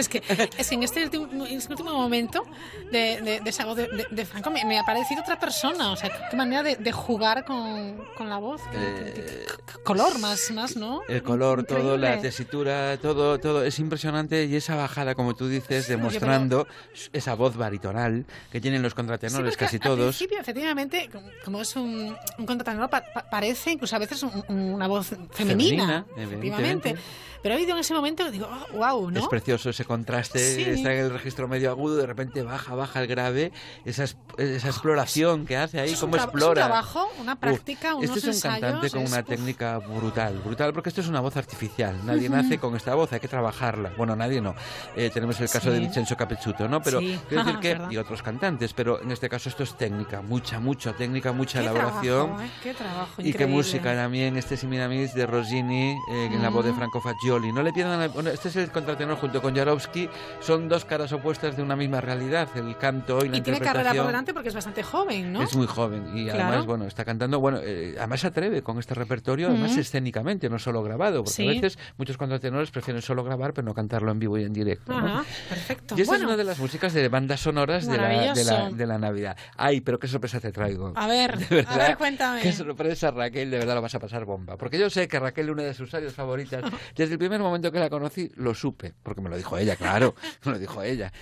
Es 0.00 0.08
que, 0.08 0.22
es 0.56 0.72
en, 0.72 0.82
este 0.82 1.04
último, 1.04 1.46
en 1.46 1.58
este 1.58 1.72
último 1.72 1.92
momento 1.92 2.44
de, 2.90 3.20
de- 3.22 3.40
de 3.40 3.50
esa 3.50 3.64
voz 3.64 3.76
de, 3.76 4.06
de- 4.10 4.24
Franco 4.26 4.50
me, 4.50 4.64
me 4.64 4.78
ha 4.78 4.84
parecido 4.84 5.22
otra 5.22 5.38
persona. 5.38 5.92
O 5.92 5.96
sea, 5.96 6.10
qué 6.30 6.36
manera 6.36 6.62
de, 6.62 6.76
de 6.76 6.92
jugar 6.92 7.44
con, 7.44 8.04
con 8.16 8.28
la 8.28 8.38
voz. 8.38 8.60
Qué, 8.70 8.78
qué- 8.78 9.12
qué- 9.14 9.46
qué 9.72 9.82
color 9.82 10.18
más, 10.18 10.50
más, 10.50 10.76
¿no? 10.76 11.02
El 11.08 11.22
color, 11.22 11.64
todo, 11.64 11.96
la 11.96 12.08
Increíble. 12.08 12.28
tesitura, 12.28 12.96
todo, 12.98 13.38
todo 13.38 13.64
es 13.64 13.78
impresionante 13.78 14.44
y 14.44 14.56
esa 14.56 14.76
bajada, 14.76 15.14
como 15.14 15.34
tú 15.34 15.48
dices, 15.48 15.88
demostrando 15.88 16.66
esa 17.12 17.34
voz 17.34 17.56
baritonal 17.56 18.26
que 18.52 18.60
tienen 18.60 18.82
los 18.82 18.92
Sí, 18.92 18.96
contratenores, 18.96 19.52
porque 19.54 19.64
casi 19.64 19.76
al 19.76 19.82
todos. 19.82 20.16
principio, 20.16 20.40
efectivamente, 20.40 21.08
como- 21.44 21.60
es 21.60 21.76
un, 21.76 22.16
un 22.38 22.46
contratenor, 22.46 22.88
pa- 22.90 23.04
pa- 23.12 23.28
parece 23.30 23.72
incluso 23.72 23.94
a 23.96 23.98
veces 23.98 24.22
un- 24.22 24.44
una 24.48 24.86
voz 24.86 25.08
femenina, 25.30 26.04
Femenina, 26.06 26.06
efectivamente. 26.16 26.94
Pero 27.42 27.54
he 27.54 27.58
oído 27.58 27.72
en 27.72 27.78
ese 27.78 27.94
momento, 27.94 28.30
digo, 28.30 28.46
wow, 28.74 29.10
¿no? 29.10 29.18
Es 29.18 29.26
precioso 29.26 29.70
ese 29.70 29.86
contraste, 29.86 30.38
Sí. 30.38 30.62
está 30.62 30.92
en 30.92 31.06
el 31.06 31.10
registro 31.10 31.48
medio 31.48 31.70
agudo, 31.70 31.96
de 31.96 32.06
repente 32.06 32.42
baja, 32.42 32.74
baja 32.80 33.00
el 33.00 33.06
grave, 33.06 33.52
esa, 33.84 34.02
es- 34.04 34.16
esa 34.36 34.68
exploración 34.68 35.46
que 35.46 35.56
hace 35.56 35.78
ahí, 35.80 35.94
cómo 36.00 36.14
tra- 36.14 36.18
es 36.18 36.24
un 36.24 36.30
explora. 36.30 36.66
trabajo, 36.66 37.08
una 37.20 37.36
práctica, 37.36 37.94
unos 37.94 38.06
Este 38.06 38.18
es 38.18 38.24
un 38.24 38.30
ensayos, 38.30 38.60
cantante 38.60 38.90
con 38.90 39.02
es- 39.02 39.12
una 39.12 39.22
técnica 39.22 39.78
brutal, 39.78 40.38
brutal, 40.44 40.72
porque 40.72 40.88
esto 40.88 41.00
es 41.00 41.06
una 41.08 41.20
voz 41.20 41.36
artificial. 41.36 41.94
Nadie 42.04 42.28
Ujú. 42.28 42.36
nace 42.36 42.58
con 42.58 42.74
esta 42.74 42.94
voz, 42.96 43.12
hay 43.12 43.20
que 43.20 43.28
trabajarla. 43.28 43.92
Bueno, 43.96 44.16
nadie 44.16 44.40
no. 44.40 44.54
Eh, 44.96 45.10
tenemos 45.14 45.38
el 45.40 45.48
caso 45.48 45.68
Sí. 45.68 45.74
de 45.74 45.78
Vincenzo 45.80 46.16
Capechuto, 46.16 46.66
¿no? 46.68 46.82
Pero 46.82 46.98
Sí. 47.00 47.18
quiero 47.28 47.44
decir 47.44 47.60
que, 47.60 47.94
y 47.94 47.96
otros 47.98 48.22
cantantes, 48.22 48.72
pero 48.72 49.00
en 49.00 49.12
este 49.12 49.28
caso 49.28 49.48
esto 49.48 49.62
es 49.62 49.76
técnica, 49.76 50.22
mucha, 50.22 50.58
mucha 50.58 50.92
técnica, 50.94 51.30
mucha 51.32 51.60
Qué 51.60 51.66
elaboración. 51.66 52.26
trabajo, 52.28 52.42
¿eh? 52.42 52.50
Qué 52.62 52.74
trabajo 52.74 53.12
Y 53.18 53.22
qué 53.22 53.28
increíble. 53.30 53.54
música 53.56 53.94
también, 53.94 54.36
este 54.36 54.56
Semiramis 54.56 55.14
de 55.14 55.26
Rossini, 55.26 55.90
eh, 56.10 56.30
en 56.32 56.42
la 56.42 56.48
voz 56.48 56.64
de. 56.64 56.70
Franco 56.80 57.00
Fagioli. 57.02 57.52
No 57.52 57.62
le 57.62 57.72
pierdan. 57.74 57.98
la- 58.00 58.08
bueno, 58.08 58.30
este 58.30 58.48
es 58.48 58.56
el 58.56 58.70
contratenor 58.70 59.18
junto 59.18 59.42
con 59.42 59.54
Jarowski. 59.54 60.08
Son 60.40 60.68
dos 60.68 60.84
caras 60.86 61.12
opuestas 61.12 61.56
de 61.56 61.62
una 61.62 61.76
misma 61.76 62.00
realidad. 62.00 62.48
El 62.54 62.69
canto 62.74 63.24
y 63.24 63.28
la 63.28 63.36
Y 63.38 63.40
tiene 63.40 63.60
carrera 63.60 63.92
por 63.94 64.06
delante 64.06 64.32
porque 64.32 64.48
es 64.48 64.54
bastante 64.54 64.82
joven, 64.82 65.32
¿no? 65.32 65.42
Es 65.42 65.54
muy 65.56 65.66
joven 65.66 66.16
y 66.16 66.24
Claro. 66.24 66.42
además, 66.44 66.66
bueno, 66.66 66.84
está 66.86 67.04
cantando, 67.04 67.40
bueno, 67.40 67.58
eh, 67.62 67.94
además 67.98 68.20
se 68.20 68.26
atreve 68.28 68.62
con 68.62 68.78
este 68.78 68.94
repertorio, 68.94 69.48
además 69.48 69.72
Ujú. 69.72 69.80
escénicamente, 69.80 70.48
no 70.48 70.58
solo 70.58 70.82
grabado, 70.82 71.24
porque 71.24 71.34
Sí. 71.34 71.48
a 71.48 71.50
veces 71.52 71.78
muchos 71.96 72.16
contratenores 72.16 72.70
prefieren 72.70 73.02
solo 73.02 73.24
grabar 73.24 73.52
pero 73.52 73.64
no 73.66 73.74
cantarlo 73.74 74.10
en 74.12 74.18
vivo 74.18 74.38
y 74.38 74.44
en 74.44 74.52
directo. 74.52 74.92
¿no? 74.92 75.06
Ajá, 75.06 75.24
perfecto. 75.48 75.94
Y 75.96 76.02
esta 76.02 76.12
bueno, 76.12 76.24
es 76.24 76.28
una 76.28 76.36
de 76.36 76.44
las 76.44 76.58
músicas 76.58 76.92
de 76.92 77.08
bandas 77.08 77.40
sonoras 77.40 77.86
de 77.86 77.96
la, 77.96 78.08
de, 78.08 78.08
la, 78.44 78.52
Maravilloso. 78.52 78.76
de 78.76 78.86
la 78.86 78.98
Navidad. 78.98 79.36
Ay, 79.56 79.80
pero 79.80 79.98
qué 79.98 80.08
sorpresa 80.08 80.40
te 80.40 80.52
traigo. 80.52 80.92
a 80.96 81.06
ver, 81.06 81.34
a 81.68 81.76
ver, 81.78 81.96
cuéntame. 81.96 82.40
Qué 82.42 82.52
sorpresa, 82.52 83.10
Raquel, 83.10 83.50
de 83.50 83.58
verdad 83.58 83.74
lo 83.74 83.82
vas 83.82 83.94
a 83.94 83.98
pasar 84.00 84.24
bomba. 84.24 84.56
Porque 84.56 84.78
yo 84.78 84.90
sé 84.90 85.08
que 85.08 85.18
Raquel, 85.18 85.50
una 85.50 85.62
de 85.62 85.74
sus 85.74 85.92
áreas 85.94 86.12
favoritas, 86.14 86.62
desde 86.96 87.12
el 87.14 87.18
primer 87.18 87.40
momento 87.40 87.70
que 87.72 87.78
la 87.78 87.90
conocí, 87.90 88.30
lo 88.36 88.54
supe. 88.54 88.94
Porque 89.02 89.20
me 89.20 89.28
lo 89.30 89.36
dijo 89.36 89.56
ella, 89.58 89.76
claro, 89.76 90.14
me 90.44 90.52
lo 90.52 90.58
dijo 90.58 90.82
ella. 90.82 91.12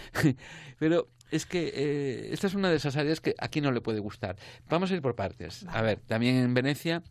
Pero 0.79 1.09
es 1.31 1.47
que 1.47 1.73
eh, 1.75 2.29
esta 2.33 2.47
es 2.47 2.55
una 2.55 2.71
de 2.71 2.77
esas 2.77 2.97
áreas 2.97 3.21
que 3.21 3.35
aquí 3.39 3.61
no 3.61 3.73
le 3.73 3.81
puede 3.81 4.01
gustar. 4.01 4.37
Vamos 4.69 4.91
a 4.91 4.95
ir 4.95 5.03
por 5.03 5.15
partes. 5.17 5.65
A 5.69 5.83
ver, 5.83 6.01
también 6.07 6.37
en 6.37 6.55
Venecia. 6.55 7.03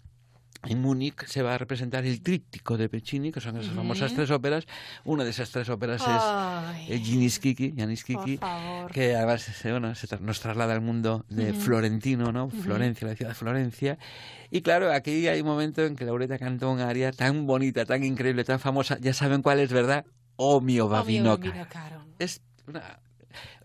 En 0.64 0.82
Múnich 0.82 1.24
se 1.28 1.44
va 1.44 1.54
a 1.54 1.58
representar 1.60 2.04
el 2.04 2.24
tríptico 2.24 2.78
de 2.78 2.90
Pechini, 2.90 3.32
que 3.32 3.40
son 3.40 3.58
esas 3.58 3.68
Ujú. 3.68 3.76
famosas 3.78 4.16
tres 4.16 4.32
óperas. 4.32 4.66
Una 5.06 5.24
de 5.24 5.30
esas 5.30 5.52
tres 5.52 5.70
óperas 5.70 6.02
Ay. 6.08 6.86
es 6.86 6.92
el 6.96 7.04
Giannis 7.04 7.38
Kiki, 7.38 7.74
Giannis 7.74 8.04
Kiki, 8.04 8.38
Por 8.38 8.50
favor. 8.50 8.92
que 8.92 9.16
además 9.16 9.44
se, 9.44 9.72
bueno, 9.72 9.94
se 9.94 10.08
tra- 10.08 10.20
nos 10.20 10.40
traslada 10.40 10.74
al 10.74 10.82
mundo 10.82 11.26
de 11.30 11.52
Ujú. 11.52 11.62
florentino, 11.62 12.32
¿no? 12.32 12.46
Ujú. 12.46 12.58
Florencia, 12.58 13.08
la 13.08 13.16
ciudad 13.16 13.32
de 13.32 13.36
Florencia. 13.36 14.00
Y 14.50 14.62
claro, 14.62 14.92
aquí 14.92 15.28
hay 15.28 15.42
un 15.42 15.48
momento 15.48 15.86
en 15.86 15.96
que 15.96 16.06
Laureta 16.06 16.40
canta 16.40 16.66
un 16.66 16.80
aria 16.80 17.12
tan 17.12 17.46
bonita, 17.46 17.86
tan 17.86 18.04
increíble, 18.04 18.44
tan 18.44 18.60
famosa. 18.60 18.98
Ya 19.00 19.14
saben 19.14 19.44
cuál 19.44 19.60
es, 19.60 19.72
¿verdad? 19.72 20.06
O 20.38 20.60
mio 20.60 20.88
Oh, 20.88 20.90
caro. 21.70 22.04
Es 22.18 22.42
una... 22.66 23.00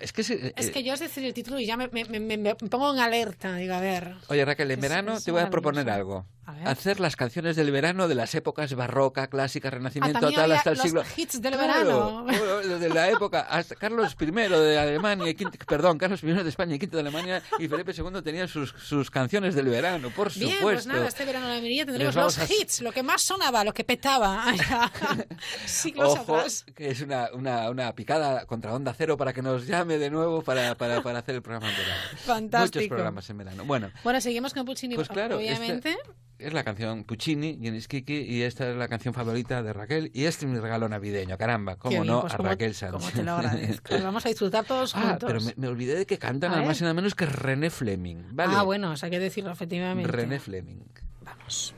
Es 0.03 0.12
que... 0.12 0.23
se- 0.24 0.53
Es 0.57 0.66
eh, 0.69 0.73
que 0.73 0.83
yo 0.83 0.95
es 0.95 1.01
decir 1.01 1.24
el 1.24 1.33
título 1.33 1.59
y 1.59 1.66
ya 1.66 1.77
me, 1.77 1.89
me- 1.89 2.05
me- 2.05 2.37
me- 2.37 2.55
pongo 2.55 2.93
en 2.93 3.01
alerta. 3.01 3.55
Digo, 3.57 3.74
a 3.74 3.81
ver. 3.81 4.15
Oye, 4.29 4.45
Raquel, 4.45 4.70
en 4.70 4.81
verano 4.81 5.20
te 5.20 5.31
voy 5.31 5.41
a 5.43 5.49
proponer 5.51 5.89
algo. 5.89 6.27
A 6.45 6.53
ver. 6.55 6.66
Hacer 6.66 6.99
las 6.99 7.15
canciones 7.15 7.55
del 7.55 7.70
verano 7.70 8.09
de 8.09 8.16
las 8.16 8.35
épocas 8.35 8.74
barroca, 8.74 9.29
clásica, 9.29 9.70
renacimiento, 9.70 10.19
también 10.19 10.41
tal, 10.41 10.51
hasta 10.51 10.70
el 10.70 10.77
los 10.77 10.85
siglo... 10.85 11.05
hits 11.16 11.41
del 11.41 11.53
Claro, 11.55 12.24
verano. 12.24 12.79
de 12.81 12.89
la 12.89 13.11
época 13.11 13.43
hasta 13.43 13.77
Carlos 13.77 14.16
I 14.20 14.27
de 14.27 14.77
Alemania, 14.79 15.29
y 15.31 15.35
quinto- 15.37 15.57
perdón, 15.69 15.99
Carlos 15.99 16.20
I 16.24 16.33
de 16.33 16.49
España 16.49 16.74
y 16.74 16.79
V 16.79 16.89
de 16.89 16.99
Alemania 17.01 17.43
y 17.61 17.69
Felipe 17.69 17.93
II 17.97 18.23
tenían 18.24 18.49
sus, 18.49 18.70
sus 18.70 19.09
canciones 19.09 19.55
del 19.55 19.66
verano, 19.69 20.11
por 20.11 20.35
Bien, 20.35 20.57
supuesto. 20.57 20.65
pues 20.65 20.87
nada, 20.89 21.07
este 21.07 21.24
verano 21.24 21.47
en 21.49 21.55
la 21.55 21.61
Mirilla 21.61 21.87
tendremos 21.87 22.16
los 22.16 22.37
a- 22.41 22.45
hits, 22.53 22.81
lo 22.81 22.91
que 22.91 23.05
más 23.05 23.23
sonaba, 23.23 23.62
lo 23.62 23.73
que 23.73 23.85
petaba. 23.85 24.45
Siglos 25.66 26.12
Ojo, 26.19 26.37
atrás. 26.37 26.65
que 26.74 26.91
es 26.91 27.01
una, 27.03 27.29
una, 27.35 27.70
una 27.70 27.95
picada 27.95 28.47
contra 28.47 28.74
Onda 28.74 28.93
Cero 28.97 29.16
para 29.16 29.33
que 29.33 29.43
nos 29.43 29.66
llame 29.66 29.91
de 29.98 30.10
nuevo 30.10 30.43
para, 30.43 30.74
para, 30.77 31.02
para 31.02 31.19
hacer 31.20 31.35
el 31.36 31.43
programa 31.43 31.69
en 31.70 31.77
verano. 31.77 32.01
Fantástico. 32.24 32.78
Muchos 32.81 32.89
programas 32.89 33.31
en 33.31 33.39
verano. 33.39 33.64
Bueno, 33.64 33.90
Bueno, 34.05 34.20
seguimos 34.20 34.52
con 34.55 34.64
Puccini, 34.64 34.94
Pues 34.94 35.09
claro, 35.09 35.36
obviamente. 35.39 35.97
es 36.39 36.52
la 36.52 36.64
canción 36.64 37.05
Puccini, 37.05 37.56
Kiki, 37.86 38.14
y 38.20 38.43
esta 38.43 38.69
es 38.70 38.77
la 38.77 38.89
canción 38.89 39.14
favorita 39.14 39.62
de 39.62 39.73
Raquel, 39.73 40.10
y 40.12 40.24
este 40.24 40.44
es 40.47 40.51
mi 40.52 40.59
regalo 40.59 40.89
navideño, 40.89 41.39
caramba, 41.39 41.77
cómo 41.77 41.90
bien, 41.93 42.06
no, 42.06 42.23
pues 42.23 42.35
a 42.35 42.36
cómo- 42.36 42.48
Raquel 42.48 42.74
Sanz. 42.74 42.93
cómo 42.93 43.10
te 43.10 43.23
lo 43.23 43.32
agradezco. 43.32 43.97
Lo 43.97 44.02
vamos 44.05 44.27
a 44.27 44.28
disfrutar 44.28 44.64
todos 44.64 44.94
Ah, 44.97 45.01
juntos. 45.19 45.27
pero 45.27 45.40
me, 45.40 45.55
me 45.56 45.69
olvidé 45.69 45.94
de 45.94 46.06
que 46.06 46.19
canta 46.19 46.48
nada 46.48 46.62
más 46.62 46.78
y 46.81 46.82
nada 46.82 46.94
menos 46.94 47.14
que 47.14 47.27
René 47.27 47.70
Fleming, 47.70 48.24
¿vale? 48.32 48.55
Ah, 48.56 48.62
bueno, 48.62 48.90
o 48.93 48.97
sea, 48.97 49.06
hay 49.06 49.10
que 49.12 49.19
decirlo 49.20 49.52
efectivamente. 49.52 50.10
René 50.10 50.40
Fleming. 50.40 50.81
Vamos. 51.23 51.74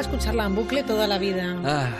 Escucharla 0.00 0.44
en 0.44 0.54
bucle 0.54 0.82
toda 0.82 1.06
la 1.06 1.18
vida. 1.18 1.56
Ah, 1.64 1.90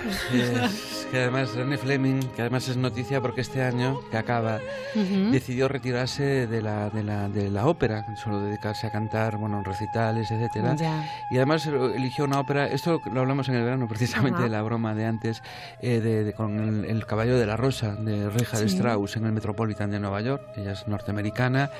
que 1.10 1.18
además 1.18 1.54
René 1.54 1.78
Fleming, 1.78 2.20
que 2.36 2.42
además 2.42 2.68
es 2.68 2.76
noticia 2.76 3.20
porque 3.20 3.40
este 3.40 3.62
año 3.62 4.00
que 4.10 4.16
acaba 4.18 4.58
Ujú. 4.94 5.30
decidió 5.30 5.66
retirarse 5.68 6.46
de 6.46 6.60
la, 6.62 6.90
de 6.90 7.02
la, 7.02 7.28
de 7.28 7.50
la 7.50 7.66
ópera, 7.66 8.04
solo 8.16 8.40
dedicarse 8.40 8.86
a 8.86 8.90
cantar, 8.92 9.36
bueno, 9.38 9.58
en 9.58 9.64
recitales, 9.64 10.30
etcétera. 10.30 10.76
Ya. 10.76 11.08
Y 11.30 11.36
además 11.36 11.66
eh, 11.66 11.70
eligió 11.96 12.24
una 12.24 12.40
ópera, 12.40 12.66
esto 12.66 13.00
lo 13.12 13.20
hablamos 13.20 13.48
en 13.48 13.54
el 13.56 13.64
verano 13.64 13.88
precisamente 13.88 14.36
Ajá. 14.36 14.44
de 14.44 14.50
la 14.50 14.62
broma 14.62 14.94
de 14.94 15.06
antes, 15.06 15.42
eh, 15.80 16.00
de, 16.00 16.24
de- 16.24 16.32
con 16.34 16.58
el, 16.58 16.84
el 16.84 17.06
Caballo 17.06 17.38
de 17.38 17.46
la 17.46 17.56
Rosa 17.56 17.94
de 17.94 18.28
Richard 18.30 18.58
Sí. 18.68 18.76
Strauss 18.76 19.16
en 19.16 19.24
el 19.26 19.32
Metropolitan 19.32 19.90
de 19.90 20.00
Nueva 20.00 20.20
York. 20.20 20.42
Ella 20.56 20.72
es 20.72 20.86
norteamericana 20.88 21.70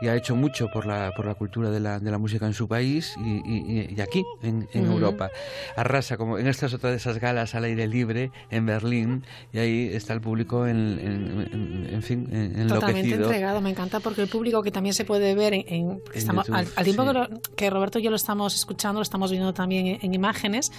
y 0.00 0.08
ha 0.08 0.16
hecho 0.16 0.34
mucho 0.34 0.66
por 0.72 0.84
la, 0.84 1.12
por 1.16 1.26
la 1.26 1.34
cultura 1.36 1.70
de 1.70 1.78
la, 1.78 2.00
de 2.00 2.10
la 2.10 2.18
música 2.18 2.44
en 2.46 2.54
su 2.54 2.66
país 2.66 3.14
y, 3.18 3.36
y- 3.48 3.94
y 3.96 4.00
aquí, 4.00 4.24
en, 4.42 4.66
en 4.72 4.84
Ujú. 4.84 4.94
Europa. 4.94 5.30
Arrasa, 5.76 6.16
como 6.16 6.38
en 6.38 6.48
estas 6.48 6.74
otras 6.74 6.90
de 6.92 6.96
esas 6.96 7.18
galas 7.20 7.54
al 7.54 7.62
aire 7.64 7.86
libre 7.86 8.32
en 8.50 8.66
Berlín, 8.72 9.24
y 9.52 9.58
ahí 9.58 9.88
está 9.92 10.12
el 10.14 10.20
público 10.20 10.66
en, 10.66 10.76
en, 10.98 11.48
en- 11.52 11.88
en 11.94 12.02
fin, 12.02 12.28
en- 12.32 12.68
Totalmente 12.68 13.14
entregado, 13.14 13.60
me 13.60 13.70
encanta 13.70 14.00
porque 14.00 14.22
el 14.22 14.28
público 14.28 14.62
que 14.62 14.70
también 14.70 14.94
se 14.94 15.04
puede 15.04 15.34
ver 15.34 15.54
en, 15.54 16.00
estamos- 16.14 16.46
YouTube, 16.46 16.58
al, 16.58 16.68
al 16.76 16.84
tiempo 16.84 17.02
sí. 17.02 17.08
que, 17.08 17.14
lo- 17.14 17.28
que 17.56 17.70
Roberto 17.70 17.98
y 17.98 18.02
yo 18.02 18.10
lo 18.10 18.16
estamos 18.16 18.54
escuchando, 18.54 18.98
lo 19.00 19.02
estamos 19.02 19.30
viendo 19.30 19.52
también 19.54 19.86
en, 19.86 19.98
en 20.02 20.14
imágenes 20.14 20.70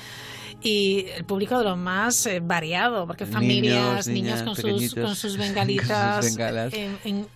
y 0.61 1.07
el 1.17 1.25
público 1.25 1.57
de 1.57 1.63
lo 1.65 1.75
más 1.75 2.25
eh, 2.25 2.39
variado, 2.41 3.05
porque 3.07 3.25
Niños, 3.25 3.35
familias, 3.35 4.07
niñas, 4.07 4.07
niños 4.07 4.43
con 4.43 4.55
sus, 4.55 4.63
con 4.63 4.79
sus 4.79 4.93
con 5.03 5.15
sus 5.15 5.37
bengalitas, 5.37 6.25
bengalas. 6.25 6.73
en, 6.73 6.97
en- 7.03 7.27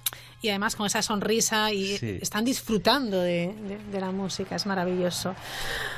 y 0.47 0.49
además 0.49 0.75
con 0.75 0.87
esa 0.87 1.01
sonrisa 1.01 1.71
y 1.71 1.97
Sí. 1.97 2.17
están 2.21 2.45
disfrutando 2.45 3.21
de, 3.21 3.53
de- 3.67 3.77
de 3.91 3.99
la 3.99 4.11
música, 4.11 4.55
es 4.55 4.65
maravilloso. 4.65 5.35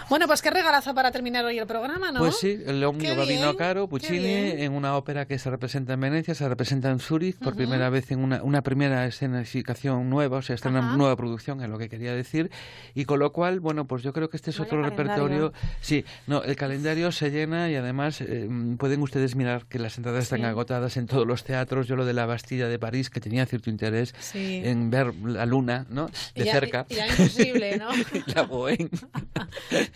Bueno, 0.09 0.25
pues 0.27 0.41
qué 0.41 0.49
regalazo 0.49 0.95
para 0.95 1.11
terminar 1.11 1.45
hoy 1.45 1.59
el 1.59 1.67
programa, 1.67 2.11
¿no? 2.11 2.19
Pues 2.19 2.37
sí, 2.37 2.59
el 2.65 2.83
Omnio 2.83 3.15
bien, 3.25 3.55
Caro, 3.55 3.87
Puccini, 3.87 4.25
en 4.63 4.73
una 4.73 4.95
ópera 4.97 5.25
que 5.27 5.37
se 5.37 5.49
representa 5.51 5.93
en 5.93 6.01
Venecia, 6.01 6.33
se 6.33 6.49
representa 6.49 6.89
en 6.89 6.99
Zúrich 6.99 7.37
por 7.37 7.55
primera 7.55 7.89
vez 7.91 8.09
en 8.11 8.19
una, 8.23 8.41
una 8.41 8.63
primera 8.63 9.05
escenificación 9.05 10.09
nueva, 10.09 10.37
o 10.37 10.41
sea, 10.41 10.55
está 10.55 10.69
Ajá. 10.69 10.79
una 10.79 10.97
nueva 10.97 11.15
producción, 11.15 11.61
es 11.61 11.69
lo 11.69 11.77
que 11.77 11.89
quería 11.89 12.13
decir, 12.13 12.49
y 12.95 13.05
con 13.05 13.19
lo 13.19 13.31
cual, 13.31 13.59
bueno, 13.59 13.85
pues 13.85 14.01
yo 14.03 14.11
creo 14.13 14.29
que 14.29 14.37
este 14.37 14.49
es 14.49 14.57
Vaya 14.57 14.67
otro 14.67 14.81
calendario. 14.81 15.13
repertorio. 15.49 15.53
Sí, 15.81 16.05
no, 16.27 16.41
el 16.43 16.55
calendario 16.55 17.11
se 17.11 17.29
llena 17.29 17.69
y 17.69 17.75
además 17.75 18.19
eh, 18.21 18.49
pueden 18.79 19.01
ustedes 19.01 19.35
mirar 19.35 19.65
que 19.67 19.77
las 19.77 19.97
entradas 19.97 20.23
están 20.23 20.43
agotadas 20.45 20.97
en 20.97 21.05
todos 21.05 21.27
los 21.27 21.43
teatros. 21.43 21.87
Yo 21.87 21.95
lo 21.95 22.05
de 22.05 22.13
la 22.13 22.25
Bastilla 22.25 22.67
de 22.67 22.79
París, 22.79 23.09
que 23.11 23.19
tenía 23.19 23.45
cierto 23.45 23.69
interés 23.69 24.13
Sí. 24.19 24.38
En 24.39 24.89
ver 24.89 25.13
la 25.23 25.45
luna, 25.45 25.85
¿no? 25.89 26.09
De 26.35 26.45
ya- 26.45 26.53
cerca. 26.53 26.85
ya 26.89 27.07
imposible, 27.07 27.77
¿no? 27.77 27.89
la. 28.35 28.49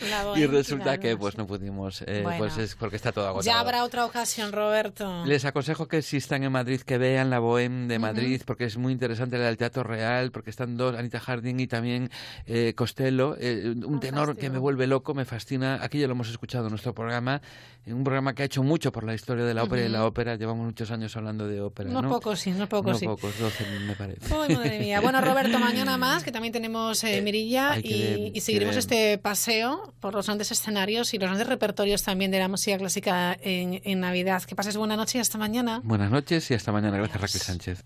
La 0.09 0.33
y 0.39 0.45
resulta 0.47 0.83
claro, 0.83 1.01
que 1.01 1.17
pues 1.17 1.37
no 1.37 1.45
pudimos, 1.45 2.01
eh, 2.07 2.21
Bueno. 2.23 2.37
pues 2.39 2.57
es 2.57 2.75
porque 2.75 2.95
está 2.95 3.11
todo 3.11 3.25
agotado. 3.27 3.45
Ya 3.45 3.59
habrá 3.59 3.83
otra 3.83 4.05
ocasión, 4.05 4.51
Roberto. 4.51 5.25
Les 5.25 5.45
aconsejo 5.45 5.87
que 5.87 6.01
si 6.01 6.17
están 6.17 6.43
en 6.43 6.51
Madrid 6.51 6.81
que 6.81 6.97
vean 6.97 7.29
la 7.29 7.39
Bohème 7.39 7.87
de 7.87 7.99
Madrid 7.99 8.41
porque 8.45 8.65
es 8.65 8.77
muy 8.77 8.93
interesante 8.93 9.37
la 9.37 9.45
del 9.45 9.57
Teatro 9.57 9.83
Real 9.83 10.31
porque 10.31 10.49
están 10.49 10.77
dos, 10.77 10.95
Anita 10.95 11.19
Harding 11.19 11.59
y 11.59 11.67
también 11.67 12.09
eh, 12.45 12.73
Costello, 12.75 13.35
eh, 13.39 13.73
un 13.85 13.99
tenor 13.99 14.35
que 14.37 14.49
me 14.49 14.57
vuelve 14.59 14.87
loco, 14.87 15.13
me 15.13 15.25
fascina. 15.25 15.79
Aquí 15.81 15.99
ya 15.99 16.07
lo 16.07 16.13
hemos 16.13 16.29
escuchado 16.29 16.65
en 16.65 16.71
nuestro 16.71 16.93
programa, 16.93 17.41
en 17.85 17.93
un 17.93 18.03
programa 18.03 18.33
que 18.33 18.43
ha 18.43 18.45
hecho 18.45 18.63
mucho 18.63 18.91
por 18.91 19.03
la 19.03 19.13
historia 19.13 19.45
de 19.45 19.53
la 19.53 19.63
ópera 19.63 19.85
y 19.85 19.89
la 19.89 20.05
ópera. 20.05 20.35
Llevamos 20.35 20.65
muchos 20.65 20.89
años 20.91 21.15
hablando 21.17 21.47
de 21.47 21.61
ópera, 21.61 21.89
Unos 21.89 22.03
¿no? 22.03 22.09
pocos 22.09 22.39
sí, 22.39 22.51
unos 22.51 22.69
pocos 22.69 22.93
no 22.93 22.97
sí. 22.99 23.05
pocos, 23.05 23.37
12 23.39 23.65
me 23.87 23.95
parece. 23.95 24.22
Ay, 24.31 24.55
madre 24.55 24.79
mía. 24.79 24.99
Bueno, 25.01 25.21
Roberto, 25.21 25.59
mañana 25.59 25.97
más, 25.97 26.23
que 26.23 26.31
también 26.31 26.53
tenemos 26.53 27.03
eh, 27.03 27.21
Mirilla 27.21 27.73
ay, 27.73 27.83
qué 27.83 27.89
y, 27.89 28.15
bien, 28.15 28.35
y 28.35 28.41
seguiremos 28.41 28.75
este 28.75 29.17
paseo 29.17 29.93
por 29.99 30.13
los 30.13 30.25
grandes 30.25 30.51
escenarios 30.51 31.13
y 31.13 31.17
los 31.17 31.27
grandes 31.27 31.47
repertorios 31.47 32.03
también 32.03 32.31
de 32.31 32.39
la 32.39 32.47
música 32.47 32.77
clásica 32.77 33.37
en, 33.41 33.81
en 33.83 33.99
Navidad. 33.99 34.43
Que 34.43 34.55
pases 34.55 34.77
buena 34.77 34.95
noche 34.95 35.17
y 35.17 35.21
hasta 35.21 35.37
mañana. 35.37 35.81
Buenas 35.83 36.11
noches 36.11 36.49
y 36.51 36.53
hasta 36.53 36.71
mañana. 36.71 36.97
Gracias 36.97 37.21
Raquel 37.21 37.41
Sánchez. 37.41 37.83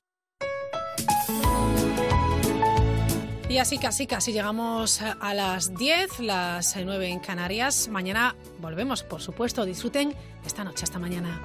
Y 3.50 3.60
así 3.60 3.78
casi 3.78 4.08
casi 4.08 4.34
llegamos 4.34 5.02
a 5.02 5.14
a 5.14 5.34
las 5.34 5.74
10, 5.76 6.20
las 6.20 6.76
9 6.76 7.08
en 7.08 7.20
Canarias. 7.20 7.88
Mañana 7.88 8.36
volvemos, 8.60 9.04
por 9.04 9.22
supuesto. 9.22 9.66
Disfruten 9.66 10.14
esta 10.46 10.64
noche. 10.66 10.84
Hasta 10.84 11.00
mañana. 11.00 11.42